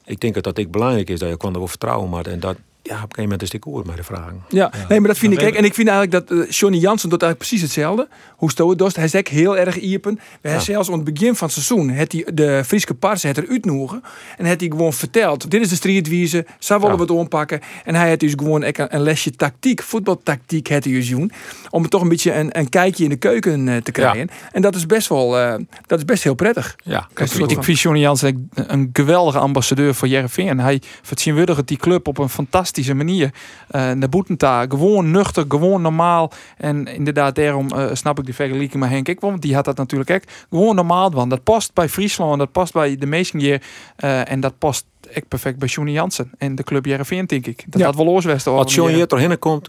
ik 0.04 0.20
denk 0.20 0.34
dat 0.34 0.44
dat 0.44 0.58
ik 0.58 0.70
belangrijk 0.70 1.10
is 1.10 1.18
dat 1.18 1.28
je 1.28 1.36
kon 1.36 1.52
er 1.52 1.58
wel 1.58 1.68
vertrouwen 1.68 2.10
maar 2.10 2.26
En 2.26 2.40
dat, 2.40 2.56
ja, 2.86 2.94
op 2.94 3.02
een 3.02 3.08
gegeven 3.08 3.22
moment 3.22 3.42
is 3.42 3.50
die 3.50 3.60
koer 3.60 3.86
met 3.86 3.96
de 3.96 4.02
vragen. 4.02 4.44
Ja, 4.48 4.72
ja. 4.72 4.86
nee, 4.88 5.00
maar 5.00 5.08
dat 5.08 5.18
vind 5.18 5.32
ik. 5.32 5.38
Kijk, 5.38 5.54
en 5.54 5.64
ik 5.64 5.74
vind 5.74 5.88
eigenlijk 5.88 6.28
dat 6.28 6.38
uh, 6.38 6.50
Johnny 6.50 6.78
Jansen 6.78 7.08
doet 7.08 7.22
eigenlijk 7.22 7.50
precies 7.50 7.60
hetzelfde. 7.62 8.08
Hoe 8.36 8.50
Stoe 8.50 8.70
het 8.70 8.78
dost. 8.78 8.96
Hij 8.96 9.08
zegt 9.08 9.28
heel 9.28 9.56
erg 9.56 9.80
iepen. 9.80 10.20
We 10.40 10.48
ja. 10.48 10.58
zelfs 10.58 10.88
aan 10.88 10.94
het 10.94 11.14
begin 11.14 11.34
van 11.34 11.48
het 11.48 11.56
seizoen 11.56 11.88
het 11.88 12.12
hij 12.12 12.26
de 12.34 12.62
Friese 12.66 12.94
pars 12.94 13.22
het 13.22 13.36
er 13.36 13.48
uitnoegen. 13.48 14.02
En 14.36 14.44
het 14.44 14.60
hij 14.60 14.68
gewoon 14.68 14.92
verteld. 14.92 15.50
Dit 15.50 15.60
is 15.60 15.68
de 15.68 15.74
strijdwijze. 15.74 16.46
Zo 16.58 16.78
willen 16.80 16.96
we 16.96 17.02
het 17.02 17.10
ompakken. 17.10 17.60
En 17.84 17.94
hij 17.94 18.08
heeft 18.08 18.20
dus 18.20 18.32
gewoon 18.36 18.64
een 18.74 19.00
lesje 19.00 19.30
tactiek, 19.30 19.82
voetbaltactiek 19.82 20.66
het 20.66 20.84
hij 20.84 20.92
dus 20.92 21.08
doen. 21.08 21.32
Om 21.70 21.88
toch 21.88 22.02
een 22.02 22.08
beetje 22.08 22.34
een, 22.34 22.58
een 22.58 22.68
kijkje 22.68 23.04
in 23.04 23.10
de 23.10 23.16
keuken 23.16 23.66
uh, 23.66 23.76
te 23.76 23.92
krijgen. 23.92 24.28
En 24.52 24.62
dat 24.62 24.74
is 24.74 24.86
best 24.86 25.08
wel, 25.08 25.40
uh, 25.40 25.54
dat 25.86 25.98
is 25.98 26.04
best 26.04 26.22
heel 26.22 26.34
prettig. 26.34 26.76
Ja, 26.84 27.08
ik, 27.14 27.20
ik 27.50 27.62
vind 27.62 27.80
Johnny 27.80 28.00
Jansen 28.00 28.48
een 28.54 28.90
geweldige 28.92 29.38
ambassadeur 29.38 29.94
voor 29.94 30.08
Jereveen. 30.08 30.60
Hij 30.60 30.82
vertegenwoordigt 31.02 31.68
die 31.68 31.76
club 31.76 32.08
op 32.08 32.18
een 32.18 32.28
fantastische 32.28 32.75
manier. 32.94 33.30
Uh, 33.70 33.90
de 33.98 34.08
Boetenta, 34.08 34.66
gewoon 34.68 35.10
nuchter, 35.10 35.44
gewoon 35.48 35.82
normaal. 35.82 36.32
En 36.56 36.86
inderdaad, 36.86 37.34
daarom 37.34 37.68
uh, 37.74 37.88
snap 37.92 38.18
ik 38.18 38.26
de 38.26 38.32
vergelijking 38.32 38.82
met 38.82 38.90
Henk 38.90 39.08
ik 39.08 39.20
want 39.20 39.42
die 39.42 39.54
had 39.54 39.64
dat 39.64 39.76
natuurlijk 39.76 40.10
ook. 40.10 40.22
Gewoon 40.50 40.74
normaal, 40.74 41.10
want 41.10 41.30
dat 41.30 41.42
past 41.42 41.74
bij 41.74 41.88
Friesland, 41.88 42.38
dat 42.38 42.52
past 42.52 42.72
bij 42.72 42.96
de 42.96 43.06
meesten 43.06 43.38
hier. 43.38 43.62
Uh, 44.04 44.30
en 44.30 44.40
dat 44.40 44.58
past 44.58 44.86
echt 45.12 45.28
perfect 45.28 45.58
bij 45.58 45.68
Johnny 45.68 45.92
Jansen 45.92 46.30
en 46.38 46.54
de 46.54 46.62
club 46.62 46.84
Jereveen, 46.84 47.26
denk 47.26 47.46
ik. 47.46 47.64
Dat 47.66 47.80
ja. 47.80 47.86
had 47.86 47.96
wel 47.96 48.08
oorwesten. 48.08 48.52
Als 48.52 48.74
Johnny 48.74 48.94
hier 48.94 49.06
doorheen 49.06 49.38
komt, 49.38 49.68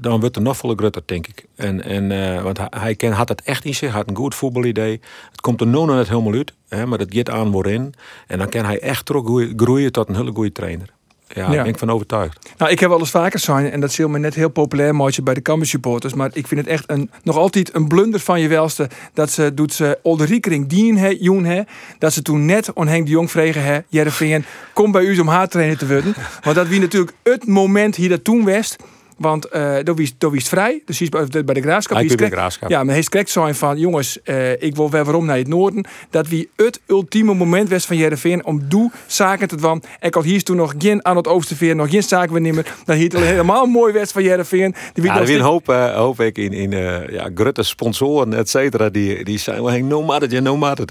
dan 0.00 0.20
wordt 0.20 0.36
er 0.36 0.42
nog 0.42 0.56
volle 0.56 0.74
grutter, 0.76 1.02
denk 1.04 1.26
ik. 1.26 1.46
En, 1.54 1.82
en, 1.82 2.10
uh, 2.10 2.42
want 2.42 2.58
hij, 2.70 2.94
ken, 2.94 3.12
had 3.12 3.28
het 3.28 3.42
echt 3.42 3.64
in 3.64 3.74
zich, 3.74 3.92
had 3.92 4.08
een 4.08 4.16
goed 4.16 4.34
voetbalidee. 4.34 5.00
Het 5.30 5.40
komt 5.40 5.60
er 5.60 5.66
nu 5.66 5.84
net 5.84 6.08
helemaal 6.08 6.32
uit, 6.32 6.52
hè, 6.68 6.86
maar 6.86 6.98
dat 6.98 7.14
gaat 7.14 7.30
aan 7.30 7.50
worden. 7.50 7.92
En 8.26 8.38
dan 8.38 8.48
kan 8.48 8.64
hij 8.64 8.80
echt 8.80 9.10
groeien 9.56 9.92
tot 9.92 10.08
een 10.08 10.16
hele 10.16 10.32
goede 10.32 10.52
trainer. 10.52 10.94
Ja, 11.28 11.50
ja. 11.50 11.62
ben 11.62 11.66
ik 11.66 11.78
van 11.78 11.90
overtuigd. 11.90 12.50
Nou, 12.58 12.70
ik 12.70 12.80
heb 12.80 12.88
wel 12.88 12.98
eens 12.98 13.10
vaker 13.10 13.38
zijn, 13.38 13.70
en 13.70 13.80
dat 13.80 13.90
is 13.90 13.98
me 13.98 14.18
net 14.18 14.34
heel 14.34 14.48
populair 14.48 14.94
mooi 14.94 15.22
bij 15.22 15.34
de 15.34 15.42
Cambuur 15.42 15.66
supporters, 15.66 16.14
maar 16.14 16.30
ik 16.32 16.46
vind 16.46 16.60
het 16.60 16.68
echt 16.68 16.84
een, 16.86 17.10
nog 17.22 17.36
altijd 17.36 17.74
een 17.74 17.88
blunder 17.88 18.20
van 18.20 18.40
je 18.40 18.48
welste 18.48 18.88
dat 19.14 19.30
ze 19.30 19.54
doet 19.54 19.72
ze 19.72 19.98
Olderikering 20.02 20.68
dien 20.68 20.98
he, 20.98 21.16
joen 21.20 21.44
he, 21.44 21.62
dat 21.98 22.12
ze 22.12 22.22
toen 22.22 22.44
net 22.44 22.72
on 22.72 22.86
Henk 22.86 23.06
de 23.06 23.12
Jong 23.12 23.30
vregen 23.30 23.64
he, 23.64 23.78
Jereveen, 23.88 24.44
kom 24.72 24.92
bij 24.92 25.02
u 25.02 25.18
om 25.18 25.28
haar 25.28 25.48
trainer 25.48 25.78
te 25.78 25.86
worden. 25.86 26.14
Want 26.42 26.56
dat 26.56 26.68
wie 26.68 26.80
natuurlijk 26.80 27.16
het 27.22 27.46
moment 27.46 27.96
hier 27.96 28.08
dat 28.08 28.24
toen 28.24 28.44
west. 28.44 28.76
Want 29.16 29.46
uh, 29.52 29.76
dat 29.82 29.98
was 29.98 30.12
het 30.18 30.48
vrij. 30.48 30.82
Dus 30.84 30.98
hij 30.98 31.08
is 31.08 31.44
bij 31.44 31.54
de 31.54 31.60
graafschap. 31.60 31.96
Hij 31.96 32.06
bij 32.06 32.16
de 32.16 32.36
graafschap. 32.36 32.70
Ja, 32.70 32.84
maar 32.84 32.94
hij 32.94 32.98
is 32.98 33.32
zijn 33.32 33.54
van... 33.54 33.78
jongens, 33.78 34.18
uh, 34.24 34.62
ik 34.62 34.76
wil 34.76 34.90
weer 34.90 35.04
waarom 35.04 35.24
naar 35.24 35.36
het 35.36 35.48
noorden. 35.48 35.86
Dat 36.10 36.28
wie 36.28 36.48
het 36.56 36.80
ultieme 36.86 37.34
moment 37.34 37.70
was 37.70 37.86
van 37.86 37.96
Jereveen... 37.96 38.44
om 38.44 38.62
doe 38.68 38.90
zaken 39.06 39.48
te 39.48 39.56
doen. 39.56 39.82
Ik 40.00 40.14
had 40.14 40.24
hier 40.24 40.42
toen 40.42 40.56
nog 40.56 40.74
geen 40.78 41.04
aan 41.04 41.16
het 41.16 41.28
Oosterveer... 41.28 41.76
nog 41.76 41.90
geen 41.90 42.02
zaken 42.02 42.32
meer 42.32 42.40
nemen. 42.40 42.64
Dat 42.84 42.96
hier 42.96 43.16
helemaal 43.16 43.66
mooi 43.66 43.92
was 43.92 44.12
van 44.12 44.22
Jereveen. 44.22 44.74
Die 44.92 45.04
ja, 45.04 45.20
er 45.20 45.30
een 45.30 45.40
hoop, 45.40 45.68
uh, 45.68 45.94
hoop 45.94 46.20
ik 46.20 46.38
in, 46.38 46.52
in 46.52 46.72
uh, 46.72 47.08
ja, 47.08 47.30
Grutte 47.34 47.62
sponsoren, 47.62 48.34
et 48.34 48.48
cetera... 48.48 48.88
die, 48.88 49.24
die 49.24 49.38
zijn 49.38 49.62
wel 49.62 49.78
no 49.78 50.02
matter, 50.02 50.42
no 50.42 50.56
matter. 50.56 50.86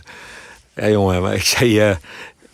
Ja, 0.75 0.89
jongen, 0.89 1.21
maar 1.21 1.33
ik 1.33 1.43
zei... 1.43 1.97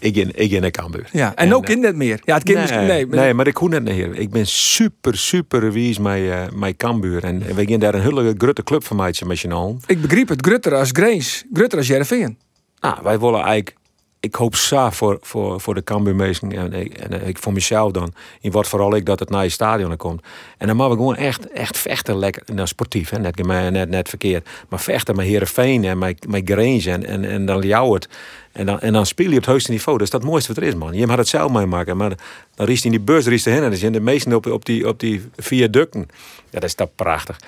Ik 0.01 0.15
in, 0.15 0.31
ik 0.35 0.51
in 0.51 0.61
de 0.61 0.71
Cambuur. 0.71 1.09
Ja, 1.11 1.35
en, 1.35 1.47
en 1.47 1.55
ook 1.55 1.65
kind 1.65 1.81
net 1.81 1.95
meer. 1.95 2.19
Ja, 2.23 2.33
het 2.33 2.43
kind 2.43 2.57
nee, 2.57 2.67
misschien, 2.67 2.87
nee. 2.87 3.07
Maar 3.07 3.19
nee, 3.19 3.33
maar 3.33 3.47
ik 3.47 3.57
hoef 3.57 3.69
net 3.69 3.83
meer. 3.83 4.15
Ik 4.15 4.29
ben 4.29 4.47
super, 4.47 5.17
super 5.17 5.71
wies 5.71 5.99
met, 5.99 6.19
uh, 6.19 6.41
met 6.53 6.77
Cambuur. 6.77 7.23
En 7.23 7.55
we 7.55 7.67
gaan 7.67 7.79
daar 7.79 7.93
een 7.93 8.01
hele 8.01 8.33
grote 8.37 8.63
club 8.63 8.83
van 8.83 8.95
mij 8.95 9.15
met 9.25 9.39
je. 9.39 9.75
Ik 9.85 10.01
begreep 10.01 10.27
het. 10.27 10.45
Grutter 10.45 10.75
als 10.75 10.89
Grace. 10.93 11.45
Grutter 11.53 11.77
als 11.77 11.87
Jereveen. 11.87 12.37
Nou, 12.79 12.97
wij 13.03 13.19
willen 13.19 13.41
eigenlijk... 13.41 13.79
Ik 14.23 14.35
hoop 14.35 14.55
zo 14.55 14.89
voor, 14.89 15.17
voor, 15.21 15.61
voor 15.61 15.73
de 15.73 15.83
Cambuurmeesten 15.83 16.51
en, 16.51 16.73
en, 16.73 17.11
en 17.11 17.27
ik 17.27 17.37
voor 17.37 17.53
mezelf 17.53 17.91
dan. 17.91 18.13
In 18.41 18.51
wat 18.51 18.67
vooral 18.67 18.95
ik 18.95 19.05
dat 19.05 19.19
het 19.19 19.29
naar 19.29 19.43
je 19.43 19.49
stadion 19.49 19.97
komt. 19.97 20.21
En 20.57 20.67
dan 20.67 20.75
mogen 20.75 20.91
we 20.91 20.97
gewoon 20.97 21.15
echt, 21.15 21.51
echt 21.51 21.77
vechten 21.77 22.17
lekker. 22.17 22.43
Nou, 22.53 22.67
sportief, 22.67 23.09
hè? 23.09 23.19
Net, 23.19 23.45
net, 23.71 23.89
net 23.89 24.09
verkeerd. 24.09 24.49
Maar 24.69 24.79
vechten 24.79 25.15
met 25.15 25.25
Heerenveen 25.25 25.85
en 25.85 25.97
met, 25.97 26.27
met 26.27 26.41
Grange 26.45 26.91
en, 26.91 27.05
en, 27.05 27.25
en 27.25 27.45
dan 27.45 27.61
Ljouwert. 27.61 28.09
En 28.51 28.65
dan, 28.65 28.79
en 28.79 28.93
dan 28.93 29.05
speel 29.05 29.29
je 29.29 29.31
op 29.31 29.37
het 29.37 29.45
hoogste 29.45 29.71
niveau. 29.71 29.97
Dat 29.97 30.07
is 30.07 30.13
dat 30.13 30.23
mooiste 30.23 30.53
wat 30.53 30.63
er 30.63 30.69
is, 30.69 30.75
man. 30.75 30.93
Je 30.93 31.07
mag 31.07 31.17
het 31.17 31.27
zelf 31.27 31.51
meemaken. 31.51 31.97
Maar 31.97 32.13
dan 32.55 32.65
riest 32.65 32.85
in 32.85 32.91
die 32.91 32.99
bus 32.99 33.25
riest 33.25 33.45
heen. 33.45 33.63
En 33.63 33.69
dan 33.69 33.75
zijn 33.75 33.91
de 33.91 33.99
meesten 33.99 34.33
op, 34.33 34.45
op, 34.45 34.65
die, 34.65 34.87
op 34.87 34.99
die 34.99 35.21
viaducten. 35.37 36.07
Ja, 36.49 36.59
dat 36.59 36.63
is 36.63 36.75
dat 36.75 36.95
prachtig. 36.95 37.39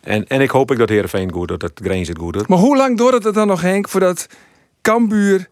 En, 0.00 0.28
en 0.28 0.40
ik 0.40 0.50
hoop 0.50 0.70
ik 0.70 0.78
dat 0.78 0.88
Heerenveen 0.88 1.32
goed 1.32 1.48
doet. 1.48 1.60
Dat 1.60 1.72
Grange 1.74 2.06
het 2.06 2.18
goed 2.18 2.32
doet. 2.32 2.48
Maar 2.48 2.58
hoe 2.58 2.76
lang 2.76 2.96
doet 2.96 3.24
het 3.24 3.34
dan 3.34 3.46
nog, 3.46 3.60
Henk, 3.60 3.88
voordat 3.88 4.26
Cambuur 4.82 5.48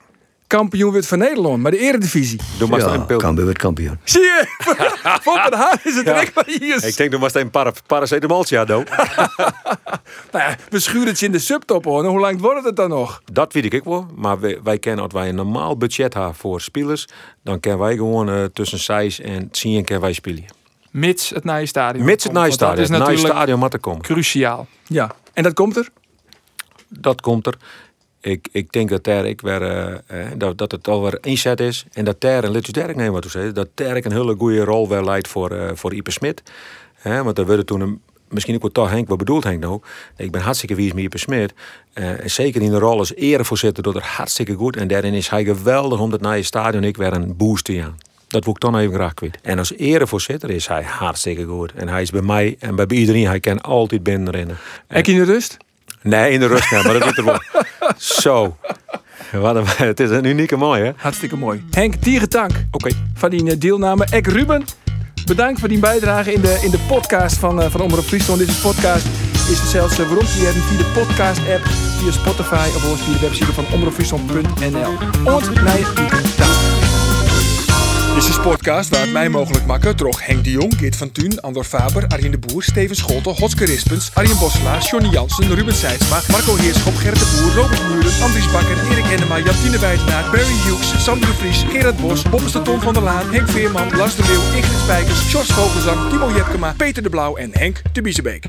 kampioen 0.58 0.90
wordt 0.90 1.06
van 1.06 1.18
Nederland, 1.18 1.62
maar 1.62 1.70
de 1.70 1.78
eredivisie. 1.78 2.40
Doe 2.58 2.68
maar 2.68 2.80
Ja, 2.80 2.94
een. 2.94 3.06
Cambuur 3.18 3.44
wordt 3.44 3.58
kampioen. 3.58 3.98
Zie 4.04 4.20
je? 4.20 4.44
Van 5.22 5.50
den 5.50 5.78
is 5.84 5.94
het 5.96 6.06
Ja. 6.06 6.12
direct 6.12 6.46
hier. 6.46 6.84
Ik 6.84 6.96
denk, 6.96 7.10
doe 7.10 7.20
maar 7.20 7.34
een 7.36 7.50
paracetamoltje 7.86 8.58
aan. 8.58 8.66
Nou 10.32 10.44
ja, 10.44 10.56
we 10.68 10.78
schuren 10.80 11.06
het 11.08 11.18
je 11.18 11.26
in 11.26 11.32
de 11.32 11.38
subtop 11.38 11.84
hoor. 11.84 12.00
Nou, 12.02 12.12
Hoe 12.12 12.20
lang 12.20 12.40
wordt 12.40 12.64
het 12.64 12.76
dan 12.76 12.88
nog? 12.88 13.22
Dat 13.32 13.52
weet 13.52 13.72
ik 13.72 13.84
wel. 13.84 14.06
Maar 14.14 14.40
wij, 14.40 14.58
wij 14.62 14.78
kennen, 14.78 15.04
als 15.04 15.12
wij 15.12 15.28
een 15.28 15.34
normaal 15.34 15.76
budget 15.76 16.14
hebben 16.14 16.34
voor 16.34 16.60
spelers, 16.60 17.06
dan 17.44 17.60
kunnen 17.60 17.80
wij 17.80 17.94
gewoon 17.96 18.28
eh, 18.30 18.44
tussen 18.44 18.78
6 18.78 19.20
en 19.20 19.50
10 19.50 19.84
keer 19.84 20.00
wij 20.00 20.12
spelen. 20.12 20.44
Mits 20.90 21.30
het 21.30 21.44
naar 21.44 21.60
je 21.60 21.66
stadion. 21.66 22.04
Mits 22.04 22.24
het 22.24 22.34
dat 22.34 22.52
stadion. 22.52 22.82
is 22.82 22.88
Het 22.88 22.98
natuurlijk 22.98 23.26
stadion 23.28 23.58
moet 23.58 23.72
er 23.72 23.80
komen. 23.80 24.02
cruciaal. 24.02 24.66
Ja. 24.86 25.10
En 25.32 25.42
dat 25.42 25.54
komt 25.54 25.76
er? 25.76 25.88
Dat 26.88 27.20
komt 27.20 27.46
er. 27.46 27.54
Ik, 28.20 28.48
ik 28.52 28.72
denk 28.72 28.88
dat 28.88 29.04
daar 29.04 29.26
ik 29.26 29.40
weer, 29.40 29.62
eh, 29.62 29.92
eh, 29.92 30.26
dat, 30.36 30.58
dat 30.58 30.72
het 30.72 30.88
alweer 30.88 31.18
inzet 31.20 31.60
is. 31.60 31.84
En 31.92 32.04
dat 32.04 32.20
daar, 32.20 32.44
en 32.44 32.50
let 32.50 32.66
je 32.66 32.72
Derek 32.72 32.96
nemen 32.96 33.12
wat 33.12 33.30
zei, 33.30 33.52
dat 33.52 33.68
daar 33.74 33.96
ik 33.96 34.04
een 34.04 34.12
hele 34.12 34.34
goede 34.38 34.64
rol 34.64 34.88
weer 34.88 35.02
leidt 35.02 35.28
voor, 35.28 35.50
eh 35.50 35.70
voor 35.74 35.94
Ipe 35.94 36.10
Smit. 36.10 36.42
Hè, 36.94 37.22
want 37.22 37.38
er 37.38 37.46
werden 37.46 37.66
toen 37.66 37.80
een, 37.80 38.00
misschien 38.28 38.54
ook 38.54 38.62
wel 38.62 38.70
toch 38.70 38.90
Henk, 38.90 39.08
wat 39.08 39.18
bedoelt 39.18 39.44
Henk 39.44 39.60
nou? 39.60 39.80
Ik 40.16 40.30
ben 40.30 40.40
hartstikke 40.40 40.74
wies 40.74 40.92
met 40.92 41.04
Ipe 41.04 41.18
Smit. 41.18 41.54
En 41.92 42.30
zeker 42.30 42.62
in 42.62 42.70
de 42.70 42.78
rol 42.78 42.98
als 42.98 43.14
erevoorzitter 43.14 43.82
doet 43.82 43.94
het 43.94 44.02
hartstikke 44.02 44.54
goed. 44.54 44.76
En 44.76 44.88
daarin 44.88 45.14
is 45.14 45.28
hij 45.28 45.44
geweldig 45.44 46.00
om 46.00 46.14
naar 46.20 46.36
je 46.36 46.42
stadion 46.42 46.84
ik 46.84 46.96
weer 46.96 47.12
een 47.12 47.36
boost 47.36 47.64
te 47.64 47.82
aan. 47.82 47.96
Dat 48.28 48.44
wil 48.44 48.52
ik 48.52 48.60
dan 48.60 48.76
even 48.76 48.94
graag 48.94 49.14
kwijt. 49.14 49.38
En 49.42 49.58
als 49.58 49.76
erevoorzitter 49.76 50.50
is 50.50 50.66
hij 50.66 50.82
hartstikke 50.82 51.44
goed. 51.44 51.72
En 51.72 51.88
hij 51.88 52.02
is 52.02 52.10
bij 52.10 52.22
mij 52.22 52.56
en 52.58 52.74
bij 52.74 52.86
iedereen, 52.88 53.26
hij 53.26 53.40
kan 53.40 53.60
altijd 53.60 54.02
binnenrennen. 54.02 54.56
Je 54.88 55.02
in 55.02 55.16
de 55.16 55.24
rust? 55.24 55.56
Nee, 56.02 56.32
in 56.32 56.40
de 56.40 56.46
rust, 56.46 56.70
maar 56.70 56.92
dat 56.92 57.02
doet 57.02 57.18
er 57.18 57.24
wel. 57.24 57.40
Zo. 58.22 58.56
Wat 59.32 59.56
een, 59.56 59.64
het 59.66 60.00
is 60.00 60.10
een 60.10 60.24
unieke 60.24 60.56
mooi, 60.56 60.82
hè? 60.82 60.90
Hartstikke 60.96 61.36
mooi. 61.36 61.64
Henk, 61.70 61.94
Tierentank. 61.94 62.52
Oké. 62.70 62.90
Van 63.14 63.30
die 63.30 63.50
eh, 63.50 63.58
deelname. 63.58 64.06
Ek 64.10 64.26
Ruben, 64.26 64.64
bedankt 65.26 65.60
voor 65.60 65.68
die 65.68 65.78
bijdrage 65.78 66.32
in 66.32 66.40
de, 66.40 66.58
in 66.62 66.70
de 66.70 66.78
podcast 66.88 67.36
van, 67.36 67.60
uh, 67.60 67.70
van 67.70 67.80
Omroep 67.80 68.04
Friesland. 68.04 68.38
Deze 68.38 68.60
podcast 68.60 69.06
is 69.50 69.60
er 69.60 69.66
zelfs 69.66 69.98
uh, 69.98 70.06
waarom 70.06 70.26
hebben 70.26 70.62
via 70.62 70.78
de 70.78 70.90
podcast-app, 70.94 71.62
via 71.98 72.10
Spotify 72.10 72.68
of 72.76 73.00
via 73.00 73.12
de 73.12 73.20
website 73.20 73.52
van 73.52 73.64
omroepfriesland.nl. 73.72 74.92
Und 75.34 75.54
naar 75.54 75.92
Tierentank. 75.94 76.79
Dit 78.20 78.28
is 78.28 78.36
een 78.36 78.42
podcast 78.42 78.88
waar 78.88 79.00
het 79.00 79.12
mij 79.12 79.28
mogelijk 79.28 79.66
maken 79.66 79.96
door 79.96 80.20
Henk 80.22 80.44
de 80.44 80.50
Jong, 80.50 80.74
Geert 80.78 80.96
van 80.96 81.12
Thun, 81.12 81.40
Andor 81.40 81.64
Faber, 81.64 82.06
Arjen 82.06 82.30
de 82.30 82.38
Boer, 82.38 82.62
Steven 82.62 82.96
Scholten, 82.96 83.34
Hotske 83.36 83.64
Rispens, 83.64 84.10
Arjen 84.14 84.38
Bosselaar, 84.38 84.82
Johnny 84.82 85.08
Jansen, 85.08 85.54
Ruben 85.54 85.74
Seidsma, 85.74 86.20
Marco 86.30 86.56
Heerschop, 86.56 86.96
Gerrit 86.96 87.18
de 87.18 87.38
Boer, 87.40 87.62
Robert 87.62 87.88
Muren, 87.88 88.22
Andries 88.22 88.50
Bakker, 88.50 88.90
Erik 88.90 89.04
Hennema, 89.04 89.38
Jantine 89.38 89.78
Wijtenaar, 89.78 90.30
Barry 90.30 90.56
Hughes, 90.64 91.04
Sander 91.04 91.28
de 91.28 91.34
Vries, 91.34 91.64
Gerard 91.70 92.00
Bos, 92.00 92.22
Bobbes 92.22 92.52
de 92.52 92.62
Tom 92.62 92.80
van 92.80 92.94
der 92.94 93.02
Laan, 93.02 93.30
Henk 93.30 93.48
Veerman, 93.48 93.96
Lars 93.96 94.16
de 94.16 94.22
Leeuw, 94.22 94.56
Ingrid 94.56 94.78
Spijkers, 94.78 95.32
Jos 95.32 95.52
Vogelzang, 95.52 96.10
Timo 96.10 96.30
Jepkema, 96.30 96.74
Peter 96.76 97.02
de 97.02 97.10
Blauw 97.10 97.36
en 97.36 97.50
Henk 97.52 97.82
de 97.92 98.02
Biezebeek. 98.02 98.44